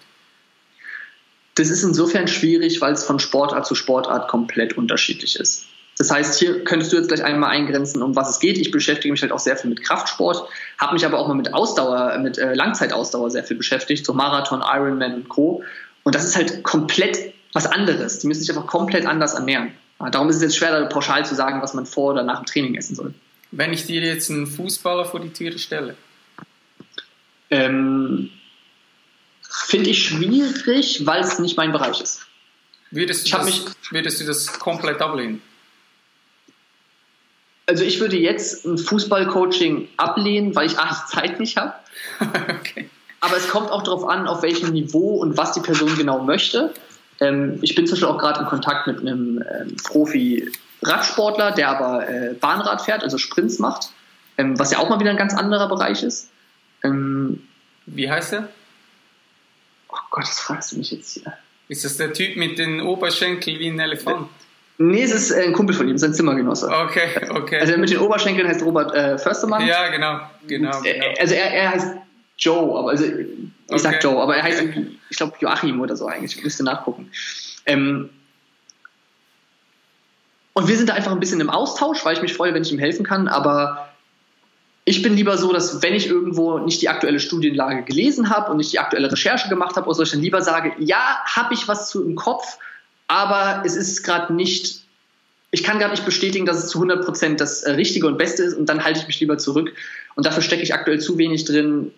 Das 1.56 1.70
ist 1.70 1.84
insofern 1.84 2.28
schwierig, 2.28 2.82
weil 2.82 2.94
es 2.94 3.04
von 3.04 3.20
Sportart 3.20 3.68
zu 3.68 3.76
Sportart 3.76 4.28
komplett 4.28 4.76
unterschiedlich 4.76 5.40
ist. 5.40 5.68
Das 6.02 6.10
heißt, 6.10 6.40
hier 6.40 6.64
könntest 6.64 6.92
du 6.92 6.98
jetzt 6.98 7.10
gleich 7.10 7.24
einmal 7.24 7.52
eingrenzen, 7.52 8.02
um 8.02 8.16
was 8.16 8.28
es 8.32 8.40
geht. 8.40 8.58
Ich 8.58 8.72
beschäftige 8.72 9.12
mich 9.12 9.22
halt 9.22 9.32
auch 9.32 9.38
sehr 9.38 9.56
viel 9.56 9.70
mit 9.70 9.84
Kraftsport, 9.84 10.50
habe 10.80 10.96
mich 10.96 11.06
aber 11.06 11.20
auch 11.20 11.28
mal 11.28 11.36
mit 11.36 11.54
Ausdauer, 11.54 12.18
mit 12.18 12.40
äh, 12.40 12.56
Langzeitausdauer 12.56 13.30
sehr 13.30 13.44
viel 13.44 13.56
beschäftigt, 13.56 14.04
so 14.04 14.12
Marathon, 14.12 14.64
Ironman 14.66 15.14
und 15.14 15.30
Co. 15.30 15.64
Und 16.02 16.16
das 16.16 16.24
ist 16.24 16.36
halt 16.36 16.64
komplett 16.64 17.36
was 17.54 17.68
anderes. 17.68 18.18
Die 18.18 18.26
müssen 18.26 18.42
sich 18.42 18.50
einfach 18.50 18.66
komplett 18.66 19.06
anders 19.06 19.36
ernähren. 19.36 19.74
Darum 20.12 20.28
ist 20.30 20.38
es 20.38 20.42
jetzt 20.42 20.58
schwer, 20.58 20.84
pauschal 20.88 21.24
zu 21.24 21.36
sagen, 21.36 21.62
was 21.62 21.76
man 21.76 21.86
vor 21.86 22.14
oder 22.14 22.24
nach 22.24 22.40
dem 22.40 22.48
Training 22.48 22.74
essen 22.74 22.96
soll. 22.96 23.14
Wenn 23.52 23.72
ich 23.72 23.86
dir 23.86 24.02
jetzt 24.02 24.32
einen 24.32 24.48
Fußballer 24.48 25.06
vor 25.06 25.20
die 25.20 25.30
Türe 25.30 25.60
stelle? 25.60 25.96
Ähm, 27.52 28.32
Finde 29.44 29.92
ich 29.92 30.04
schwierig, 30.04 31.06
weil 31.06 31.22
es 31.22 31.38
nicht 31.38 31.58
mein 31.58 31.72
Bereich 31.72 32.02
ist. 32.02 32.26
Würdest 32.90 33.28
du, 33.28 33.38
das, 33.38 33.46
mich, 33.46 33.66
würdest 33.92 34.20
du 34.20 34.26
das 34.26 34.48
komplett 34.58 35.00
ablehnen? 35.00 35.44
Also 37.66 37.84
ich 37.84 38.00
würde 38.00 38.18
jetzt 38.18 38.66
ein 38.66 38.78
Fußballcoaching 38.78 39.90
ablehnen, 39.98 40.56
weil 40.56 40.68
ich 40.68 40.78
A, 40.78 41.06
Zeit 41.06 41.40
nicht 41.40 41.58
habe. 41.58 41.74
okay. 42.60 42.90
Aber 43.20 43.38
es 43.38 43.48
kommt 43.48 43.72
auch 43.72 43.84
darauf 43.84 44.08
an, 44.08 44.28
auf 44.28 44.42
welchem 44.42 44.72
Niveau 44.72 45.18
und 45.18 45.38
was 45.38 45.54
die 45.54 45.60
Person 45.60 45.96
genau 45.96 46.24
möchte. 46.24 46.74
Ähm, 47.20 47.60
ich 47.62 47.76
bin 47.76 47.86
zum 47.86 47.94
Beispiel 47.94 48.10
auch 48.10 48.18
gerade 48.18 48.42
in 48.42 48.46
Kontakt 48.48 48.88
mit 48.88 49.00
einem 49.00 49.44
ähm, 49.50 49.78
Profi-Radsportler, 49.84 51.52
der 51.52 51.70
aber 51.70 52.10
äh, 52.10 52.34
Bahnrad 52.34 52.82
fährt, 52.82 53.04
also 53.04 53.18
Sprints 53.20 53.60
macht, 53.60 53.92
ähm, 54.38 54.58
was 54.58 54.72
ja 54.72 54.80
auch 54.80 54.90
mal 54.90 55.00
wieder 55.00 55.12
ein 55.12 55.18
ganz 55.18 55.36
anderer 55.36 55.70
Bereich 55.70 56.02
ist. 56.02 56.30
Ähm, 56.84 57.48
Wie 57.86 58.10
heißt 58.10 58.34
er? 58.34 58.50
Oh 59.90 59.98
Gott, 60.10 60.24
das 60.24 60.40
fragst 60.40 60.72
du 60.72 60.78
mich 60.78 60.92
jetzt 60.92 61.14
hier. 61.14 61.34
Ist 61.68 61.86
das 61.86 61.98
der 61.98 62.12
Typ 62.14 62.36
mit 62.38 62.58
den 62.58 62.82
Oberschenkeln 62.82 63.60
wie 63.60 63.68
ein 63.68 63.80
Elefant? 63.80 64.30
Nee, 64.78 65.04
es 65.04 65.12
ist 65.12 65.32
ein 65.32 65.54
Kumpel 65.54 65.76
von 65.76 65.88
ihm, 65.88 65.98
sein 65.98 66.14
Zimmergenosse. 66.14 66.68
Okay, 66.68 67.30
okay. 67.30 67.60
Also 67.60 67.78
mit 67.78 67.92
den 67.92 68.00
Oberschenkeln 68.00 68.48
heißt 68.48 68.64
Robert 68.64 68.94
äh, 68.96 69.18
Förstermann. 69.18 69.66
Ja, 69.68 69.90
genau, 69.90 70.20
genau. 70.48 70.82
genau. 70.82 71.06
Also 71.20 71.36
er, 71.36 71.54
er 71.54 71.72
heißt 71.72 71.96
Joe, 72.38 72.80
aber 72.80 72.90
also 72.90 73.06
ich 73.06 73.28
okay. 73.68 73.80
sag 73.80 74.04
Joe, 74.04 74.20
aber 74.22 74.38
er 74.38 74.44
heißt 74.44 74.64
ich 75.10 75.18
glaube 75.18 75.34
Joachim 75.40 75.80
oder 75.82 75.96
so 75.96 76.08
eigentlich. 76.08 76.38
Ich 76.38 76.44
müsste 76.44 76.64
nachgucken. 76.64 77.12
Ähm, 77.66 78.10
und 80.54 80.68
wir 80.68 80.76
sind 80.76 80.90
da 80.90 80.94
einfach 80.94 81.12
ein 81.12 81.20
bisschen 81.20 81.40
im 81.40 81.50
Austausch, 81.50 82.04
weil 82.04 82.16
ich 82.16 82.22
mich 82.22 82.34
freue, 82.34 82.54
wenn 82.54 82.64
ich 82.64 82.72
ihm 82.72 82.80
helfen 82.80 83.06
kann, 83.06 83.28
aber 83.28 83.90
ich 84.84 85.02
bin 85.02 85.16
lieber 85.16 85.38
so, 85.38 85.54
dass 85.54 85.82
wenn 85.82 85.94
ich 85.94 86.08
irgendwo 86.08 86.58
nicht 86.58 86.82
die 86.82 86.90
aktuelle 86.90 87.20
Studienlage 87.20 87.84
gelesen 87.84 88.30
habe 88.30 88.52
und 88.52 88.58
nicht 88.58 88.74
die 88.74 88.80
aktuelle 88.80 89.12
Recherche 89.12 89.48
gemacht 89.48 89.76
habe, 89.76 89.86
oder 89.86 89.96
so, 89.96 90.04
ich 90.04 90.12
dann 90.12 90.22
lieber 90.22 90.42
sage, 90.42 90.74
ja, 90.80 91.22
habe 91.26 91.54
ich 91.54 91.68
was 91.68 91.90
zu 91.90 92.04
im 92.04 92.16
Kopf, 92.16 92.58
aber 93.12 93.64
es 93.66 93.76
ist 93.76 94.04
gerade 94.04 94.34
nicht, 94.34 94.84
ich 95.52 95.64
kann 95.64 95.80
gerade 95.80 95.92
nicht 95.92 96.06
bestätigen, 96.06 96.46
dass 96.46 96.64
es 96.64 96.70
zu 96.70 96.78
100 96.78 97.04
Prozent 97.04 97.42
das 97.42 97.62
äh, 97.64 97.72
Richtige 97.72 98.08
und 98.08 98.18
Beste 98.18 98.42
ist 98.44 98.54
und 98.54 98.68
dann 98.68 98.86
halte 98.86 99.02
ich 99.02 99.08
mich 99.08 99.20
lieber 99.20 99.38
zurück. 99.38 99.74
Und 100.16 100.26
dafür 100.26 100.42
stecke 100.42 100.64
ich 100.64 100.74
aktuell 100.74 101.02
zu 101.02 101.18
wenig 101.18 101.44
drin, 101.44 101.92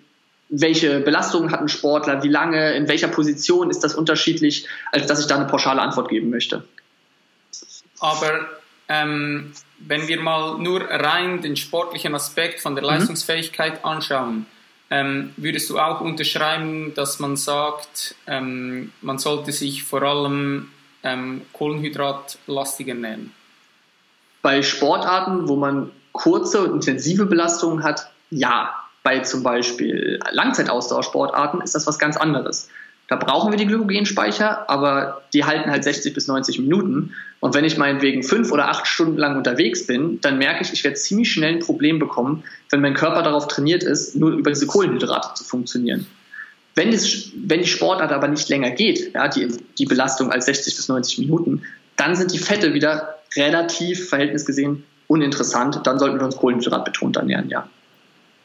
welche 0.49 1.01
Belastungen 1.01 1.51
hat 1.51 1.61
ein 1.61 1.69
Sportler, 1.69 2.23
wie 2.23 2.29
lange, 2.29 2.73
in 2.73 2.87
welcher 2.87 3.09
Position 3.09 3.69
ist 3.69 3.83
das 3.83 3.93
unterschiedlich, 3.93 4.67
als 4.91 5.05
dass 5.05 5.19
ich 5.19 5.27
da 5.27 5.35
eine 5.35 5.45
pauschale 5.45 5.83
Antwort 5.83 6.09
geben 6.09 6.31
möchte. 6.31 6.63
Aber 7.99 8.49
ähm, 8.89 9.53
wenn 9.77 10.07
wir 10.07 10.19
mal 10.19 10.57
nur 10.57 10.81
rein 10.81 11.43
den 11.43 11.55
sportlichen 11.57 12.15
Aspekt 12.15 12.59
von 12.59 12.73
der 12.73 12.83
mhm. 12.83 12.89
Leistungsfähigkeit 12.89 13.85
anschauen, 13.85 14.47
ähm, 14.89 15.31
würdest 15.37 15.69
du 15.69 15.77
auch 15.77 16.01
unterschreiben, 16.01 16.93
dass 16.95 17.19
man 17.19 17.37
sagt, 17.37 18.15
ähm, 18.25 18.91
man 19.01 19.19
sollte 19.19 19.51
sich 19.51 19.83
vor 19.83 20.01
allem 20.01 20.71
ähm, 21.03 21.41
kohlenhydratlastiger 21.53 22.93
ernähren? 22.93 23.31
Bei 24.41 24.61
Sportarten, 24.61 25.47
wo 25.47 25.55
man 25.55 25.91
kurze 26.11 26.63
und 26.63 26.73
intensive 26.75 27.25
Belastungen 27.25 27.83
hat, 27.83 28.09
ja. 28.29 28.75
Bei 29.03 29.19
zum 29.19 29.43
Beispiel 29.43 30.19
Langzeitausdauersportarten 30.31 31.59
ist 31.59 31.75
das 31.75 31.85
was 31.87 31.99
ganz 31.99 32.15
anderes. 32.15 32.69
Da 33.09 33.17
brauchen 33.17 33.51
wir 33.51 33.57
die 33.57 33.67
Glykogenspeicher, 33.67 34.69
aber 34.69 35.23
die 35.33 35.43
halten 35.43 35.69
halt 35.69 35.83
60 35.83 36.13
bis 36.13 36.27
90 36.27 36.59
Minuten. 36.59 37.13
Und 37.41 37.53
wenn 37.53 37.65
ich 37.65 37.77
meinetwegen 37.77 38.23
fünf 38.23 38.51
oder 38.51 38.69
acht 38.69 38.87
Stunden 38.87 39.17
lang 39.17 39.37
unterwegs 39.37 39.85
bin, 39.85 40.21
dann 40.21 40.37
merke 40.37 40.63
ich, 40.63 40.71
ich 40.71 40.85
werde 40.85 40.95
ziemlich 40.95 41.31
schnell 41.31 41.55
ein 41.55 41.59
Problem 41.59 41.99
bekommen, 41.99 42.43
wenn 42.69 42.79
mein 42.79 42.93
Körper 42.93 43.21
darauf 43.21 43.47
trainiert 43.49 43.83
ist, 43.83 44.15
nur 44.15 44.31
über 44.31 44.51
diese 44.51 44.67
Kohlenhydrate 44.67 45.33
zu 45.33 45.43
funktionieren. 45.43 46.07
Wenn, 46.75 46.91
das, 46.91 47.29
wenn 47.35 47.61
die 47.61 47.67
Sportart 47.67 48.11
aber 48.11 48.27
nicht 48.27 48.49
länger 48.49 48.71
geht, 48.71 49.13
ja, 49.13 49.27
die, 49.27 49.47
die 49.77 49.85
Belastung 49.85 50.31
als 50.31 50.45
60 50.45 50.75
bis 50.75 50.87
90 50.87 51.19
Minuten, 51.19 51.63
dann 51.95 52.15
sind 52.15 52.33
die 52.33 52.39
Fette 52.39 52.73
wieder 52.73 53.19
relativ, 53.35 54.09
verhältnis 54.09 54.45
gesehen, 54.45 54.83
uninteressant. 55.07 55.81
Dann 55.85 55.99
sollten 55.99 56.19
wir 56.19 56.25
uns 56.25 56.35
Kohlenhydrat 56.37 56.85
betont 56.85 57.15
ernähren, 57.17 57.49
ja. 57.49 57.69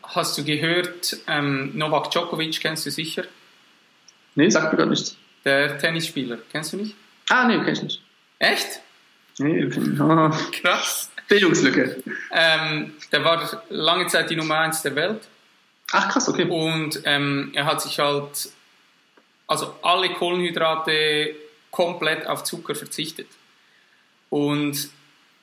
Hast 0.02 0.36
du 0.38 0.44
gehört, 0.44 1.18
ähm, 1.26 1.72
Novak 1.74 2.10
Djokovic 2.10 2.60
kennst 2.60 2.86
du 2.86 2.90
sicher? 2.90 3.24
Nee, 4.34 4.48
sagt 4.48 4.72
mir 4.72 4.78
gar 4.78 4.86
nichts. 4.86 5.16
Der 5.44 5.78
Tennisspieler, 5.78 6.38
kennst 6.50 6.72
du 6.72 6.78
nicht? 6.78 6.94
Ah, 7.28 7.46
nee, 7.46 7.58
kenn 7.58 7.72
ich 7.72 7.82
nicht. 7.82 8.02
Echt? 8.38 8.80
Nee, 9.38 9.68
oh. 10.00 10.30
krass. 10.62 11.10
Bildungslücke. 11.28 12.02
Ähm, 12.32 12.94
der 13.12 13.24
war 13.24 13.62
lange 13.68 14.06
Zeit 14.06 14.30
die 14.30 14.36
Nummer 14.36 14.58
1 14.58 14.82
der 14.82 14.94
Welt 14.94 15.20
Ach 15.92 16.08
krass, 16.08 16.28
okay. 16.28 16.44
Und 16.44 17.02
ähm, 17.04 17.50
er 17.54 17.64
hat 17.64 17.80
sich 17.80 17.98
halt, 17.98 18.50
also 19.46 19.74
alle 19.82 20.12
Kohlenhydrate 20.12 21.34
komplett 21.70 22.26
auf 22.26 22.44
Zucker 22.44 22.74
verzichtet. 22.74 23.28
Und 24.30 24.90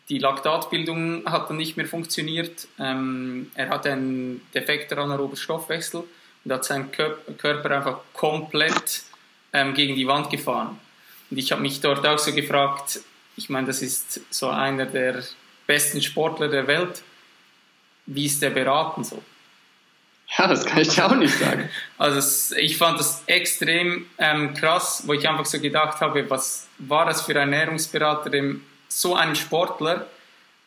die 0.10 0.20
Laktatbildung 0.20 1.24
hat 1.26 1.50
dann 1.50 1.58
nicht 1.58 1.78
mehr 1.78 1.88
funktioniert. 1.88 2.68
Ähm, 2.80 3.52
er 3.56 3.70
hatte 3.70 3.92
einen 3.92 4.46
defekter 4.54 5.00
anaeroben 5.00 5.36
Stoffwechsel 5.36 6.04
und 6.44 6.52
hat 6.52 6.64
seinen 6.64 6.92
Körper 6.92 7.72
einfach 7.72 8.00
komplett 8.14 9.04
ähm, 9.52 9.74
gegen 9.74 9.96
die 9.96 10.08
Wand 10.08 10.30
gefahren. 10.30 10.80
Und 11.32 11.38
ich 11.38 11.52
habe 11.52 11.62
mich 11.62 11.82
dort 11.82 12.06
auch 12.06 12.20
so 12.20 12.34
gefragt, 12.34 13.00
ich 13.36 13.50
meine, 13.50 13.68
das 13.68 13.82
ist 13.82 14.22
so 14.30 14.50
einer 14.50 14.86
der 14.86 15.24
besten 15.66 16.02
Sportler 16.02 16.48
der 16.48 16.68
Welt. 16.68 17.02
Wie 18.06 18.26
ist 18.26 18.42
der 18.44 18.52
beraten 18.52 19.04
so? 19.04 19.24
Ja, 20.38 20.48
das 20.48 20.66
kann 20.66 20.82
ich 20.82 20.90
dir 20.90 21.06
auch 21.06 21.16
nicht 21.16 21.38
sagen. 21.38 21.70
Also 21.98 22.56
ich 22.58 22.78
fand 22.78 23.00
das 23.00 23.24
extrem 23.26 24.06
ähm, 24.18 24.54
krass, 24.54 25.04
wo 25.06 25.14
ich 25.14 25.28
einfach 25.30 25.46
so 25.46 25.60
gedacht 25.60 26.02
habe, 26.02 26.30
was 26.30 26.68
war 26.78 27.06
das 27.06 27.22
für 27.22 27.32
ein 27.32 27.54
Ernährungsberater, 27.54 28.30
dem 28.30 28.62
so 28.90 29.16
ein 29.16 29.36
Sportler 29.36 30.08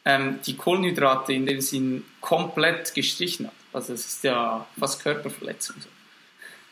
ähm, 0.05 0.39
die 0.47 0.57
Kohlenhydrate 0.57 1.33
in 1.33 1.47
dem 1.47 1.61
Sinn 1.61 2.05
komplett 2.21 2.95
gestrichen 2.95 3.47
hat. 3.47 3.53
Also 3.73 3.93
es 3.93 4.07
ist 4.07 4.25
ja 4.25 4.67
fast 4.79 5.03
Körperverletzung. 5.03 5.77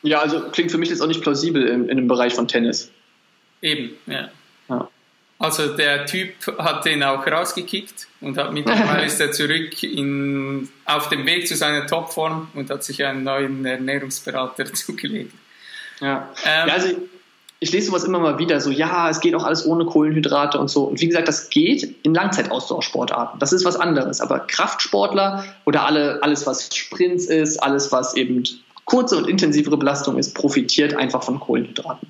Ja, 0.02 0.20
also 0.20 0.48
klingt 0.50 0.70
für 0.70 0.78
mich 0.78 0.88
jetzt 0.88 1.00
auch 1.02 1.06
nicht 1.06 1.20
plausibel 1.20 1.66
in, 1.66 1.88
in 1.88 1.96
dem 1.96 2.08
Bereich 2.08 2.34
von 2.34 2.48
Tennis. 2.48 2.90
Eben, 3.60 3.96
ja. 4.06 4.30
Also 5.38 5.76
der 5.76 6.06
Typ 6.06 6.34
hat 6.58 6.86
den 6.86 7.02
auch 7.02 7.26
rausgekickt 7.26 8.08
und 8.20 8.38
hat 8.38 8.52
mittlerweile 8.52 9.04
ist 9.06 9.20
er 9.20 9.32
zurück 9.32 9.82
in, 9.82 10.68
auf 10.86 11.08
dem 11.10 11.26
Weg 11.26 11.46
zu 11.46 11.56
seiner 11.56 11.86
Topform 11.86 12.48
und 12.54 12.70
hat 12.70 12.82
sich 12.82 13.04
einen 13.04 13.24
neuen 13.24 13.64
Ernährungsberater 13.64 14.64
zugelegt. 14.72 15.34
Ja, 16.00 16.30
ähm, 16.44 16.68
ja 16.68 16.74
also 16.74 16.88
ich 17.58 17.72
lese 17.72 17.86
sowas 17.86 18.04
immer 18.04 18.18
mal 18.18 18.38
wieder, 18.38 18.60
so 18.60 18.70
ja, 18.70 19.08
es 19.08 19.20
geht 19.20 19.34
auch 19.34 19.44
alles 19.44 19.66
ohne 19.66 19.86
Kohlenhydrate 19.86 20.58
und 20.58 20.68
so. 20.68 20.84
Und 20.84 21.00
wie 21.00 21.06
gesagt, 21.06 21.28
das 21.28 21.48
geht 21.48 21.96
in 22.02 22.14
Langzeitausdauersportarten. 22.14 23.38
Das 23.38 23.52
ist 23.52 23.64
was 23.64 23.76
anderes. 23.76 24.20
Aber 24.20 24.40
Kraftsportler 24.40 25.44
oder 25.64 25.86
alle, 25.86 26.22
alles, 26.22 26.46
was 26.46 26.74
Sprints 26.74 27.26
ist, 27.26 27.58
alles, 27.58 27.92
was 27.92 28.14
eben 28.14 28.44
kurze 28.84 29.16
und 29.16 29.26
intensivere 29.26 29.78
Belastung 29.78 30.18
ist, 30.18 30.34
profitiert 30.34 30.94
einfach 30.94 31.22
von 31.22 31.40
Kohlenhydraten. 31.40 32.08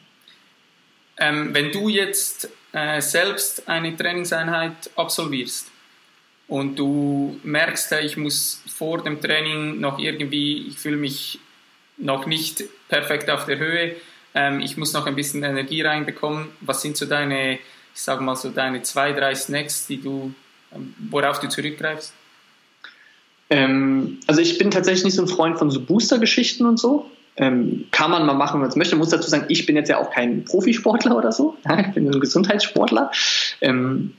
Ähm, 1.18 1.54
wenn 1.54 1.72
du 1.72 1.88
jetzt 1.88 2.50
äh, 2.76 3.00
selbst 3.00 3.66
eine 3.68 3.96
Trainingseinheit 3.96 4.90
absolvierst 4.96 5.70
und 6.46 6.78
du 6.78 7.40
merkst, 7.42 7.92
ich 8.02 8.18
muss 8.18 8.62
vor 8.68 9.02
dem 9.02 9.18
Training 9.18 9.80
noch 9.80 9.98
irgendwie, 9.98 10.68
ich 10.68 10.78
fühle 10.78 10.98
mich 10.98 11.40
noch 11.96 12.26
nicht 12.26 12.64
perfekt 12.88 13.30
auf 13.30 13.46
der 13.46 13.58
Höhe, 13.58 13.96
ähm, 14.34 14.60
ich 14.60 14.76
muss 14.76 14.92
noch 14.92 15.06
ein 15.06 15.16
bisschen 15.16 15.42
Energie 15.42 15.80
reinbekommen. 15.80 16.48
Was 16.60 16.82
sind 16.82 16.98
so 16.98 17.06
deine, 17.06 17.54
ich 17.54 18.02
sage 18.02 18.22
mal 18.22 18.36
so 18.36 18.50
deine 18.50 18.82
zwei, 18.82 19.12
drei 19.12 19.34
Snacks, 19.34 19.86
die 19.86 20.02
du, 20.02 20.34
ähm, 20.70 20.94
worauf 21.10 21.40
du 21.40 21.48
zurückgreifst? 21.48 22.12
Ähm, 23.48 24.20
also 24.26 24.42
ich 24.42 24.58
bin 24.58 24.70
tatsächlich 24.70 25.04
nicht 25.04 25.14
so 25.14 25.22
ein 25.22 25.28
Freund 25.28 25.58
von 25.58 25.70
so 25.70 25.80
Booster-Geschichten 25.80 26.66
und 26.66 26.78
so. 26.78 27.10
Ähm, 27.39 27.87
kann 27.91 28.11
man 28.11 28.24
mal 28.24 28.34
machen, 28.34 28.55
wenn 28.55 28.61
man 28.61 28.70
es 28.70 28.76
möchte. 28.76 28.95
Ich 28.95 28.99
muss 28.99 29.11
dazu 29.11 29.28
sagen, 29.28 29.45
ich 29.49 29.66
bin 29.66 29.76
jetzt 29.76 29.89
ja 29.89 29.99
auch 29.99 30.11
kein 30.11 30.45
Profisportler 30.45 31.16
oder 31.16 31.32
so. 31.32 31.57
ich 31.78 31.95
bin 31.95 32.09
ein 32.09 32.20
Gesundheitssportler. 32.20 33.11
Ähm, 33.61 34.14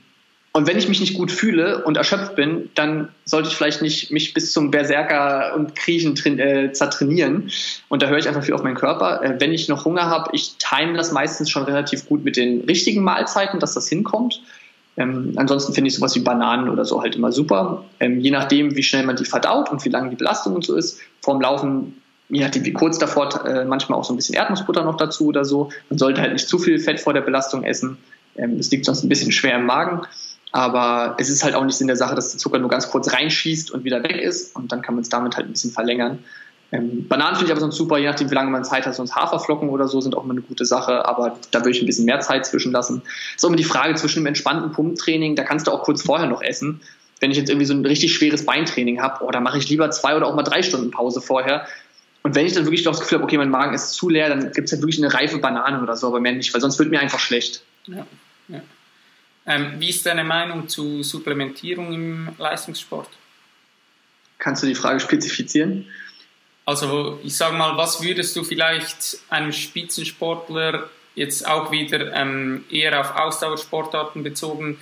und 0.52 0.66
wenn 0.66 0.78
ich 0.78 0.88
mich 0.88 1.00
nicht 1.00 1.14
gut 1.14 1.30
fühle 1.30 1.84
und 1.84 1.96
erschöpft 1.96 2.34
bin, 2.34 2.70
dann 2.74 3.10
sollte 3.24 3.48
ich 3.48 3.54
vielleicht 3.54 3.82
nicht 3.82 4.10
mich 4.10 4.34
bis 4.34 4.52
zum 4.52 4.70
Berserker 4.70 5.54
und 5.54 5.76
Kriechen 5.76 6.16
äh, 6.38 6.72
zertrainieren. 6.72 7.50
Und 7.88 8.02
da 8.02 8.08
höre 8.08 8.18
ich 8.18 8.26
einfach 8.26 8.42
viel 8.42 8.54
auf 8.54 8.62
meinen 8.62 8.74
Körper. 8.74 9.22
Äh, 9.22 9.40
wenn 9.40 9.52
ich 9.52 9.68
noch 9.68 9.84
Hunger 9.84 10.06
habe, 10.06 10.30
ich 10.32 10.56
time 10.58 10.96
das 10.96 11.12
meistens 11.12 11.50
schon 11.50 11.64
relativ 11.64 12.06
gut 12.06 12.24
mit 12.24 12.36
den 12.36 12.62
richtigen 12.62 13.04
Mahlzeiten, 13.04 13.60
dass 13.60 13.74
das 13.74 13.88
hinkommt. 13.88 14.42
Ähm, 14.96 15.34
ansonsten 15.36 15.74
finde 15.74 15.88
ich 15.88 15.94
sowas 15.94 16.16
wie 16.16 16.20
Bananen 16.20 16.68
oder 16.68 16.84
so 16.84 17.02
halt 17.02 17.14
immer 17.14 17.30
super. 17.30 17.84
Ähm, 18.00 18.18
je 18.18 18.30
nachdem, 18.30 18.74
wie 18.74 18.82
schnell 18.82 19.04
man 19.04 19.14
die 19.14 19.26
verdaut 19.26 19.70
und 19.70 19.84
wie 19.84 19.90
lange 19.90 20.10
die 20.10 20.16
Belastung 20.16 20.54
und 20.56 20.64
so 20.64 20.74
ist. 20.74 20.98
Vorm 21.20 21.40
Laufen, 21.40 22.02
je 22.28 22.42
nachdem, 22.42 22.64
wie 22.64 22.72
kurz 22.72 22.98
davor, 22.98 23.46
äh, 23.46 23.64
manchmal 23.64 23.98
auch 23.98 24.04
so 24.04 24.12
ein 24.12 24.16
bisschen 24.16 24.34
Erdnussbutter 24.34 24.84
noch 24.84 24.96
dazu 24.96 25.26
oder 25.26 25.44
so. 25.44 25.70
Man 25.88 25.98
sollte 25.98 26.20
halt 26.20 26.32
nicht 26.32 26.48
zu 26.48 26.58
viel 26.58 26.78
Fett 26.78 27.00
vor 27.00 27.14
der 27.14 27.22
Belastung 27.22 27.64
essen. 27.64 27.98
Ähm, 28.36 28.56
das 28.58 28.70
liegt 28.70 28.84
sonst 28.84 29.02
ein 29.02 29.08
bisschen 29.08 29.32
schwer 29.32 29.56
im 29.56 29.66
Magen. 29.66 30.02
Aber 30.50 31.16
es 31.18 31.28
ist 31.28 31.44
halt 31.44 31.54
auch 31.54 31.64
nicht 31.64 31.76
Sinn 31.76 31.88
der 31.88 31.96
Sache, 31.96 32.14
dass 32.14 32.30
der 32.30 32.38
Zucker 32.38 32.58
nur 32.58 32.70
ganz 32.70 32.90
kurz 32.90 33.12
reinschießt 33.12 33.70
und 33.70 33.84
wieder 33.84 34.02
weg 34.02 34.16
ist 34.16 34.56
und 34.56 34.72
dann 34.72 34.80
kann 34.80 34.94
man 34.94 35.02
es 35.02 35.10
damit 35.10 35.36
halt 35.36 35.46
ein 35.46 35.52
bisschen 35.52 35.72
verlängern. 35.72 36.20
Ähm, 36.70 37.06
Bananen 37.08 37.34
finde 37.34 37.46
ich 37.46 37.52
aber 37.52 37.60
sonst 37.60 37.76
super, 37.76 37.98
je 37.98 38.06
nachdem, 38.06 38.30
wie 38.30 38.34
lange 38.34 38.50
man 38.50 38.64
Zeit 38.64 38.86
hat. 38.86 38.94
Sonst 38.94 39.14
Haferflocken 39.14 39.68
oder 39.70 39.88
so 39.88 40.00
sind 40.00 40.16
auch 40.16 40.24
immer 40.24 40.32
eine 40.32 40.42
gute 40.42 40.64
Sache, 40.64 41.06
aber 41.06 41.38
da 41.50 41.60
würde 41.60 41.70
ich 41.70 41.82
ein 41.82 41.86
bisschen 41.86 42.04
mehr 42.04 42.20
Zeit 42.20 42.46
zwischenlassen. 42.46 43.02
ist 43.34 43.44
auch 43.44 43.48
immer 43.48 43.56
die 43.56 43.64
Frage 43.64 43.94
zwischen 43.94 44.20
dem 44.20 44.26
entspannten 44.26 44.72
Pumptraining, 44.72 45.34
da 45.36 45.44
kannst 45.44 45.66
du 45.66 45.70
auch 45.70 45.82
kurz 45.82 46.02
vorher 46.02 46.28
noch 46.28 46.42
essen. 46.42 46.80
Wenn 47.20 47.30
ich 47.30 47.36
jetzt 47.36 47.48
irgendwie 47.48 47.66
so 47.66 47.74
ein 47.74 47.84
richtig 47.84 48.14
schweres 48.14 48.46
Beintraining 48.46 49.02
habe, 49.02 49.24
oh, 49.24 49.30
dann 49.30 49.42
mache 49.42 49.58
ich 49.58 49.68
lieber 49.68 49.90
zwei 49.90 50.16
oder 50.16 50.26
auch 50.26 50.34
mal 50.34 50.44
drei 50.44 50.62
Stunden 50.62 50.90
Pause 50.90 51.20
vorher. 51.20 51.66
Und 52.22 52.34
wenn 52.34 52.46
ich 52.46 52.52
dann 52.52 52.64
wirklich 52.64 52.84
noch 52.84 52.92
das 52.92 53.00
Gefühl 53.00 53.18
habe, 53.18 53.24
okay, 53.24 53.38
mein 53.38 53.50
Magen 53.50 53.74
ist 53.74 53.92
zu 53.92 54.08
leer, 54.08 54.28
dann 54.28 54.52
gibt 54.52 54.66
es 54.66 54.72
halt 54.72 54.82
wirklich 54.82 54.98
eine 54.98 55.12
reife 55.12 55.38
Banane 55.38 55.82
oder 55.82 55.96
so, 55.96 56.08
aber 56.08 56.20
mehr 56.20 56.32
nicht, 56.32 56.52
weil 56.52 56.60
sonst 56.60 56.78
wird 56.78 56.90
mir 56.90 57.00
einfach 57.00 57.20
schlecht. 57.20 57.62
Ja, 57.86 58.06
ja. 58.48 58.60
Ähm, 59.46 59.74
wie 59.78 59.88
ist 59.88 60.04
deine 60.04 60.24
Meinung 60.24 60.68
zu 60.68 61.02
Supplementierung 61.02 61.92
im 61.92 62.28
Leistungssport? 62.36 63.08
Kannst 64.38 64.62
du 64.62 64.66
die 64.66 64.74
Frage 64.74 65.00
spezifizieren? 65.00 65.86
Also 66.66 67.18
ich 67.24 67.34
sage 67.34 67.56
mal, 67.56 67.78
was 67.78 68.02
würdest 68.02 68.36
du 68.36 68.44
vielleicht 68.44 69.18
einem 69.30 69.52
Spitzensportler 69.52 70.90
jetzt 71.14 71.48
auch 71.48 71.72
wieder 71.72 72.12
ähm, 72.12 72.64
eher 72.70 73.00
auf 73.00 73.16
Ausdauersportarten 73.16 74.22
bezogen, 74.22 74.78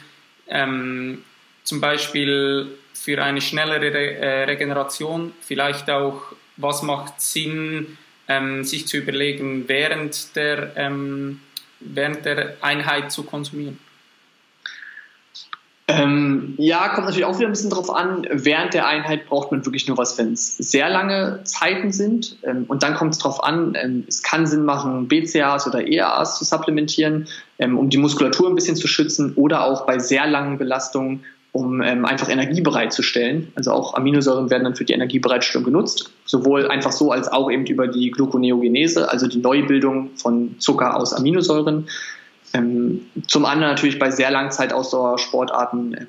ähm, 0.49 1.23
zum 1.63 1.81
Beispiel 1.81 2.77
für 2.93 3.23
eine 3.23 3.41
schnellere 3.41 3.93
Re 3.95 4.15
äh, 4.17 4.45
Regeneration, 4.45 5.33
vielleicht 5.41 5.89
auch, 5.91 6.23
was 6.57 6.83
macht 6.83 7.21
Sinn, 7.21 7.99
ähm, 8.29 8.65
sich 8.65 8.87
zu 8.87 8.97
überlegen, 8.97 9.69
während 9.69 10.35
der, 10.37 10.77
ähm, 10.77 11.41
während 11.81 12.25
der 12.25 12.57
Einheit 12.61 13.13
zu 13.13 13.23
konsumieren? 13.25 13.79
Ähm, 15.89 16.55
ja, 16.59 16.89
kommt 16.89 17.07
natürlich 17.07 17.25
auch 17.25 17.39
wieder 17.39 17.49
ein 17.49 17.53
bisschen 17.53 17.71
drauf 17.71 17.91
an. 17.91 18.27
Während 18.31 18.75
der 18.75 18.89
Einheit 18.89 19.27
braucht 19.27 19.53
man 19.53 19.65
wirklich 19.65 19.87
nur 19.87 19.97
was, 19.97 20.19
wenn 20.19 20.33
es 20.33 20.57
sehr 20.57 20.89
lange 20.89 21.45
Zeiten 21.45 21.93
sind. 21.93 22.39
Ähm, 22.43 22.65
und 22.67 22.83
dann 22.83 22.95
kommt 22.95 23.15
es 23.15 23.21
drauf 23.21 23.45
an, 23.45 23.77
ähm, 23.81 24.05
es 24.09 24.25
kann 24.25 24.49
Sinn 24.49 24.65
machen, 24.65 25.07
BCAAs 25.07 25.69
oder 25.69 25.87
EAAs 25.87 26.39
zu 26.39 26.45
supplementieren, 26.45 27.29
ähm, 27.61 27.79
um 27.79 27.89
die 27.89 27.99
Muskulatur 27.99 28.49
ein 28.49 28.57
bisschen 28.57 28.75
zu 28.75 28.89
schützen 28.89 29.35
oder 29.37 29.65
auch 29.65 29.87
bei 29.87 30.01
sehr 30.01 30.27
langen 30.27 30.59
Belastungen, 30.59 31.25
um 31.57 31.81
ähm, 31.81 32.05
einfach 32.05 32.29
Energie 32.29 32.61
bereitzustellen. 32.61 33.51
Also 33.55 33.73
auch 33.73 33.95
Aminosäuren 33.95 34.51
werden 34.51 34.65
dann 34.65 34.77
für 34.77 34.85
die 34.85 34.93
Energiebereitstellung 34.93 35.65
genutzt, 35.65 36.11
sowohl 36.27 36.69
einfach 36.69 36.93
so 36.93 37.13
als 37.13 37.29
auch 37.29 37.51
eben 37.51 37.65
über 37.67 37.89
die 37.89 38.11
Gluconeogenese, 38.11 39.11
also 39.11 39.27
die 39.27 39.39
Neubildung 39.39 40.11
von 40.17 40.57
Zucker 40.59 40.97
aus 40.97 41.15
Aminosäuren. 41.15 41.89
Ähm, 42.53 43.07
zum 43.27 43.47
anderen 43.47 43.73
natürlich 43.73 43.99
bei 43.99 44.11
sehr 44.11 44.31
Langzeitausdauersportarten 44.31 45.95
äh, 45.95 46.07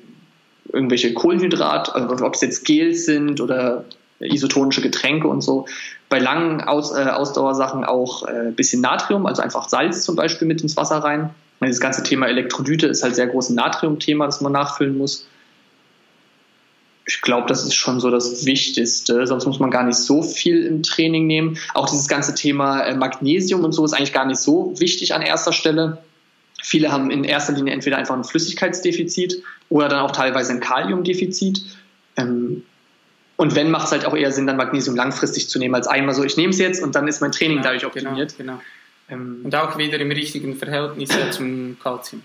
irgendwelche 0.70 1.14
Kohlenhydrat, 1.14 1.94
also 1.94 2.26
ob 2.26 2.34
es 2.34 2.42
jetzt 2.42 2.66
Gels 2.66 3.06
sind 3.06 3.40
oder 3.40 3.84
isotonische 4.20 4.82
Getränke 4.82 5.28
und 5.28 5.40
so. 5.40 5.66
Bei 6.10 6.18
langen 6.18 6.60
Aus, 6.60 6.92
äh, 6.92 7.04
Ausdauersachen 7.04 7.84
auch 7.84 8.22
ein 8.24 8.48
äh, 8.48 8.50
bisschen 8.52 8.82
Natrium, 8.82 9.24
also 9.24 9.40
einfach 9.40 9.68
Salz 9.68 10.02
zum 10.02 10.14
Beispiel 10.14 10.46
mit 10.46 10.60
ins 10.60 10.76
Wasser 10.76 10.98
rein. 10.98 11.30
Das 11.60 11.80
ganze 11.80 12.02
Thema 12.02 12.26
Elektrolyte 12.26 12.86
ist 12.86 13.02
halt 13.02 13.16
sehr 13.16 13.26
groß 13.26 13.50
ein 13.50 13.56
Natriumthema, 13.56 14.26
das 14.26 14.40
man 14.40 14.52
nachfüllen 14.52 14.96
muss. 14.96 15.26
Ich 17.08 17.22
glaube, 17.22 17.48
das 17.48 17.64
ist 17.64 17.74
schon 17.74 18.00
so 18.00 18.10
das 18.10 18.44
Wichtigste. 18.44 19.26
Sonst 19.26 19.46
muss 19.46 19.58
man 19.58 19.70
gar 19.70 19.82
nicht 19.82 19.96
so 19.96 20.22
viel 20.22 20.66
im 20.66 20.82
Training 20.82 21.26
nehmen. 21.26 21.58
Auch 21.72 21.88
dieses 21.88 22.06
ganze 22.06 22.34
Thema 22.34 22.82
äh, 22.82 22.94
Magnesium 22.94 23.64
und 23.64 23.72
so 23.72 23.82
ist 23.86 23.94
eigentlich 23.94 24.12
gar 24.12 24.26
nicht 24.26 24.40
so 24.40 24.74
wichtig 24.78 25.14
an 25.14 25.22
erster 25.22 25.54
Stelle. 25.54 26.02
Viele 26.62 26.92
haben 26.92 27.10
in 27.10 27.24
erster 27.24 27.54
Linie 27.54 27.72
entweder 27.72 27.96
einfach 27.96 28.14
ein 28.14 28.24
Flüssigkeitsdefizit 28.24 29.42
oder 29.70 29.88
dann 29.88 30.00
auch 30.00 30.10
teilweise 30.10 30.52
ein 30.52 30.60
Kaliumdefizit. 30.60 31.62
Ähm, 32.18 32.64
und 33.36 33.54
wenn, 33.54 33.70
macht 33.70 33.86
es 33.86 33.92
halt 33.92 34.04
auch 34.04 34.14
eher 34.14 34.30
Sinn, 34.30 34.46
dann 34.46 34.58
Magnesium 34.58 34.94
langfristig 34.94 35.48
zu 35.48 35.58
nehmen, 35.58 35.74
als 35.74 35.86
einmal 35.86 36.14
so, 36.14 36.24
ich 36.24 36.36
nehme 36.36 36.50
es 36.50 36.58
jetzt 36.58 36.82
und 36.82 36.94
dann 36.94 37.08
ist 37.08 37.22
mein 37.22 37.32
Training 37.32 37.58
genau, 37.58 37.68
dadurch 37.68 37.86
optimiert. 37.86 38.36
Genau, 38.36 38.58
genau. 39.08 39.22
Ähm, 39.22 39.40
und 39.44 39.54
auch 39.54 39.78
wieder 39.78 39.98
im 39.98 40.10
richtigen 40.10 40.56
Verhältnis 40.56 41.08
zum 41.30 41.78
Kalzium. 41.82 42.22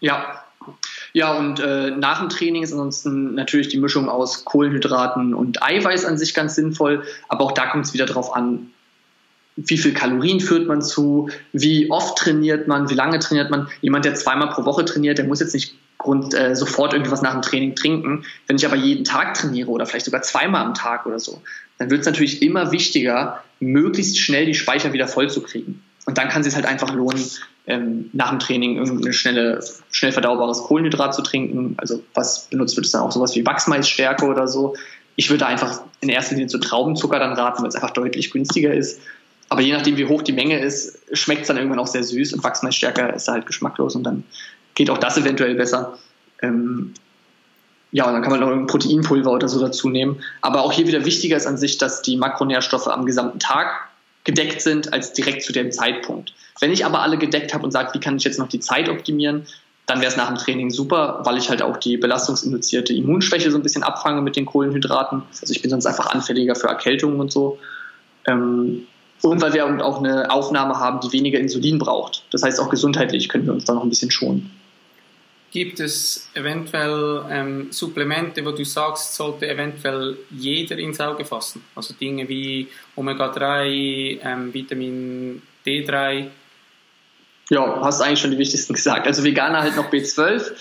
Ja. 0.00 0.42
Ja, 1.12 1.36
und 1.36 1.60
äh, 1.60 1.90
nach 1.90 2.20
dem 2.20 2.28
Training 2.28 2.62
ist 2.62 2.72
ansonsten 2.72 3.34
natürlich 3.34 3.68
die 3.68 3.78
Mischung 3.78 4.08
aus 4.08 4.44
Kohlenhydraten 4.44 5.34
und 5.34 5.62
Eiweiß 5.62 6.04
an 6.04 6.18
sich 6.18 6.34
ganz 6.34 6.54
sinnvoll, 6.54 7.04
aber 7.28 7.44
auch 7.44 7.52
da 7.52 7.66
kommt 7.66 7.86
es 7.86 7.94
wieder 7.94 8.06
darauf 8.06 8.34
an, 8.34 8.70
wie 9.56 9.78
viel 9.78 9.94
Kalorien 9.94 10.40
führt 10.40 10.66
man 10.66 10.82
zu, 10.82 11.30
wie 11.52 11.90
oft 11.90 12.18
trainiert 12.18 12.66
man, 12.66 12.90
wie 12.90 12.94
lange 12.94 13.20
trainiert 13.20 13.50
man. 13.50 13.68
Jemand, 13.82 14.04
der 14.04 14.14
zweimal 14.14 14.48
pro 14.50 14.64
Woche 14.64 14.84
trainiert, 14.84 15.18
der 15.18 15.26
muss 15.26 15.40
jetzt 15.40 15.54
nicht 15.54 15.76
Grund, 15.98 16.34
äh, 16.34 16.54
sofort 16.54 16.92
irgendwas 16.92 17.22
nach 17.22 17.32
dem 17.32 17.42
Training 17.42 17.74
trinken. 17.74 18.24
Wenn 18.46 18.56
ich 18.56 18.66
aber 18.66 18.76
jeden 18.76 19.04
Tag 19.04 19.34
trainiere 19.34 19.70
oder 19.70 19.86
vielleicht 19.86 20.04
sogar 20.04 20.22
zweimal 20.22 20.62
am 20.64 20.74
Tag 20.74 21.06
oder 21.06 21.18
so, 21.18 21.40
dann 21.78 21.90
wird 21.90 22.00
es 22.00 22.06
natürlich 22.06 22.42
immer 22.42 22.72
wichtiger, 22.72 23.42
möglichst 23.60 24.18
schnell 24.18 24.44
die 24.44 24.54
Speicher 24.54 24.92
wieder 24.92 25.08
voll 25.08 25.30
zu 25.30 25.40
kriegen. 25.40 25.82
Und 26.06 26.18
dann 26.18 26.28
kann 26.28 26.42
es 26.42 26.48
sich 26.48 26.54
halt 26.54 26.66
einfach 26.66 26.92
lohnen, 26.92 27.24
ähm, 27.66 28.10
nach 28.12 28.30
dem 28.30 28.38
Training 28.38 28.76
irgendein 28.76 29.12
schnelle, 29.12 29.64
schnell 29.90 30.12
verdaubares 30.12 30.62
Kohlenhydrat 30.62 31.14
zu 31.14 31.22
trinken. 31.22 31.74
Also 31.78 32.02
was 32.14 32.46
benutzt 32.46 32.76
wird, 32.76 32.86
ist 32.86 32.94
dann 32.94 33.02
auch 33.02 33.12
sowas 33.12 33.34
wie 33.34 33.44
Wachsmaisstärke 33.46 34.26
oder 34.26 34.48
so. 34.48 34.74
Ich 35.16 35.30
würde 35.30 35.46
einfach 35.46 35.80
in 36.00 36.08
erster 36.08 36.34
Linie 36.34 36.48
zu 36.48 36.58
Traubenzucker 36.58 37.18
dann 37.18 37.32
raten, 37.32 37.62
weil 37.62 37.68
es 37.68 37.74
einfach 37.74 37.92
deutlich 37.92 38.30
günstiger 38.30 38.74
ist. 38.74 39.00
Aber 39.48 39.62
je 39.62 39.72
nachdem, 39.72 39.96
wie 39.96 40.06
hoch 40.06 40.22
die 40.22 40.32
Menge 40.32 40.58
ist, 40.58 40.98
schmeckt 41.12 41.42
es 41.42 41.48
dann 41.48 41.56
irgendwann 41.56 41.78
auch 41.78 41.86
sehr 41.86 42.02
süß 42.02 42.32
und 42.32 42.42
Wachsmaisstärke 42.42 43.12
ist 43.14 43.28
halt 43.28 43.46
geschmacklos 43.46 43.94
und 43.94 44.02
dann 44.02 44.24
geht 44.74 44.90
auch 44.90 44.98
das 44.98 45.16
eventuell 45.16 45.54
besser. 45.54 45.98
Ähm, 46.42 46.92
ja, 47.92 48.06
und 48.06 48.14
dann 48.14 48.22
kann 48.22 48.32
man 48.32 48.40
noch 48.40 48.50
ein 48.50 48.66
Proteinpulver 48.66 49.30
oder 49.30 49.48
so 49.48 49.60
dazu 49.60 49.88
nehmen. 49.88 50.20
Aber 50.40 50.62
auch 50.62 50.72
hier 50.72 50.86
wieder 50.88 51.04
wichtiger 51.04 51.36
ist 51.36 51.46
an 51.46 51.56
sich, 51.56 51.78
dass 51.78 52.02
die 52.02 52.16
Makronährstoffe 52.16 52.88
am 52.88 53.06
gesamten 53.06 53.38
Tag 53.38 53.88
gedeckt 54.24 54.62
sind, 54.62 54.92
als 54.92 55.12
direkt 55.12 55.44
zu 55.44 55.52
dem 55.52 55.70
Zeitpunkt. 55.70 56.34
Wenn 56.60 56.72
ich 56.72 56.84
aber 56.84 57.00
alle 57.00 57.18
gedeckt 57.18 57.52
habe 57.52 57.64
und 57.64 57.70
sage, 57.70 57.94
wie 57.94 58.00
kann 58.00 58.16
ich 58.16 58.24
jetzt 58.24 58.38
noch 58.38 58.48
die 58.48 58.60
Zeit 58.60 58.88
optimieren, 58.88 59.46
dann 59.86 60.00
wäre 60.00 60.10
es 60.10 60.16
nach 60.16 60.28
dem 60.28 60.36
Training 60.36 60.70
super, 60.70 61.20
weil 61.24 61.36
ich 61.36 61.50
halt 61.50 61.62
auch 61.62 61.76
die 61.76 61.96
belastungsinduzierte 61.96 62.94
Immunschwäche 62.94 63.50
so 63.50 63.58
ein 63.58 63.62
bisschen 63.62 63.82
abfange 63.82 64.22
mit 64.22 64.36
den 64.36 64.46
Kohlenhydraten. 64.46 65.22
Also 65.40 65.52
ich 65.52 65.60
bin 65.60 65.70
sonst 65.70 65.86
einfach 65.86 66.06
anfälliger 66.06 66.54
für 66.54 66.68
Erkältungen 66.68 67.20
und 67.20 67.30
so. 67.30 67.58
Ähm, 68.26 68.86
und 69.20 69.40
weil 69.40 69.52
wir 69.52 69.66
auch 69.84 69.98
eine 69.98 70.30
Aufnahme 70.30 70.78
haben, 70.78 71.00
die 71.00 71.12
weniger 71.12 71.38
Insulin 71.38 71.78
braucht. 71.78 72.24
Das 72.30 72.42
heißt, 72.42 72.60
auch 72.60 72.70
gesundheitlich 72.70 73.28
können 73.28 73.46
wir 73.46 73.52
uns 73.52 73.64
da 73.64 73.74
noch 73.74 73.82
ein 73.82 73.88
bisschen 73.88 74.10
schonen. 74.10 74.50
Gibt 75.50 75.78
es 75.80 76.28
eventuell 76.34 77.24
ähm, 77.30 77.68
Supplemente, 77.70 78.44
wo 78.44 78.50
du 78.50 78.64
sagst, 78.64 79.14
sollte 79.14 79.48
eventuell 79.48 80.16
jeder 80.30 80.76
ins 80.78 81.00
Auge 81.00 81.24
fassen? 81.24 81.62
Also 81.76 81.94
Dinge 81.94 82.28
wie 82.28 82.68
Omega-3, 82.96 84.18
ähm, 84.20 84.52
Vitamin 84.52 85.42
D3, 85.64 86.26
ja, 87.50 87.80
hast 87.82 88.00
eigentlich 88.00 88.20
schon 88.20 88.30
die 88.30 88.38
wichtigsten 88.38 88.72
gesagt. 88.74 89.06
Also 89.06 89.24
Veganer 89.24 89.60
halt 89.60 89.76
noch 89.76 89.90
B12, 89.90 90.52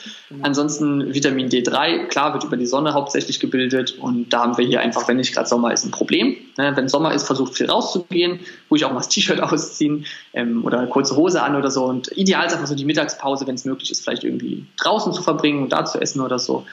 ansonsten 0.42 1.14
Vitamin 1.14 1.50
D3, 1.50 2.08
klar, 2.08 2.34
wird 2.34 2.44
über 2.44 2.58
die 2.58 2.66
Sonne 2.66 2.94
hauptsächlich 2.94 3.40
gebildet 3.40 3.98
und 4.00 4.32
da 4.34 4.42
haben 4.42 4.58
wir 4.58 4.66
hier 4.66 4.82
einfach, 4.82 5.08
wenn 5.08 5.18
nicht 5.18 5.34
gerade 5.34 5.48
Sommer 5.48 5.72
ist, 5.72 5.86
ein 5.86 5.92
Problem. 5.92 6.36
Ne, 6.58 6.74
wenn 6.76 6.90
Sommer 6.90 7.14
ist, 7.14 7.24
versucht 7.24 7.56
viel 7.56 7.70
rauszugehen, 7.70 8.40
wo 8.70 8.76
ich 8.76 8.86
auch 8.86 8.92
mal 8.92 8.98
das 8.98 9.10
T-Shirt 9.10 9.40
ausziehen 9.42 10.06
ähm, 10.34 10.66
oder 10.66 10.80
eine 10.80 10.90
kurze 10.90 11.16
Hose 11.16 11.42
an 11.42 11.56
oder 11.56 11.72
so 11.72 11.86
und 11.86 12.12
ideal 12.18 12.46
ist 12.46 12.54
einfach 12.54 12.68
so 12.68 12.76
die 12.76 12.86
Mittagspause, 12.86 13.48
wenn 13.48 13.56
es 13.56 13.66
möglich 13.66 13.92
ist, 13.92 14.04
vielleicht 14.04 14.24
irgendwie 14.24 14.66
draußen 14.78 15.14
zu 15.14 15.24
verbringen 15.24 15.64
und 15.64 15.70
da 15.74 15.86
zu 15.86 16.00
essen 16.00 16.22
oder 16.22 16.40
so. 16.40 16.66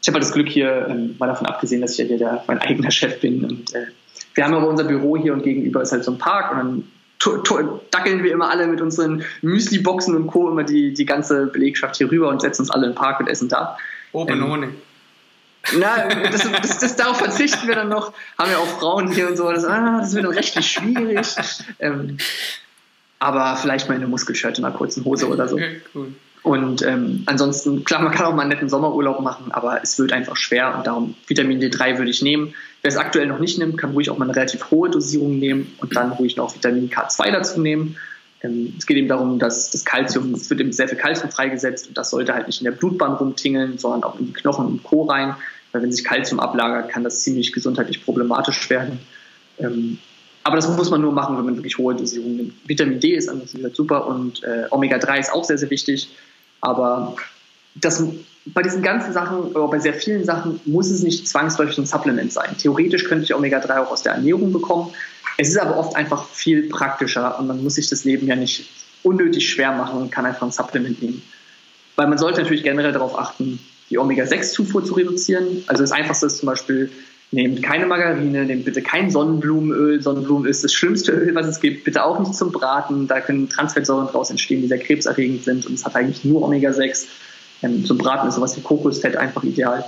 Ich 0.00 0.06
habe 0.06 0.14
halt 0.14 0.24
das 0.24 0.32
Glück 0.32 0.48
hier, 0.48 0.86
ähm, 0.88 1.16
mal 1.18 1.26
davon 1.26 1.46
abgesehen, 1.46 1.82
dass 1.82 1.92
ich 1.92 1.98
ja 1.98 2.04
hier 2.04 2.18
der, 2.18 2.44
mein 2.46 2.58
eigener 2.58 2.90
Chef 2.90 3.20
bin 3.20 3.44
und 3.44 3.74
äh, 3.74 3.86
wir 4.34 4.44
haben 4.44 4.54
aber 4.54 4.68
unser 4.68 4.84
Büro 4.84 5.16
hier 5.16 5.32
und 5.32 5.42
gegenüber 5.42 5.82
ist 5.82 5.90
halt 5.90 6.04
so 6.04 6.12
ein 6.12 6.18
Park 6.18 6.52
und 6.52 6.58
dann 6.58 6.84
dackeln 7.90 8.22
wir 8.22 8.32
immer 8.32 8.50
alle 8.50 8.66
mit 8.66 8.80
unseren 8.80 9.24
Müsli-Boxen 9.42 10.14
und 10.14 10.26
Co. 10.28 10.50
immer 10.50 10.64
die, 10.64 10.94
die 10.94 11.04
ganze 11.04 11.46
Belegschaft 11.46 11.96
hier 11.96 12.10
rüber 12.10 12.28
und 12.28 12.40
setzen 12.40 12.62
uns 12.62 12.70
alle 12.70 12.86
im 12.86 12.94
Park 12.94 13.20
und 13.20 13.28
essen 13.28 13.48
da. 13.48 13.76
Oben 14.12 14.32
ähm, 14.32 14.50
ohne. 14.50 14.68
Na, 15.76 16.08
das, 16.08 16.50
das, 16.50 16.78
das, 16.78 16.96
darauf 16.96 17.18
verzichten 17.18 17.66
wir 17.68 17.74
dann 17.74 17.88
noch. 17.88 18.12
Haben 18.38 18.50
ja 18.50 18.58
auch 18.58 18.78
Frauen 18.78 19.10
hier 19.10 19.28
und 19.28 19.36
so. 19.36 19.50
Das, 19.50 19.64
ah, 19.64 19.98
das 20.00 20.14
wird 20.14 20.24
dann 20.24 20.32
rechtlich 20.32 20.66
schwierig. 20.70 21.26
Ähm, 21.78 22.16
aber 23.18 23.56
vielleicht 23.56 23.88
mal 23.88 23.96
in 23.96 24.02
eine 24.02 24.10
Muskelshirt 24.10 24.58
in 24.58 24.64
einer 24.64 24.74
kurzen 24.74 25.04
Hose 25.04 25.28
oder 25.28 25.48
so. 25.48 25.58
Cool. 25.94 26.12
Und 26.48 26.80
ähm, 26.80 27.24
ansonsten, 27.26 27.84
klar, 27.84 28.00
man 28.00 28.10
kann 28.10 28.24
auch 28.24 28.34
mal 28.34 28.40
einen 28.40 28.48
netten 28.48 28.70
Sommerurlaub 28.70 29.20
machen, 29.20 29.52
aber 29.52 29.82
es 29.82 29.98
wird 29.98 30.14
einfach 30.14 30.34
schwer 30.34 30.74
und 30.78 30.86
darum 30.86 31.14
Vitamin 31.26 31.60
D3 31.60 31.98
würde 31.98 32.10
ich 32.10 32.22
nehmen. 32.22 32.54
Wer 32.80 32.90
es 32.90 32.96
aktuell 32.96 33.26
noch 33.26 33.38
nicht 33.38 33.58
nimmt, 33.58 33.76
kann 33.76 33.90
ruhig 33.90 34.08
auch 34.08 34.16
mal 34.16 34.24
eine 34.24 34.34
relativ 34.34 34.70
hohe 34.70 34.88
Dosierung 34.88 35.38
nehmen 35.38 35.70
und 35.76 35.94
dann 35.94 36.10
ruhig 36.12 36.38
noch 36.38 36.54
Vitamin 36.54 36.88
K2 36.88 37.32
dazu 37.32 37.60
nehmen. 37.60 37.98
Ähm, 38.42 38.72
es 38.78 38.86
geht 38.86 38.96
eben 38.96 39.08
darum, 39.08 39.38
dass 39.38 39.70
das 39.72 39.84
Kalzium, 39.84 40.32
es 40.32 40.48
wird 40.48 40.60
eben 40.60 40.72
sehr 40.72 40.88
viel 40.88 40.96
Kalzium 40.96 41.30
freigesetzt 41.30 41.88
und 41.88 41.98
das 41.98 42.08
sollte 42.08 42.32
halt 42.32 42.46
nicht 42.46 42.62
in 42.62 42.64
der 42.64 42.72
Blutbahn 42.72 43.12
rumtingeln, 43.12 43.76
sondern 43.76 44.04
auch 44.04 44.18
in 44.18 44.28
die 44.28 44.32
Knochen 44.32 44.64
und 44.64 44.82
Co. 44.82 45.02
rein. 45.02 45.34
Weil 45.72 45.82
wenn 45.82 45.92
sich 45.92 46.02
Kalzium 46.02 46.40
ablagert, 46.40 46.88
kann 46.88 47.04
das 47.04 47.22
ziemlich 47.24 47.52
gesundheitlich 47.52 48.02
problematisch 48.02 48.70
werden. 48.70 49.00
Ähm, 49.58 49.98
aber 50.44 50.56
das 50.56 50.66
muss 50.66 50.88
man 50.88 51.02
nur 51.02 51.12
machen, 51.12 51.36
wenn 51.36 51.44
man 51.44 51.56
wirklich 51.56 51.76
hohe 51.76 51.94
Dosierungen 51.94 52.36
nimmt. 52.36 52.54
Vitamin 52.66 53.00
D 53.00 53.14
ist 53.14 53.28
ansonsten 53.28 53.70
super 53.74 54.06
und 54.06 54.42
äh, 54.44 54.64
Omega-3 54.70 55.18
ist 55.18 55.30
auch 55.30 55.44
sehr, 55.44 55.58
sehr 55.58 55.68
wichtig. 55.68 56.08
Aber 56.60 57.16
das, 57.74 58.04
bei 58.46 58.62
diesen 58.62 58.82
ganzen 58.82 59.12
Sachen, 59.12 59.38
oder 59.52 59.68
bei 59.68 59.78
sehr 59.78 59.94
vielen 59.94 60.24
Sachen, 60.24 60.60
muss 60.64 60.90
es 60.90 61.02
nicht 61.02 61.28
zwangsläufig 61.28 61.78
ein 61.78 61.86
Supplement 61.86 62.32
sein. 62.32 62.56
Theoretisch 62.58 63.04
könnte 63.04 63.24
ich 63.24 63.34
Omega-3 63.34 63.82
auch 63.82 63.90
aus 63.90 64.02
der 64.02 64.14
Ernährung 64.14 64.52
bekommen. 64.52 64.92
Es 65.36 65.48
ist 65.48 65.58
aber 65.58 65.76
oft 65.76 65.94
einfach 65.94 66.26
viel 66.28 66.68
praktischer 66.68 67.38
und 67.38 67.46
man 67.46 67.62
muss 67.62 67.76
sich 67.76 67.88
das 67.88 68.04
Leben 68.04 68.26
ja 68.26 68.34
nicht 68.34 68.68
unnötig 69.04 69.48
schwer 69.48 69.72
machen 69.72 70.00
und 70.00 70.10
kann 70.10 70.26
einfach 70.26 70.42
ein 70.42 70.50
Supplement 70.50 71.00
nehmen. 71.00 71.22
Weil 71.96 72.08
man 72.08 72.18
sollte 72.18 72.42
natürlich 72.42 72.64
generell 72.64 72.92
darauf 72.92 73.18
achten, 73.18 73.60
die 73.90 73.98
Omega-6-Zufuhr 73.98 74.84
zu 74.84 74.94
reduzieren. 74.94 75.64
Also 75.66 75.82
das 75.82 75.92
Einfachste 75.92 76.26
ist 76.26 76.38
zum 76.38 76.46
Beispiel, 76.46 76.90
nehmt 77.30 77.62
keine 77.62 77.86
Margarine, 77.86 78.44
nehmt 78.44 78.64
bitte 78.64 78.82
kein 78.82 79.10
Sonnenblumenöl. 79.10 80.00
Sonnenblumen 80.02 80.48
ist 80.48 80.64
das 80.64 80.72
schlimmste 80.72 81.12
Öl, 81.12 81.34
was 81.34 81.46
es 81.46 81.60
gibt. 81.60 81.84
Bitte 81.84 82.04
auch 82.04 82.18
nicht 82.18 82.34
zum 82.34 82.52
Braten. 82.52 83.06
Da 83.06 83.20
können 83.20 83.48
Transfettsäuren 83.48 84.08
draus 84.08 84.30
entstehen, 84.30 84.62
die 84.62 84.68
sehr 84.68 84.78
krebserregend 84.78 85.44
sind. 85.44 85.66
Und 85.66 85.74
es 85.74 85.84
hat 85.84 85.94
eigentlich 85.94 86.24
nur 86.24 86.42
Omega-6. 86.42 87.06
Ähm, 87.62 87.84
zum 87.84 87.98
Braten 87.98 88.28
ist 88.28 88.36
sowas 88.36 88.56
wie 88.56 88.62
Kokosfett 88.62 89.16
einfach 89.16 89.44
ideal. 89.44 89.84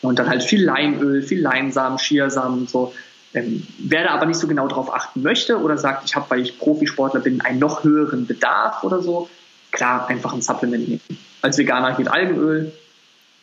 Und 0.00 0.18
dann 0.18 0.28
halt 0.28 0.42
viel 0.42 0.64
Leinöl, 0.64 1.22
viel 1.22 1.40
Leinsamen, 1.40 1.98
Chiasamen 1.98 2.60
und 2.60 2.70
so. 2.70 2.94
Ähm, 3.34 3.66
wer 3.78 4.04
da 4.04 4.10
aber 4.10 4.26
nicht 4.26 4.38
so 4.38 4.46
genau 4.46 4.68
drauf 4.68 4.94
achten 4.94 5.22
möchte 5.22 5.58
oder 5.58 5.76
sagt, 5.76 6.04
ich 6.06 6.16
habe, 6.16 6.30
weil 6.30 6.40
ich 6.40 6.58
Profisportler 6.58 7.20
bin, 7.20 7.40
einen 7.42 7.58
noch 7.58 7.84
höheren 7.84 8.26
Bedarf 8.26 8.82
oder 8.84 9.02
so, 9.02 9.28
klar, 9.70 10.08
einfach 10.08 10.32
ein 10.32 10.40
Supplement 10.40 10.88
nehmen. 10.88 11.00
Als 11.42 11.58
Veganer 11.58 11.94
geht 11.94 12.08
Algenöl, 12.08 12.72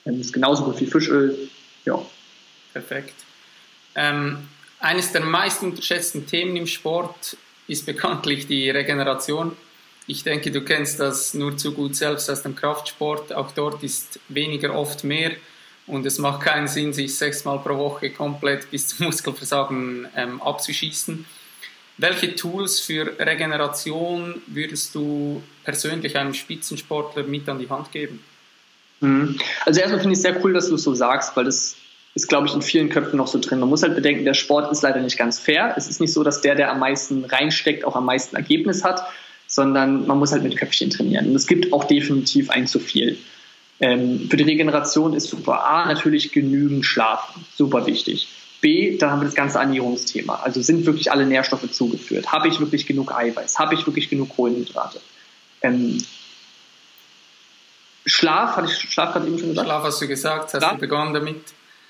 ähm, 0.06 0.20
ist 0.20 0.34
genauso 0.34 0.64
gut 0.64 0.80
wie 0.80 0.88
Fischöl. 0.88 1.38
Ja. 1.84 2.00
Perfekt. 2.74 3.25
Ähm, 3.96 4.48
eines 4.80 5.12
der 5.12 5.22
meist 5.22 5.64
unterschätzten 5.64 6.28
Themen 6.28 6.56
im 6.56 6.68
Sport 6.68 7.38
ist 7.68 7.86
bekanntlich 7.86 8.48
die 8.48 8.70
Regeneration. 8.70 9.56
Ich 10.08 10.24
denke, 10.24 10.52
du 10.52 10.62
kennst 10.62 11.00
das 11.00 11.34
nur 11.34 11.58
zu 11.58 11.74
gut 11.74 11.96
selbst 11.96 12.30
aus 12.30 12.44
dem 12.44 12.56
Kraftsport. 12.56 13.34
Auch 13.34 13.52
dort 13.52 13.82
ist 13.84 14.20
weniger 14.30 14.76
oft 14.76 15.04
mehr 15.04 15.32
und 15.88 16.06
es 16.06 16.20
macht 16.20 16.42
keinen 16.42 16.68
Sinn, 16.68 16.94
sich 16.94 17.16
sechsmal 17.16 17.60
pro 17.60 17.78
Woche 17.78 18.12
komplett 18.12 18.70
bis 18.70 18.88
zum 18.88 19.06
Muskelversagen 19.08 20.08
ähm, 20.16 20.42
abzuschießen. 20.42 21.26
Welche 21.98 22.36
Tools 22.36 22.82
für 22.82 23.18
Regeneration 23.18 24.42
würdest 24.48 24.94
du 24.96 25.42
persönlich 25.64 26.18
einem 26.18 26.34
Spitzensportler 26.34 27.24
mit 27.24 27.48
an 27.48 27.58
die 27.58 27.70
Hand 27.70 27.92
geben? 27.92 28.20
Mhm. 29.00 29.40
Also 29.66 29.80
erstmal 29.80 30.02
finde 30.02 30.14
ich 30.14 30.20
es 30.20 30.24
sehr 30.24 30.44
cool, 30.44 30.54
dass 30.54 30.68
du 30.68 30.76
es 30.76 30.84
so 30.84 30.94
sagst, 30.94 31.36
weil 31.38 31.46
das 31.46 31.78
ist, 32.16 32.30
glaube 32.30 32.48
ich, 32.48 32.54
in 32.54 32.62
vielen 32.62 32.90
Köpfen 32.90 33.18
noch 33.18 33.28
so 33.28 33.40
drin. 33.40 33.60
Man 33.60 33.70
muss 33.70 33.84
halt 33.84 33.94
bedenken, 33.94 34.24
der 34.24 34.34
Sport 34.34 34.72
ist 34.72 34.82
leider 34.82 35.02
nicht 35.02 35.18
ganz 35.18 35.38
fair. 35.38 35.74
Es 35.76 35.88
ist 35.88 36.00
nicht 36.00 36.14
so, 36.14 36.24
dass 36.24 36.42
der, 36.42 36.56
der 36.56 36.72
am 36.72 36.80
meisten 36.80 37.26
reinsteckt, 37.26 37.84
auch 37.84 37.96
am 37.96 38.06
meisten 38.06 38.38
Ergebnis 38.38 38.86
hat, 38.86 39.06
sondern 39.48 40.08
man 40.08 40.18
muss 40.18 40.32
halt 40.32 40.44
mit 40.44 40.56
Köpfchen 40.56 40.90
trainieren. 40.90 41.28
Und 41.28 41.36
es 41.36 41.46
gibt 41.46 41.74
auch 41.74 41.84
definitiv 41.84 42.50
ein 42.50 42.68
zu 42.68 42.80
viel. 42.80 43.18
Ähm, 43.82 44.30
für 44.30 44.38
die 44.38 44.46
Regeneration 44.46 45.14
ist 45.14 45.28
super 45.28 45.66
A, 45.66 45.86
natürlich 45.86 46.32
genügend 46.32 46.86
Schlafen, 46.86 47.46
super 47.54 47.86
wichtig. 47.86 48.30
B, 48.62 48.98
da 48.98 49.12
haben 49.12 49.20
wir 49.20 49.26
das 49.26 49.36
ganze 49.36 49.60
Ernährungsthema. 49.60 50.36
Also 50.36 50.62
sind 50.62 50.86
wirklich 50.86 51.12
alle 51.12 51.26
Nährstoffe 51.26 51.70
zugeführt? 51.70 52.32
Habe 52.32 52.48
ich 52.48 52.62
wirklich 52.62 52.88
genug 52.88 53.14
Eiweiß? 53.14 53.60
Habe 53.60 53.76
ich 53.76 53.86
wirklich 53.86 54.10
genug 54.10 54.30
Kohlenhydrate? 54.30 55.02
Ähm, 55.62 55.98
Schlaf, 58.06 58.56
hatte 58.56 58.72
ich 58.72 58.78
Schlaf 58.90 59.12
gerade 59.12 59.28
eben 59.28 59.38
schon 59.38 59.50
gesagt? 59.50 59.68
Schlaf 59.68 59.84
hast 59.84 60.02
du 60.02 60.08
gesagt, 60.08 60.54
hast 60.54 60.62
Schlaf? 60.62 60.74
du 60.76 60.80
begonnen 60.80 61.14
damit? 61.14 61.42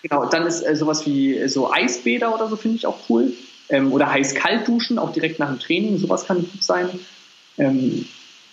Genau, 0.07 0.25
dann 0.25 0.45
ist 0.45 0.61
äh, 0.61 0.75
sowas 0.75 1.07
wie 1.07 1.35
äh, 1.35 1.49
so 1.49 1.73
Eisbäder 1.73 2.31
oder 2.31 2.47
so 2.47 2.55
finde 2.55 2.77
ich 2.77 2.85
auch 2.85 2.97
cool. 3.09 3.33
Ähm, 3.69 3.91
oder 3.91 4.11
heiß-kalt 4.11 4.67
duschen, 4.67 4.99
auch 4.99 5.11
direkt 5.11 5.39
nach 5.39 5.49
dem 5.49 5.59
Training, 5.59 5.97
sowas 5.97 6.27
kann 6.27 6.37
gut 6.37 6.61
sein. 6.61 6.87
Ähm, 7.57 8.05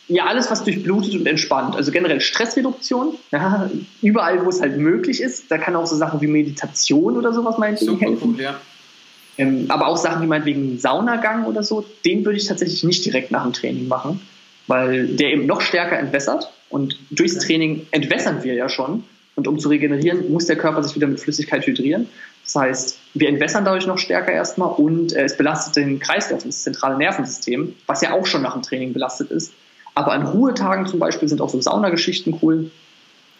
ja, 0.08 0.24
alles, 0.24 0.50
was 0.50 0.64
durchblutet 0.64 1.14
und 1.14 1.26
entspannt. 1.26 1.76
Also 1.76 1.92
generell 1.92 2.22
Stressreduktion, 2.22 3.16
ja, 3.32 3.70
überall, 4.00 4.42
wo 4.46 4.48
es 4.48 4.62
halt 4.62 4.78
möglich 4.78 5.20
ist. 5.20 5.50
Da 5.50 5.58
kann 5.58 5.76
auch 5.76 5.84
so 5.84 5.94
Sachen 5.94 6.22
wie 6.22 6.26
Meditation 6.26 7.18
oder 7.18 7.34
sowas 7.34 7.58
meinetwegen 7.58 7.92
Super 7.92 8.06
helfen. 8.06 8.34
Cool, 8.34 8.40
ja. 8.40 8.58
Ähm, 9.36 9.66
aber 9.68 9.88
auch 9.88 9.98
Sachen 9.98 10.22
wie 10.22 10.26
meinetwegen 10.26 10.78
Saunagang 10.78 11.44
oder 11.44 11.62
so, 11.62 11.84
den 12.06 12.24
würde 12.24 12.38
ich 12.38 12.46
tatsächlich 12.46 12.82
nicht 12.82 13.04
direkt 13.04 13.30
nach 13.30 13.42
dem 13.42 13.52
Training 13.52 13.88
machen, 13.88 14.22
weil 14.68 15.06
der 15.06 15.32
eben 15.32 15.44
noch 15.44 15.60
stärker 15.60 15.98
entwässert. 15.98 16.50
Und 16.70 16.98
durchs 17.10 17.36
Training 17.40 17.86
entwässern 17.90 18.42
wir 18.42 18.54
ja 18.54 18.70
schon. 18.70 19.04
Und 19.42 19.48
um 19.48 19.58
zu 19.58 19.70
regenerieren, 19.70 20.30
muss 20.30 20.46
der 20.46 20.54
Körper 20.54 20.84
sich 20.84 20.94
wieder 20.94 21.08
mit 21.08 21.18
Flüssigkeit 21.18 21.66
hydrieren. 21.66 22.08
Das 22.44 22.54
heißt, 22.54 22.98
wir 23.14 23.28
entwässern 23.28 23.64
dadurch 23.64 23.88
noch 23.88 23.98
stärker 23.98 24.30
erstmal 24.30 24.68
und 24.68 25.12
äh, 25.12 25.24
es 25.24 25.36
belastet 25.36 25.74
den 25.74 25.98
Kreislauf, 25.98 26.44
das 26.44 26.62
zentrale 26.62 26.96
Nervensystem, 26.96 27.74
was 27.88 28.02
ja 28.02 28.12
auch 28.12 28.24
schon 28.24 28.42
nach 28.42 28.52
dem 28.52 28.62
Training 28.62 28.92
belastet 28.92 29.32
ist. 29.32 29.52
Aber 29.96 30.12
an 30.12 30.24
Ruhetagen 30.24 30.86
zum 30.86 31.00
Beispiel 31.00 31.28
sind 31.28 31.40
auch 31.40 31.48
so 31.48 31.60
Saunageschichten 31.60 32.38
cool. 32.40 32.70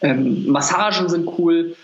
Ähm, 0.01 0.49
Massagen 0.49 1.09
sind 1.09 1.29
cool. 1.39 1.77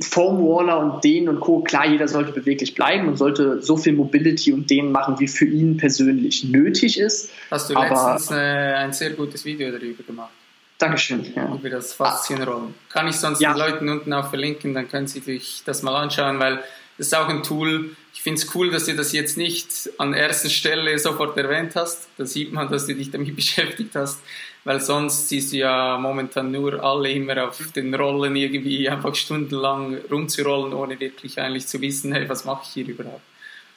Foam 0.00 0.38
Waller 0.38 0.78
und 0.78 1.02
Dehnen 1.02 1.28
und 1.28 1.40
Co. 1.40 1.62
Klar, 1.62 1.88
jeder 1.88 2.06
sollte 2.06 2.30
beweglich 2.30 2.76
bleiben 2.76 3.08
und 3.08 3.16
sollte 3.16 3.60
so 3.62 3.76
viel 3.76 3.94
Mobility 3.94 4.52
und 4.52 4.70
Dehnen 4.70 4.92
machen, 4.92 5.18
wie 5.18 5.26
für 5.26 5.44
ihn 5.44 5.76
persönlich 5.76 6.44
nötig 6.44 7.00
ist. 7.00 7.30
Hast 7.50 7.68
du 7.68 7.74
aber, 7.74 8.12
letztens 8.12 8.30
äh, 8.30 8.34
ein 8.36 8.92
sehr 8.92 9.10
gutes 9.10 9.44
Video 9.44 9.72
darüber 9.72 10.04
gemacht? 10.04 10.30
Dankeschön. 10.78 11.32
Ja. 11.34 11.54
Über 11.54 11.70
das 11.70 11.94
Faszienrollen. 11.94 12.74
Kann 12.90 13.08
ich 13.08 13.16
sonst 13.16 13.40
ja. 13.40 13.52
den 13.52 13.58
Leuten 13.58 13.88
unten 13.88 14.12
auch 14.12 14.28
verlinken, 14.28 14.74
dann 14.74 14.88
können 14.88 15.06
sie 15.06 15.20
sich 15.20 15.62
das 15.64 15.82
mal 15.82 15.96
anschauen, 15.96 16.38
weil 16.38 16.62
das 16.98 17.08
ist 17.08 17.14
auch 17.14 17.28
ein 17.28 17.42
Tool. 17.42 17.96
Ich 18.14 18.22
finde 18.22 18.40
es 18.40 18.54
cool, 18.54 18.70
dass 18.70 18.86
du 18.86 18.94
das 18.94 19.12
jetzt 19.12 19.36
nicht 19.36 19.90
an 19.98 20.14
erster 20.14 20.48
Stelle 20.48 20.98
sofort 20.98 21.36
erwähnt 21.36 21.76
hast. 21.76 22.08
Da 22.16 22.24
sieht 22.24 22.52
man, 22.52 22.70
dass 22.70 22.86
du 22.86 22.94
dich 22.94 23.10
damit 23.10 23.36
beschäftigt 23.36 23.94
hast 23.94 24.20
weil 24.66 24.80
sonst 24.80 25.28
siehst 25.28 25.52
du 25.52 25.58
ja 25.58 25.96
momentan 25.96 26.50
nur 26.50 26.82
alle 26.82 27.08
immer 27.12 27.46
auf 27.46 27.70
den 27.76 27.94
Rollen 27.94 28.34
irgendwie 28.34 28.88
einfach 28.90 29.14
stundenlang 29.14 29.96
rumzurollen, 30.10 30.74
ohne 30.74 30.98
wirklich 30.98 31.40
eigentlich 31.40 31.68
zu 31.68 31.80
wissen, 31.80 32.12
hey, 32.12 32.28
was 32.28 32.44
mache 32.44 32.62
ich 32.64 32.70
hier 32.70 32.88
überhaupt? 32.88 33.22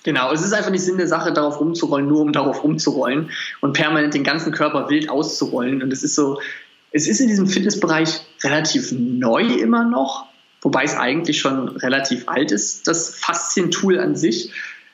Genau, 0.03 0.31
es 0.31 0.43
ist 0.43 0.51
einfach 0.51 0.71
nicht 0.71 0.81
Sinn 0.81 0.97
der 0.97 1.07
Sache, 1.07 1.31
darauf 1.31 1.59
rumzurollen, 1.59 2.07
nur 2.07 2.21
um 2.21 2.33
darauf 2.33 2.63
rumzurollen 2.63 3.29
und 3.61 3.73
permanent 3.73 4.15
den 4.15 4.23
ganzen 4.23 4.51
Körper 4.51 4.89
wild 4.89 5.11
auszurollen. 5.11 5.83
Und 5.83 5.93
es 5.93 6.01
ist 6.01 6.15
so, 6.15 6.41
es 6.91 7.07
ist 7.07 7.19
in 7.19 7.27
diesem 7.27 7.47
Fitnessbereich 7.47 8.21
relativ 8.43 8.91
neu 8.91 9.43
immer 9.43 9.83
noch, 9.83 10.25
wobei 10.61 10.83
es 10.83 10.95
eigentlich 10.95 11.39
schon 11.39 11.69
relativ 11.69 12.27
alt 12.27 12.51
ist, 12.51 12.87
das 12.87 13.15
Faszien-Tool 13.15 13.99
an 13.99 14.15
sich. 14.15 14.51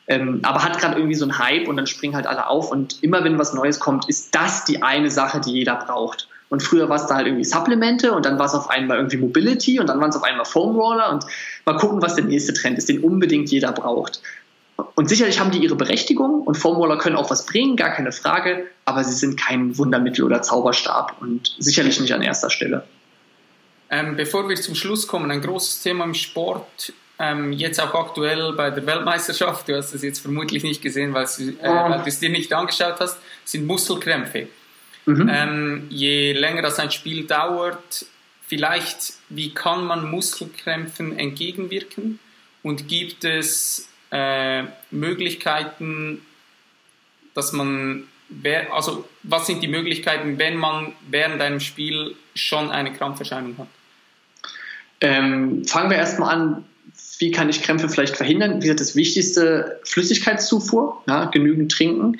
Ähm, 0.08 0.42
aber 0.44 0.64
hat 0.64 0.78
gerade 0.80 0.98
irgendwie 0.98 1.16
so 1.16 1.26
einen 1.26 1.40
Hype 1.40 1.68
und 1.68 1.78
dann 1.78 1.88
springen 1.88 2.16
halt 2.16 2.28
alle 2.28 2.48
auf 2.48 2.70
und 2.72 3.02
immer 3.02 3.24
wenn 3.24 3.40
was 3.40 3.54
Neues 3.54 3.80
kommt, 3.80 4.08
ist 4.08 4.36
das 4.36 4.64
die 4.64 4.84
eine 4.84 5.10
Sache, 5.10 5.42
die 5.42 5.52
jeder 5.52 5.76
braucht. 5.76 6.28
Und 6.48 6.62
früher 6.62 6.90
war 6.90 6.98
es 6.98 7.08
da 7.08 7.16
halt 7.16 7.26
irgendwie 7.26 7.44
Supplemente 7.44 8.12
und 8.12 8.24
dann 8.26 8.38
war 8.38 8.46
es 8.46 8.54
auf 8.54 8.70
einmal 8.70 8.98
irgendwie 8.98 9.18
Mobility 9.18 9.80
und 9.80 9.88
dann 9.88 10.00
waren 10.00 10.12
es 10.12 10.16
auf 10.16 10.24
einmal 10.24 10.46
Foam 10.46 10.76
Roller 10.76 11.12
und 11.12 11.26
mal 11.66 11.78
gucken, 11.78 12.04
was 12.04 12.16
der 12.16 12.26
nächste 12.26 12.54
Trend 12.54 12.78
ist, 12.78 12.88
den 12.88 13.04
unbedingt 13.04 13.50
jeder 13.50 13.72
braucht. 13.72 14.22
Und 14.96 15.10
sicherlich 15.10 15.40
haben 15.40 15.52
die 15.52 15.60
ihre 15.60 15.76
Berechtigung 15.76 16.42
und 16.42 16.56
Foam 16.56 16.76
Roller 16.78 16.98
können 16.98 17.16
auch 17.16 17.30
was 17.30 17.46
bringen, 17.46 17.76
gar 17.78 17.92
keine 17.92 18.12
Frage, 18.12 18.68
aber 18.84 19.04
sie 19.04 19.14
sind 19.14 19.40
kein 19.40 19.78
Wundermittel 19.78 20.24
oder 20.26 20.42
Zauberstab 20.42 21.16
und 21.22 21.56
sicherlich 21.60 22.00
nicht 22.00 22.14
an 22.14 22.22
erster 22.22 22.50
Stelle. 22.50 22.86
Ähm, 23.90 24.16
bevor 24.16 24.50
wir 24.50 24.56
zum 24.56 24.76
Schluss 24.76 25.08
kommen, 25.08 25.32
ein 25.32 25.42
großes 25.42 25.82
Thema 25.82 26.04
im 26.04 26.14
Sport 26.14 26.94
ähm, 27.20 27.54
jetzt 27.54 27.80
auch 27.80 27.94
aktuell 27.94 28.54
bei 28.54 28.70
der 28.70 28.86
Weltmeisterschaft, 28.86 29.70
du 29.70 29.78
hast 29.78 29.94
es 29.94 30.02
jetzt 30.02 30.20
vermutlich 30.20 30.64
nicht 30.64 30.82
gesehen, 30.82 31.14
weil, 31.14 31.26
äh, 31.26 31.64
weil 31.64 32.00
du 32.00 32.08
es 32.08 32.20
dir 32.20 32.30
nicht 32.30 32.52
angeschaut 32.52 33.00
hast, 33.00 33.18
sind 33.46 33.66
Muskelkrämpfe. 33.66 34.48
Mhm. 35.06 35.30
Ähm, 35.32 35.88
je 35.90 36.34
länger 36.34 36.62
das 36.62 36.80
ein 36.80 36.92
Spiel 36.92 37.26
dauert, 37.26 38.06
vielleicht, 38.48 39.14
wie 39.30 39.54
kann 39.54 39.86
man 39.86 40.10
Muskelkrämpfen 40.10 41.18
entgegenwirken? 41.18 42.20
Und 42.64 42.88
gibt 42.88 43.24
es 43.24 43.88
äh, 44.12 44.64
Möglichkeiten, 44.92 46.22
dass 47.34 47.52
man, 47.52 48.04
also 48.72 49.08
was 49.24 49.48
sind 49.48 49.62
die 49.62 49.68
Möglichkeiten, 49.68 50.40
wenn 50.40 50.58
man 50.58 50.94
während 51.10 51.42
einem 51.42 51.60
Spiel 51.60 52.16
schon 52.34 52.72
eine 52.72 52.94
Krampferscheinung 52.94 53.58
hat? 53.58 53.68
Ähm, 55.02 55.66
fangen 55.66 55.90
wir 55.90 55.98
erstmal 55.98 56.34
an, 56.34 56.66
wie 57.20 57.32
kann 57.32 57.50
ich 57.50 57.62
Krämpfe 57.62 57.90
vielleicht 57.90 58.18
verhindern? 58.18 58.56
Wie 58.56 58.62
gesagt, 58.62 58.80
das 58.80 58.96
Wichtigste, 58.96 59.80
Flüssigkeitszufuhr, 59.84 61.02
ja, 61.08 61.26
genügend 61.26 61.72
trinken. 61.72 62.18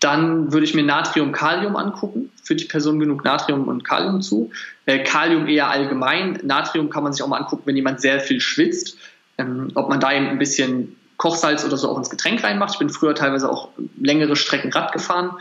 Dann 0.00 0.52
würde 0.52 0.66
ich 0.66 0.74
mir 0.74 0.82
Natrium, 0.82 1.32
Kalium 1.32 1.76
angucken. 1.76 2.30
Führt 2.44 2.60
die 2.60 2.66
Person 2.66 3.00
genug 3.00 3.24
Natrium 3.24 3.66
und 3.66 3.82
Kalium 3.82 4.20
zu? 4.20 4.50
Äh, 4.84 5.02
Kalium 5.02 5.48
eher 5.48 5.70
allgemein. 5.70 6.38
Natrium 6.42 6.90
kann 6.90 7.02
man 7.02 7.12
sich 7.12 7.22
auch 7.22 7.28
mal 7.28 7.38
angucken, 7.38 7.62
wenn 7.64 7.76
jemand 7.76 8.00
sehr 8.00 8.20
viel 8.20 8.40
schwitzt. 8.40 8.98
Ähm, 9.38 9.70
ob 9.74 9.88
man 9.88 10.00
da 10.00 10.12
eben 10.12 10.26
ein 10.26 10.38
bisschen 10.38 10.96
Kochsalz 11.16 11.64
oder 11.64 11.76
so 11.76 11.90
auch 11.90 11.98
ins 11.98 12.10
Getränk 12.10 12.42
reinmacht. 12.44 12.74
Ich 12.74 12.78
bin 12.78 12.90
früher 12.90 13.14
teilweise 13.14 13.50
auch 13.50 13.70
längere 14.00 14.36
Strecken 14.36 14.72
Rad 14.72 14.92
gefahren 14.92 15.32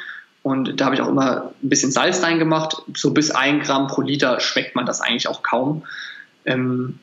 und 0.46 0.80
da 0.80 0.86
habe 0.86 0.96
ich 0.96 1.02
auch 1.02 1.08
immer 1.10 1.54
ein 1.64 1.70
bisschen 1.70 1.92
Salz 1.92 2.22
reingemacht. 2.22 2.78
So 2.96 3.12
bis 3.12 3.32
ein 3.32 3.62
Gramm 3.62 3.88
pro 3.88 4.02
Liter 4.02 4.40
schmeckt 4.40 4.76
man 4.76 4.86
das 4.86 5.02
eigentlich 5.02 5.28
auch 5.28 5.42
kaum. 5.42 5.84
Ähm, 6.46 7.00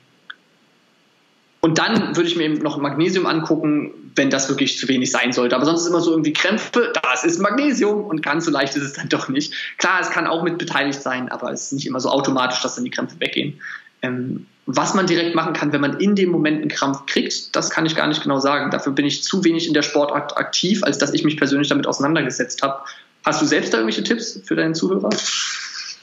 und 1.60 1.78
dann 1.78 2.16
würde 2.16 2.28
ich 2.28 2.36
mir 2.36 2.44
eben 2.44 2.62
noch 2.62 2.76
Magnesium 2.78 3.26
angucken, 3.26 3.92
wenn 4.14 4.30
das 4.30 4.48
wirklich 4.48 4.78
zu 4.78 4.88
wenig 4.88 5.10
sein 5.10 5.32
sollte. 5.32 5.56
Aber 5.56 5.64
sonst 5.64 5.82
ist 5.82 5.88
immer 5.88 6.00
so 6.00 6.12
irgendwie 6.12 6.32
Krämpfe, 6.32 6.92
das 7.02 7.24
ist 7.24 7.40
Magnesium 7.40 8.04
und 8.04 8.22
ganz 8.22 8.44
so 8.44 8.50
leicht 8.50 8.76
ist 8.76 8.82
es 8.82 8.92
dann 8.94 9.08
doch 9.08 9.28
nicht. 9.28 9.54
Klar, 9.78 10.00
es 10.00 10.10
kann 10.10 10.26
auch 10.26 10.42
mit 10.42 10.58
beteiligt 10.58 11.00
sein, 11.00 11.28
aber 11.28 11.52
es 11.52 11.66
ist 11.66 11.72
nicht 11.72 11.86
immer 11.86 12.00
so 12.00 12.10
automatisch, 12.10 12.62
dass 12.62 12.74
dann 12.74 12.84
die 12.84 12.90
Krämpfe 12.90 13.20
weggehen. 13.20 13.60
Ähm, 14.02 14.46
was 14.66 14.94
man 14.94 15.06
direkt 15.06 15.34
machen 15.34 15.54
kann, 15.54 15.72
wenn 15.72 15.80
man 15.80 15.98
in 15.98 16.14
dem 16.14 16.30
Moment 16.30 16.60
einen 16.60 16.68
Krampf 16.68 17.06
kriegt, 17.06 17.54
das 17.56 17.70
kann 17.70 17.84
ich 17.84 17.96
gar 17.96 18.06
nicht 18.06 18.22
genau 18.22 18.38
sagen. 18.38 18.70
Dafür 18.70 18.92
bin 18.92 19.04
ich 19.04 19.24
zu 19.24 19.42
wenig 19.44 19.66
in 19.66 19.74
der 19.74 19.82
Sportart 19.82 20.36
aktiv, 20.36 20.84
als 20.84 20.98
dass 20.98 21.12
ich 21.12 21.24
mich 21.24 21.36
persönlich 21.36 21.68
damit 21.68 21.86
auseinandergesetzt 21.86 22.62
habe. 22.62 22.84
Hast 23.24 23.42
du 23.42 23.46
selbst 23.46 23.72
da 23.72 23.78
irgendwelche 23.78 24.04
Tipps 24.04 24.40
für 24.44 24.54
deinen 24.54 24.74
Zuhörer? 24.74 25.10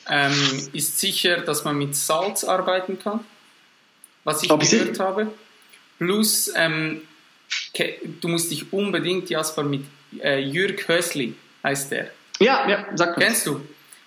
Ähm, 0.10 0.69
ist 0.73 0.99
sicher, 0.99 1.38
dass 1.38 1.64
man 1.64 1.77
mit 1.77 1.95
Salz 1.95 2.44
arbeiten 2.44 2.99
kann, 2.99 3.22
was 4.23 4.44
ich 4.44 4.52
Ob 4.52 4.61
gehört 4.61 4.90
ich 4.91 4.99
habe. 4.99 5.27
Plus, 5.98 6.52
ähm, 6.56 7.02
du 8.22 8.27
musst 8.27 8.52
dich 8.52 8.73
unbedingt, 8.73 9.30
Jasper, 9.30 9.64
mit 9.64 9.84
äh, 10.22 10.40
Jürg 10.40 10.88
Hösli, 10.88 11.36
heißt 11.64 11.91
der. 11.91 12.11
Ja, 12.40 12.68
ja, 12.68 12.86
sag 12.95 13.18
mal. 13.18 13.23
Kennst 13.23 13.45
du? 13.48 13.61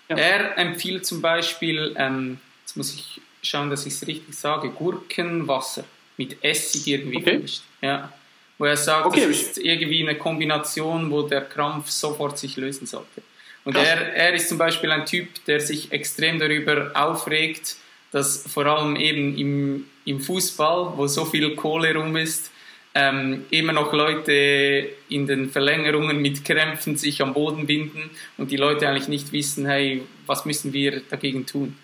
Ja. 0.09 0.17
Er 0.17 0.57
empfiehlt 0.57 1.05
zum 1.05 1.21
Beispiel, 1.21 1.95
ähm, 1.97 2.39
jetzt 2.61 2.75
muss 2.75 2.93
ich 2.93 3.21
schauen, 3.43 3.69
dass 3.69 3.85
ich 3.85 3.93
es 3.93 4.07
richtig 4.07 4.35
sage, 4.35 4.69
Gurkenwasser 4.69 5.83
mit 6.17 6.43
Essig 6.43 6.87
irgendwie 6.87 7.17
okay. 7.17 7.31
vermischt. 7.31 7.61
Ja. 7.81 8.11
Wo 8.57 8.65
er 8.65 8.77
sagt, 8.77 9.07
okay. 9.07 9.27
das 9.27 9.29
ist 9.29 9.57
irgendwie 9.57 10.01
eine 10.01 10.17
Kombination, 10.17 11.11
wo 11.11 11.23
der 11.23 11.41
Krampf 11.41 11.89
sofort 11.89 12.37
sich 12.37 12.55
lösen 12.55 12.87
sollte. 12.87 13.21
Und 13.65 13.75
er, 13.75 14.13
er 14.13 14.33
ist 14.33 14.49
zum 14.49 14.57
Beispiel 14.57 14.91
ein 14.91 15.05
Typ, 15.05 15.27
der 15.45 15.59
sich 15.59 15.91
extrem 15.91 16.39
darüber 16.39 16.91
aufregt, 16.93 17.77
dass 18.11 18.45
vor 18.51 18.65
allem 18.65 18.95
eben 18.95 19.37
im, 19.37 19.85
im 20.05 20.19
Fußball, 20.19 20.93
wo 20.97 21.07
so 21.07 21.25
viel 21.25 21.55
Kohle 21.55 21.95
rum 21.95 22.15
ist, 22.15 22.51
ähm, 22.95 23.45
immer 23.49 23.73
noch 23.73 23.91
Leute 23.91 24.89
in 25.09 25.25
den 25.25 25.49
Verlängerungen 25.49 26.21
mit 26.21 26.45
Krämpfen 26.45 26.95
sich 26.95 27.21
am 27.21 27.33
Boden 27.33 27.65
binden 27.65 28.11
und 28.37 28.51
die 28.51 28.57
Leute 28.57 28.87
eigentlich 28.87 29.07
nicht 29.07 29.31
wissen, 29.31 29.65
hey, 29.65 30.03
was 30.27 30.45
müssen 30.45 30.73
wir 30.73 31.01
dagegen 31.09 31.45
tun? 31.45 31.75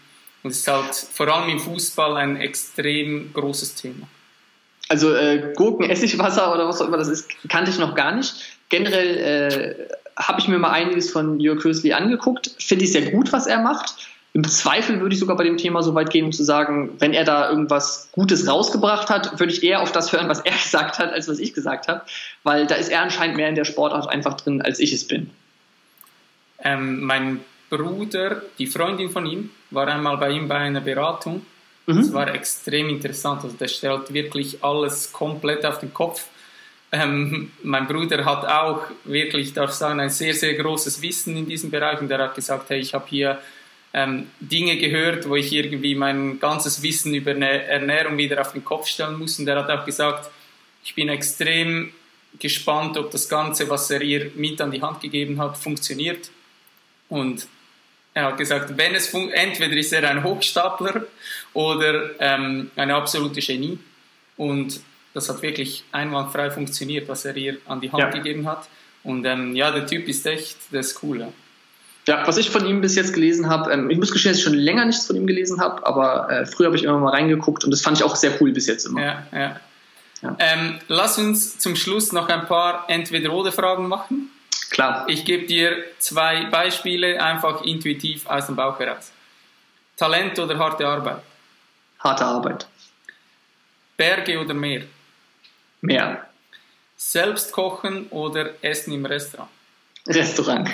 Und 0.43 0.51
es 0.51 0.59
ist 0.59 0.67
halt 0.67 0.95
vor 0.95 1.27
allem 1.27 1.49
im 1.49 1.59
Fußball 1.59 2.17
ein 2.17 2.37
extrem 2.37 3.33
großes 3.33 3.75
Thema. 3.75 4.07
Also 4.87 5.13
äh, 5.13 5.53
Gurken-Essigwasser 5.55 6.53
oder 6.53 6.67
was 6.67 6.81
auch 6.81 6.87
immer 6.87 6.97
das 6.97 7.09
ist, 7.09 7.29
kannte 7.49 7.69
ich 7.69 7.77
noch 7.77 7.93
gar 7.93 8.15
nicht. 8.15 8.35
Generell 8.69 9.17
äh, 9.17 10.21
habe 10.21 10.39
ich 10.39 10.47
mir 10.47 10.57
mal 10.57 10.71
einiges 10.71 11.11
von 11.11 11.39
Jörg 11.39 11.63
Hösli 11.63 11.93
angeguckt. 11.93 12.55
Finde 12.59 12.85
ich 12.85 12.91
sehr 12.91 13.11
gut, 13.11 13.31
was 13.31 13.47
er 13.47 13.59
macht. 13.59 14.09
Im 14.33 14.47
Zweifel 14.47 14.99
würde 14.99 15.13
ich 15.13 15.19
sogar 15.19 15.35
bei 15.37 15.43
dem 15.43 15.57
Thema 15.57 15.81
so 15.81 15.95
weit 15.95 16.11
gehen, 16.11 16.25
um 16.25 16.31
zu 16.31 16.43
sagen, 16.43 16.95
wenn 16.99 17.13
er 17.13 17.23
da 17.23 17.49
irgendwas 17.49 18.09
Gutes 18.11 18.47
rausgebracht 18.47 19.09
hat, 19.09 19.39
würde 19.39 19.51
ich 19.51 19.63
eher 19.63 19.81
auf 19.81 19.91
das 19.91 20.11
hören, 20.11 20.29
was 20.29 20.41
er 20.41 20.51
gesagt 20.63 20.99
hat, 20.99 21.11
als 21.11 21.27
was 21.27 21.39
ich 21.39 21.53
gesagt 21.53 21.87
habe, 21.87 22.01
weil 22.43 22.67
da 22.67 22.75
ist 22.75 22.89
er 22.89 23.01
anscheinend 23.01 23.37
mehr 23.37 23.49
in 23.49 23.55
der 23.55 23.65
Sportart 23.65 24.07
einfach 24.07 24.35
drin, 24.35 24.61
als 24.61 24.79
ich 24.79 24.93
es 24.93 25.07
bin. 25.07 25.29
Ähm, 26.63 27.01
mein 27.01 27.39
Bruder, 27.69 28.41
die 28.57 28.67
Freundin 28.67 29.09
von 29.09 29.25
ihm, 29.25 29.49
war 29.71 29.87
einmal 29.87 30.17
bei 30.17 30.31
ihm 30.31 30.47
bei 30.47 30.55
einer 30.55 30.81
Beratung. 30.81 31.45
Mhm. 31.85 31.95
Das 31.95 32.13
war 32.13 32.33
extrem 32.33 32.89
interessant. 32.89 33.43
Also 33.43 33.55
der 33.55 33.67
stellt 33.67 34.13
wirklich 34.13 34.63
alles 34.63 35.11
komplett 35.11 35.65
auf 35.65 35.79
den 35.79 35.93
Kopf. 35.93 36.27
Ähm, 36.91 37.51
mein 37.61 37.87
Bruder 37.87 38.25
hat 38.25 38.45
auch 38.45 38.81
wirklich, 39.03 39.53
darf 39.53 39.71
sagen, 39.71 39.99
ein 39.99 40.09
sehr, 40.09 40.33
sehr 40.33 40.55
großes 40.55 41.01
Wissen 41.01 41.37
in 41.37 41.45
diesem 41.45 41.69
Bereich 41.69 42.01
und 42.01 42.09
er 42.09 42.19
hat 42.19 42.35
gesagt, 42.35 42.69
hey, 42.69 42.79
ich 42.79 42.95
habe 42.95 43.05
hier 43.07 43.39
ähm, 43.93 44.27
Dinge 44.39 44.77
gehört, 44.77 45.27
wo 45.29 45.35
ich 45.35 45.51
irgendwie 45.53 45.95
mein 45.95 46.39
ganzes 46.39 46.81
Wissen 46.81 47.13
über 47.13 47.31
eine 47.31 47.63
Ernährung 47.63 48.17
wieder 48.17 48.41
auf 48.41 48.53
den 48.53 48.63
Kopf 48.63 48.87
stellen 48.87 49.17
muss. 49.19 49.39
Und 49.39 49.47
er 49.47 49.57
hat 49.57 49.69
auch 49.69 49.85
gesagt, 49.85 50.29
ich 50.83 50.95
bin 50.95 51.09
extrem 51.09 51.91
gespannt, 52.37 52.97
ob 52.97 53.11
das 53.11 53.27
Ganze, 53.27 53.69
was 53.69 53.89
er 53.89 54.01
ihr 54.01 54.31
mit 54.35 54.61
an 54.61 54.71
die 54.71 54.81
Hand 54.81 55.01
gegeben 55.01 55.39
hat, 55.39 55.57
funktioniert. 55.57 56.29
Und 57.07 57.47
er 58.13 58.25
hat 58.25 58.37
gesagt, 58.37 58.77
wenn 58.77 58.95
es 58.95 59.13
entweder 59.13 59.75
ist 59.75 59.93
er 59.93 60.09
ein 60.09 60.23
Hochstapler 60.23 61.03
oder 61.53 62.19
ähm, 62.19 62.71
eine 62.75 62.95
absolute 62.95 63.39
Genie. 63.39 63.79
Und 64.37 64.79
das 65.13 65.29
hat 65.29 65.41
wirklich 65.41 65.83
einwandfrei 65.91 66.51
funktioniert, 66.51 67.07
was 67.07 67.25
er 67.25 67.35
ihr 67.35 67.57
an 67.65 67.81
die 67.81 67.91
Hand 67.91 68.01
ja. 68.01 68.09
gegeben 68.09 68.47
hat. 68.47 68.67
Und 69.03 69.25
ähm, 69.25 69.55
ja, 69.55 69.71
der 69.71 69.85
Typ 69.85 70.07
ist 70.07 70.25
echt, 70.25 70.57
der 70.71 70.81
ist 70.81 71.01
cool. 71.03 71.19
Ja. 71.21 71.29
Ja, 72.07 72.25
was 72.25 72.37
ich 72.37 72.49
von 72.49 72.65
ihm 72.65 72.81
bis 72.81 72.95
jetzt 72.95 73.13
gelesen 73.13 73.49
habe, 73.49 73.71
ähm, 73.71 73.89
ich 73.91 73.97
muss 73.99 74.11
gestehen, 74.11 74.31
dass 74.31 74.39
ich 74.39 74.43
schon 74.43 74.55
länger 74.55 74.83
nichts 74.85 75.05
von 75.05 75.15
ihm 75.15 75.27
gelesen 75.27 75.61
habe, 75.61 75.85
aber 75.85 76.29
äh, 76.31 76.45
früher 76.47 76.67
habe 76.67 76.75
ich 76.75 76.83
immer 76.83 76.97
mal 76.97 77.11
reingeguckt 77.11 77.63
und 77.63 77.69
das 77.69 77.81
fand 77.81 77.97
ich 77.97 78.03
auch 78.03 78.15
sehr 78.15 78.41
cool 78.41 78.51
bis 78.51 78.65
jetzt 78.65 78.85
immer. 78.85 79.01
Ja, 79.01 79.27
ja. 79.31 79.59
ja. 80.23 80.35
Ähm, 80.39 80.79
lass 80.87 81.19
uns 81.19 81.59
zum 81.59 81.75
Schluss 81.75 82.11
noch 82.11 82.27
ein 82.27 82.47
paar 82.47 82.85
Entweder-Oder-Fragen 82.87 83.87
machen. 83.87 84.31
Klar. 84.69 85.05
Ich 85.07 85.25
gebe 85.25 85.45
dir 85.45 85.83
zwei 85.97 86.45
Beispiele, 86.45 87.21
einfach 87.21 87.63
intuitiv 87.63 88.27
aus 88.27 88.45
dem 88.45 88.55
Bauch 88.55 88.79
heraus. 88.79 89.11
Talent 89.97 90.37
oder 90.39 90.57
harte 90.57 90.87
Arbeit? 90.87 91.21
Harte 91.99 92.25
Arbeit. 92.25 92.67
Berge 93.97 94.39
oder 94.39 94.53
Meer? 94.53 94.83
Meer. 95.81 96.25
Selbst 96.95 97.51
kochen 97.51 98.07
oder 98.07 98.51
essen 98.61 98.93
im 98.93 99.05
Restaurant? 99.05 99.49
Restaurant. 100.07 100.69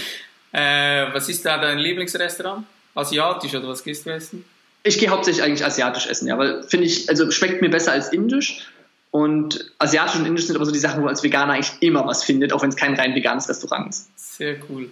äh, 0.52 1.12
was 1.12 1.28
ist 1.28 1.44
da 1.44 1.58
dein 1.58 1.78
Lieblingsrestaurant? 1.78 2.66
Asiatisch 2.94 3.54
oder 3.54 3.68
was 3.68 3.84
gehst 3.84 4.06
du 4.06 4.10
essen? 4.10 4.44
Ich 4.82 4.98
gehe 4.98 5.10
hauptsächlich 5.10 5.44
eigentlich 5.44 5.64
asiatisch 5.64 6.06
essen, 6.06 6.28
ja, 6.28 6.38
weil 6.38 6.62
finde 6.62 6.86
ich, 6.86 7.08
also 7.08 7.30
schmeckt 7.30 7.60
mir 7.60 7.68
besser 7.68 7.92
als 7.92 8.12
indisch. 8.12 8.66
Und 9.10 9.72
asiatisch 9.78 10.16
und 10.16 10.26
indisch 10.26 10.46
sind 10.46 10.56
aber 10.56 10.64
so 10.64 10.72
die 10.72 10.78
Sachen, 10.78 10.98
wo 10.98 11.02
man 11.02 11.10
als 11.10 11.22
Veganer 11.22 11.54
eigentlich 11.54 11.72
immer 11.80 12.06
was 12.06 12.22
findet, 12.22 12.52
auch 12.52 12.62
wenn 12.62 12.70
es 12.70 12.76
kein 12.76 12.94
rein 12.94 13.14
veganes 13.14 13.48
Restaurant 13.48 13.90
ist. 13.90 14.08
Sehr 14.16 14.56
cool. 14.68 14.90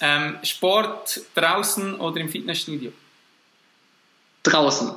Ähm, 0.00 0.36
Sport 0.42 1.20
draußen 1.34 1.96
oder 1.96 2.20
im 2.20 2.28
Fitnessstudio? 2.28 2.92
Draußen. 4.42 4.90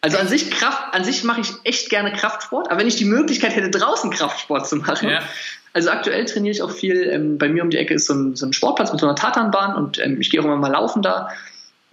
Also 0.00 0.18
an 0.18 0.28
sich 0.28 0.50
Kraft, 0.50 0.92
an 0.92 1.04
sich 1.04 1.24
mache 1.24 1.40
ich 1.40 1.48
echt 1.64 1.88
gerne 1.88 2.12
Kraftsport, 2.12 2.70
aber 2.70 2.80
wenn 2.80 2.88
ich 2.88 2.96
die 2.96 3.06
Möglichkeit 3.06 3.56
hätte, 3.56 3.70
draußen 3.70 4.10
Kraftsport 4.10 4.68
zu 4.68 4.76
machen, 4.76 5.08
ja. 5.08 5.22
also 5.72 5.88
aktuell 5.90 6.24
trainiere 6.26 6.52
ich 6.52 6.62
auch 6.62 6.72
viel. 6.72 7.08
Ähm, 7.10 7.38
bei 7.38 7.48
mir 7.48 7.62
um 7.62 7.70
die 7.70 7.78
Ecke 7.78 7.94
ist 7.94 8.06
so 8.06 8.14
ein, 8.14 8.36
so 8.36 8.44
ein 8.44 8.52
Sportplatz 8.52 8.92
mit 8.92 9.00
so 9.00 9.06
einer 9.06 9.16
Tatanbahn 9.16 9.74
und 9.76 9.98
ähm, 9.98 10.20
ich 10.20 10.30
gehe 10.30 10.40
auch 10.40 10.44
immer 10.44 10.56
mal 10.56 10.72
laufen 10.72 11.00
da. 11.00 11.30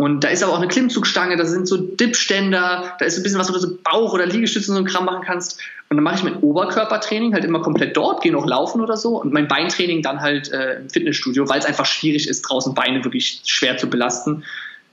Und 0.02 0.24
da 0.24 0.30
ist 0.30 0.42
aber 0.42 0.54
auch 0.54 0.58
eine 0.58 0.68
Klimmzugstange, 0.68 1.38
da 1.38 1.46
sind 1.46 1.68
so 1.68 1.78
Dipständer, 1.78 2.96
da 2.98 3.06
ist 3.06 3.18
ein 3.18 3.24
bisschen 3.24 3.38
was, 3.38 3.50
wo 3.50 3.54
du 3.54 3.60
so 3.60 3.78
Bauch- 3.84 4.14
oder 4.14 4.26
Liegestütze 4.26 4.72
und 4.72 4.78
so 4.78 4.82
ein 4.82 4.88
Kram 4.88 5.06
machen 5.06 5.24
kannst. 5.24 5.60
Und 5.90 5.98
dann 5.98 6.04
mache 6.04 6.16
ich 6.16 6.24
mein 6.24 6.38
Oberkörpertraining 6.38 7.36
halt 7.36 7.46
immer 7.46 7.62
komplett 7.62 7.96
dort, 7.96 8.24
gehe 8.24 8.32
noch 8.32 8.48
laufen 8.48 8.82
oder 8.82 8.98
so 8.98 9.22
und 9.22 9.32
mein 9.32 9.48
Beintraining 9.48 10.02
dann 10.02 10.20
halt 10.20 10.52
äh, 10.52 10.80
im 10.80 10.90
Fitnessstudio, 10.90 11.48
weil 11.50 11.60
es 11.60 11.66
einfach 11.66 11.86
schwierig 11.86 12.28
ist, 12.28 12.42
draußen 12.42 12.74
Beine 12.74 13.04
wirklich 13.04 13.44
schwer 13.46 13.78
zu 13.78 13.92
belasten. 13.92 14.44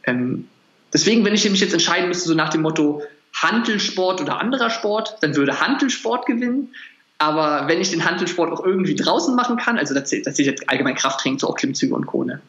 Ähm, 0.05 0.47
deswegen, 0.93 1.25
wenn 1.25 1.33
ich 1.33 1.49
mich 1.49 1.63
jetzt 1.63 1.73
entscheiden 1.73 2.09
müsste, 2.09 2.29
so 2.29 2.35
nach 2.35 2.51
dem 2.51 2.61
Motto 2.61 3.03
Handelsport 3.35 4.21
oder 4.21 4.39
anderer 4.39 4.69
Sport, 4.69 5.17
dann 5.23 5.37
würde 5.37 5.59
Handelsport 5.59 6.27
gewinnen. 6.27 6.75
Aber 7.17 7.67
wenn 7.67 7.81
ich 7.81 7.93
den 7.93 8.05
Handelsport 8.05 8.53
auch 8.53 8.63
irgendwie 8.63 8.95
draußen 8.95 9.35
machen 9.35 9.57
kann, 9.57 9.79
also 9.79 9.95
da 9.95 10.05
zählt, 10.05 10.27
da 10.27 10.33
jetzt 10.33 10.69
allgemein 10.69 10.97
Krafttraining 10.97 11.39
zu 11.39 11.49
auch 11.49 11.55
Klimmzüge 11.55 11.95
und 11.95 12.07
Kone. 12.07 12.43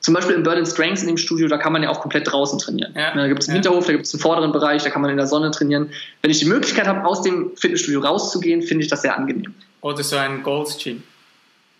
Zum 0.00 0.14
Beispiel 0.14 0.34
im 0.34 0.42
Berlin 0.42 0.64
Strengths 0.64 1.02
in 1.02 1.08
dem 1.08 1.18
Studio, 1.18 1.46
da 1.46 1.58
kann 1.58 1.72
man 1.72 1.82
ja 1.82 1.90
auch 1.90 2.00
komplett 2.00 2.30
draußen 2.30 2.58
trainieren. 2.58 2.94
Ja, 2.96 3.14
da 3.14 3.28
gibt 3.28 3.42
es 3.42 3.48
einen 3.48 3.56
ja. 3.56 3.62
Hinterhof, 3.62 3.86
da 3.86 3.92
gibt 3.92 4.06
es 4.06 4.14
einen 4.14 4.20
vorderen 4.20 4.50
Bereich, 4.50 4.82
da 4.82 4.90
kann 4.90 5.02
man 5.02 5.10
in 5.10 5.18
der 5.18 5.26
Sonne 5.26 5.50
trainieren. 5.50 5.90
Wenn 6.22 6.30
ich 6.30 6.38
die 6.38 6.46
Möglichkeit 6.46 6.86
habe, 6.86 7.04
aus 7.04 7.22
dem 7.22 7.54
Fitnessstudio 7.56 8.00
rauszugehen, 8.00 8.62
finde 8.62 8.84
ich 8.84 8.90
das 8.90 9.02
sehr 9.02 9.16
angenehm. 9.16 9.54
Oder 9.82 10.02
so 10.02 10.16
ein 10.16 10.42
Gold's 10.42 10.78
Gym. 10.82 11.02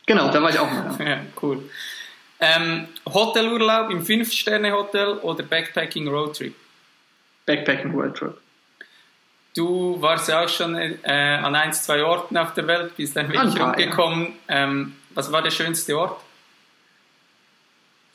Genau, 0.06 0.30
da 0.30 0.42
war 0.42 0.50
ich 0.50 0.58
auch 0.58 0.70
mal. 0.70 0.96
Ja, 0.98 1.04
ja 1.08 1.20
cool. 1.42 1.62
Ähm, 2.40 2.88
Hotelurlaub 3.06 3.90
im 3.90 4.04
5-Sterne-Hotel 4.04 5.18
oder 5.18 5.42
Backpacking 5.42 6.08
Roadtrip? 6.08 6.54
Backpacking 7.46 7.92
Roadtrip. 7.92 8.38
Du 9.54 10.00
warst 10.00 10.28
ja 10.28 10.44
auch 10.44 10.48
schon 10.48 10.74
äh, 10.76 10.98
an 11.04 11.54
ein, 11.54 11.72
zwei 11.72 12.02
Orten 12.02 12.36
auf 12.36 12.54
der 12.54 12.66
Welt, 12.66 12.96
bist 12.96 13.16
dann 13.16 13.32
wirklich 13.32 13.60
rumgekommen. 13.60 14.34
Ähm, 14.48 14.96
was 15.10 15.32
war 15.32 15.42
der 15.42 15.50
schönste 15.50 15.98
Ort? 15.98 16.20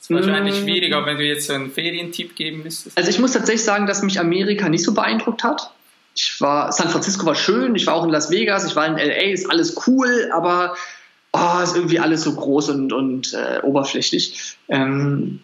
Ist 0.08 0.26
wahrscheinlich 0.26 0.60
mm. 0.60 0.64
schwierig, 0.64 0.94
aber 0.94 1.06
wenn 1.06 1.18
du 1.18 1.24
jetzt 1.24 1.48
so 1.48 1.54
einen 1.54 1.70
Ferientipp 1.70 2.36
geben 2.36 2.62
müsstest. 2.62 2.96
Also 2.96 3.10
ich 3.10 3.18
muss 3.18 3.32
tatsächlich 3.32 3.64
sagen, 3.64 3.86
dass 3.86 4.02
mich 4.02 4.20
Amerika 4.20 4.68
nicht 4.68 4.84
so 4.84 4.94
beeindruckt 4.94 5.42
hat. 5.42 5.72
Ich 6.14 6.40
war, 6.40 6.72
San 6.72 6.88
Francisco 6.88 7.26
war 7.26 7.34
schön, 7.34 7.74
ich 7.74 7.86
war 7.86 7.94
auch 7.94 8.04
in 8.04 8.10
Las 8.10 8.30
Vegas, 8.30 8.66
ich 8.66 8.76
war 8.76 8.86
in 8.86 8.94
LA, 8.94 9.32
ist 9.32 9.50
alles 9.50 9.76
cool, 9.86 10.30
aber 10.32 10.76
oh, 11.32 11.62
ist 11.62 11.76
irgendwie 11.76 11.98
alles 11.98 12.22
so 12.22 12.34
groß 12.34 12.70
und, 12.70 12.92
und 12.92 13.34
äh, 13.34 13.60
oberflächlich. 13.62 14.56
Ähm, 14.68 15.40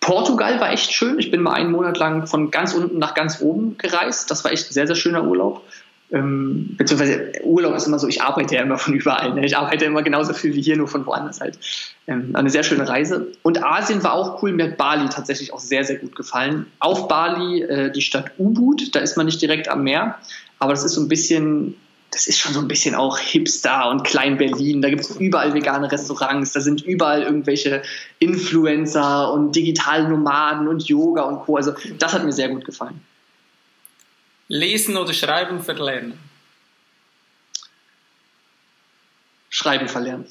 Portugal 0.00 0.60
war 0.60 0.72
echt 0.72 0.92
schön. 0.92 1.18
Ich 1.18 1.30
bin 1.30 1.42
mal 1.42 1.54
einen 1.54 1.70
Monat 1.70 1.96
lang 1.96 2.26
von 2.26 2.50
ganz 2.50 2.74
unten 2.74 2.98
nach 2.98 3.14
ganz 3.14 3.40
oben 3.40 3.78
gereist. 3.78 4.30
Das 4.30 4.44
war 4.44 4.52
echt 4.52 4.68
ein 4.68 4.74
sehr, 4.74 4.86
sehr 4.86 4.96
schöner 4.96 5.24
Urlaub. 5.24 5.64
Ähm, 6.12 6.74
beziehungsweise 6.76 7.32
Urlaub 7.42 7.74
ist 7.74 7.86
immer 7.86 7.98
so, 7.98 8.06
ich 8.06 8.20
arbeite 8.20 8.54
ja 8.54 8.62
immer 8.62 8.78
von 8.78 8.92
überall. 8.94 9.32
Ne? 9.32 9.46
Ich 9.46 9.56
arbeite 9.56 9.86
immer 9.86 10.02
genauso 10.02 10.34
viel 10.34 10.54
wie 10.54 10.60
hier, 10.60 10.76
nur 10.76 10.88
von 10.88 11.06
woanders 11.06 11.40
halt. 11.40 11.58
Ähm, 12.06 12.30
eine 12.34 12.50
sehr 12.50 12.62
schöne 12.62 12.86
Reise. 12.86 13.28
Und 13.42 13.64
Asien 13.64 14.04
war 14.04 14.12
auch 14.12 14.42
cool. 14.42 14.52
Mir 14.52 14.64
hat 14.64 14.76
Bali 14.76 15.08
tatsächlich 15.08 15.52
auch 15.52 15.60
sehr, 15.60 15.84
sehr 15.84 15.96
gut 15.96 16.14
gefallen. 16.14 16.66
Auf 16.80 17.08
Bali 17.08 17.62
äh, 17.62 17.90
die 17.90 18.02
Stadt 18.02 18.32
Ubud, 18.38 18.94
da 18.94 19.00
ist 19.00 19.16
man 19.16 19.26
nicht 19.26 19.40
direkt 19.40 19.68
am 19.68 19.84
Meer, 19.84 20.18
aber 20.58 20.72
das 20.72 20.84
ist 20.84 20.92
so 20.92 21.00
ein 21.00 21.08
bisschen 21.08 21.76
das 22.12 22.26
ist 22.26 22.38
schon 22.38 22.52
so 22.52 22.60
ein 22.60 22.68
bisschen 22.68 22.94
auch 22.94 23.18
Hipster 23.18 23.88
und 23.88 24.04
Klein-Berlin. 24.04 24.82
Da 24.82 24.90
gibt 24.90 25.00
es 25.00 25.16
überall 25.16 25.54
vegane 25.54 25.90
Restaurants, 25.90 26.52
da 26.52 26.60
sind 26.60 26.82
überall 26.82 27.22
irgendwelche 27.22 27.80
Influencer 28.18 29.32
und 29.32 29.56
Digitalnomaden 29.56 30.68
und 30.68 30.84
Yoga 30.84 31.22
und 31.22 31.40
Co. 31.40 31.56
Also 31.56 31.72
das 31.98 32.12
hat 32.12 32.24
mir 32.24 32.32
sehr 32.32 32.50
gut 32.50 32.66
gefallen. 32.66 33.00
Lesen 34.52 34.98
oder 34.98 35.14
Schreiben 35.14 35.62
verlernen? 35.62 36.18
Schreiben 39.48 39.88
verlernen. 39.88 40.30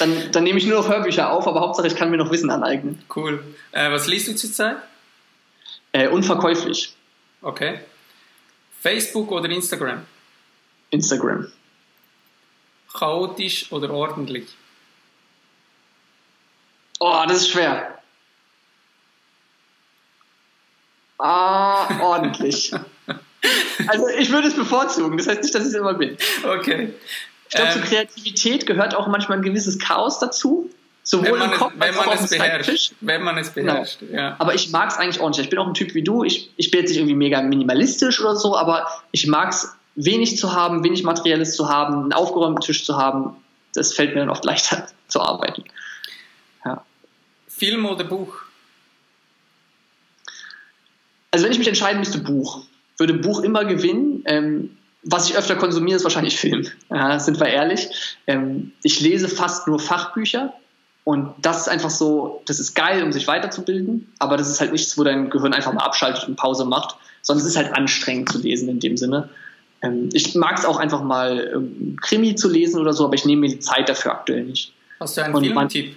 Dann, 0.00 0.32
dann 0.32 0.42
nehme 0.42 0.58
ich 0.58 0.66
nur 0.66 0.80
noch 0.80 0.88
Hörbücher 0.88 1.30
auf, 1.30 1.46
aber 1.46 1.60
Hauptsache 1.60 1.86
ich 1.86 1.94
kann 1.94 2.10
mir 2.10 2.16
noch 2.16 2.32
Wissen 2.32 2.50
aneignen. 2.50 3.00
Cool. 3.14 3.44
Äh, 3.70 3.92
was 3.92 4.08
liest 4.08 4.26
du 4.26 4.34
zurzeit? 4.34 4.78
Äh, 5.92 6.08
unverkäuflich. 6.08 6.96
Okay. 7.42 7.82
Facebook 8.80 9.30
oder 9.30 9.48
Instagram? 9.48 10.04
Instagram. 10.90 11.46
Chaotisch 12.92 13.70
oder 13.70 13.90
ordentlich? 13.92 14.48
Oh, 16.98 17.22
das 17.28 17.42
ist 17.42 17.50
schwer. 17.50 18.02
Ah, 21.18 22.00
ordentlich. 22.00 22.74
also 23.88 24.08
ich 24.08 24.30
würde 24.30 24.48
es 24.48 24.54
bevorzugen, 24.54 25.18
das 25.18 25.26
heißt 25.26 25.42
nicht, 25.42 25.54
dass 25.54 25.62
ich 25.62 25.68
es 25.68 25.74
immer 25.74 25.94
bin. 25.94 26.16
Okay. 26.44 26.92
Ich 27.48 27.54
glaube, 27.54 27.70
ähm, 27.70 27.72
zur 27.72 27.82
Kreativität 27.82 28.66
gehört 28.66 28.94
auch 28.94 29.06
manchmal 29.08 29.38
ein 29.38 29.44
gewisses 29.44 29.78
Chaos 29.78 30.18
dazu. 30.18 30.70
Sowohl 31.04 31.40
im 31.40 31.50
Kopf 31.50 31.72
als 31.80 31.98
auch 31.98 32.06
auf 32.06 32.30
beherrscht. 32.30 32.92
Wenn 33.00 33.22
man 33.22 33.36
es 33.36 33.50
beherrscht, 33.50 34.00
genau. 34.00 34.12
ja. 34.12 34.36
Aber 34.38 34.54
ich 34.54 34.70
mag 34.70 34.90
es 34.90 34.96
eigentlich 34.96 35.20
ordentlich. 35.20 35.46
Ich 35.46 35.50
bin 35.50 35.58
auch 35.58 35.66
ein 35.66 35.74
Typ 35.74 35.94
wie 35.94 36.02
du. 36.02 36.22
Ich, 36.22 36.52
ich 36.56 36.70
bin 36.70 36.80
jetzt 36.80 36.90
nicht 36.90 36.98
irgendwie 36.98 37.16
mega 37.16 37.42
minimalistisch 37.42 38.20
oder 38.20 38.36
so, 38.36 38.56
aber 38.56 38.86
ich 39.10 39.26
mag 39.26 39.50
es 39.50 39.74
wenig 39.96 40.38
zu 40.38 40.52
haben, 40.52 40.84
wenig 40.84 41.02
Materielles 41.02 41.56
zu 41.56 41.68
haben, 41.68 42.02
einen 42.02 42.12
aufgeräumten 42.12 42.64
Tisch 42.64 42.84
zu 42.84 42.96
haben, 42.96 43.36
das 43.74 43.92
fällt 43.94 44.14
mir 44.14 44.20
dann 44.20 44.30
oft 44.30 44.44
leichter 44.46 44.86
zu 45.08 45.20
arbeiten. 45.20 45.64
Ja. 46.64 46.84
Film 47.48 47.84
oder 47.86 48.04
Buch? 48.04 48.34
Also 51.30 51.44
wenn 51.44 51.52
ich 51.52 51.58
mich 51.58 51.68
entscheiden 51.68 51.98
müsste, 51.98 52.18
Buch. 52.18 52.64
Würde 52.98 53.14
Buch 53.14 53.40
immer 53.40 53.64
gewinnen. 53.64 54.22
Ähm, 54.26 54.76
was 55.02 55.28
ich 55.28 55.36
öfter 55.36 55.56
konsumiere, 55.56 55.96
ist 55.96 56.04
wahrscheinlich 56.04 56.36
Film. 56.36 56.66
Ja, 56.90 57.18
sind 57.18 57.40
wir 57.40 57.46
ehrlich. 57.46 57.88
Ähm, 58.26 58.72
ich 58.82 59.00
lese 59.00 59.28
fast 59.28 59.66
nur 59.66 59.80
Fachbücher. 59.80 60.52
Und 61.04 61.34
das 61.38 61.62
ist 61.62 61.68
einfach 61.68 61.90
so, 61.90 62.42
das 62.46 62.60
ist 62.60 62.74
geil, 62.74 63.02
um 63.02 63.10
sich 63.10 63.26
weiterzubilden, 63.26 64.12
aber 64.20 64.36
das 64.36 64.48
ist 64.48 64.60
halt 64.60 64.70
nichts, 64.70 64.96
wo 64.96 65.02
dein 65.02 65.30
Gehirn 65.30 65.52
einfach 65.52 65.72
mal 65.72 65.82
abschaltet 65.82 66.28
und 66.28 66.36
Pause 66.36 66.64
macht, 66.64 66.94
sondern 67.22 67.44
es 67.44 67.50
ist 67.50 67.56
halt 67.56 67.74
anstrengend 67.74 68.30
zu 68.30 68.38
lesen 68.38 68.68
in 68.68 68.78
dem 68.78 68.96
Sinne. 68.96 69.28
Ähm, 69.82 70.10
ich 70.12 70.34
mag 70.36 70.58
es 70.58 70.64
auch 70.64 70.76
einfach 70.76 71.02
mal 71.02 71.50
ähm, 71.56 71.96
Krimi 72.00 72.36
zu 72.36 72.48
lesen 72.48 72.80
oder 72.80 72.92
so, 72.92 73.04
aber 73.04 73.14
ich 73.14 73.24
nehme 73.24 73.40
mir 73.40 73.48
die 73.48 73.58
Zeit 73.58 73.88
dafür 73.88 74.12
aktuell 74.12 74.44
nicht. 74.44 74.72
Hast 75.00 75.16
du 75.16 75.24
einen 75.24 75.34
Filmtipp? 75.34 75.96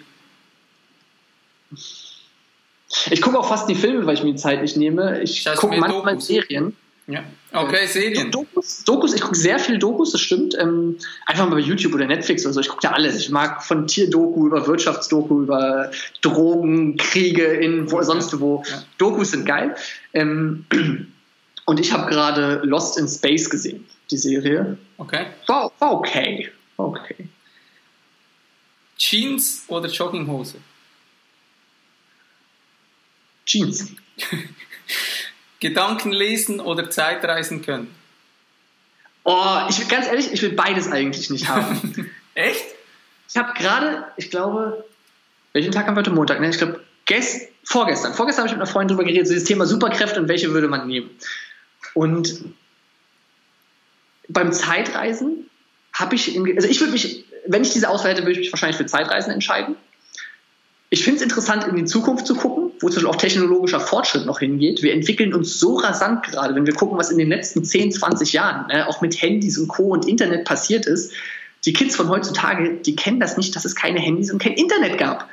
Ich 3.11 3.21
gucke 3.21 3.37
auch 3.37 3.47
fast 3.47 3.69
die 3.69 3.75
Filme, 3.75 4.07
weil 4.07 4.15
ich 4.15 4.23
mir 4.23 4.31
die 4.31 4.39
Zeit 4.39 4.61
nicht 4.63 4.75
nehme. 4.75 5.21
Ich 5.21 5.45
gucke 5.45 5.77
manchmal. 5.77 6.19
Serien. 6.19 6.75
Ja. 7.07 7.23
Okay, 7.51 7.83
äh, 7.83 7.87
Serien. 7.87 8.31
Dokus, 8.31 8.83
Dokus 8.83 9.13
ich 9.13 9.21
gucke 9.21 9.35
sehr 9.35 9.59
viel 9.59 9.77
Dokus, 9.77 10.11
das 10.11 10.21
stimmt. 10.21 10.55
Ähm, 10.59 10.97
einfach 11.27 11.47
mal 11.47 11.55
bei 11.55 11.61
YouTube 11.61 11.93
oder 11.93 12.07
Netflix 12.07 12.43
oder 12.45 12.53
so. 12.53 12.61
Ich 12.61 12.67
gucke 12.67 12.83
ja 12.83 12.93
alles. 12.93 13.17
Ich 13.17 13.29
mag 13.29 13.63
von 13.63 13.85
Tierdoku 13.85 14.47
über 14.47 14.65
Wirtschaftsdoku, 14.65 15.43
über 15.43 15.91
Drogen, 16.21 16.97
Kriege 16.97 17.45
in 17.45 17.91
wo, 17.91 18.01
sonst 18.01 18.39
wo. 18.39 18.63
Ja. 18.67 18.83
Dokus 18.97 19.31
sind 19.31 19.45
geil. 19.45 19.75
Ähm, 20.13 20.65
und 21.65 21.79
ich 21.79 21.93
habe 21.93 22.09
gerade 22.09 22.61
Lost 22.63 22.97
in 22.97 23.07
Space 23.07 23.49
gesehen, 23.51 23.85
die 24.09 24.17
Serie. 24.17 24.77
Okay. 24.97 25.27
War, 25.45 25.71
war 25.77 25.93
okay. 25.93 26.49
okay. 26.77 27.29
Jeans 28.97 29.65
oder 29.67 29.89
Jogginghose? 29.89 30.57
Jeans. 33.45 33.91
Gedanken 35.69 36.11
lesen 36.11 36.59
oder 36.59 36.91
Zeitreisen 36.91 37.63
können? 37.63 37.93
Oh, 39.23 39.61
ich 39.67 39.87
ganz 39.87 40.05
ehrlich, 40.05 40.31
ich 40.31 40.41
will 40.43 40.51
beides 40.51 40.91
eigentlich 40.91 41.31
nicht 41.31 41.49
haben. 41.49 42.11
Echt? 42.35 42.65
Ich 43.27 43.35
habe 43.35 43.53
gerade, 43.57 44.05
ich 44.17 44.29
glaube, 44.29 44.85
welchen 45.53 45.71
Tag 45.71 45.87
haben 45.87 45.95
wir 45.95 46.01
heute 46.01 46.11
Montag? 46.11 46.39
Ne? 46.39 46.49
Ich 46.49 46.59
glaube, 46.59 46.81
vorgestern. 47.63 48.13
Vorgestern 48.13 48.43
habe 48.43 48.49
ich 48.49 48.53
mit 48.53 48.61
einer 48.61 48.71
Freundin 48.71 48.95
darüber 48.95 49.07
geredet, 49.09 49.27
so 49.27 49.33
dieses 49.33 49.47
Thema 49.47 49.65
Superkräfte 49.65 50.21
und 50.21 50.27
welche 50.27 50.51
würde 50.53 50.67
man 50.67 50.85
nehmen. 50.85 51.09
Und 51.95 52.43
beim 54.27 54.53
Zeitreisen 54.53 55.49
habe 55.93 56.13
ich, 56.13 56.35
in, 56.35 56.55
also 56.55 56.67
ich 56.67 56.79
würde 56.79 56.93
mich, 56.93 57.25
wenn 57.47 57.63
ich 57.63 57.73
diese 57.73 57.89
Auswahl 57.89 58.11
hätte, 58.11 58.21
würde 58.21 58.33
ich 58.33 58.39
mich 58.39 58.53
wahrscheinlich 58.53 58.77
für 58.77 58.85
Zeitreisen 58.85 59.31
entscheiden. 59.31 59.75
Ich 60.91 61.03
finde 61.03 61.17
es 61.17 61.23
interessant, 61.23 61.63
in 61.63 61.75
die 61.75 61.85
Zukunft 61.85 62.27
zu 62.27 62.35
gucken. 62.35 62.64
Wo 62.81 62.89
zum 62.89 62.95
Beispiel 62.95 63.07
auch 63.07 63.15
technologischer 63.15 63.79
Fortschritt 63.79 64.25
noch 64.25 64.39
hingeht. 64.39 64.81
Wir 64.81 64.93
entwickeln 64.93 65.33
uns 65.33 65.59
so 65.59 65.75
rasant 65.75 66.23
gerade, 66.23 66.55
wenn 66.55 66.65
wir 66.65 66.73
gucken, 66.73 66.97
was 66.97 67.11
in 67.11 67.17
den 67.17 67.29
letzten 67.29 67.63
10, 67.63 67.91
20 67.91 68.33
Jahren 68.33 68.69
äh, 68.69 68.83
auch 68.83 69.01
mit 69.01 69.21
Handys 69.21 69.57
und 69.57 69.67
Co. 69.67 69.93
und 69.93 70.07
Internet 70.07 70.45
passiert 70.45 70.85
ist. 70.85 71.13
Die 71.65 71.73
Kids 71.73 71.95
von 71.95 72.09
heutzutage, 72.09 72.75
die 72.75 72.95
kennen 72.95 73.19
das 73.19 73.37
nicht, 73.37 73.55
dass 73.55 73.65
es 73.65 73.75
keine 73.75 73.99
Handys 73.99 74.31
und 74.31 74.41
kein 74.41 74.53
Internet 74.53 74.97
gab. 74.97 75.27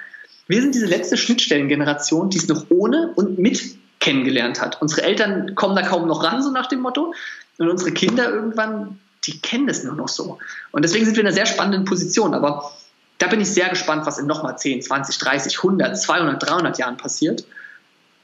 Wir 0.48 0.60
sind 0.60 0.74
diese 0.74 0.86
letzte 0.86 1.16
Schnittstellengeneration, 1.16 2.30
die 2.30 2.38
es 2.38 2.48
noch 2.48 2.66
ohne 2.70 3.12
und 3.14 3.38
mit 3.38 3.76
kennengelernt 4.00 4.60
hat. 4.60 4.82
Unsere 4.82 5.02
Eltern 5.02 5.54
kommen 5.54 5.76
da 5.76 5.82
kaum 5.82 6.08
noch 6.08 6.24
ran, 6.24 6.42
so 6.42 6.50
nach 6.50 6.66
dem 6.66 6.80
Motto. 6.80 7.14
Und 7.58 7.68
unsere 7.68 7.92
Kinder 7.92 8.30
irgendwann, 8.30 8.98
die 9.24 9.40
kennen 9.40 9.66
das 9.66 9.84
nur 9.84 9.94
noch 9.94 10.08
so. 10.08 10.38
Und 10.72 10.84
deswegen 10.84 11.04
sind 11.04 11.16
wir 11.16 11.20
in 11.20 11.28
einer 11.28 11.34
sehr 11.34 11.46
spannenden 11.46 11.84
Position. 11.84 12.34
Aber 12.34 12.72
da 13.22 13.28
bin 13.28 13.40
ich 13.40 13.52
sehr 13.52 13.68
gespannt, 13.68 14.04
was 14.04 14.18
in 14.18 14.26
nochmal 14.26 14.58
10, 14.58 14.82
20, 14.82 15.16
30, 15.18 15.58
100, 15.58 15.96
200, 15.96 16.42
300 16.42 16.78
Jahren 16.78 16.96
passiert. 16.96 17.44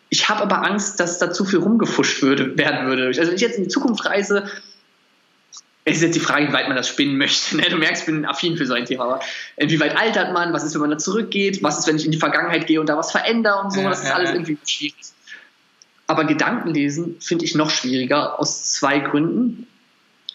Ich 0.08 0.28
habe 0.28 0.42
aber 0.42 0.64
Angst, 0.64 0.98
dass 0.98 1.20
da 1.20 1.30
zu 1.30 1.44
viel 1.44 1.60
rumgefuscht 1.60 2.20
würde, 2.20 2.58
werden 2.58 2.88
würde. 2.88 3.06
Also 3.06 3.22
wenn 3.22 3.34
ich 3.34 3.40
jetzt 3.40 3.58
in 3.58 3.64
die 3.64 3.68
Zukunft 3.68 4.04
reise, 4.06 4.50
ist 5.84 6.02
jetzt 6.02 6.16
die 6.16 6.20
Frage, 6.20 6.48
wie 6.48 6.52
weit 6.52 6.66
man 6.66 6.76
das 6.76 6.88
spinnen 6.88 7.16
möchte. 7.16 7.56
Ne? 7.58 7.68
Du 7.70 7.76
merkst, 7.76 8.02
ich 8.02 8.06
bin 8.06 8.26
affin 8.26 8.56
für 8.56 8.66
so 8.66 8.74
ein 8.74 8.86
Thema. 8.86 9.04
Aber 9.04 9.20
inwieweit 9.56 9.96
altert 9.96 10.32
man? 10.32 10.52
Was 10.52 10.64
ist, 10.64 10.74
wenn 10.74 10.80
man 10.80 10.90
da 10.90 10.98
zurückgeht? 10.98 11.62
Was 11.62 11.78
ist, 11.78 11.86
wenn 11.86 11.94
ich 11.94 12.04
in 12.04 12.10
die 12.10 12.18
Vergangenheit 12.18 12.66
gehe 12.66 12.80
und 12.80 12.88
da 12.88 12.96
was 12.96 13.12
verändere 13.12 13.60
und 13.60 13.72
so? 13.72 13.80
Das 13.84 14.02
ist 14.02 14.10
alles 14.10 14.30
irgendwie 14.30 14.58
schwierig. 14.66 14.96
Aber 16.08 16.24
Gedankenlesen 16.24 17.20
finde 17.20 17.44
ich 17.44 17.54
noch 17.54 17.70
schwieriger 17.70 18.40
aus 18.40 18.72
zwei 18.72 18.98
Gründen. 18.98 19.68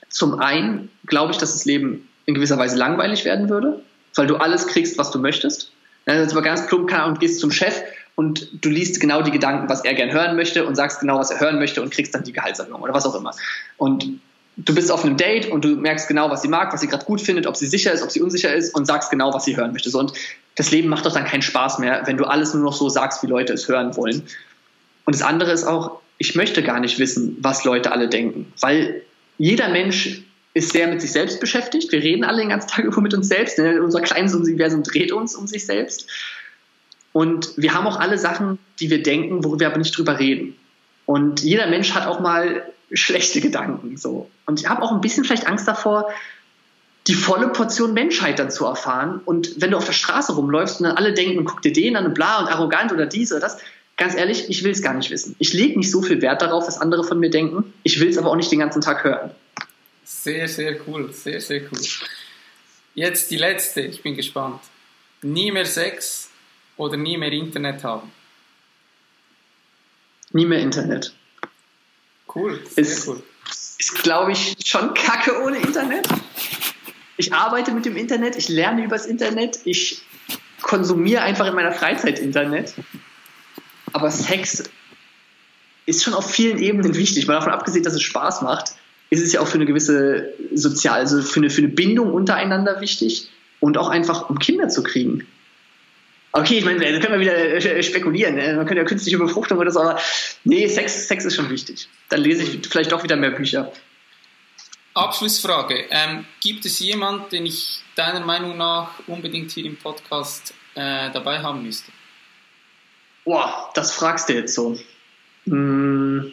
Zum 0.07 0.39
einen 0.39 0.89
glaube 1.05 1.33
ich, 1.33 1.37
dass 1.37 1.51
das 1.51 1.65
Leben 1.65 2.07
in 2.25 2.33
gewisser 2.33 2.57
Weise 2.57 2.77
langweilig 2.77 3.25
werden 3.25 3.49
würde, 3.49 3.83
weil 4.15 4.27
du 4.27 4.37
alles 4.37 4.67
kriegst, 4.67 4.97
was 4.97 5.11
du 5.11 5.19
möchtest. 5.19 5.71
Das 6.05 6.27
ist 6.27 6.31
aber 6.33 6.41
ganz 6.41 6.67
plump 6.67 6.91
und 7.07 7.19
gehst 7.19 7.39
zum 7.39 7.51
Chef 7.51 7.81
und 8.15 8.47
du 8.63 8.69
liest 8.69 8.99
genau 8.99 9.21
die 9.21 9.31
Gedanken, 9.31 9.69
was 9.69 9.83
er 9.83 9.93
gern 9.93 10.11
hören 10.11 10.35
möchte 10.35 10.65
und 10.65 10.75
sagst 10.75 10.99
genau, 10.99 11.17
was 11.17 11.31
er 11.31 11.39
hören 11.39 11.59
möchte 11.59 11.81
und 11.81 11.91
kriegst 11.91 12.13
dann 12.13 12.23
die 12.23 12.33
Gehaltserhöhung 12.33 12.81
oder 12.81 12.93
was 12.93 13.05
auch 13.05 13.15
immer. 13.15 13.31
Und 13.77 14.19
du 14.57 14.75
bist 14.75 14.91
auf 14.91 15.03
einem 15.03 15.17
Date 15.17 15.49
und 15.49 15.65
du 15.65 15.69
merkst 15.69 16.07
genau, 16.07 16.29
was 16.29 16.41
sie 16.41 16.47
mag, 16.47 16.71
was 16.73 16.81
sie 16.81 16.87
gerade 16.87 17.05
gut 17.05 17.21
findet, 17.21 17.47
ob 17.47 17.55
sie 17.55 17.65
sicher 17.65 17.91
ist, 17.91 18.03
ob 18.03 18.11
sie 18.11 18.21
unsicher 18.21 18.53
ist 18.53 18.75
und 18.75 18.85
sagst 18.85 19.09
genau, 19.09 19.33
was 19.33 19.45
sie 19.45 19.57
hören 19.57 19.71
möchte. 19.71 19.95
Und 19.97 20.13
das 20.55 20.71
Leben 20.71 20.89
macht 20.89 21.05
doch 21.05 21.13
dann 21.13 21.25
keinen 21.25 21.41
Spaß 21.41 21.79
mehr, 21.79 22.03
wenn 22.05 22.17
du 22.17 22.25
alles 22.25 22.53
nur 22.53 22.63
noch 22.63 22.73
so 22.73 22.89
sagst, 22.89 23.23
wie 23.23 23.27
Leute 23.27 23.53
es 23.53 23.67
hören 23.67 23.95
wollen. 23.95 24.23
Und 25.05 25.15
das 25.15 25.23
andere 25.23 25.51
ist 25.51 25.63
auch, 25.63 25.99
ich 26.17 26.35
möchte 26.35 26.61
gar 26.61 26.79
nicht 26.79 26.99
wissen, 26.99 27.37
was 27.41 27.63
Leute 27.63 27.91
alle 27.91 28.07
denken, 28.07 28.53
weil 28.61 29.01
jeder 29.37 29.69
Mensch 29.69 30.21
ist 30.53 30.71
sehr 30.71 30.87
mit 30.87 31.01
sich 31.01 31.11
selbst 31.11 31.39
beschäftigt. 31.39 31.91
Wir 31.91 32.01
reden 32.01 32.23
alle 32.23 32.39
den 32.39 32.49
ganzen 32.49 32.69
Tag 32.69 32.85
über 32.85 33.01
mit 33.01 33.13
uns 33.13 33.27
selbst. 33.27 33.57
Ne? 33.57 33.81
Unser 33.81 34.01
kleines 34.01 34.35
Universum 34.35 34.83
dreht 34.83 35.11
uns 35.11 35.35
um 35.35 35.47
sich 35.47 35.65
selbst. 35.65 36.07
Und 37.11 37.53
wir 37.57 37.73
haben 37.73 37.87
auch 37.87 37.99
alle 37.99 38.17
Sachen, 38.17 38.59
die 38.79 38.89
wir 38.89 39.01
denken, 39.01 39.43
worüber 39.43 39.61
wir 39.61 39.67
aber 39.67 39.77
nicht 39.77 39.97
drüber 39.97 40.19
reden. 40.19 40.55
Und 41.05 41.41
jeder 41.41 41.67
Mensch 41.67 41.93
hat 41.93 42.07
auch 42.07 42.19
mal 42.19 42.63
schlechte 42.91 43.41
Gedanken. 43.41 43.97
So. 43.97 44.29
Und 44.45 44.59
ich 44.59 44.69
habe 44.69 44.81
auch 44.81 44.91
ein 44.91 45.01
bisschen 45.01 45.23
vielleicht 45.23 45.47
Angst 45.47 45.67
davor, 45.67 46.11
die 47.07 47.15
volle 47.15 47.49
Portion 47.49 47.93
Menschheit 47.93 48.39
dann 48.39 48.49
zu 48.49 48.65
erfahren. 48.65 49.21
Und 49.25 49.61
wenn 49.61 49.71
du 49.71 49.77
auf 49.77 49.85
der 49.85 49.93
Straße 49.93 50.33
rumläufst 50.33 50.79
und 50.79 50.87
dann 50.87 50.97
alle 50.97 51.13
denken, 51.13 51.43
guck 51.45 51.61
dir 51.61 51.73
den 51.73 51.95
an 51.95 52.05
und 52.05 52.13
bla 52.13 52.39
und 52.39 52.47
arrogant 52.47 52.91
oder 52.91 53.05
dies 53.05 53.31
oder 53.31 53.41
das, 53.41 53.57
ganz 53.97 54.15
ehrlich, 54.15 54.49
ich 54.49 54.63
will 54.63 54.71
es 54.71 54.81
gar 54.81 54.93
nicht 54.93 55.11
wissen. 55.11 55.35
Ich 55.39 55.53
lege 55.53 55.77
nicht 55.77 55.91
so 55.91 56.01
viel 56.01 56.21
Wert 56.21 56.41
darauf, 56.41 56.67
was 56.67 56.79
andere 56.79 57.03
von 57.03 57.19
mir 57.19 57.29
denken. 57.29 57.73
Ich 57.83 57.99
will 57.99 58.09
es 58.09 58.17
aber 58.17 58.29
auch 58.29 58.35
nicht 58.35 58.51
den 58.51 58.59
ganzen 58.59 58.81
Tag 58.81 59.03
hören. 59.03 59.31
Sehr, 60.03 60.47
sehr 60.47 60.87
cool, 60.87 61.11
sehr, 61.13 61.39
sehr 61.39 61.61
cool. 61.71 61.79
Jetzt 62.95 63.31
die 63.31 63.37
letzte, 63.37 63.81
ich 63.81 64.01
bin 64.03 64.15
gespannt. 64.15 64.61
Nie 65.21 65.51
mehr 65.51 65.65
Sex 65.65 66.29
oder 66.77 66.97
nie 66.97 67.17
mehr 67.17 67.31
Internet 67.31 67.83
haben? 67.83 68.11
Nie 70.31 70.45
mehr 70.45 70.59
Internet. 70.59 71.13
Cool, 72.33 72.61
sehr 72.67 72.83
ist, 72.83 73.07
cool. 73.07 73.23
Ist, 73.79 74.03
glaube 74.03 74.31
ich, 74.31 74.55
schon 74.65 74.93
kacke 74.93 75.41
ohne 75.43 75.57
Internet. 75.57 76.07
Ich 77.17 77.33
arbeite 77.33 77.71
mit 77.71 77.85
dem 77.85 77.95
Internet, 77.95 78.35
ich 78.35 78.49
lerne 78.49 78.83
übers 78.83 79.05
Internet, 79.05 79.59
ich 79.65 80.01
konsumiere 80.61 81.21
einfach 81.21 81.45
in 81.45 81.53
meiner 81.53 81.71
Freizeit 81.71 82.19
Internet. 82.19 82.73
Aber 83.91 84.09
Sex 84.09 84.63
ist 85.85 86.03
schon 86.03 86.13
auf 86.13 86.31
vielen 86.31 86.57
Ebenen 86.57 86.95
wichtig. 86.95 87.27
Mal 87.27 87.35
davon 87.35 87.51
abgesehen, 87.51 87.83
dass 87.83 87.93
es 87.93 88.01
Spaß 88.01 88.41
macht, 88.41 88.75
ist 89.13 89.21
es 89.21 89.33
ja 89.33 89.41
auch 89.41 89.47
für 89.47 89.55
eine 89.55 89.65
gewisse 89.65 90.33
sozial, 90.53 90.99
also 90.99 91.21
für 91.21 91.39
eine, 91.39 91.49
für 91.49 91.61
eine 91.61 91.69
Bindung 91.69 92.13
untereinander 92.13 92.81
wichtig 92.81 93.29
und 93.59 93.77
auch 93.77 93.89
einfach, 93.89 94.29
um 94.29 94.39
Kinder 94.39 94.69
zu 94.69 94.83
kriegen. 94.83 95.27
Okay, 96.31 96.57
ich 96.57 96.65
meine, 96.65 96.79
da 96.79 96.99
können 96.99 97.13
wir 97.13 97.19
wieder 97.19 97.37
äh, 97.37 97.83
spekulieren. 97.83 98.35
Ne? 98.35 98.55
Man 98.55 98.65
könnte 98.65 98.81
ja 98.81 98.87
künstliche 98.87 99.19
Befruchtung 99.19 99.59
oder 99.59 99.69
so, 99.69 99.81
aber 99.81 99.99
nee, 100.43 100.67
Sex, 100.67 101.07
Sex 101.07 101.25
ist 101.25 101.35
schon 101.35 101.49
wichtig. 101.51 101.87
Dann 102.09 102.21
lese 102.21 102.43
ich 102.43 102.67
vielleicht 102.67 102.91
doch 102.91 103.03
wieder 103.03 103.15
mehr 103.15 103.31
Bücher. 103.31 103.71
Abschlussfrage. 104.95 105.85
Ähm, 105.91 106.25
gibt 106.41 106.65
es 106.65 106.79
jemanden, 106.79 107.29
den 107.29 107.45
ich 107.45 107.83
deiner 107.95 108.19
Meinung 108.19 108.57
nach 108.57 108.89
unbedingt 109.07 109.51
hier 109.51 109.65
im 109.65 109.77
Podcast 109.77 110.53
äh, 110.73 111.11
dabei 111.11 111.39
haben 111.39 111.63
müsste? 111.63 111.91
Boah, 113.25 113.69
das 113.75 113.91
fragst 113.91 114.27
du 114.29 114.33
jetzt 114.33 114.55
so. 114.55 114.77
Hm. 115.45 116.31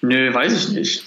Nö, 0.00 0.32
weiß 0.32 0.52
ich 0.52 0.68
nicht. 0.70 1.04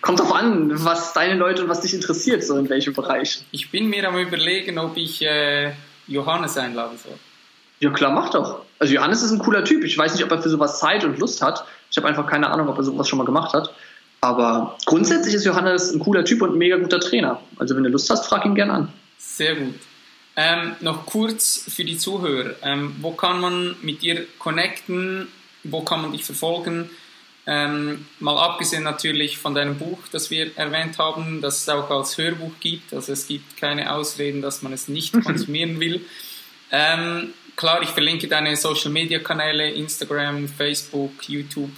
Kommt 0.00 0.20
drauf 0.20 0.34
an, 0.34 0.84
was 0.84 1.12
deine 1.12 1.34
Leute 1.34 1.62
und 1.62 1.68
was 1.68 1.80
dich 1.80 1.94
interessiert, 1.94 2.44
so 2.44 2.56
in 2.56 2.68
welchem 2.68 2.92
Bereich. 2.92 3.44
Ich 3.52 3.70
bin 3.70 3.88
mir 3.88 4.06
am 4.08 4.18
überlegen, 4.18 4.78
ob 4.78 4.96
ich 4.96 5.22
äh, 5.22 5.72
Johannes 6.08 6.56
einladen 6.56 6.98
soll. 6.98 7.18
Ja 7.80 7.90
klar, 7.90 8.12
mach 8.12 8.30
doch. 8.30 8.64
Also 8.78 8.94
Johannes 8.94 9.22
ist 9.22 9.32
ein 9.32 9.38
cooler 9.38 9.64
Typ. 9.64 9.84
Ich 9.84 9.96
weiß 9.96 10.14
nicht, 10.14 10.24
ob 10.24 10.30
er 10.30 10.42
für 10.42 10.48
sowas 10.48 10.78
Zeit 10.78 11.04
und 11.04 11.18
Lust 11.18 11.42
hat. 11.42 11.64
Ich 11.90 11.96
habe 11.96 12.08
einfach 12.08 12.26
keine 12.26 12.50
Ahnung, 12.50 12.68
ob 12.68 12.78
er 12.78 12.84
sowas 12.84 13.08
schon 13.08 13.18
mal 13.18 13.24
gemacht 13.24 13.52
hat. 13.54 13.72
Aber 14.20 14.78
grundsätzlich 14.86 15.34
ist 15.34 15.44
Johannes 15.44 15.92
ein 15.92 15.98
cooler 15.98 16.24
Typ 16.24 16.42
und 16.42 16.52
ein 16.52 16.58
mega 16.58 16.76
guter 16.76 17.00
Trainer. 17.00 17.40
Also 17.58 17.74
wenn 17.74 17.82
du 17.82 17.90
Lust 17.90 18.08
hast, 18.08 18.26
frag 18.26 18.44
ihn 18.44 18.54
gerne 18.54 18.72
an. 18.72 18.92
Sehr 19.18 19.56
gut. 19.56 19.74
Ähm, 20.36 20.76
noch 20.80 21.06
kurz 21.06 21.64
für 21.68 21.84
die 21.84 21.98
Zuhörer. 21.98 22.54
Ähm, 22.62 22.96
wo 23.00 23.10
kann 23.10 23.40
man 23.40 23.76
mit 23.82 24.02
dir 24.02 24.26
connecten? 24.38 25.28
Wo 25.64 25.82
kann 25.82 26.02
man 26.02 26.12
dich 26.12 26.24
verfolgen? 26.24 26.88
Ähm, 27.44 28.06
mal 28.20 28.38
abgesehen 28.38 28.84
natürlich 28.84 29.36
von 29.36 29.54
deinem 29.54 29.76
Buch, 29.76 29.98
das 30.12 30.30
wir 30.30 30.56
erwähnt 30.56 30.98
haben, 30.98 31.40
das 31.40 31.62
es 31.62 31.68
auch 31.68 31.90
als 31.90 32.16
Hörbuch 32.16 32.52
gibt. 32.60 32.94
Also 32.94 33.12
es 33.12 33.26
gibt 33.26 33.56
keine 33.56 33.92
Ausreden, 33.92 34.42
dass 34.42 34.62
man 34.62 34.72
es 34.72 34.88
nicht 34.88 35.12
konsumieren 35.24 35.80
will. 35.80 36.04
Ähm, 36.70 37.34
klar, 37.56 37.82
ich 37.82 37.88
verlinke 37.88 38.28
deine 38.28 38.56
Social 38.56 38.92
Media 38.92 39.18
Kanäle, 39.18 39.70
Instagram, 39.70 40.46
Facebook, 40.48 41.28
YouTube. 41.28 41.72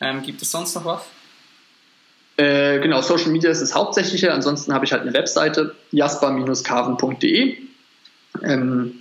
Ähm, 0.00 0.22
gibt 0.22 0.42
es 0.42 0.50
sonst 0.50 0.74
noch 0.74 0.84
was? 0.84 1.02
Äh, 2.36 2.80
genau, 2.80 3.00
Social 3.00 3.30
Media 3.30 3.50
ist 3.50 3.62
das 3.62 3.74
Hauptsächliche. 3.74 4.32
Ansonsten 4.32 4.74
habe 4.74 4.84
ich 4.84 4.92
halt 4.92 5.02
eine 5.02 5.14
Webseite, 5.14 5.74
jasper-carven.de. 5.92 7.56
Ähm, 8.42 9.00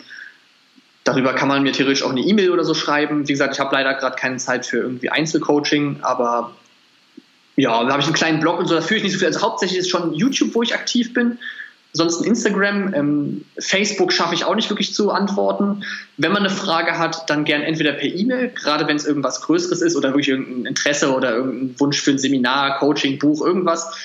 darüber 1.06 1.34
kann 1.34 1.48
man 1.48 1.64
mir 1.64 1.72
theoretisch 1.72 2.03
auch 2.03 2.10
eine 2.11 2.22
E-Mail 2.22 2.52
oder 2.52 2.65
so 2.65 2.73
schreiben. 2.73 3.27
Wie 3.27 3.32
gesagt, 3.32 3.53
ich 3.53 3.60
habe 3.61 3.73
leider 3.73 3.94
gerade 3.94 4.18
keine 4.18 4.38
Zeit 4.38 4.65
für 4.65 4.77
irgendwie 4.77 5.10
Einzelcoaching, 5.10 5.99
aber 6.02 6.52
ja, 7.56 7.84
da 7.84 7.91
habe 7.91 8.02
ich 8.02 8.07
einen 8.07 8.15
kleinen 8.15 8.40
Blog 8.41 8.60
und 8.60 8.68
so, 8.68 8.76
da 8.76 8.82
führe 8.82 8.98
ich 8.98 9.03
nicht 9.03 9.14
so 9.14 9.19
viel. 9.19 9.27
Also 9.27 9.41
hauptsächlich 9.41 9.80
ist 9.80 9.90
schon 9.90 10.14
YouTube, 10.14 10.53
wo 10.53 10.61
ich 10.61 10.76
aktiv 10.76 11.14
bin. 11.14 11.38
Ansonsten 11.94 12.26
Instagram, 12.26 12.94
ähm, 12.94 13.45
Facebook 13.57 14.11
schaffe 14.11 14.36
ich 14.36 14.44
auch 14.44 14.56
nicht 14.56 14.69
wirklich 14.69 14.94
zu 14.94 15.11
antworten. 15.11 15.86
Wenn 16.18 16.34
man 16.34 16.41
eine 16.41 16.53
Frage 16.53 16.98
hat, 16.98 17.30
dann 17.30 17.45
gern 17.45 17.61
entweder 17.61 17.94
per 17.94 18.10
E-Mail, 18.10 18.49
gerade 18.49 18.86
wenn 18.88 18.98
es 18.98 19.06
irgendwas 19.06 19.41
Größeres 19.41 19.82
ist 19.82 19.95
oder 19.95 20.10
wirklich 20.10 20.27
irgendein 20.27 20.65
Interesse 20.65 21.14
oder 21.14 21.36
irgendein 21.36 21.80
Wunsch 21.80 22.02
für 22.02 22.11
ein 22.11 22.18
Seminar, 22.18 22.80
Coaching, 22.80 23.18
Buch, 23.18 23.45
irgendwas. 23.45 23.95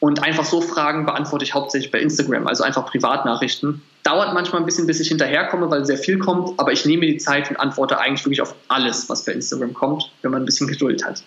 Und 0.00 0.22
einfach 0.22 0.46
so 0.46 0.62
Fragen 0.62 1.04
beantworte 1.04 1.44
ich 1.44 1.52
hauptsächlich 1.52 1.92
bei 1.92 2.00
Instagram, 2.00 2.46
also 2.46 2.64
einfach 2.64 2.86
Privatnachrichten. 2.86 3.82
Dauert 4.02 4.32
manchmal 4.32 4.62
ein 4.62 4.64
bisschen, 4.64 4.86
bis 4.86 4.98
ich 4.98 5.08
hinterherkomme, 5.08 5.70
weil 5.70 5.84
sehr 5.84 5.98
viel 5.98 6.18
kommt, 6.18 6.58
aber 6.58 6.72
ich 6.72 6.86
nehme 6.86 7.06
die 7.06 7.18
Zeit 7.18 7.50
und 7.50 7.56
antworte 7.56 7.98
eigentlich 7.98 8.24
wirklich 8.24 8.40
auf 8.40 8.54
alles, 8.68 9.10
was 9.10 9.26
bei 9.26 9.32
Instagram 9.32 9.74
kommt, 9.74 10.10
wenn 10.22 10.30
man 10.30 10.42
ein 10.42 10.46
bisschen 10.46 10.68
Geduld 10.68 11.04
hat. 11.04 11.22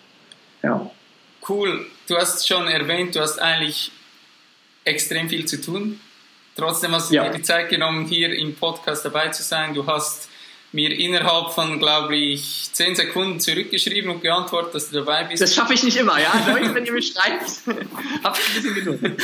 Ja. 0.64 0.90
Cool. 1.48 1.86
Du 2.08 2.16
hast 2.18 2.48
schon 2.48 2.68
erwähnt, 2.68 3.16
du 3.16 3.20
hast 3.20 3.40
eigentlich 3.40 3.92
extrem 4.86 5.30
viel 5.30 5.46
zu 5.46 5.62
tun. 5.62 6.00
Trotzdem 6.56 6.94
hast 6.94 7.12
du 7.12 7.16
ja. 7.16 7.26
dir 7.26 7.38
die 7.38 7.44
Zeit 7.44 7.70
genommen, 7.70 8.06
hier 8.06 8.34
im 8.34 8.56
Podcast 8.56 9.06
dabei 9.06 9.30
zu 9.30 9.44
sein. 9.44 9.76
Du 9.76 9.86
hast 9.86 10.30
mir 10.74 10.92
innerhalb 10.92 11.54
von, 11.54 11.80
glaube 11.80 12.16
ich, 12.16 12.70
zehn 12.74 12.96
Sekunden 12.96 13.40
zurückgeschrieben 13.40 14.10
und 14.10 14.22
geantwortet, 14.22 14.76
dass 14.76 14.90
du 14.90 14.98
dabei 14.98 15.24
bist. 15.26 15.42
Das 15.42 15.54
schaffe 15.54 15.74
ich 15.74 15.84
nicht 15.84 15.98
immer, 15.98 16.20
ja. 16.20 16.32
Leute, 16.48 16.74
wenn 16.74 16.86
ihr 16.86 16.94
mich 16.94 17.14
schreibt, 17.14 17.62
habt 18.24 18.40
ein 18.40 18.54
bisschen 18.56 18.76
Geduld. 18.76 19.22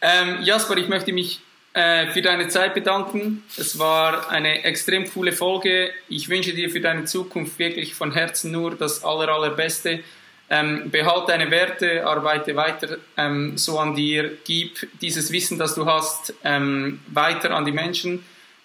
Ähm, 0.00 0.38
Jasper, 0.42 0.76
ich 0.76 0.88
möchte 0.88 1.12
mich 1.12 1.40
äh, 1.74 2.08
für 2.12 2.22
deine 2.22 2.48
Zeit 2.48 2.74
bedanken. 2.74 3.42
Es 3.56 3.78
war 3.78 4.30
eine 4.30 4.62
extrem 4.64 5.10
coole 5.10 5.32
Folge. 5.32 5.90
Ich 6.08 6.28
wünsche 6.28 6.54
dir 6.54 6.70
für 6.70 6.80
deine 6.80 7.04
Zukunft 7.04 7.58
wirklich 7.58 7.94
von 7.94 8.12
Herzen 8.12 8.52
nur 8.52 8.74
das 8.74 9.02
aller, 9.02 9.28
allerbeste. 9.28 10.00
Ähm, 10.50 10.90
behalte 10.90 11.32
deine 11.32 11.50
Werte, 11.50 12.06
arbeite 12.06 12.54
weiter 12.56 12.98
ähm, 13.16 13.56
so 13.56 13.78
an 13.78 13.94
dir, 13.94 14.36
gib 14.44 14.86
dieses 15.00 15.32
Wissen, 15.32 15.58
das 15.58 15.74
du 15.74 15.86
hast, 15.86 16.34
ähm, 16.44 17.00
weiter 17.06 17.52
an 17.52 17.64
die 17.64 17.72
Menschen. 17.72 18.22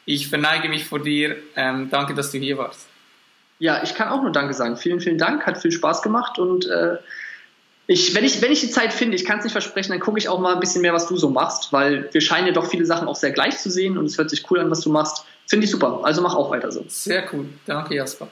Ich 0.07 0.29
verneige 0.29 0.69
mich 0.69 0.85
vor 0.85 0.99
dir. 0.99 1.35
Ähm, 1.57 1.89
danke, 1.91 2.13
dass 2.13 2.31
du 2.31 2.37
hier 2.37 2.57
warst. 2.57 2.87
Ja, 3.59 3.83
ich 3.83 3.93
kann 3.93 4.07
auch 4.07 4.21
nur 4.21 4.31
Danke 4.31 4.53
sagen. 4.53 4.77
Vielen, 4.77 5.01
vielen 5.01 5.17
Dank. 5.17 5.45
Hat 5.45 5.61
viel 5.61 5.71
Spaß 5.71 6.01
gemacht 6.01 6.39
und 6.39 6.65
äh, 6.65 6.95
ich, 7.87 8.15
wenn, 8.15 8.23
ich, 8.23 8.41
wenn 8.41 8.51
ich 8.51 8.61
die 8.61 8.69
Zeit 8.69 8.93
finde, 8.93 9.17
ich 9.17 9.25
kann 9.25 9.39
es 9.39 9.43
nicht 9.43 9.51
versprechen, 9.51 9.91
dann 9.91 9.99
gucke 9.99 10.17
ich 10.17 10.29
auch 10.29 10.39
mal 10.39 10.53
ein 10.53 10.61
bisschen 10.61 10.81
mehr, 10.81 10.93
was 10.93 11.07
du 11.07 11.17
so 11.17 11.29
machst, 11.29 11.73
weil 11.73 12.07
wir 12.13 12.21
scheinen 12.21 12.47
ja 12.47 12.53
doch 12.53 12.69
viele 12.69 12.85
Sachen 12.85 13.07
auch 13.07 13.17
sehr 13.17 13.31
gleich 13.31 13.57
zu 13.57 13.69
sehen 13.69 13.97
und 13.97 14.05
es 14.05 14.17
hört 14.17 14.29
sich 14.29 14.49
cool 14.49 14.59
an, 14.61 14.71
was 14.71 14.79
du 14.79 14.89
machst. 14.89 15.25
Finde 15.45 15.65
ich 15.65 15.71
super. 15.71 15.99
Also 16.03 16.21
mach 16.21 16.35
auch 16.35 16.51
weiter 16.51 16.71
so. 16.71 16.85
Sehr 16.87 17.25
cool. 17.33 17.49
Danke, 17.65 17.95
Jasper. 17.95 18.29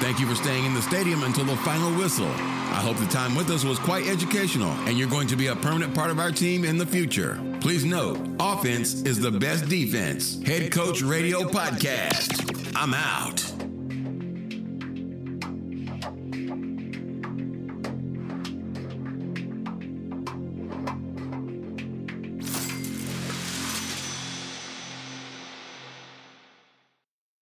Thank 0.00 0.20
you 0.20 0.26
for 0.26 0.36
staying 0.36 0.64
in 0.64 0.74
the 0.74 0.82
stadium 0.82 1.24
until 1.24 1.44
the 1.44 1.56
final 1.58 1.90
whistle. 1.98 2.28
I 2.28 2.80
hope 2.80 2.96
the 2.98 3.06
time 3.06 3.34
with 3.34 3.50
us 3.50 3.64
was 3.64 3.78
quite 3.80 4.06
educational 4.06 4.70
and 4.86 4.96
you're 4.96 5.08
going 5.08 5.26
to 5.28 5.36
be 5.36 5.48
a 5.48 5.56
permanent 5.56 5.94
part 5.94 6.10
of 6.10 6.20
our 6.20 6.30
team 6.30 6.64
in 6.64 6.78
the 6.78 6.86
future. 6.86 7.40
Please 7.60 7.84
note, 7.84 8.18
offense 8.38 9.02
is 9.02 9.18
the 9.18 9.32
best 9.32 9.68
defense. 9.68 10.40
Head 10.44 10.70
Coach 10.70 11.02
Radio 11.02 11.40
Podcast. 11.40 12.72
I'm 12.76 12.94
out. 12.94 13.57